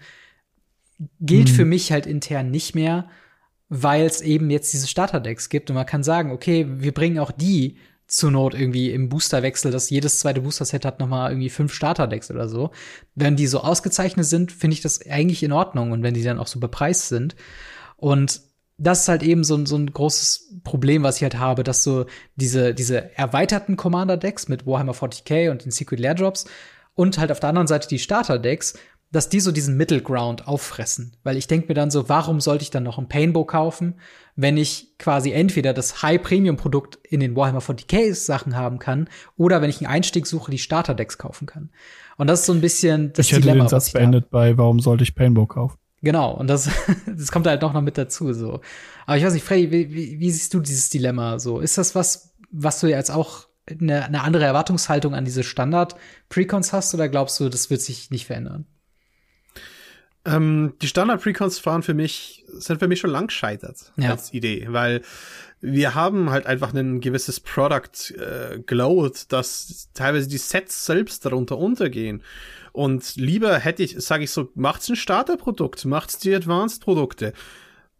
gilt 1.20 1.48
mhm. 1.48 1.54
für 1.54 1.64
mich 1.64 1.92
halt 1.92 2.06
intern 2.06 2.50
nicht 2.50 2.74
mehr, 2.74 3.08
weil 3.68 4.04
es 4.04 4.20
eben 4.20 4.50
jetzt 4.50 4.72
diese 4.72 4.86
Starterdecks 4.86 5.48
gibt 5.48 5.70
und 5.70 5.76
man 5.76 5.86
kann 5.86 6.02
sagen, 6.02 6.32
okay, 6.32 6.66
wir 6.68 6.92
bringen 6.92 7.18
auch 7.18 7.30
die 7.30 7.78
zur 8.10 8.32
Not 8.32 8.54
irgendwie 8.54 8.90
im 8.90 9.08
Boosterwechsel, 9.08 9.70
dass 9.70 9.88
jedes 9.88 10.18
zweite 10.18 10.40
Booster-Set 10.40 10.84
hat 10.84 10.98
nochmal 10.98 11.30
irgendwie 11.30 11.48
fünf 11.48 11.72
Starterdecks 11.72 12.30
oder 12.30 12.48
so. 12.48 12.72
Wenn 13.14 13.36
die 13.36 13.46
so 13.46 13.60
ausgezeichnet 13.60 14.26
sind, 14.26 14.50
finde 14.50 14.74
ich 14.74 14.80
das 14.80 15.06
eigentlich 15.08 15.44
in 15.44 15.52
Ordnung 15.52 15.92
und 15.92 16.02
wenn 16.02 16.14
die 16.14 16.24
dann 16.24 16.40
auch 16.40 16.48
so 16.48 16.58
bepreist 16.58 17.08
sind. 17.08 17.36
Und 17.96 18.40
das 18.78 19.02
ist 19.02 19.08
halt 19.08 19.22
eben 19.22 19.44
so, 19.44 19.64
so 19.64 19.76
ein 19.76 19.92
großes 19.92 20.60
Problem, 20.64 21.04
was 21.04 21.16
ich 21.16 21.22
halt 21.22 21.38
habe, 21.38 21.62
dass 21.62 21.84
so 21.84 22.06
diese, 22.34 22.74
diese 22.74 23.16
erweiterten 23.16 23.76
Commander-Decks 23.76 24.48
mit 24.48 24.66
Warhammer 24.66 24.94
40k 24.94 25.50
und 25.50 25.64
den 25.64 25.70
Secret 25.70 26.00
Lair 26.00 26.14
Drops 26.14 26.46
und 26.94 27.18
halt 27.18 27.30
auf 27.30 27.40
der 27.40 27.50
anderen 27.50 27.68
Seite 27.68 27.88
die 27.88 27.98
Starter-Decks 27.98 28.74
dass 29.12 29.28
die 29.28 29.40
so 29.40 29.50
diesen 29.50 29.76
Middle 29.76 30.02
Ground 30.02 30.46
auffressen. 30.46 31.16
Weil 31.24 31.36
ich 31.36 31.48
denke 31.48 31.68
mir 31.68 31.74
dann 31.74 31.90
so, 31.90 32.08
warum 32.08 32.40
sollte 32.40 32.62
ich 32.62 32.70
dann 32.70 32.84
noch 32.84 32.98
ein 32.98 33.08
Painbow 33.08 33.44
kaufen, 33.44 33.96
wenn 34.36 34.56
ich 34.56 34.96
quasi 34.98 35.32
entweder 35.32 35.74
das 35.74 36.02
High-Premium-Produkt 36.02 36.98
in 37.02 37.20
den 37.20 37.34
Warhammer 37.34 37.60
40k 37.60 38.14
Sachen 38.14 38.56
haben 38.56 38.78
kann 38.78 39.08
oder 39.36 39.60
wenn 39.60 39.70
ich 39.70 39.78
einen 39.78 39.92
Einstieg 39.92 40.26
suche, 40.26 40.50
die 40.50 40.58
Starter-Decks 40.58 41.18
kaufen 41.18 41.46
kann. 41.46 41.70
Und 42.16 42.28
das 42.28 42.40
ist 42.40 42.46
so 42.46 42.52
ein 42.52 42.60
bisschen 42.60 43.12
das 43.12 43.26
ich 43.26 43.32
hätte 43.32 43.42
Dilemma, 43.42 43.64
den 43.64 43.68
Satz 43.68 43.92
beendet 43.92 44.24
habe. 44.24 44.30
bei, 44.30 44.58
warum 44.58 44.78
sollte 44.80 45.02
ich 45.02 45.14
Painbow 45.14 45.46
kaufen? 45.46 45.76
Genau, 46.02 46.32
und 46.32 46.46
das, 46.46 46.70
das 47.06 47.32
kommt 47.32 47.46
halt 47.46 47.62
noch 47.62 47.78
mit 47.80 47.98
dazu, 47.98 48.32
so. 48.32 48.60
Aber 49.06 49.16
ich 49.16 49.24
weiß 49.24 49.34
nicht, 49.34 49.44
Freddy, 49.44 49.70
wie, 49.70 49.92
wie, 49.92 50.20
wie 50.20 50.30
siehst 50.30 50.54
du 50.54 50.60
dieses 50.60 50.88
Dilemma 50.88 51.38
so? 51.38 51.58
Ist 51.58 51.78
das 51.78 51.94
was, 51.94 52.34
was 52.50 52.80
du 52.80 52.86
jetzt 52.86 53.10
auch 53.10 53.48
eine, 53.68 54.04
eine 54.04 54.22
andere 54.22 54.44
Erwartungshaltung 54.44 55.14
an 55.14 55.24
diese 55.24 55.42
Standard-Precons 55.42 56.72
hast 56.72 56.94
oder 56.94 57.08
glaubst 57.08 57.38
du, 57.40 57.48
das 57.48 57.70
wird 57.70 57.82
sich 57.82 58.10
nicht 58.10 58.26
verändern? 58.26 58.66
Ähm, 60.24 60.74
die 60.82 60.86
Standard-Precons 60.86 61.64
waren 61.64 61.82
für 61.82 61.94
mich, 61.94 62.44
sind 62.48 62.78
für 62.78 62.88
mich 62.88 63.00
schon 63.00 63.10
lang 63.10 63.28
gescheitert 63.28 63.92
ja. 63.96 64.10
als 64.10 64.34
Idee, 64.34 64.66
weil 64.68 65.02
wir 65.62 65.94
haben 65.94 66.30
halt 66.30 66.46
einfach 66.46 66.74
ein 66.74 67.00
gewisses 67.00 67.40
Product 67.40 68.14
äh, 68.16 68.58
glowed, 68.60 69.32
dass 69.32 69.88
teilweise 69.94 70.28
die 70.28 70.38
Sets 70.38 70.84
selbst 70.84 71.24
darunter 71.24 71.58
untergehen. 71.58 72.22
Und 72.72 73.16
lieber 73.16 73.58
hätte 73.58 73.82
ich, 73.82 73.96
sage 73.98 74.24
ich 74.24 74.30
so, 74.30 74.50
macht's 74.54 74.88
ein 74.88 74.96
Starterprodukt, 74.96 75.84
macht's 75.86 76.18
die 76.18 76.34
Advanced-Produkte. 76.34 77.32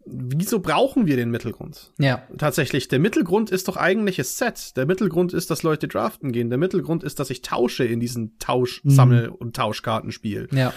Wieso 0.05 0.59
brauchen 0.59 1.05
wir 1.05 1.15
den 1.15 1.29
Mittelgrund? 1.29 1.91
Ja. 1.99 2.23
Tatsächlich, 2.37 2.87
der 2.87 2.97
Mittelgrund 2.97 3.51
ist 3.51 3.67
doch 3.67 3.77
eigentlich 3.77 4.15
das 4.15 4.37
Set. 4.37 4.75
Der 4.75 4.87
Mittelgrund 4.87 5.33
ist, 5.33 5.51
dass 5.51 5.61
Leute 5.61 5.87
draften 5.87 6.31
gehen. 6.31 6.49
Der 6.49 6.57
Mittelgrund 6.57 7.03
ist, 7.03 7.19
dass 7.19 7.29
ich 7.29 7.43
tausche 7.43 7.83
in 7.83 7.99
diesem 7.99 8.39
Tausch, 8.39 8.83
mhm. 8.83 8.89
Sammel- 8.89 9.29
und 9.29 9.55
Tauschkartenspiel. 9.55 10.47
Ja 10.51 10.73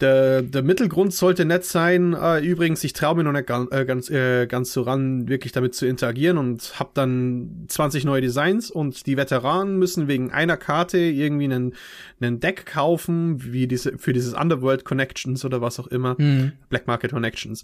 der, 0.00 0.42
der 0.42 0.62
Mittelgrund 0.62 1.14
sollte 1.14 1.44
nett 1.44 1.64
sein. 1.64 2.12
Äh, 2.12 2.40
übrigens, 2.40 2.84
ich 2.84 2.92
traue 2.92 3.16
mir 3.16 3.24
noch 3.24 3.32
nicht 3.32 3.46
ganz, 3.46 3.72
äh, 3.72 3.84
ganz, 3.84 4.10
äh, 4.10 4.46
ganz 4.46 4.72
so 4.72 4.82
ran, 4.82 5.28
wirklich 5.28 5.52
damit 5.52 5.74
zu 5.74 5.86
interagieren 5.86 6.36
und 6.36 6.78
hab 6.78 6.92
dann 6.94 7.64
20 7.68 8.04
neue 8.04 8.20
Designs 8.20 8.70
und 8.70 9.06
die 9.06 9.16
Veteranen 9.16 9.78
müssen 9.78 10.06
wegen 10.06 10.32
einer 10.32 10.58
Karte 10.58 10.98
irgendwie 10.98 11.44
einen, 11.44 11.74
einen 12.20 12.40
Deck 12.40 12.66
kaufen, 12.66 13.52
wie 13.52 13.66
diese, 13.66 13.96
für 13.96 14.12
dieses 14.12 14.34
Underworld 14.34 14.84
Connections 14.84 15.44
oder 15.44 15.62
was 15.62 15.80
auch 15.80 15.86
immer. 15.86 16.16
Mhm. 16.18 16.52
Black 16.68 16.86
Market 16.86 17.12
Connections. 17.12 17.62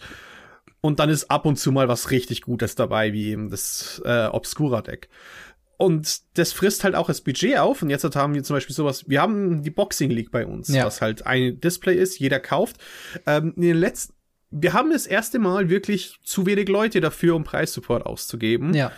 Und 0.80 0.98
dann 0.98 1.10
ist 1.10 1.30
ab 1.30 1.46
und 1.46 1.56
zu 1.56 1.70
mal 1.70 1.88
was 1.88 2.10
richtig 2.10 2.42
Gutes 2.42 2.74
dabei, 2.74 3.12
wie 3.12 3.28
eben 3.28 3.50
das 3.50 4.02
äh, 4.04 4.26
Obscura 4.26 4.82
Deck. 4.82 5.08
Und 5.82 6.20
das 6.34 6.52
frisst 6.52 6.84
halt 6.84 6.94
auch 6.94 7.08
das 7.08 7.22
Budget 7.22 7.58
auf. 7.58 7.82
Und 7.82 7.90
jetzt 7.90 8.04
haben 8.14 8.34
wir 8.34 8.44
zum 8.44 8.54
Beispiel 8.54 8.72
sowas, 8.72 9.08
wir 9.08 9.20
haben 9.20 9.64
die 9.64 9.70
Boxing 9.70 10.12
League 10.12 10.30
bei 10.30 10.46
uns, 10.46 10.68
ja. 10.68 10.86
was 10.86 11.00
halt 11.00 11.26
ein 11.26 11.60
Display 11.60 11.96
ist, 11.96 12.20
jeder 12.20 12.38
kauft. 12.38 12.76
Ähm, 13.26 13.52
in 13.56 13.62
den 13.62 13.76
letzten, 13.78 14.14
wir 14.52 14.74
haben 14.74 14.92
das 14.92 15.08
erste 15.08 15.40
Mal 15.40 15.70
wirklich 15.70 16.20
zu 16.22 16.46
wenig 16.46 16.68
Leute 16.68 17.00
dafür, 17.00 17.34
um 17.34 17.42
Preissupport 17.42 18.06
auszugeben. 18.06 18.74
Ja. 18.74 18.92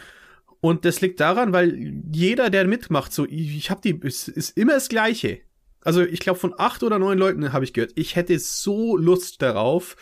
Und 0.60 0.84
das 0.84 1.00
liegt 1.00 1.20
daran, 1.20 1.54
weil 1.54 2.02
jeder, 2.12 2.50
der 2.50 2.66
mitmacht, 2.66 3.14
so, 3.14 3.24
ich, 3.24 3.56
ich 3.56 3.70
habe 3.70 3.80
die, 3.80 3.98
es 4.06 4.28
ist 4.28 4.54
immer 4.54 4.74
das 4.74 4.90
Gleiche. 4.90 5.40
Also 5.80 6.02
ich 6.02 6.20
glaube, 6.20 6.38
von 6.38 6.52
acht 6.58 6.82
oder 6.82 6.98
neun 6.98 7.16
Leuten 7.16 7.54
habe 7.54 7.64
ich 7.64 7.72
gehört, 7.72 7.92
ich 7.94 8.14
hätte 8.14 8.38
so 8.38 8.98
Lust 8.98 9.40
darauf, 9.40 9.96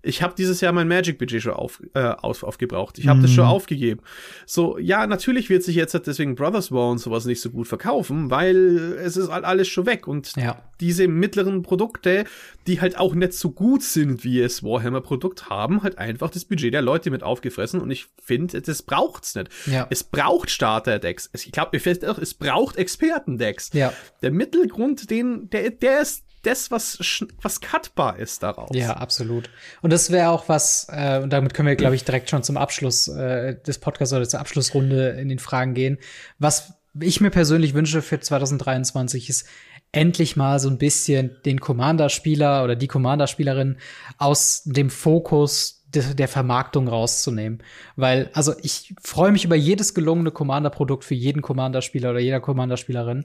ich 0.00 0.22
habe 0.22 0.34
dieses 0.38 0.60
Jahr 0.60 0.72
mein 0.72 0.86
Magic-Budget 0.86 1.42
schon 1.42 1.54
auf, 1.54 1.82
äh, 1.94 2.00
auf, 2.00 2.44
aufgebraucht. 2.44 2.98
Ich 2.98 3.08
habe 3.08 3.18
mm. 3.18 3.22
das 3.22 3.32
schon 3.32 3.44
mhm. 3.44 3.50
aufgegeben. 3.50 4.00
So, 4.46 4.78
ja, 4.78 5.06
natürlich 5.08 5.50
wird 5.50 5.64
sich 5.64 5.74
jetzt 5.74 5.92
deswegen 6.06 6.36
Brothers 6.36 6.70
War 6.70 6.90
und 6.90 6.98
sowas 6.98 7.24
nicht 7.24 7.40
so 7.40 7.50
gut 7.50 7.66
verkaufen, 7.66 8.30
weil 8.30 8.96
es 9.02 9.16
ist 9.16 9.28
halt 9.28 9.44
alles 9.44 9.66
schon 9.66 9.86
weg. 9.86 10.06
Und 10.06 10.36
ja. 10.36 10.62
diese 10.80 11.08
mittleren 11.08 11.62
Produkte, 11.62 12.24
die 12.68 12.80
halt 12.80 12.96
auch 12.96 13.14
nicht 13.14 13.32
so 13.32 13.50
gut 13.50 13.82
sind, 13.82 14.22
wie 14.22 14.40
es 14.40 14.62
Warhammer-Produkt, 14.62 15.50
haben 15.50 15.82
halt 15.82 15.98
einfach 15.98 16.30
das 16.30 16.44
Budget 16.44 16.72
der 16.72 16.82
Leute 16.82 17.10
mit 17.10 17.24
aufgefressen. 17.24 17.80
Und 17.80 17.90
ich 17.90 18.06
finde, 18.22 18.62
das 18.62 18.82
braucht's 18.82 19.34
nicht. 19.34 19.50
Ja. 19.66 19.88
Es 19.90 20.04
braucht 20.04 20.50
Starter-Decks. 20.50 21.30
Ich 21.34 21.50
glaube, 21.50 21.70
mir 21.72 21.80
fällt 21.80 22.04
auch, 22.04 22.18
es 22.18 22.34
braucht 22.34 22.76
Experten-Decks. 22.76 23.70
Ja. 23.72 23.92
Der 24.22 24.30
Mittelgrund, 24.30 25.10
den, 25.10 25.50
der, 25.50 25.70
der 25.70 26.02
ist 26.02 26.27
das, 26.42 26.70
was, 26.70 26.98
was 27.42 27.60
cutbar 27.60 28.18
ist 28.18 28.42
daraus. 28.42 28.70
Ja, 28.72 28.92
absolut. 28.94 29.50
Und 29.82 29.92
das 29.92 30.10
wäre 30.10 30.30
auch 30.30 30.48
was, 30.48 30.86
äh, 30.90 31.20
und 31.22 31.30
damit 31.32 31.54
können 31.54 31.68
wir, 31.68 31.76
glaube 31.76 31.96
ich, 31.96 32.04
direkt 32.04 32.30
schon 32.30 32.42
zum 32.42 32.56
Abschluss 32.56 33.08
äh, 33.08 33.56
des 33.62 33.78
Podcasts 33.78 34.12
oder 34.12 34.28
zur 34.28 34.40
Abschlussrunde 34.40 35.10
in 35.10 35.28
den 35.28 35.38
Fragen 35.38 35.74
gehen. 35.74 35.98
Was 36.38 36.74
ich 37.00 37.20
mir 37.20 37.30
persönlich 37.30 37.74
wünsche 37.74 38.02
für 38.02 38.20
2023 38.20 39.28
ist 39.28 39.46
endlich 39.92 40.36
mal 40.36 40.58
so 40.60 40.68
ein 40.68 40.78
bisschen 40.78 41.36
den 41.44 41.60
Commander-Spieler 41.60 42.64
oder 42.64 42.76
die 42.76 42.88
Commander-Spielerin 42.88 43.78
aus 44.18 44.62
dem 44.64 44.90
Fokus 44.90 45.78
der 45.90 46.28
Vermarktung 46.28 46.86
rauszunehmen. 46.86 47.62
Weil, 47.96 48.28
also 48.34 48.52
ich 48.62 48.94
freue 49.00 49.32
mich 49.32 49.46
über 49.46 49.56
jedes 49.56 49.94
gelungene 49.94 50.30
Commander-Produkt 50.30 51.04
für 51.04 51.14
jeden 51.14 51.40
Commander-Spieler 51.40 52.10
oder 52.10 52.18
jeder 52.18 52.40
Commander-Spielerin 52.40 53.24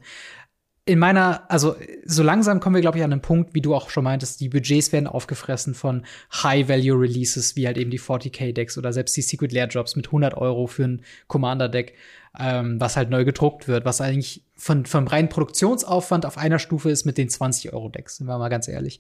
in 0.85 0.99
meiner, 0.99 1.49
also 1.49 1.77
so 2.05 2.23
langsam 2.23 2.60
kommen 2.60 2.76
wir, 2.76 2.81
glaube 2.81 2.97
ich, 2.97 3.03
an 3.03 3.11
den 3.11 3.22
Punkt, 3.22 3.53
wie 3.53 3.61
du 3.61 3.73
auch 3.73 3.89
schon 3.89 4.03
meintest, 4.03 4.41
die 4.41 4.49
Budgets 4.49 4.91
werden 4.91 5.07
aufgefressen 5.07 5.76
von 5.76 6.05
High-Value-Releases, 6.34 7.55
wie 7.55 7.68
halt 7.68 7.77
eben 7.77 7.89
die 7.89 8.01
40k-Decks 8.01 8.77
oder 8.77 8.91
selbst 8.91 9.15
die 9.15 9.22
Secret 9.22 9.53
Lair 9.53 9.68
Drops 9.68 9.95
mit 9.95 10.07
100 10.07 10.35
Euro 10.35 10.68
für 10.68 10.84
ein 10.84 11.01
Commander-Deck, 11.27 11.93
ähm, 12.38 12.81
was 12.81 12.97
halt 12.97 13.10
neu 13.10 13.23
gedruckt 13.23 13.69
wird, 13.69 13.85
was 13.85 14.01
eigentlich 14.01 14.43
von, 14.55 14.85
vom 14.85 15.07
reinen 15.07 15.30
Produktionsaufwand 15.30 16.26
auf 16.26 16.38
einer 16.38 16.60
Stufe 16.60 16.89
ist 16.89 17.05
mit 17.05 17.18
den 17.18 17.30
20-Euro-Decks, 17.30 18.18
sind 18.18 18.27
wir 18.27 18.38
mal 18.38 18.49
ganz 18.49 18.68
ehrlich. 18.68 18.99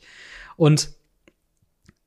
Und 0.55 0.91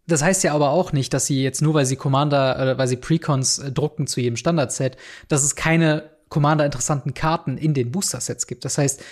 das 0.07 0.23
heißt 0.23 0.43
ja 0.45 0.55
aber 0.55 0.71
auch 0.71 0.93
nicht, 0.93 1.13
dass 1.13 1.27
sie 1.27 1.43
jetzt 1.43 1.61
nur, 1.61 1.75
weil 1.75 1.85
sie 1.85 1.97
Commander, 1.97 2.59
äh, 2.59 2.79
weil 2.79 2.89
sie 2.89 2.97
Precons 2.97 3.59
äh, 3.59 3.73
drucken 3.73 4.07
zu 4.07 4.23
jedem 4.23 4.37
Standard-Set, 4.37 4.97
dass 5.29 5.43
es 5.43 5.55
keine 5.55 6.17
Commander-interessanten 6.29 7.15
Karten 7.15 7.57
in 7.57 7.75
den 7.75 7.93
Booster-Sets 7.93 8.47
gibt. 8.47 8.65
Das 8.65 8.79
heißt, 8.79 9.03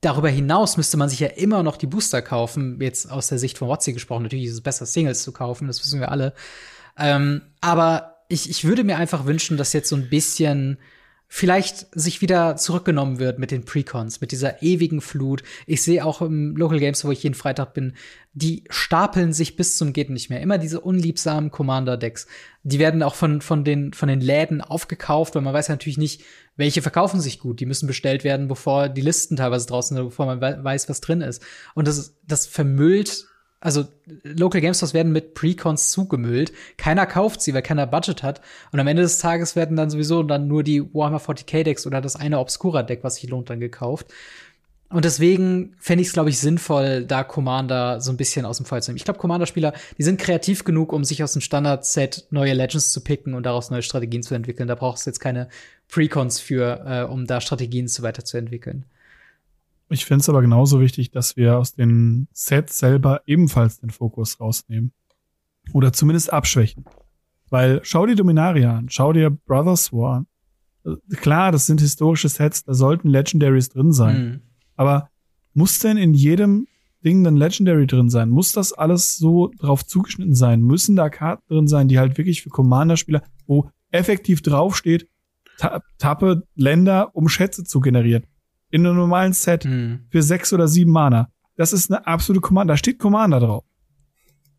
Darüber 0.00 0.28
hinaus 0.28 0.76
müsste 0.76 0.96
man 0.96 1.08
sich 1.08 1.18
ja 1.20 1.28
immer 1.28 1.62
noch 1.62 1.76
die 1.76 1.86
Booster 1.86 2.22
kaufen. 2.22 2.80
Jetzt 2.80 3.10
aus 3.10 3.28
der 3.28 3.38
Sicht 3.38 3.58
von 3.58 3.68
Watsi 3.68 3.92
gesprochen, 3.92 4.22
natürlich 4.22 4.46
ist 4.46 4.54
es 4.54 4.60
besser, 4.60 4.86
Singles 4.86 5.22
zu 5.22 5.32
kaufen, 5.32 5.66
das 5.66 5.80
wissen 5.84 6.00
wir 6.00 6.12
alle. 6.12 6.34
Ähm, 6.96 7.42
aber 7.60 8.18
ich, 8.28 8.48
ich 8.48 8.64
würde 8.64 8.84
mir 8.84 8.96
einfach 8.96 9.26
wünschen, 9.26 9.56
dass 9.56 9.72
jetzt 9.72 9.88
so 9.88 9.96
ein 9.96 10.08
bisschen 10.08 10.78
vielleicht 11.30 11.86
sich 11.92 12.22
wieder 12.22 12.56
zurückgenommen 12.56 13.18
wird 13.18 13.38
mit 13.38 13.50
den 13.50 13.64
Precons, 13.64 14.22
mit 14.22 14.32
dieser 14.32 14.62
ewigen 14.62 15.02
Flut. 15.02 15.42
Ich 15.66 15.82
sehe 15.82 16.04
auch 16.04 16.22
im 16.22 16.56
Local 16.56 16.78
Games, 16.78 17.04
wo 17.04 17.12
ich 17.12 17.22
jeden 17.22 17.34
Freitag 17.34 17.74
bin, 17.74 17.92
die 18.32 18.64
stapeln 18.70 19.34
sich 19.34 19.54
bis 19.54 19.76
zum 19.76 19.92
geht 19.92 20.08
nicht 20.08 20.30
mehr. 20.30 20.40
Immer 20.40 20.56
diese 20.56 20.80
unliebsamen 20.80 21.50
Commander-Decks. 21.50 22.26
Die 22.62 22.78
werden 22.78 23.02
auch 23.02 23.14
von, 23.14 23.42
von, 23.42 23.62
den, 23.62 23.92
von 23.92 24.08
den 24.08 24.22
Läden 24.22 24.62
aufgekauft, 24.62 25.34
weil 25.34 25.42
man 25.42 25.52
weiß 25.52 25.68
ja 25.68 25.74
natürlich 25.74 25.98
nicht, 25.98 26.22
welche 26.56 26.80
verkaufen 26.80 27.20
sich 27.20 27.38
gut. 27.38 27.60
Die 27.60 27.66
müssen 27.66 27.86
bestellt 27.86 28.24
werden, 28.24 28.48
bevor 28.48 28.88
die 28.88 29.02
Listen 29.02 29.36
teilweise 29.36 29.66
draußen 29.66 29.96
sind, 29.96 30.06
bevor 30.06 30.26
man 30.26 30.40
weiß, 30.40 30.88
was 30.88 31.02
drin 31.02 31.20
ist. 31.20 31.42
Und 31.74 31.86
das, 31.86 32.16
das 32.26 32.46
vermüllt 32.46 33.26
also 33.60 33.86
Local 34.22 34.60
Game 34.60 34.74
Stores 34.74 34.94
werden 34.94 35.12
mit 35.12 35.34
Precons 35.34 35.90
zugemüllt. 35.90 36.52
Keiner 36.76 37.06
kauft 37.06 37.42
sie, 37.42 37.54
weil 37.54 37.62
keiner 37.62 37.86
Budget 37.86 38.22
hat. 38.22 38.40
Und 38.70 38.78
am 38.78 38.86
Ende 38.86 39.02
des 39.02 39.18
Tages 39.18 39.56
werden 39.56 39.76
dann 39.76 39.90
sowieso 39.90 40.22
dann 40.22 40.46
nur 40.46 40.62
die 40.62 40.82
Warhammer 40.94 41.20
40k 41.20 41.64
Decks 41.64 41.86
oder 41.86 42.00
das 42.00 42.16
eine 42.16 42.38
Obscura 42.38 42.82
Deck, 42.82 43.00
was 43.02 43.16
sich 43.16 43.28
lohnt, 43.28 43.50
dann 43.50 43.60
gekauft. 43.60 44.12
Und 44.90 45.04
deswegen 45.04 45.74
fände 45.78 46.00
ich 46.00 46.08
es, 46.08 46.14
glaube 46.14 46.30
ich, 46.30 46.38
sinnvoll, 46.38 47.04
da 47.04 47.22
Commander 47.22 48.00
so 48.00 48.10
ein 48.10 48.16
bisschen 48.16 48.46
aus 48.46 48.56
dem 48.56 48.64
Fall 48.64 48.82
zu 48.82 48.90
nehmen. 48.90 48.96
Ich 48.96 49.04
glaube, 49.04 49.18
Commander-Spieler, 49.18 49.74
die 49.98 50.02
sind 50.02 50.18
kreativ 50.18 50.64
genug, 50.64 50.94
um 50.94 51.04
sich 51.04 51.22
aus 51.22 51.34
dem 51.34 51.42
Standard-Set 51.42 52.28
neue 52.30 52.54
Legends 52.54 52.92
zu 52.92 53.02
picken 53.02 53.34
und 53.34 53.44
daraus 53.44 53.70
neue 53.70 53.82
Strategien 53.82 54.22
zu 54.22 54.34
entwickeln. 54.34 54.66
Da 54.66 54.76
brauchst 54.76 55.04
du 55.04 55.10
jetzt 55.10 55.20
keine 55.20 55.48
Precons 55.88 56.40
für, 56.40 56.84
äh, 56.86 57.02
um 57.02 57.26
da 57.26 57.42
Strategien 57.42 57.86
so 57.86 58.02
weiterzuentwickeln. 58.02 58.86
Ich 59.90 60.04
finde 60.04 60.20
es 60.20 60.28
aber 60.28 60.42
genauso 60.42 60.80
wichtig, 60.80 61.10
dass 61.10 61.36
wir 61.36 61.58
aus 61.58 61.74
den 61.74 62.28
Sets 62.32 62.78
selber 62.78 63.22
ebenfalls 63.26 63.80
den 63.80 63.90
Fokus 63.90 64.40
rausnehmen. 64.40 64.92
Oder 65.72 65.92
zumindest 65.92 66.32
abschwächen. 66.32 66.84
Weil 67.50 67.80
schau 67.82 68.06
dir 68.06 68.14
Dominaria 68.14 68.76
an, 68.76 68.88
schau 68.90 69.12
dir 69.12 69.30
Brothers 69.30 69.92
War 69.92 70.18
an. 70.18 70.96
Klar, 71.16 71.52
das 71.52 71.66
sind 71.66 71.80
historische 71.80 72.28
Sets, 72.28 72.64
da 72.64 72.74
sollten 72.74 73.08
Legendaries 73.08 73.70
drin 73.70 73.92
sein. 73.92 74.24
Mhm. 74.24 74.40
Aber 74.76 75.10
muss 75.54 75.78
denn 75.78 75.96
in 75.96 76.14
jedem 76.14 76.66
Ding 77.04 77.24
dann 77.24 77.36
Legendary 77.36 77.86
drin 77.86 78.10
sein? 78.10 78.28
Muss 78.28 78.52
das 78.52 78.72
alles 78.72 79.16
so 79.16 79.50
drauf 79.58 79.84
zugeschnitten 79.86 80.34
sein? 80.34 80.62
Müssen 80.62 80.96
da 80.96 81.10
Karten 81.10 81.42
drin 81.48 81.68
sein, 81.68 81.88
die 81.88 81.98
halt 81.98 82.18
wirklich 82.18 82.42
für 82.42 82.50
Commander-Spieler, 82.50 83.22
wo 83.46 83.70
effektiv 83.90 84.42
draufsteht, 84.42 85.08
tappe 85.98 86.42
Länder, 86.54 87.14
um 87.14 87.28
Schätze 87.28 87.64
zu 87.64 87.80
generieren? 87.80 88.24
In 88.70 88.86
einem 88.86 88.96
normalen 88.96 89.32
Set 89.32 89.64
mhm. 89.64 90.06
für 90.10 90.22
sechs 90.22 90.52
oder 90.52 90.68
sieben 90.68 90.92
Mana. 90.92 91.30
Das 91.56 91.72
ist 91.72 91.90
eine 91.90 92.06
absolute 92.06 92.40
Commander. 92.40 92.74
Da 92.74 92.78
steht 92.78 92.98
Commander 92.98 93.40
drauf. 93.40 93.64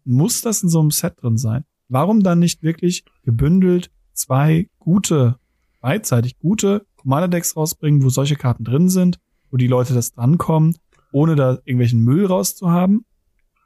Muss 0.03 0.41
das 0.41 0.63
in 0.63 0.69
so 0.69 0.79
einem 0.79 0.91
Set 0.91 1.21
drin 1.21 1.37
sein? 1.37 1.63
Warum 1.87 2.21
dann 2.21 2.39
nicht 2.39 2.61
wirklich 2.63 3.03
gebündelt 3.23 3.91
zwei 4.13 4.67
gute, 4.79 5.37
beidseitig 5.81 6.37
gute 6.39 6.85
Commander-Decks 6.97 7.55
rausbringen, 7.55 8.03
wo 8.03 8.09
solche 8.09 8.35
Karten 8.35 8.63
drin 8.63 8.89
sind, 8.89 9.19
wo 9.49 9.57
die 9.57 9.67
Leute 9.67 9.93
das 9.93 10.11
drankommen, 10.11 10.75
ohne 11.11 11.35
da 11.35 11.53
irgendwelchen 11.63 12.01
Müll 12.01 12.25
rauszuhaben? 12.25 13.05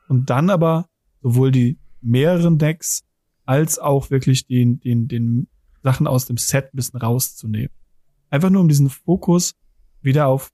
Und 0.07 0.29
dann 0.29 0.49
aber 0.49 0.85
sowohl 1.21 1.51
die 1.51 1.79
mehreren 2.01 2.57
Decks 2.57 3.03
als 3.45 3.79
auch 3.79 4.11
wirklich 4.11 4.45
den, 4.45 4.79
den, 4.79 5.07
den 5.07 5.47
Sachen 5.81 6.07
aus 6.07 6.25
dem 6.25 6.37
Set 6.37 6.65
ein 6.65 6.77
bisschen 6.77 6.99
rauszunehmen. 6.99 7.71
Einfach 8.29 8.49
nur 8.49 8.61
um 8.61 8.67
diesen 8.67 8.89
Fokus 8.89 9.55
wieder 10.03 10.27
auf 10.27 10.51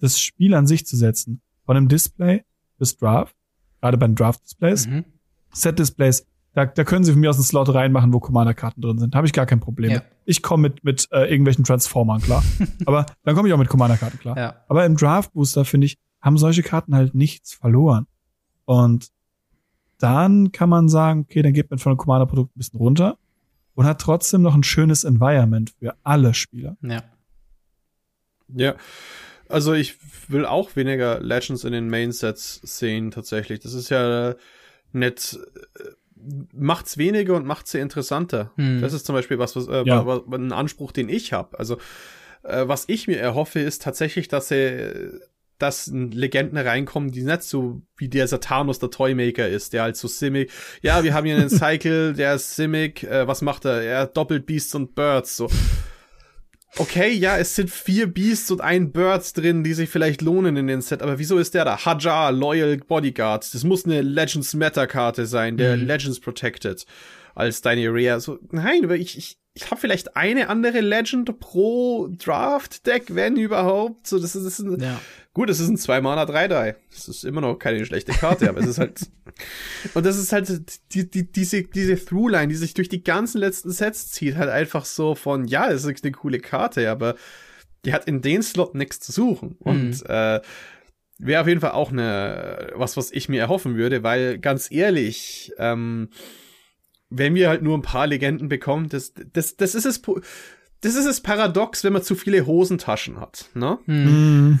das 0.00 0.18
Spiel 0.18 0.54
an 0.54 0.66
sich 0.66 0.86
zu 0.86 0.96
setzen. 0.96 1.40
Von 1.64 1.76
einem 1.76 1.88
Display 1.88 2.44
bis 2.78 2.96
Draft, 2.96 3.34
gerade 3.80 3.98
bei 3.98 4.06
den 4.06 4.16
Draft-Displays, 4.16 4.86
mhm. 4.86 5.04
Set-Displays, 5.52 6.26
da, 6.52 6.66
da 6.66 6.84
können 6.84 7.04
sie 7.04 7.12
für 7.12 7.18
mich 7.18 7.28
aus 7.28 7.36
dem 7.36 7.44
Slot 7.44 7.72
reinmachen, 7.72 8.12
wo 8.12 8.18
Commander-Karten 8.18 8.80
drin 8.80 8.98
sind. 8.98 9.14
Habe 9.14 9.26
ich 9.26 9.32
gar 9.32 9.46
kein 9.46 9.60
Problem. 9.60 9.92
Ja. 9.92 10.02
Ich 10.24 10.42
komme 10.42 10.62
mit, 10.62 10.82
mit 10.82 11.08
äh, 11.12 11.30
irgendwelchen 11.30 11.64
Transformern 11.64 12.20
klar. 12.20 12.42
Aber 12.86 13.06
dann 13.22 13.36
komme 13.36 13.48
ich 13.48 13.54
auch 13.54 13.58
mit 13.58 13.68
Commander-Karten 13.68 14.18
klar. 14.18 14.36
Ja. 14.36 14.56
Aber 14.68 14.84
im 14.84 14.96
Draft-Booster, 14.96 15.64
finde 15.64 15.86
ich, 15.86 15.98
haben 16.20 16.38
solche 16.38 16.62
Karten 16.62 16.94
halt 16.94 17.14
nichts 17.14 17.54
verloren. 17.54 18.06
Und 18.64 19.10
dann 19.98 20.50
kann 20.50 20.68
man 20.68 20.88
sagen, 20.88 21.20
okay, 21.28 21.42
dann 21.42 21.52
geht 21.52 21.70
man 21.70 21.78
von 21.78 21.90
einem 21.90 21.98
Commander-Produkt 21.98 22.56
ein 22.56 22.58
bisschen 22.58 22.78
runter 22.78 23.16
und 23.74 23.86
hat 23.86 24.00
trotzdem 24.00 24.42
noch 24.42 24.54
ein 24.54 24.62
schönes 24.62 25.04
Environment 25.04 25.70
für 25.78 25.94
alle 26.02 26.34
Spieler. 26.34 26.76
Ja. 26.82 27.02
Ja. 28.54 28.76
Also 29.48 29.72
ich 29.72 29.96
will 30.28 30.46
auch 30.46 30.76
weniger 30.76 31.20
Legends 31.20 31.64
in 31.64 31.72
den 31.72 31.88
Main-Sets 31.90 32.60
sehen, 32.62 33.10
tatsächlich. 33.10 33.60
Das 33.60 33.74
ist 33.74 33.90
ja 33.90 34.34
nett. 34.92 35.38
Äh, 35.78 35.82
macht's 36.52 36.98
weniger 36.98 37.34
und 37.34 37.46
macht's 37.46 37.72
sehr 37.72 37.82
interessanter. 37.82 38.52
Hm. 38.56 38.80
Das 38.80 38.92
ist 38.92 39.06
zum 39.06 39.14
Beispiel 39.14 39.38
was, 39.38 39.56
was, 39.56 39.66
äh, 39.68 39.82
ja. 39.84 40.06
was, 40.06 40.22
ein 40.32 40.52
Anspruch, 40.52 40.92
den 40.92 41.08
ich 41.08 41.32
habe. 41.32 41.58
Also 41.58 41.78
äh, 42.42 42.68
was 42.68 42.84
ich 42.88 43.08
mir 43.08 43.18
erhoffe, 43.18 43.60
ist 43.60 43.82
tatsächlich, 43.82 44.28
dass 44.28 44.50
er 44.50 45.20
dass 45.60 45.88
Legenden 45.88 46.56
reinkommen, 46.56 47.12
die 47.12 47.22
nicht 47.22 47.42
so 47.42 47.82
wie 47.96 48.08
der 48.08 48.26
Satanus 48.26 48.78
der 48.78 48.90
Toymaker 48.90 49.46
ist, 49.46 49.72
der 49.74 49.82
halt 49.82 49.96
so 49.96 50.08
Simic, 50.08 50.50
ja, 50.80 51.04
wir 51.04 51.12
haben 51.12 51.26
hier 51.26 51.36
einen 51.36 51.50
Cycle, 51.50 52.14
der 52.14 52.34
ist 52.34 52.56
Simic, 52.56 53.02
äh, 53.02 53.26
was 53.26 53.42
macht 53.42 53.66
er? 53.66 53.82
Er 53.82 54.06
doppelt 54.06 54.46
Beasts 54.46 54.74
und 54.74 54.94
Birds, 54.94 55.36
so 55.36 55.50
okay, 56.78 57.12
ja, 57.12 57.36
es 57.38 57.54
sind 57.54 57.70
vier 57.70 58.06
Beasts 58.06 58.50
und 58.50 58.60
ein 58.60 58.92
Birds 58.92 59.32
drin, 59.32 59.64
die 59.64 59.74
sich 59.74 59.90
vielleicht 59.90 60.22
lohnen 60.22 60.56
in 60.56 60.66
den 60.66 60.80
Set, 60.80 61.02
aber 61.02 61.18
wieso 61.18 61.38
ist 61.38 61.54
der 61.54 61.64
da? 61.64 61.84
Hajar, 61.84 62.32
Loyal 62.32 62.76
Bodyguard. 62.78 63.52
Das 63.54 63.64
muss 63.64 63.84
eine 63.84 64.02
Legends 64.02 64.54
Meta 64.54 64.86
Karte 64.86 65.26
sein, 65.26 65.56
der 65.56 65.76
mhm. 65.76 65.86
Legends 65.86 66.20
Protected 66.20 66.86
als 67.34 67.62
deine 67.62 67.88
Rare. 67.88 68.20
So, 68.20 68.38
nein, 68.50 68.84
aber 68.84 68.96
ich, 68.96 69.16
ich, 69.16 69.38
ich 69.54 69.70
habe 69.70 69.80
vielleicht 69.80 70.16
eine 70.16 70.48
andere 70.48 70.80
Legend 70.80 71.38
pro 71.40 72.08
Draft 72.08 72.86
Deck, 72.86 73.14
wenn 73.14 73.36
überhaupt. 73.36 74.06
So, 74.06 74.18
das 74.18 74.36
ist, 74.36 74.44
das 74.44 74.58
ist 74.58 74.66
ein, 74.66 74.80
ja. 74.80 75.00
Gut, 75.32 75.48
es 75.48 75.60
ist 75.60 75.68
ein 75.68 75.76
2 75.76 76.00
Mana 76.00 76.24
3-3. 76.24 76.74
Das 76.92 77.08
ist 77.08 77.24
immer 77.24 77.40
noch 77.40 77.56
keine 77.56 77.84
schlechte 77.86 78.12
Karte, 78.12 78.48
aber 78.48 78.60
es 78.60 78.66
ist 78.66 78.78
halt. 78.78 79.00
Und 79.94 80.04
das 80.04 80.18
ist 80.18 80.32
halt 80.32 80.50
die, 80.92 81.08
die, 81.08 81.30
diese, 81.30 81.62
diese 81.62 82.04
Throughline, 82.04 82.48
die 82.48 82.56
sich 82.56 82.74
durch 82.74 82.88
die 82.88 83.04
ganzen 83.04 83.38
letzten 83.38 83.70
Sets 83.70 84.10
zieht, 84.10 84.36
halt 84.36 84.50
einfach 84.50 84.84
so 84.84 85.14
von, 85.14 85.46
ja, 85.46 85.70
es 85.70 85.84
ist 85.84 86.04
eine 86.04 86.12
coole 86.12 86.40
Karte, 86.40 86.90
aber 86.90 87.14
die 87.84 87.92
hat 87.92 88.06
in 88.06 88.22
den 88.22 88.42
Slot 88.42 88.74
nichts 88.74 88.98
zu 88.98 89.12
suchen. 89.12 89.56
Und 89.60 90.02
mhm. 90.02 90.06
äh, 90.08 90.40
wäre 91.18 91.42
auf 91.42 91.46
jeden 91.48 91.60
Fall 91.60 91.72
auch 91.72 91.92
eine 91.92 92.72
was, 92.74 92.96
was 92.96 93.12
ich 93.12 93.28
mir 93.28 93.40
erhoffen 93.40 93.76
würde, 93.76 94.02
weil 94.02 94.38
ganz 94.38 94.70
ehrlich, 94.70 95.52
ähm, 95.58 96.08
wenn 97.08 97.34
wir 97.34 97.48
halt 97.48 97.62
nur 97.62 97.78
ein 97.78 97.82
paar 97.82 98.06
Legenden 98.06 98.48
bekommen, 98.48 98.88
das, 98.88 99.12
das, 99.32 99.56
das 99.56 99.74
ist 99.74 99.84
es 99.84 100.02
das 100.82 100.94
ist 100.94 101.06
es 101.06 101.20
paradox, 101.20 101.84
wenn 101.84 101.92
man 101.92 102.02
zu 102.02 102.14
viele 102.14 102.46
Hosentaschen 102.46 103.20
hat. 103.20 103.50
Ne? 103.54 103.78
Hm. 103.84 104.58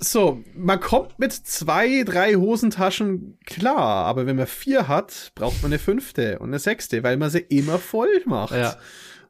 so, 0.00 0.42
man 0.56 0.80
kommt 0.80 1.18
mit 1.18 1.32
zwei, 1.32 2.02
drei 2.02 2.34
Hosentaschen 2.34 3.38
klar, 3.46 4.06
aber 4.06 4.26
wenn 4.26 4.36
man 4.36 4.48
vier 4.48 4.88
hat, 4.88 5.32
braucht 5.36 5.62
man 5.62 5.70
eine 5.70 5.78
fünfte 5.78 6.40
und 6.40 6.48
eine 6.48 6.58
sechste, 6.58 7.02
weil 7.04 7.16
man 7.16 7.30
sie 7.30 7.38
immer 7.38 7.78
voll 7.78 8.22
macht. 8.26 8.54
Ja. 8.54 8.76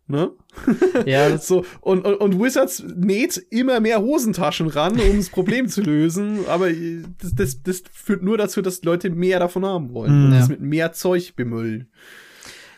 Ne? 0.06 0.30
Ja. 1.05 1.36
so, 1.36 1.66
und, 1.82 2.06
und, 2.06 2.14
und 2.14 2.40
Wizards 2.40 2.82
näht 2.97 3.36
immer 3.51 3.78
mehr 3.80 4.01
Hosentaschen 4.01 4.68
ran, 4.68 4.98
um 4.98 5.18
das 5.18 5.28
Problem 5.28 5.68
zu 5.68 5.82
lösen, 5.82 6.47
aber 6.48 6.70
das, 6.72 7.35
das, 7.35 7.62
das 7.62 7.82
führt 7.93 8.22
nur 8.22 8.39
dazu, 8.39 8.62
dass 8.62 8.82
Leute 8.82 9.10
mehr 9.10 9.39
davon 9.39 9.66
haben 9.66 9.93
wollen 9.93 10.24
und 10.24 10.32
ja. 10.32 10.39
das 10.39 10.48
mit 10.48 10.62
mehr 10.62 10.93
Zeug 10.93 11.36
bemüllen. 11.36 11.90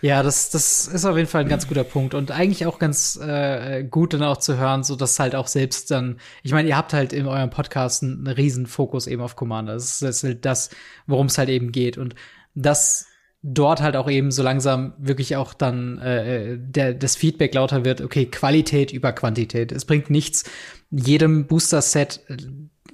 Ja, 0.02 0.22
das, 0.22 0.50
das 0.50 0.86
ist 0.86 1.04
auf 1.04 1.16
jeden 1.16 1.28
Fall 1.28 1.42
ein 1.42 1.48
ganz 1.48 1.68
guter 1.68 1.84
Punkt 1.84 2.14
und 2.14 2.30
eigentlich 2.30 2.64
auch 2.66 2.78
ganz 2.78 3.18
äh, 3.22 3.84
gut 3.84 4.14
dann 4.14 4.22
auch 4.22 4.38
zu 4.38 4.56
hören, 4.56 4.82
so 4.82 4.96
dass 4.96 5.18
halt 5.18 5.34
auch 5.34 5.46
selbst 5.46 5.90
dann, 5.90 6.18
ich 6.42 6.52
meine, 6.52 6.68
ihr 6.68 6.76
habt 6.76 6.94
halt 6.94 7.12
in 7.12 7.26
eurem 7.26 7.50
Podcast 7.50 8.02
einen, 8.02 8.26
einen 8.26 8.34
riesen 8.34 8.66
Fokus 8.66 9.06
eben 9.06 9.20
auf 9.20 9.36
Commander. 9.36 9.74
Das 9.74 10.00
ist 10.00 10.24
halt 10.24 10.44
das, 10.44 10.70
worum 11.06 11.26
es 11.26 11.36
halt 11.36 11.50
eben 11.50 11.70
geht 11.70 11.98
und 11.98 12.14
das 12.54 13.06
dort 13.42 13.80
halt 13.80 13.96
auch 13.96 14.10
eben 14.10 14.30
so 14.30 14.42
langsam 14.42 14.92
wirklich 14.98 15.36
auch 15.36 15.54
dann 15.54 15.98
äh, 15.98 16.58
der, 16.58 16.94
das 16.94 17.16
Feedback 17.16 17.54
lauter 17.54 17.84
wird, 17.84 18.00
okay, 18.00 18.26
Qualität 18.26 18.92
über 18.92 19.12
Quantität. 19.12 19.72
Es 19.72 19.84
bringt 19.84 20.10
nichts, 20.10 20.44
jedem 20.90 21.46
Booster-Set 21.46 22.20
äh, 22.28 22.36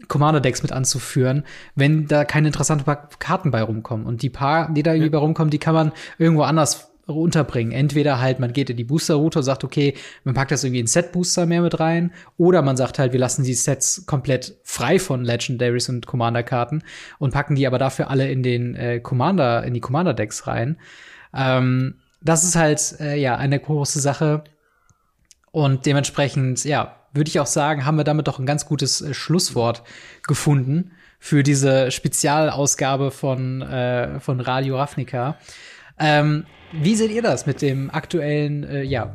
Commander-Decks 0.09 0.63
mit 0.63 0.71
anzuführen, 0.73 1.45
wenn 1.75 2.07
da 2.07 2.25
keine 2.25 2.49
interessanten 2.49 2.85
Karten 3.19 3.51
bei 3.51 3.63
rumkommen. 3.63 4.07
Und 4.07 4.23
die 4.23 4.31
paar, 4.31 4.73
die 4.73 4.85
da 4.85 4.93
irgendwie 4.93 5.11
bei 5.11 5.19
rumkommen, 5.19 5.51
die 5.51 5.59
kann 5.59 5.75
man 5.75 5.93
irgendwo 6.19 6.43
anders 6.43 6.93
unterbringen. 7.07 7.73
Entweder 7.73 8.21
halt, 8.21 8.41
man 8.41 8.53
geht 8.53 8.71
in 8.71 8.77
die 8.77 8.85
Booster-Route 8.85 9.39
und 9.39 9.45
sagt, 9.45 9.65
okay, 9.65 9.95
man 10.25 10.35
packt 10.35 10.51
das 10.51 10.65
irgendwie 10.65 10.81
in 10.81 10.87
Set-Booster 10.87 11.47
mehr 11.47 11.63
mit 11.63 11.79
rein, 11.79 12.13
oder 12.37 12.63
man 12.63 12.77
sagt 12.77 12.99
halt, 12.99 13.13
wir 13.13 13.21
lassen 13.21 13.45
die 13.45 13.55
Sets 13.55 14.07
komplett 14.07 14.57
frei 14.65 14.99
von 14.99 15.25
Legendaries 15.25 15.89
und 15.89 16.07
Commander-Karten 16.07 16.83
und 17.19 17.33
packen 17.33 17.55
die 17.55 17.67
aber 17.67 17.79
dafür 17.79 18.11
alle 18.11 18.31
in 18.31 18.43
den 18.43 18.75
äh, 18.75 19.01
Commander, 19.01 19.65
in 19.65 19.75
die 19.75 19.81
Commander-Decks 19.81 20.47
rein. 20.47 20.79
Ähm, 21.33 21.97
das 22.21 22.45
ist 22.45 22.57
halt, 22.57 22.97
äh, 23.01 23.17
ja, 23.17 23.37
eine 23.37 23.61
große 23.61 24.01
Sache. 24.01 24.43
Und 25.53 25.87
dementsprechend, 25.87 26.65
ja, 26.65 26.97
würde 27.13 27.29
ich 27.29 27.41
auch 27.41 27.47
sagen, 27.47 27.87
haben 27.87 27.97
wir 27.97 28.05
damit 28.05 28.29
doch 28.29 28.39
ein 28.39 28.47
ganz 28.47 28.67
gutes 28.67 29.01
äh, 29.01 29.15
Schlusswort 29.15 29.83
gefunden 30.27 30.93
für 31.19 31.43
diese 31.43 31.91
Spezialausgabe 31.91 33.11
von, 33.11 33.63
äh, 33.63 34.21
von 34.21 34.41
Radio 34.41 34.77
Ravnica. 34.77 35.39
Ähm, 35.99 36.45
wie 36.73 36.95
seht 36.95 37.11
ihr 37.11 37.23
das 37.23 37.47
mit 37.47 37.63
dem 37.63 37.91
aktuellen, 37.91 38.65
äh, 38.65 38.83
ja, 38.83 39.15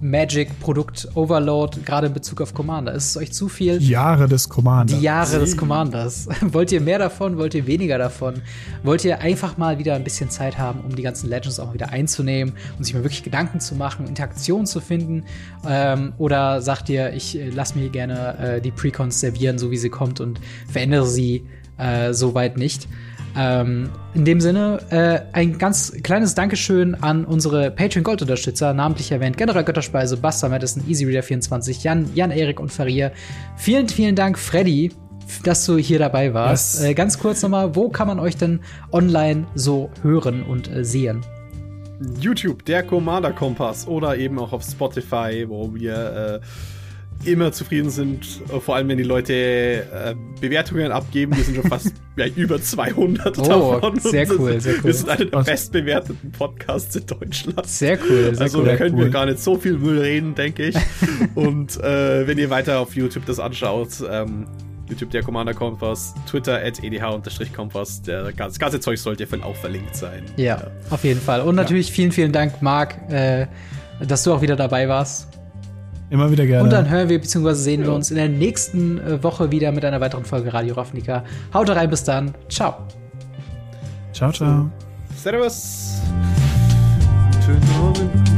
Magic-Produkt 0.00 1.08
Overload, 1.14 1.80
gerade 1.84 2.06
in 2.06 2.14
Bezug 2.14 2.40
auf 2.40 2.54
Commander? 2.54 2.94
Ist 2.94 3.10
es 3.10 3.16
euch 3.16 3.32
zu 3.32 3.48
viel? 3.48 3.82
Jahre 3.82 4.28
des 4.28 4.48
Commanders. 4.48 4.96
Die 4.96 5.04
Jahre 5.04 5.38
des 5.38 5.56
Commanders. 5.56 6.28
Wollt 6.40 6.72
ihr 6.72 6.80
mehr 6.80 6.98
davon? 6.98 7.36
Wollt 7.36 7.54
ihr 7.54 7.66
weniger 7.66 7.98
davon? 7.98 8.40
Wollt 8.82 9.04
ihr 9.04 9.20
einfach 9.20 9.58
mal 9.58 9.78
wieder 9.78 9.94
ein 9.94 10.04
bisschen 10.04 10.30
Zeit 10.30 10.58
haben, 10.58 10.80
um 10.80 10.96
die 10.96 11.02
ganzen 11.02 11.28
Legends 11.28 11.60
auch 11.60 11.74
wieder 11.74 11.90
einzunehmen 11.90 12.54
und 12.78 12.84
sich 12.84 12.94
mal 12.94 13.02
wirklich 13.02 13.22
Gedanken 13.22 13.60
zu 13.60 13.74
machen, 13.74 14.06
Interaktion 14.06 14.66
zu 14.66 14.80
finden? 14.80 15.24
Ähm, 15.68 16.14
oder 16.16 16.62
sagt 16.62 16.88
ihr, 16.88 17.12
ich 17.12 17.38
äh, 17.38 17.50
lasse 17.50 17.78
mir 17.78 17.90
gerne 17.90 18.38
äh, 18.38 18.60
die 18.60 18.70
Precons 18.70 19.20
servieren, 19.20 19.58
so 19.58 19.70
wie 19.70 19.76
sie 19.76 19.90
kommt 19.90 20.20
und 20.20 20.40
verändere 20.66 21.06
sie 21.06 21.46
äh, 21.76 22.14
soweit 22.14 22.56
nicht? 22.56 22.88
Ähm, 23.36 23.90
in 24.14 24.24
dem 24.24 24.40
Sinne, 24.40 24.80
äh, 24.90 25.20
ein 25.32 25.58
ganz 25.58 25.92
kleines 26.02 26.34
Dankeschön 26.34 26.94
an 26.96 27.24
unsere 27.24 27.70
Patreon 27.70 28.02
Gold 28.02 28.22
Unterstützer, 28.22 28.74
namentlich 28.74 29.12
erwähnt 29.12 29.36
General 29.36 29.64
Götterspeise, 29.64 30.16
Buster 30.16 30.48
Madison, 30.48 30.82
EasyReader24, 30.82 31.82
Jan, 31.82 32.10
Jan 32.14 32.30
Erik 32.30 32.58
und 32.58 32.72
Faria. 32.72 33.12
Vielen, 33.56 33.88
vielen 33.88 34.16
Dank, 34.16 34.38
Freddy, 34.38 34.92
dass 35.44 35.64
du 35.64 35.78
hier 35.78 35.98
dabei 35.98 36.34
warst. 36.34 36.80
Yes. 36.80 36.84
Äh, 36.84 36.94
ganz 36.94 37.18
kurz 37.18 37.42
nochmal, 37.42 37.76
wo 37.76 37.88
kann 37.88 38.08
man 38.08 38.18
euch 38.18 38.36
denn 38.36 38.60
online 38.92 39.46
so 39.54 39.90
hören 40.02 40.42
und 40.42 40.70
äh, 40.70 40.84
sehen? 40.84 41.20
YouTube, 42.18 42.64
der 42.64 42.82
Commander 42.82 43.32
Kompass 43.32 43.86
oder 43.86 44.16
eben 44.16 44.38
auch 44.38 44.52
auf 44.52 44.62
Spotify, 44.64 45.44
wo 45.46 45.74
wir 45.74 46.40
äh, 46.42 46.46
immer 47.24 47.52
zufrieden 47.52 47.90
sind, 47.90 48.24
vor 48.64 48.76
allem 48.76 48.88
wenn 48.88 48.98
die 48.98 49.04
Leute 49.04 49.32
äh, 49.34 50.14
Bewertungen 50.40 50.90
abgeben. 50.90 51.36
Wir 51.36 51.44
sind 51.44 51.56
schon 51.56 51.68
fast 51.68 51.92
ja, 52.16 52.26
über 52.26 52.60
200 52.60 53.38
oh, 53.38 53.42
davon. 53.42 54.00
Sehr 54.00 54.30
cool, 54.30 54.60
sehr 54.60 54.74
cool. 54.76 54.84
Wir 54.84 54.94
sind 54.94 55.08
einer 55.08 55.24
der 55.26 55.42
bestbewerteten 55.42 56.32
Podcasts 56.32 56.96
in 56.96 57.06
Deutschland. 57.06 57.66
Sehr 57.66 57.98
cool. 58.08 58.34
Sehr 58.34 58.40
also 58.40 58.60
cool, 58.60 58.64
da 58.66 58.76
können 58.76 58.94
cool. 58.94 59.04
wir 59.04 59.10
gar 59.10 59.26
nicht 59.26 59.40
so 59.40 59.56
viel 59.56 59.76
Müll 59.78 60.00
reden, 60.00 60.34
denke 60.34 60.66
ich. 60.66 60.76
Und 61.34 61.78
äh, 61.80 62.26
wenn 62.26 62.38
ihr 62.38 62.50
weiter 62.50 62.78
auf 62.78 62.94
YouTube 62.94 63.26
das 63.26 63.38
anschaut, 63.38 63.88
ähm, 64.10 64.46
YouTube 64.88 65.10
der 65.10 65.22
Commander 65.22 65.54
Kompass, 65.54 66.14
Twitter 66.28 66.56
at 66.56 66.82
edh-kompass, 66.82 68.02
das 68.02 68.58
ganze 68.58 68.80
Zeug 68.80 68.98
sollte 68.98 69.26
auch 69.42 69.56
verlinkt 69.56 69.94
sein. 69.94 70.24
Ja, 70.36 70.44
ja, 70.44 70.70
auf 70.90 71.04
jeden 71.04 71.20
Fall. 71.20 71.42
Und 71.42 71.54
natürlich 71.54 71.88
ja. 71.88 71.94
vielen, 71.94 72.12
vielen 72.12 72.32
Dank, 72.32 72.60
Marc, 72.60 72.96
äh, 73.10 73.46
dass 74.00 74.24
du 74.24 74.32
auch 74.32 74.42
wieder 74.42 74.56
dabei 74.56 74.88
warst. 74.88 75.29
Immer 76.10 76.30
wieder 76.30 76.44
gerne. 76.44 76.64
Und 76.64 76.70
dann 76.70 76.90
hören 76.90 77.08
wir 77.08 77.20
bzw. 77.20 77.54
sehen 77.54 77.80
ja. 77.80 77.86
wir 77.86 77.94
uns 77.94 78.10
in 78.10 78.16
der 78.16 78.28
nächsten 78.28 78.98
äh, 78.98 79.22
Woche 79.22 79.50
wieder 79.50 79.70
mit 79.70 79.84
einer 79.84 80.00
weiteren 80.00 80.24
Folge 80.24 80.52
Radio 80.52 80.74
Ravnica. 80.74 81.24
Haut 81.54 81.70
rein, 81.70 81.88
bis 81.88 82.02
dann. 82.02 82.34
Ciao. 82.48 82.74
Ciao, 84.12 84.32
ciao. 84.32 84.70
Servus. 85.16 86.00
Schönen 87.44 87.62
Abend. 87.80 88.29